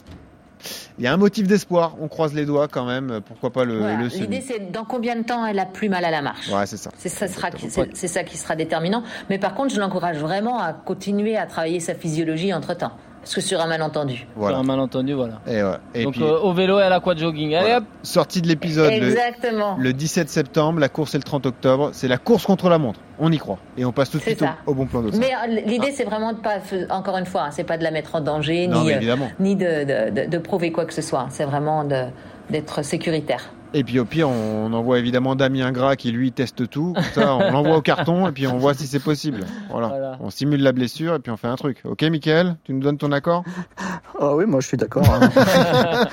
Il 0.98 1.06
y 1.06 1.08
a 1.08 1.14
un 1.14 1.18
motif 1.18 1.48
d'espoir, 1.48 1.96
on 2.02 2.10
croise 2.10 2.34
les 2.34 2.46
doigts 2.46 2.68
quand 2.68 2.84
même, 2.86 3.22
pourquoi 3.26 3.52
pas 3.52 3.64
le, 3.64 3.78
Voilà. 3.78 4.02
L'idée, 4.08 4.42
c'est 4.42 4.72
dans 4.72 4.84
combien 4.84 5.16
de 5.16 5.24
temps 5.24 5.46
elle 5.46 5.58
a 5.60 5.66
plus 5.66 5.88
mal 5.88 6.04
à 6.04 6.12
la 6.12 6.22
marche. 6.22 6.50
Ouais, 6.50 6.66
c'est 6.66 6.76
ça. 6.76 6.92
C'est 6.98 7.08
ça, 7.08 7.30
sera, 7.30 7.48
c'est, 7.70 7.96
c'est 7.96 8.08
ça 8.10 8.24
qui 8.26 8.38
sera 8.38 8.58
déterminant. 8.58 9.04
Mais 9.30 9.38
par 9.40 9.54
contre, 9.56 9.74
je 9.74 9.80
l'encourage 9.80 10.18
vraiment 10.18 10.60
à 10.60 10.74
continuer 10.74 11.38
à 11.38 11.46
travailler 11.46 11.80
sa 11.80 11.94
physiologie 11.96 12.54
entre 12.54 12.74
temps. 12.76 12.92
Parce 13.22 13.36
que 13.36 13.42
sur 13.42 13.60
un 13.60 13.68
malentendu. 13.68 14.26
Voilà. 14.36 14.56
Sur 14.56 14.64
un 14.64 14.68
malentendu, 14.68 15.14
voilà. 15.14 15.42
Et, 15.46 15.62
ouais. 15.62 15.72
Et 15.94 16.04
Donc 16.04 16.14
puis, 16.14 16.24
euh, 16.24 16.40
au 16.40 16.54
vélo 16.54 16.80
et 16.80 16.84
à 16.84 16.90
l'aquajogging. 16.90 17.54
Allez 17.56 17.66
voilà. 17.66 17.78
hop 17.80 17.84
sortie 18.02 18.42
de 18.42 18.48
l'épisode 18.48 18.90
le, 18.92 19.10
Exactement. 19.10 19.76
le 19.78 19.92
17 19.94 20.30
septembre, 20.30 20.80
la 20.80 20.90
course 20.90 21.14
est 21.16 21.18
le 21.18 21.24
30 21.24 21.46
octobre, 21.46 21.90
c'est 21.94 22.08
la 22.08 22.18
course 22.18 22.46
contre 22.46 22.70
la 22.70 22.78
montre, 22.78 23.00
on 23.20 23.32
y 23.32 23.38
croit. 23.38 23.60
Et 23.78 23.84
on 23.86 23.92
passe 23.92 24.10
tout 24.10 24.18
de 24.18 24.24
suite 24.24 24.42
au, 24.66 24.72
au 24.72 24.74
bon 24.74 24.86
plan 24.86 25.02
de 25.02 25.12
Mais 25.18 25.32
euh, 25.34 25.62
l'idée, 25.66 25.92
c'est 25.92 26.06
vraiment 26.06 26.32
de 26.34 26.38
pas, 26.40 26.60
encore 26.90 27.18
une 27.18 27.26
fois, 27.26 27.44
hein, 27.44 27.52
c'est 27.52 27.64
pas 27.66 27.78
de 27.78 27.84
la 27.84 27.92
mettre 27.92 28.16
en 28.16 28.22
danger, 28.22 28.68
Non, 28.68 28.84
ni, 28.84 28.94
euh, 28.94 29.16
ni 29.40 29.56
de, 29.56 29.66
de, 29.84 30.22
de- 30.26 30.30
de 30.30 30.38
prouver 30.38 30.72
quoi 30.72 30.86
que 30.86 30.94
ce 30.94 31.02
soit. 31.02 31.28
C'est 31.30 31.46
vraiment 31.46 31.84
d'être 32.50 32.84
sécuritaire. 32.84 33.52
Et 33.74 33.84
puis 33.84 34.00
au 34.00 34.06
pire, 34.06 34.28
on 34.30 34.74
envoie 34.74 34.98
évidemment 34.98 35.36
Damien 35.36 35.72
Gras 35.72 35.96
qui 35.96 36.12
lui 36.12 36.32
teste 36.32 36.68
tout. 36.70 36.94
Comme 37.14 37.24
Ça, 37.24 37.36
on 37.36 37.52
l'envoie 37.52 37.78
au 37.78 37.82
carton 37.82 38.28
et 38.28 38.32
puis 38.32 38.48
on 38.48 38.58
voit 38.58 38.74
si 38.74 38.88
c'est 38.88 39.00
possible. 39.00 39.42
Voilà. 39.70 39.88
Voilà. 39.90 40.18
On 40.22 40.32
simule 40.32 40.64
la 40.64 40.72
blessure 40.72 41.14
et 41.14 41.20
puis 41.20 41.32
on 41.32 41.38
fait 41.38 41.48
un 41.48 41.56
truc. 41.56 41.82
Ok, 41.86 42.02
Michael, 42.04 42.58
tu 42.64 42.74
nous 42.74 42.80
donnes 42.82 42.98
ton 42.98 43.12
accord? 43.12 43.44
Ah 44.20 44.36
oui, 44.36 44.46
moi 44.48 44.60
je 44.60 44.68
suis 44.68 44.78
d'accord. 44.78 45.06
hein. 45.08 45.30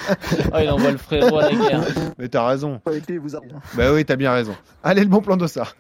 Ah, 0.53 0.63
il 0.63 0.71
envoie 0.71 0.91
le 0.91 0.99
frérot 0.99 1.39
à 1.39 1.51
la 1.51 1.53
guerre. 1.53 1.81
Mais 2.19 2.29
t'as 2.29 2.47
raison. 2.47 2.81
Bah 3.75 3.93
oui, 3.93 4.05
t'as 4.05 4.17
bien 4.17 4.33
raison. 4.33 4.55
Allez, 4.85 5.03
le 5.03 5.09
bon 5.09 5.21
plan 5.23 5.37
d'Ossard. 5.37 5.75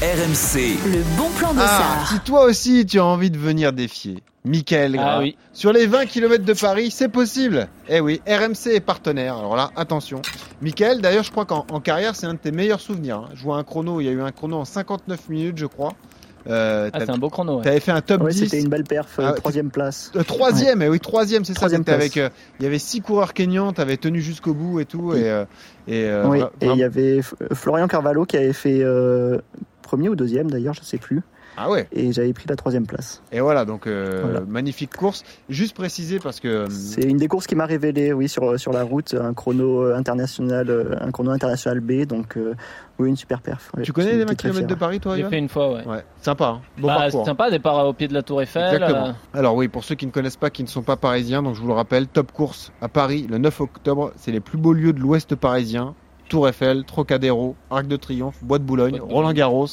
RMC, 0.00 0.78
Le 0.84 1.16
bon 1.16 1.30
plan 1.38 1.50
Ah, 1.50 1.54
d'Ossard. 1.54 2.08
si 2.12 2.20
toi 2.20 2.44
aussi 2.44 2.84
tu 2.86 2.98
as 2.98 3.04
envie 3.04 3.30
de 3.30 3.38
venir 3.38 3.72
défier 3.72 4.22
Michael 4.44 4.92
Gras 4.96 5.14
Ah 5.16 5.18
oui. 5.20 5.36
sur 5.52 5.72
les 5.72 5.86
20 5.86 6.06
km 6.06 6.44
de 6.44 6.52
Paris, 6.52 6.90
c'est 6.90 7.08
possible. 7.08 7.68
Eh 7.88 8.00
oui, 8.00 8.20
RMC 8.26 8.66
est 8.74 8.80
partenaire. 8.80 9.36
Alors 9.36 9.54
là, 9.54 9.70
attention. 9.76 10.20
Michael, 10.60 11.00
d'ailleurs, 11.00 11.22
je 11.22 11.30
crois 11.30 11.44
qu'en 11.44 11.64
en 11.70 11.80
carrière, 11.80 12.16
c'est 12.16 12.26
un 12.26 12.34
de 12.34 12.38
tes 12.38 12.50
meilleurs 12.50 12.80
souvenirs. 12.80 13.18
hein. 13.18 13.28
Je 13.34 13.42
vois 13.44 13.56
un 13.58 13.62
chrono, 13.64 14.00
il 14.00 14.04
y 14.06 14.08
a 14.08 14.12
eu 14.12 14.20
un 14.22 14.32
chrono 14.32 14.56
en 14.58 14.64
59 14.64 15.28
minutes, 15.28 15.58
je 15.58 15.66
crois. 15.66 15.92
Euh, 16.48 16.90
Ah, 16.92 16.98
c'est 17.00 17.10
un 17.10 17.18
beau 17.18 17.30
chrono. 17.30 17.58
ouais. 17.58 17.62
T'avais 17.64 17.80
fait 17.80 17.92
un 17.92 18.00
top 18.00 18.22
Ouais, 18.22 18.30
10. 18.32 18.40
c'était 18.44 18.60
une 18.60 18.68
belle 18.68 18.84
perf, 18.84 19.18
euh, 19.18 19.26
Ah, 19.28 19.32
troisième 19.32 19.70
place. 19.70 20.10
Euh, 20.16 20.22
troisième, 20.24 20.82
eh 20.82 20.88
oui, 20.88 20.98
troisième, 21.00 21.44
c'est 21.44 21.54
ça. 21.56 21.66
Avec, 21.66 22.16
euh, 22.16 22.28
il 22.58 22.64
y 22.64 22.66
avait 22.66 22.78
six 22.78 23.00
coureurs 23.00 23.32
kényans, 23.34 23.72
t'avais 23.72 23.96
tenu 23.96 24.20
jusqu'au 24.20 24.54
bout 24.54 24.80
et 24.80 24.84
tout, 24.84 25.14
et, 25.14 25.30
euh, 25.30 25.44
et, 25.86 26.04
euh, 26.06 26.26
oui, 26.28 26.40
et 26.60 26.66
il 26.66 26.76
y 26.76 26.82
avait 26.84 27.20
F- 27.20 27.34
Florian 27.54 27.86
Carvalho 27.88 28.24
qui 28.24 28.36
avait 28.36 28.52
fait 28.52 28.80
euh, 28.82 29.38
premier 29.82 30.08
ou 30.08 30.16
deuxième 30.16 30.50
d'ailleurs, 30.50 30.74
je 30.74 30.82
sais 30.82 30.98
plus. 30.98 31.22
Ah 31.56 31.70
ouais. 31.70 31.86
Et 31.92 32.12
j'avais 32.12 32.32
pris 32.32 32.46
la 32.48 32.56
troisième 32.56 32.86
place. 32.86 33.22
Et 33.30 33.40
voilà, 33.40 33.64
donc 33.64 33.86
euh, 33.86 34.20
Voilà. 34.24 34.40
magnifique 34.40 34.94
course. 34.96 35.22
Juste 35.48 35.76
préciser 35.76 36.18
parce 36.18 36.40
que 36.40 36.48
euh, 36.48 36.68
C'est 36.70 37.02
une 37.02 37.18
des 37.18 37.28
courses 37.28 37.46
qui 37.46 37.54
m'a 37.54 37.66
révélé, 37.66 38.12
oui, 38.12 38.28
sur, 38.28 38.58
sur 38.58 38.72
la 38.72 38.82
route, 38.84 39.14
un 39.14 39.34
chrono 39.34 39.82
euh, 39.84 39.94
international, 39.96 40.70
euh, 40.70 40.94
un 41.00 41.10
chrono 41.10 41.30
international 41.30 41.80
B, 41.80 42.04
donc 42.06 42.36
euh, 42.36 42.54
oui, 42.98 43.08
une 43.10 43.16
super 43.16 43.40
perf. 43.42 43.70
ouais. 43.76 43.82
tu 43.82 43.92
connais 43.92 44.12
les 44.14 44.22
étais 44.22 44.24
20 44.30 44.34
très 44.36 44.50
km 44.50 44.66
de. 44.66 44.74
Paris, 44.74 45.00
toi, 45.00 45.16
J'ai 45.16 45.24
fait 45.24 45.38
une 45.38 45.48
fois, 45.48 45.74
ouais. 45.74 45.86
Ouais, 45.86 46.04
sympa, 46.20 46.46
hein 46.46 46.60
bon 46.78 46.88
Bah, 46.88 46.96
parcours. 46.96 47.20
c'est 47.24 47.30
sympa, 47.30 47.50
départ 47.50 47.86
au 47.86 47.92
pied 47.92 48.08
de 48.08 48.14
la 48.14 48.22
Tour 48.22 48.40
Eiffel. 48.42 48.74
Exactement. 48.74 49.08
euh, 49.08 49.12
Alors 49.38 49.54
oui, 49.54 49.68
pour 49.68 49.84
ceux 49.84 49.94
qui 49.94 50.06
ne 50.06 50.10
connaissent 50.10 50.36
pas, 50.36 50.50
qui 50.50 50.62
ne 50.62 50.68
sont 50.68 50.82
pas 50.82 50.96
parisiens, 50.96 51.42
donc 51.42 51.54
je 51.54 51.60
vous 51.60 51.68
le 51.68 51.74
rappelle, 51.74 52.06
top 52.06 52.32
course 52.32 52.72
à 52.80 52.88
Paris 52.88 53.26
le 53.28 53.38
9 53.38 53.60
octobre. 53.60 54.12
C'est 54.16 54.32
les 54.32 54.40
plus 54.40 54.58
beaux 54.58 54.72
lieux 54.72 54.92
de 54.92 55.00
l'Ouest 55.00 55.34
parisien. 55.34 55.94
Tour 56.28 56.48
Eiffel, 56.48 56.84
Trocadéro, 56.84 57.56
Arc 57.70 57.86
de 57.86 57.96
Triomphe, 57.96 58.42
Bois 58.42 58.58
de 58.58 58.64
Boulogne, 58.64 58.92
Bois 58.92 58.98
de 59.00 59.04
Boulogne. 59.04 59.14
Roland 59.14 59.32
Garros. 59.34 59.66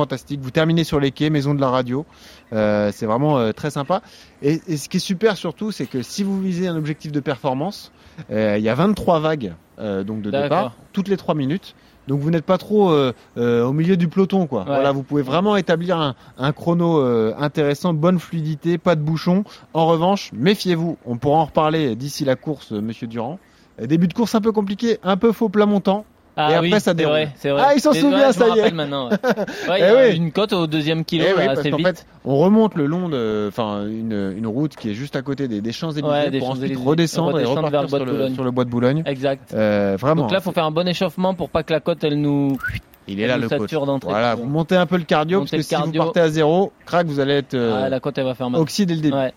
Fantastique. 0.00 0.40
Vous 0.40 0.50
terminez 0.50 0.84
sur 0.84 0.98
les 0.98 1.10
quais, 1.10 1.28
maison 1.30 1.54
de 1.54 1.60
la 1.60 1.68
radio. 1.68 2.06
Euh, 2.52 2.90
c'est 2.94 3.06
vraiment 3.06 3.38
euh, 3.38 3.52
très 3.52 3.70
sympa. 3.70 4.00
Et, 4.42 4.60
et 4.66 4.76
ce 4.76 4.88
qui 4.88 4.96
est 4.96 5.00
super 5.00 5.36
surtout, 5.36 5.72
c'est 5.72 5.86
que 5.86 6.02
si 6.02 6.22
vous 6.22 6.40
visez 6.40 6.68
un 6.68 6.76
objectif 6.76 7.12
de 7.12 7.20
performance, 7.20 7.92
euh, 8.30 8.56
il 8.58 8.64
y 8.64 8.68
a 8.68 8.74
23 8.74 9.20
vagues 9.20 9.52
donc 9.78 10.20
de 10.20 10.30
départ, 10.30 10.74
toutes 10.92 11.08
les 11.08 11.16
3 11.16 11.34
minutes. 11.34 11.74
Donc 12.10 12.20
vous 12.20 12.30
n'êtes 12.30 12.44
pas 12.44 12.58
trop 12.58 12.90
euh, 12.90 13.12
euh, 13.36 13.64
au 13.64 13.72
milieu 13.72 13.96
du 13.96 14.08
peloton, 14.08 14.48
quoi. 14.48 14.62
Ouais. 14.62 14.66
Voilà, 14.66 14.90
vous 14.90 15.04
pouvez 15.04 15.22
vraiment 15.22 15.56
établir 15.56 15.96
un, 15.96 16.16
un 16.38 16.52
chrono 16.52 16.98
euh, 16.98 17.34
intéressant, 17.38 17.94
bonne 17.94 18.18
fluidité, 18.18 18.78
pas 18.78 18.96
de 18.96 19.00
bouchon. 19.00 19.44
En 19.74 19.86
revanche, 19.86 20.30
méfiez-vous, 20.32 20.98
on 21.06 21.18
pourra 21.18 21.38
en 21.38 21.44
reparler 21.44 21.94
d'ici 21.94 22.24
la 22.24 22.34
course, 22.34 22.72
Monsieur 22.72 23.06
Durand. 23.06 23.38
Début 23.80 24.08
de 24.08 24.12
course 24.12 24.34
un 24.34 24.40
peu 24.40 24.50
compliqué, 24.52 24.98
un 25.04 25.16
peu 25.16 25.32
faux 25.32 25.48
plat 25.48 25.66
montant. 25.66 26.04
Ah 26.46 26.50
Et 26.52 26.54
après, 26.56 26.72
oui, 26.72 26.80
ça 26.80 26.94
déroule. 26.94 27.12
vrai, 27.12 27.32
vrai. 27.50 27.62
Ah, 27.64 27.72
il 27.74 27.80
s'en 27.80 27.92
souvient, 27.92 28.26
ouais, 28.28 28.32
ça 28.32 28.48
y 28.48 28.58
est. 28.58 28.70
maintenant. 28.72 29.08
Ouais, 29.10 29.16
Ouais, 29.68 29.78
il 29.78 29.78
y 29.78 29.82
Eh 29.82 29.84
a 29.84 30.08
oui. 30.10 30.16
une 30.16 30.32
cote 30.32 30.52
au 30.52 30.66
deuxième 30.66 31.04
kilo, 31.04 31.24
Eh 31.28 31.34
oui, 31.38 31.46
parce 31.46 31.62
qu'en 31.68 31.76
vite. 31.76 31.86
fait, 31.86 32.06
on 32.24 32.36
remonte 32.38 32.74
le 32.76 32.86
long 32.86 33.08
de, 33.08 33.46
enfin, 33.48 33.86
une, 33.86 34.34
une 34.36 34.46
route 34.46 34.76
qui 34.76 34.90
est 34.90 34.94
juste 34.94 35.16
à 35.16 35.22
côté 35.22 35.48
des, 35.48 35.60
des 35.60 35.72
Champs-Élysées 35.72 36.02
pour 36.38 36.50
ensuite 36.50 36.68
Champs-Élysées. 36.68 36.82
redescendre 36.84 37.30
et 37.40 37.44
Redescendre 37.44 37.70
vers 37.70 37.80
repartir 37.82 38.04
le 38.06 38.12
sur 38.12 38.28
le, 38.28 38.34
sur 38.34 38.44
le 38.44 38.50
bois 38.50 38.64
de 38.64 38.70
Boulogne. 38.70 39.02
Exact. 39.06 39.52
Euh, 39.54 39.96
vraiment. 40.00 40.22
Donc 40.22 40.32
là, 40.32 40.38
il 40.40 40.42
faut 40.42 40.52
faire 40.52 40.64
un 40.64 40.70
bon 40.70 40.86
échauffement 40.88 41.34
pour 41.34 41.50
pas 41.50 41.62
que 41.62 41.72
la 41.72 41.80
côte, 41.80 42.02
elle 42.04 42.20
nous. 42.20 42.56
Il 43.08 43.20
est 43.20 43.26
là 43.26 43.38
le 43.38 43.48
coach. 43.48 43.72
Voilà, 44.02 44.34
vous 44.34 44.44
montez 44.46 44.76
un 44.76 44.86
peu 44.86 44.96
le 44.96 45.04
cardio 45.04 45.40
Montez 45.40 45.56
parce 45.56 45.68
que 45.68 45.76
si 45.76 45.82
vous 45.82 45.92
partez 45.92 46.20
à 46.20 46.28
zéro, 46.28 46.72
crac, 46.86 47.06
vous 47.06 47.20
allez 47.20 47.34
être 47.34 47.54
euh, 47.54 47.84
Ah, 47.84 47.88
la 47.88 48.00
côte, 48.00 48.18
elle 48.18 48.24
va 48.24 48.34
faire 48.34 48.50
mal. 48.50 48.60
oxy 48.60 48.86
dès 48.86 48.94
le 48.94 49.00
début. 49.00 49.16
Ouais. 49.16 49.32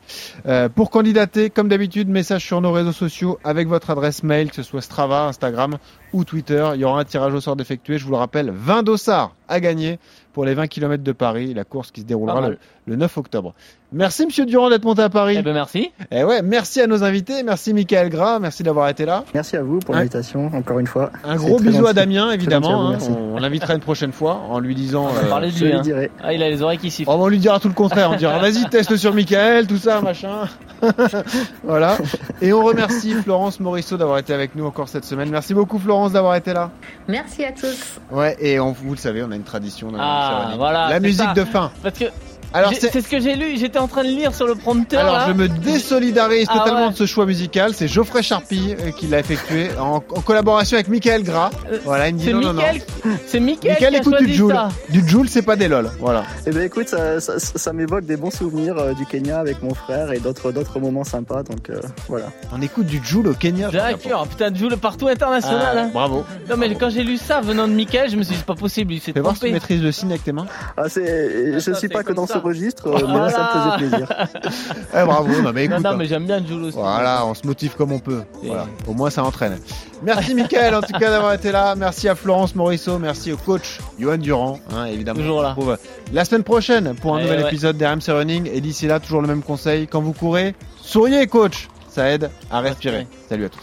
Euh, 0.46 0.70
pour 0.70 0.90
candidater, 0.90 1.50
comme 1.50 1.70
d'habitude, 1.70 2.10
message 2.10 2.46
sur 2.46 2.62
nos 2.62 2.72
réseaux 2.72 2.92
sociaux 2.92 3.40
avec 3.44 3.68
votre 3.68 3.90
adresse 3.90 4.24
mail, 4.24 4.50
que 4.50 4.56
ce 4.56 4.64
soit 4.64 4.82
Strava, 4.82 5.26
Instagram 5.28 5.78
ou 6.12 6.24
Twitter. 6.24 6.72
Il 6.76 6.82
y 6.82 6.86
aura 6.86 7.00
un 7.00 7.06
tirage 7.06 7.34
au 7.34 7.42
sort 7.42 7.56
d'effectuer. 7.56 7.98
Je 7.98 8.06
vous 8.06 8.12
le 8.12 8.18
rappelle, 8.18 8.52
20 8.52 8.84
dossards 8.84 9.34
à 9.48 9.60
gagner 9.60 10.00
pour 10.34 10.46
les 10.46 10.54
20 10.54 10.68
km 10.68 11.04
de 11.04 11.12
Paris, 11.12 11.54
la 11.54 11.64
course 11.64 11.92
qui 11.92 12.02
se 12.02 12.06
déroulera 12.06 12.50
le, 12.50 12.58
le 12.86 12.96
9 12.96 13.18
octobre. 13.18 13.54
Merci 13.92 14.26
Monsieur 14.26 14.46
Durand 14.46 14.70
d'être 14.70 14.84
monté 14.86 15.02
à 15.04 15.10
Paris. 15.10 15.36
Eh 15.38 15.42
ben 15.44 15.54
merci. 15.54 15.92
Et 16.12 16.24
ouais, 16.24 16.42
merci 16.42 16.82
à 16.82 16.88
nos 16.88 17.04
invités, 17.04 17.44
merci 17.44 17.74
Michael 17.74 18.10
Gras, 18.10 18.40
merci 18.40 18.64
d'avoir 18.64 18.90
été 18.90 19.06
là. 19.06 19.24
Merci 19.36 19.56
à 19.56 19.62
vous 19.62 19.80
pour 19.80 19.94
l'invitation, 19.94 20.50
encore 20.54 20.80
une 20.80 20.88
fois. 20.88 21.12
Un 21.24 21.36
gros 21.36 21.60
bisou 21.60 21.86
à. 21.86 21.94
Damien, 21.94 22.32
évidemment. 22.32 22.92
gentil 22.94 23.06
à 23.06 23.08
vous, 23.10 23.14
hein. 23.14 23.18
on 23.34 23.38
on 23.38 23.40
l'invitera 23.40 23.74
une 23.76 23.82
prochaine 23.82 24.12
fois 24.12 24.42
en 24.50 24.60
lui 24.60 24.74
disant. 24.74 25.06
On 25.10 25.14
va 25.14 25.22
euh, 25.22 25.30
parler 25.30 25.52
de 25.52 25.60
lui. 25.64 25.74
hein. 25.74 26.08
Ah, 26.24 26.34
il 26.34 26.42
a 26.42 26.50
les 26.50 26.62
oreilles 26.64 26.80
qui 26.80 26.90
sifflent. 26.90 27.12
Oh, 27.14 27.18
on 27.20 27.28
lui 27.28 27.38
dira 27.40 27.60
tout 27.60 27.68
le 27.68 27.74
contraire. 27.76 28.10
On 28.12 28.16
dira 28.16 28.40
vas-y 28.40 28.68
teste 28.70 28.96
sur 28.98 29.14
Michael, 29.14 29.68
tout 29.68 29.78
ça, 29.78 30.02
machin. 30.02 30.48
voilà. 31.64 31.98
Et 32.42 32.52
on 32.54 32.64
remercie 32.64 33.14
Florence 33.14 33.60
Morisseau 33.60 33.98
d'avoir 33.98 34.18
été 34.18 34.34
avec 34.34 34.56
nous 34.56 34.66
encore 34.66 34.90
cette 34.90 35.06
semaine. 35.06 35.30
Merci 35.30 35.54
beaucoup 35.54 35.80
Florence 35.80 36.12
d'avoir 36.14 36.36
été 36.36 36.54
là. 36.54 36.72
Merci 37.08 37.46
à 37.46 37.52
tous. 37.52 38.00
Ouais. 38.12 38.36
Et 38.40 38.60
on, 38.60 38.72
vous 38.72 38.92
le 38.92 38.98
savez, 38.98 39.24
on 39.24 39.32
a 39.32 39.36
une 39.36 39.44
tradition. 39.44 39.92
dans 39.92 39.98
la 39.98 40.04
Ah, 40.04 40.54
voilà, 40.58 40.90
La 40.90 41.00
musique 41.00 41.22
ça. 41.24 41.34
de 41.34 41.44
fin. 41.44 41.72
Parce 41.82 41.98
que 41.98 42.06
Alors 42.54 42.72
c'est. 42.80 42.92
ce 43.02 43.08
que 43.08 43.20
j'ai 43.20 43.36
lu. 43.36 43.58
J'étais 43.58 43.80
en 43.80 43.88
train 43.88 44.04
de 44.04 44.10
lire 44.10 44.34
sur 44.36 44.46
le 44.48 44.56
prompteur. 44.56 45.02
Alors 45.02 45.14
là. 45.16 45.26
je 45.28 45.34
me 45.34 45.48
désolidarise 45.48 46.48
Ah 46.50 46.60
totalement 46.60 46.86
ouais. 46.88 46.92
de 46.92 46.98
ce 46.98 47.06
choix 47.06 47.26
musical. 47.26 47.74
C'est 47.74 47.88
Geoffrey 47.88 48.22
Charpie 48.24 48.76
euh, 48.80 48.92
qui 48.92 49.08
l'a 49.08 49.20
effectué 49.20 49.70
en, 49.80 49.96
en 49.96 50.00
collaboration 50.22 50.76
avec 50.76 50.88
Michael 50.88 51.24
Gras. 51.24 51.52
Euh, 51.72 51.80
Voilà, 51.84 52.10
il 52.10 52.16
me 52.16 52.20
dit 52.20 52.26
C'est 52.26 52.34
non, 52.34 52.42
non, 52.42 52.54
non. 52.54 52.62
Mickaël. 52.62 52.82
C'est 53.26 53.40
Mickaël 53.40 53.74
Michael 53.74 53.90
qui 53.92 53.96
a 53.96 54.00
écoute 54.00 54.28
du 54.28 54.34
Joule. 54.34 54.54
ça. 54.54 54.70
Du 54.90 55.08
Joule, 55.08 55.30
c'est 55.30 55.42
pas 55.42 55.56
des 55.56 55.68
lol. 55.68 55.90
Voilà. 56.00 56.24
Eh 56.46 56.52
ben 56.52 56.62
écoute, 56.64 56.88
ça, 56.90 57.20
ça, 57.20 57.40
ça 57.40 57.74
m'évoque 57.74 58.06
des 58.06 58.18
bons 58.18 58.32
souvenirs 58.32 58.78
euh, 58.78 58.94
du 58.94 59.06
Kenya 59.06 59.40
avec 59.40 59.62
mon 59.64 59.74
frère 59.74 60.12
et 60.12 60.20
d'autres 60.20 60.52
d'autres 60.52 60.80
moments 60.80 61.04
sympas, 61.04 61.44
donc 61.44 61.70
euh, 61.70 61.80
voilà. 62.08 62.28
On 62.56 62.62
écoute 62.62 62.86
du 62.86 63.02
Joule 63.04 63.28
au 63.30 63.34
Kenya. 63.34 63.70
D'accord, 63.72 64.28
putain, 64.28 64.54
Joule 64.54 64.78
partout 64.78 65.08
international. 65.08 65.76
Ah, 65.78 65.82
hein. 65.84 65.90
bravo. 65.94 66.24
Non 66.50 66.58
mais 66.58 66.74
quand 66.76 66.90
j'ai 66.90 67.04
lu 67.04 67.18
ça 67.18 67.42
venant 67.42 67.68
de 67.68 67.74
Mickaël, 67.74 68.10
je 68.10 68.16
me 68.16 68.24
suis 68.24 68.34
dit 68.34 68.38
c'est 68.40 68.46
pas 68.46 68.56
possible, 68.56 68.94
il 68.94 69.00
s'est 69.02 69.14
Fais 69.14 69.20
voir 69.22 69.36
si 69.36 69.46
tu 69.46 69.52
maîtrises 69.52 69.82
le 69.82 69.92
signe 69.92 70.10
avec 70.12 70.24
tes 70.24 70.32
mains. 70.32 70.46
Ah, 70.78 70.88
c'est, 70.90 71.54
je 71.54 71.60
ça, 71.60 71.74
suis 71.76 71.88
pas 71.90 72.04
que 72.04 72.14
dans 72.14 72.28
ce 72.28 72.38
registre, 72.44 72.88
euh, 72.88 73.08
mais 73.08 73.18
là 73.18 73.30
ça 73.30 73.40
me 73.44 73.78
faisait 73.80 73.90
plaisir. 73.90 74.08
Eh, 74.96 75.04
bravo, 75.06 75.42
non 75.42 75.52
mais 75.54 75.66
écoute. 75.66 75.80
non, 75.84 75.96
mais 75.98 76.06
j'aime 76.06 76.26
bien 76.26 76.46
Joule 76.46 76.66
aussi. 76.66 76.78
Voilà, 76.78 77.26
on 77.26 77.34
se 77.34 77.46
motive 77.48 77.74
comme 77.76 77.92
on 77.92 78.00
peut. 78.00 78.22
Et- 78.44 78.48
Voilà. 78.48 78.68
Au 78.88 78.94
moins, 78.94 79.10
ça 79.10 79.24
entraîne. 79.24 79.58
Merci, 80.04 80.36
Mickaël, 80.36 80.76
en 80.76 80.82
tout 80.82 80.94
cas, 80.94 81.10
d'avoir 81.10 81.34
été 81.34 81.52
là. 81.52 81.76
Merci 81.76 82.08
à 82.10 82.16
Florence 82.16 82.54
Morisseau. 82.56 83.00
Merci 83.00 83.32
au 83.32 83.38
coach 83.38 83.80
Johan 83.98 84.18
Durand, 84.18 84.60
hein, 84.76 84.86
évidemment. 84.86 85.20
Toujours 85.20 85.38
On 85.38 85.40
se 85.40 85.44
là. 85.44 85.50
retrouve 85.54 85.78
la 86.12 86.26
semaine 86.26 86.44
prochaine 86.44 86.94
pour 87.02 87.14
un 87.14 87.18
Ouais, 87.18 87.24
nouvel 87.24 87.40
ouais. 87.42 87.48
épisode 87.48 87.78
d'RMC 87.78 88.10
Running. 88.12 88.50
Et 88.54 88.62
d'ici 88.62 88.86
là, 88.88 89.00
toujours 89.00 89.22
le 89.22 89.28
même 89.28 89.42
conseil. 89.42 89.88
Quand 89.88 90.02
vous 90.02 90.14
courez, 90.14 90.54
souriez, 90.82 91.26
coach. 91.28 91.70
ça 91.90 92.10
aide 92.10 92.30
à 92.52 92.60
respirer. 92.60 93.08
Salut 93.30 93.46
à 93.46 93.50
tous. 93.50 93.60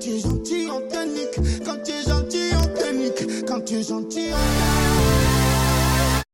Jules 0.00 0.27
plus 3.78 3.88
gentil. 3.88 4.17